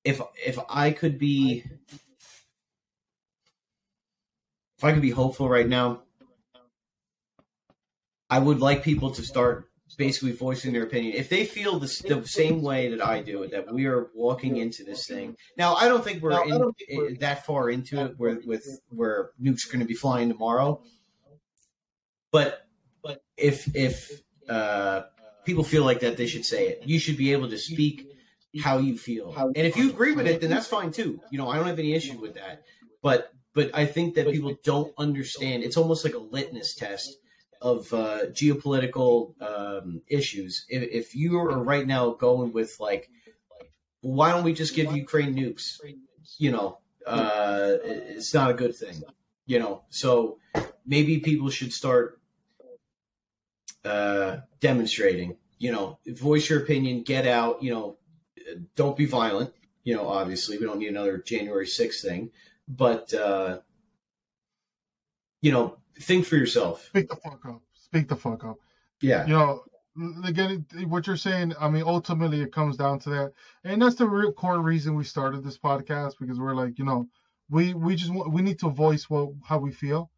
if 0.04 0.22
if 0.46 0.60
I 0.70 0.92
could 0.92 1.18
be, 1.18 1.64
if 4.78 4.84
I 4.84 4.92
could 4.94 5.02
be 5.02 5.12
hopeful 5.12 5.48
right 5.50 5.68
now, 5.68 6.02
I 8.30 8.40
would 8.40 8.60
like 8.60 8.84
people 8.84 9.12
to 9.12 9.24
start 9.24 9.70
basically 9.98 10.32
voicing 10.32 10.74
their 10.74 10.84
opinion. 10.84 11.14
If 11.16 11.30
they 11.30 11.46
feel 11.46 11.78
the, 11.78 11.86
the 12.08 12.28
same 12.28 12.64
way 12.64 12.90
that 12.90 13.06
I 13.06 13.22
do, 13.22 13.48
that 13.50 13.72
we 13.72 13.86
are 13.86 14.08
walking 14.16 14.58
into 14.58 14.84
this 14.84 15.06
thing. 15.06 15.36
Now, 15.56 15.76
I 15.76 15.88
don't 15.88 16.04
think 16.04 16.24
we're, 16.24 16.32
in, 16.44 16.50
don't 16.58 16.76
think 16.78 16.90
we're- 17.00 17.14
i- 17.14 17.18
that 17.20 17.46
far 17.46 17.70
into 17.70 18.04
it 18.04 18.16
where 18.18 18.40
with 18.46 18.66
where 18.90 19.32
nukes 19.42 19.68
going 19.72 19.82
to 19.82 19.86
be 19.86 19.94
flying 19.94 20.30
tomorrow. 20.30 20.82
But 22.32 22.68
but 23.04 23.22
if 23.38 23.74
if 23.76 24.10
uh, 24.50 25.04
people 25.46 25.64
feel 25.64 25.86
like 25.86 26.00
that, 26.00 26.18
they 26.18 26.26
should 26.28 26.46
say 26.46 26.68
it. 26.70 26.82
You 26.88 26.98
should 27.00 27.18
be 27.18 27.32
able 27.32 27.50
to 27.50 27.58
speak 27.60 28.08
how 28.62 28.78
you 28.78 28.98
feel, 28.98 29.34
and 29.36 29.68
if 29.68 29.78
you 29.78 29.90
agree 29.90 30.14
with 30.14 30.28
it, 30.28 30.42
then 30.42 30.50
that's 30.50 30.68
fine 30.68 30.92
too. 30.92 31.20
You 31.32 31.38
know, 31.38 31.50
I 31.50 31.58
don't 31.58 31.68
have 31.68 31.80
any 31.80 31.94
issue 31.94 32.20
with 32.20 32.36
that. 32.36 32.64
But 33.02 33.34
but 33.54 33.70
I 33.74 33.86
think 33.86 34.16
that 34.16 34.30
people 34.32 34.56
don't 34.64 34.94
understand. 34.98 35.64
It's 35.64 35.78
almost 35.78 36.04
like 36.04 36.16
a 36.16 36.20
litmus 36.20 36.76
test 36.76 37.18
of 37.62 37.94
uh, 37.94 38.26
geopolitical 38.32 39.42
um, 39.42 40.02
issues. 40.08 40.66
If, 40.70 40.84
if 40.84 41.16
you 41.16 41.38
are 41.38 41.64
right 41.64 41.88
now 41.88 42.12
going 42.12 42.52
with 42.52 42.76
like, 42.80 43.10
why 44.02 44.32
don't 44.32 44.44
we 44.44 44.54
just 44.54 44.76
give 44.76 44.96
Ukraine 44.96 45.34
nukes? 45.36 45.80
You 46.38 46.52
know, 46.52 46.80
uh, 47.08 47.74
it's 47.84 48.34
not 48.34 48.52
a 48.52 48.54
good 48.54 48.76
thing. 48.76 49.02
You 49.46 49.60
know, 49.60 49.84
so 49.90 50.40
maybe 50.86 51.20
people 51.20 51.50
should 51.50 51.74
start 51.74 52.20
uh, 53.86 54.38
demonstrating. 54.60 55.38
You 55.60 55.72
know, 55.72 56.00
voice 56.08 56.50
your 56.50 56.62
opinion, 56.62 57.04
get 57.04 57.28
out. 57.28 57.64
You 57.64 57.72
know, 57.74 57.98
don't 58.76 58.98
be 58.98 59.06
violent. 59.06 59.54
You 59.84 59.96
know, 59.96 60.08
obviously, 60.08 60.58
we 60.58 60.66
don't 60.66 60.80
need 60.80 60.88
another 60.90 61.18
January 61.18 61.66
6th 61.66 62.02
thing, 62.02 62.32
but 62.68 63.14
uh, 63.14 63.60
you 65.42 65.52
know, 65.52 65.78
think 66.00 66.26
for 66.26 66.36
yourself. 66.38 66.86
Speak 66.86 67.10
the 67.10 67.16
fuck 67.18 67.46
up. 67.46 67.62
Speak 67.74 68.08
the 68.08 68.16
fuck 68.16 68.44
up. 68.46 68.58
Yeah. 69.02 69.26
You 69.26 69.34
know, 69.34 69.64
again, 70.26 70.66
what 70.88 71.06
you're 71.08 71.18
saying. 71.18 71.54
I 71.60 71.70
mean, 71.70 71.84
ultimately, 71.86 72.42
it 72.42 72.52
comes 72.54 72.78
down 72.78 73.00
to 73.00 73.10
that, 73.10 73.34
and 73.64 73.82
that's 73.82 73.96
the 73.96 74.08
real 74.08 74.32
core 74.32 74.60
reason 74.62 74.96
we 74.96 75.04
started 75.04 75.44
this 75.44 75.58
podcast 75.58 76.14
because 76.20 76.40
we're 76.40 76.56
like, 76.56 76.80
you 76.80 76.86
know, 76.86 77.08
we 77.50 77.74
we 77.74 77.96
just 77.96 78.14
want, 78.14 78.32
we 78.32 78.42
need 78.42 78.60
to 78.60 78.70
voice 78.70 79.10
what 79.10 79.30
how 79.46 79.58
we 79.60 79.72
feel. 79.72 80.10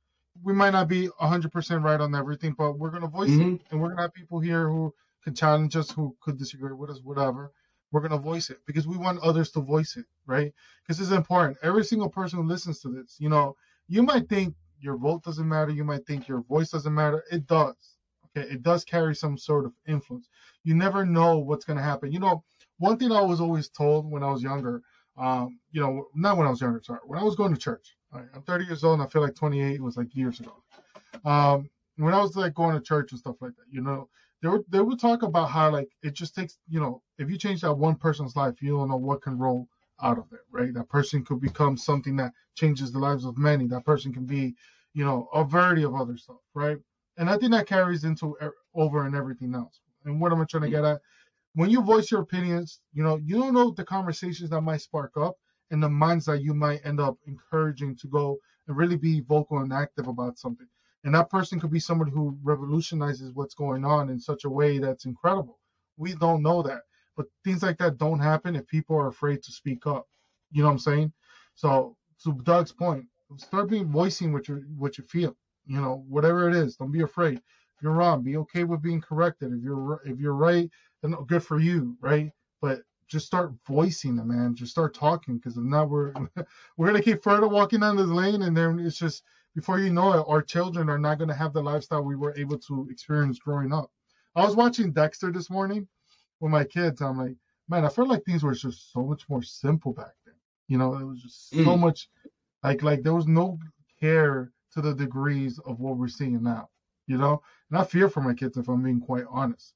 We 0.44 0.54
might 0.54 0.72
not 0.72 0.90
be 0.90 1.08
100% 1.22 1.82
right 1.84 2.00
on 2.00 2.14
everything, 2.14 2.54
but 2.58 2.74
we're 2.78 2.92
gonna 2.92 3.08
voice 3.08 3.30
it, 3.32 3.40
Mhm. 3.40 3.60
and 3.72 3.82
we're 3.82 3.90
gonna 3.90 4.02
have 4.04 4.14
people 4.14 4.40
here 4.40 4.70
who 4.70 4.94
can 5.24 5.34
challenge 5.34 5.76
us, 5.76 5.90
who 5.90 6.16
could 6.22 6.38
disagree 6.38 6.74
with 6.74 6.92
us, 6.92 7.00
whatever. 7.02 7.52
We're 7.96 8.02
gonna 8.02 8.22
voice 8.22 8.50
it 8.50 8.58
because 8.68 8.86
we 8.86 8.98
want 8.98 9.22
others 9.22 9.52
to 9.52 9.62
voice 9.62 9.96
it, 9.96 10.04
right? 10.26 10.54
Because 10.84 11.00
it's 11.00 11.12
important. 11.12 11.58
Every 11.64 11.86
single 11.86 12.10
person 12.10 12.42
who 12.42 12.46
listens 12.46 12.82
to 12.82 12.90
this, 12.90 13.16
you 13.20 13.30
know, 13.30 13.56
you 13.88 14.04
might 14.04 14.28
think 14.28 14.54
your 14.82 14.98
vote 14.98 15.24
doesn't 15.24 15.48
matter. 15.48 15.72
You 15.72 15.86
might 15.86 16.06
think 16.06 16.28
your 16.28 16.42
voice 16.42 16.72
doesn't 16.72 16.94
matter. 16.94 17.24
It 17.32 17.48
does. 17.48 17.76
Okay, 18.26 18.50
it 18.50 18.64
does 18.64 18.84
carry 18.84 19.16
some 19.16 19.38
sort 19.38 19.64
of 19.64 19.72
influence. 19.88 20.28
You 20.66 20.76
never 20.76 21.06
know 21.06 21.38
what's 21.38 21.64
going 21.64 21.78
to 21.78 21.84
happen. 21.84 22.12
You 22.12 22.20
know, 22.20 22.44
one 22.80 22.98
thing 22.98 23.14
I 23.14 23.22
was 23.22 23.40
always 23.40 23.70
told 23.70 24.12
when 24.12 24.24
I 24.24 24.30
was 24.30 24.44
younger, 24.44 24.82
um, 25.18 25.58
you 25.72 25.80
know, 25.80 26.08
not 26.16 26.36
when 26.36 26.48
I 26.48 26.50
was 26.50 26.60
younger, 26.60 26.82
sorry, 26.84 27.00
when 27.06 27.18
I 27.18 27.24
was 27.24 27.38
going 27.38 27.54
to 27.54 27.60
church. 27.60 27.96
right, 28.12 28.26
I'm 28.36 28.42
30 28.42 28.66
years 28.66 28.84
old 28.84 29.00
and 29.00 29.08
I 29.08 29.10
feel 29.10 29.22
like 29.22 29.36
28 29.36 29.82
was 29.82 29.96
like 29.96 30.14
years 30.14 30.42
ago. 30.42 30.62
Um, 31.24 31.70
when 31.96 32.14
I 32.14 32.22
was 32.22 32.36
like 32.36 32.54
going 32.54 32.76
to 32.76 32.82
church 32.82 33.14
and 33.14 33.20
stuff 33.20 33.38
like 33.40 33.56
that, 33.56 33.72
you 33.72 33.80
know, 33.80 34.10
they 34.42 34.50
would 34.50 34.64
they 34.70 34.82
would 34.82 35.00
talk 35.00 35.24
about 35.24 35.50
how 35.50 35.72
like 35.72 35.90
it 36.04 36.14
just 36.14 36.36
takes, 36.36 36.58
you 36.68 36.80
know, 36.80 37.02
if 37.18 37.30
you 37.30 37.38
change 37.38 37.62
that 37.62 37.74
one 37.74 37.96
person's 37.96 38.36
life, 38.36 38.62
you 38.62 38.72
don't 38.78 38.90
know 38.90 38.98
what 38.98 39.22
can 39.22 39.38
roll 39.38 39.68
out 40.02 40.18
of 40.18 40.26
it, 40.34 40.42
right? 40.52 40.74
That 40.74 40.90
person 40.90 41.24
could 41.24 41.40
become 41.42 41.78
something 41.78 42.16
that 42.18 42.34
changes 42.56 42.92
the 42.92 43.00
lives 43.00 43.26
of 43.26 43.38
many. 43.38 43.68
That 43.68 43.86
person 43.86 44.14
can 44.14 44.26
be, 44.26 44.56
you 44.94 45.06
know, 45.06 45.28
a 45.34 45.44
variety 45.44 45.84
of 45.84 45.96
other 45.96 46.18
stuff, 46.18 46.42
right? 46.54 46.78
And 47.18 47.30
I 47.30 47.38
think 47.38 47.52
that 47.54 47.68
carries 47.68 48.04
into 48.04 48.36
over 48.74 49.06
and 49.06 49.16
everything 49.16 49.56
else. 49.56 49.80
And 50.04 50.20
what 50.20 50.32
am 50.32 50.42
I 50.42 50.46
trying 50.46 50.64
to 50.64 50.70
get 50.70 50.84
at? 50.84 51.02
When 51.54 51.70
you 51.70 51.82
voice 51.82 52.12
your 52.12 52.22
opinions, 52.22 52.82
you 52.94 53.04
know, 53.04 53.18
you 53.18 53.38
don't 53.38 53.54
know 53.54 53.72
the 53.72 53.86
conversations 53.86 54.50
that 54.50 54.62
might 54.62 54.82
spark 54.82 55.14
up 55.18 55.38
and 55.72 55.82
the 55.82 55.90
minds 55.90 56.26
that 56.26 56.42
you 56.42 56.54
might 56.54 56.86
end 56.86 57.00
up 57.00 57.18
encouraging 57.26 57.96
to 57.98 58.08
go 58.08 58.38
and 58.68 58.76
really 58.78 58.98
be 58.98 59.22
vocal 59.22 59.60
and 59.60 59.72
active 59.74 60.08
about 60.08 60.38
something. 60.38 60.68
And 61.06 61.16
that 61.16 61.30
person 61.30 61.60
could 61.60 61.72
be 61.72 61.80
somebody 61.80 62.12
who 62.12 62.38
revolutionizes 62.44 63.32
what's 63.34 63.54
going 63.56 63.86
on 63.86 64.10
in 64.10 64.20
such 64.20 64.46
a 64.46 64.50
way 64.50 64.80
that's 64.80 65.06
incredible. 65.06 65.60
We 65.98 66.16
don't 66.16 66.44
know 66.44 66.64
that. 66.64 66.82
But 67.16 67.28
things 67.46 67.64
like 67.64 67.78
that 67.78 68.00
don't 68.00 68.20
happen 68.20 68.56
if 68.56 68.68
people 68.68 68.98
are 68.98 69.08
afraid 69.08 69.44
to 69.44 69.52
speak 69.52 69.88
up. 69.88 70.08
You 70.52 70.64
know 70.64 70.68
what 70.70 70.74
I'm 70.74 70.80
saying? 70.80 71.14
So 71.56 71.96
to 72.24 72.34
Doug's 72.44 72.74
point, 72.74 73.06
start 73.38 73.70
being 73.70 73.88
voicing 73.92 74.34
what 74.34 74.48
you 74.48 74.66
what 74.78 74.98
you 74.98 75.06
feel. 75.06 75.38
You 75.68 75.80
know, 75.80 76.04
whatever 76.10 76.50
it 76.50 76.56
is, 76.56 76.76
don't 76.76 76.92
be 76.92 77.04
afraid. 77.04 77.38
If 77.38 77.84
you're 77.84 77.94
wrong, 77.94 78.24
be 78.24 78.38
okay 78.38 78.64
with 78.64 78.82
being 78.82 79.02
corrected. 79.02 79.54
If 79.54 79.64
you're 79.64 80.02
if 80.06 80.20
you're 80.20 80.34
right, 80.36 80.70
then 81.04 81.14
good 81.28 81.44
for 81.44 81.60
you, 81.60 81.98
right? 82.02 82.32
But 82.62 82.82
just 83.08 83.28
start 83.28 83.54
voicing 83.68 84.18
it, 84.18 84.26
man. 84.26 84.56
Just 84.56 84.72
start 84.72 84.96
talking, 84.96 85.38
because 85.38 85.58
if 85.58 85.64
not, 85.64 85.90
we're 85.90 86.14
we're 86.78 86.88
gonna 86.88 87.02
keep 87.02 87.24
further 87.24 87.48
walking 87.48 87.82
down 87.82 87.96
this 87.96 88.08
lane, 88.08 88.42
and 88.42 88.58
then 88.58 88.80
it's 88.80 88.98
just 88.98 89.24
before 89.56 89.80
you 89.80 89.92
know 89.92 90.14
it, 90.14 90.26
our 90.28 90.42
children 90.42 90.90
are 90.90 91.00
not 91.00 91.18
gonna 91.20 91.34
have 91.36 91.54
the 91.54 91.62
lifestyle 91.62 92.04
we 92.04 92.16
were 92.16 92.34
able 92.38 92.58
to 92.60 92.88
experience 92.90 93.40
growing 93.40 93.74
up. 93.74 93.90
I 94.36 94.44
was 94.46 94.56
watching 94.56 94.92
Dexter 94.94 95.32
this 95.32 95.50
morning 95.50 95.88
with 96.40 96.52
my 96.52 96.66
kids. 96.66 97.02
I'm 97.02 97.18
like, 97.18 97.38
man, 97.70 97.86
I 97.86 97.90
felt 97.90 98.10
like 98.10 98.24
things 98.26 98.44
were 98.44 98.54
just 98.54 98.92
so 98.92 99.04
much 99.06 99.28
more 99.30 99.42
simple 99.44 99.94
back 99.94 100.14
then. 100.26 100.36
You 100.68 100.78
know, 100.78 100.96
it 100.96 101.04
was 101.06 101.22
just 101.22 101.62
so 101.64 101.76
Mm. 101.76 101.80
much 101.80 102.10
like 102.64 102.84
like 102.84 103.04
there 103.04 103.14
was 103.14 103.28
no 103.28 103.60
care 104.00 104.52
to 104.74 104.82
the 104.82 104.94
degrees 104.94 105.60
of 105.60 105.80
what 105.80 105.98
we're 105.98 106.08
seeing 106.08 106.42
now. 106.44 106.70
You 107.08 107.18
know, 107.18 107.42
and 107.70 107.80
I 107.80 107.84
fear 107.84 108.10
for 108.10 108.22
my 108.22 108.34
kids 108.34 108.58
if 108.58 108.68
I'm 108.68 108.84
being 108.84 109.00
quite 109.00 109.26
honest. 109.30 109.76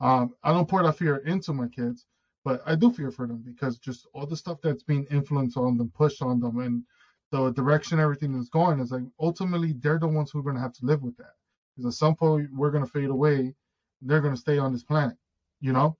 Um, 0.00 0.32
I 0.42 0.52
don't 0.52 0.68
pour 0.68 0.82
that 0.82 0.96
fear 0.96 1.16
into 1.18 1.52
my 1.52 1.68
kids, 1.68 2.06
but 2.44 2.62
I 2.66 2.74
do 2.74 2.90
fear 2.90 3.10
for 3.10 3.26
them 3.26 3.42
because 3.44 3.78
just 3.78 4.06
all 4.14 4.26
the 4.26 4.36
stuff 4.36 4.58
that's 4.62 4.82
being 4.82 5.04
influenced 5.10 5.56
on 5.58 5.76
them, 5.76 5.90
pushed 5.94 6.22
on 6.22 6.40
them, 6.40 6.58
and 6.60 6.84
the 7.30 7.50
direction 7.50 8.00
everything 8.00 8.34
is 8.34 8.48
going 8.48 8.80
is 8.80 8.90
like 8.90 9.02
ultimately 9.20 9.72
they're 9.72 9.98
the 9.98 10.06
ones 10.08 10.30
who 10.30 10.38
are 10.40 10.42
going 10.42 10.56
to 10.56 10.60
have 10.62 10.72
to 10.74 10.84
live 10.86 11.02
with 11.02 11.16
that. 11.16 11.34
Because 11.76 11.94
at 11.94 11.98
some 11.98 12.14
point 12.16 12.48
we're 12.52 12.70
going 12.70 12.84
to 12.84 12.90
fade 12.90 13.10
away, 13.10 13.54
they're 14.02 14.20
going 14.20 14.34
to 14.34 14.40
stay 14.40 14.58
on 14.58 14.72
this 14.72 14.82
planet, 14.82 15.16
you 15.60 15.72
know. 15.72 15.96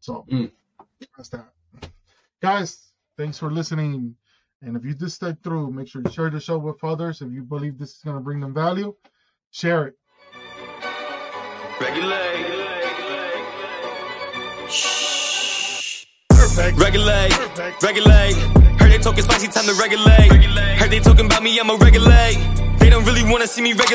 So 0.00 0.24
Mm. 0.30 0.50
that's 1.16 1.28
that, 1.30 1.48
guys. 2.40 2.92
Thanks 3.16 3.38
for 3.38 3.50
listening. 3.50 4.14
And 4.62 4.76
if 4.76 4.84
you 4.84 4.94
just 4.94 5.16
stick 5.16 5.36
through, 5.42 5.70
make 5.70 5.88
sure 5.88 6.02
you 6.04 6.10
share 6.10 6.30
the 6.30 6.40
show 6.40 6.58
with 6.58 6.82
others. 6.84 7.20
If 7.22 7.32
you 7.32 7.42
believe 7.42 7.78
this 7.78 7.96
is 7.96 8.02
going 8.04 8.16
to 8.16 8.20
bring 8.22 8.40
them 8.40 8.54
value, 8.54 8.94
share 9.50 9.86
it. 9.88 9.94
Regulate. 11.80 12.66
Perfect. 16.30 16.78
Regulate. 16.78 17.82
Regulate. 17.82 18.67
Talking 19.02 19.24
spicy, 19.24 19.48
time 19.48 19.64
to 19.64 19.74
regulate. 19.74 20.28
Heard 20.76 20.90
they 20.90 21.00
talking 21.00 21.26
about 21.26 21.42
me, 21.42 21.58
I'ma 21.58 21.74
regulate. 21.80 22.36
They 22.78 22.90
don't 22.90 23.04
really 23.04 23.22
wanna 23.24 23.46
see 23.46 23.62
me 23.62 23.72
regulate. 23.72 23.88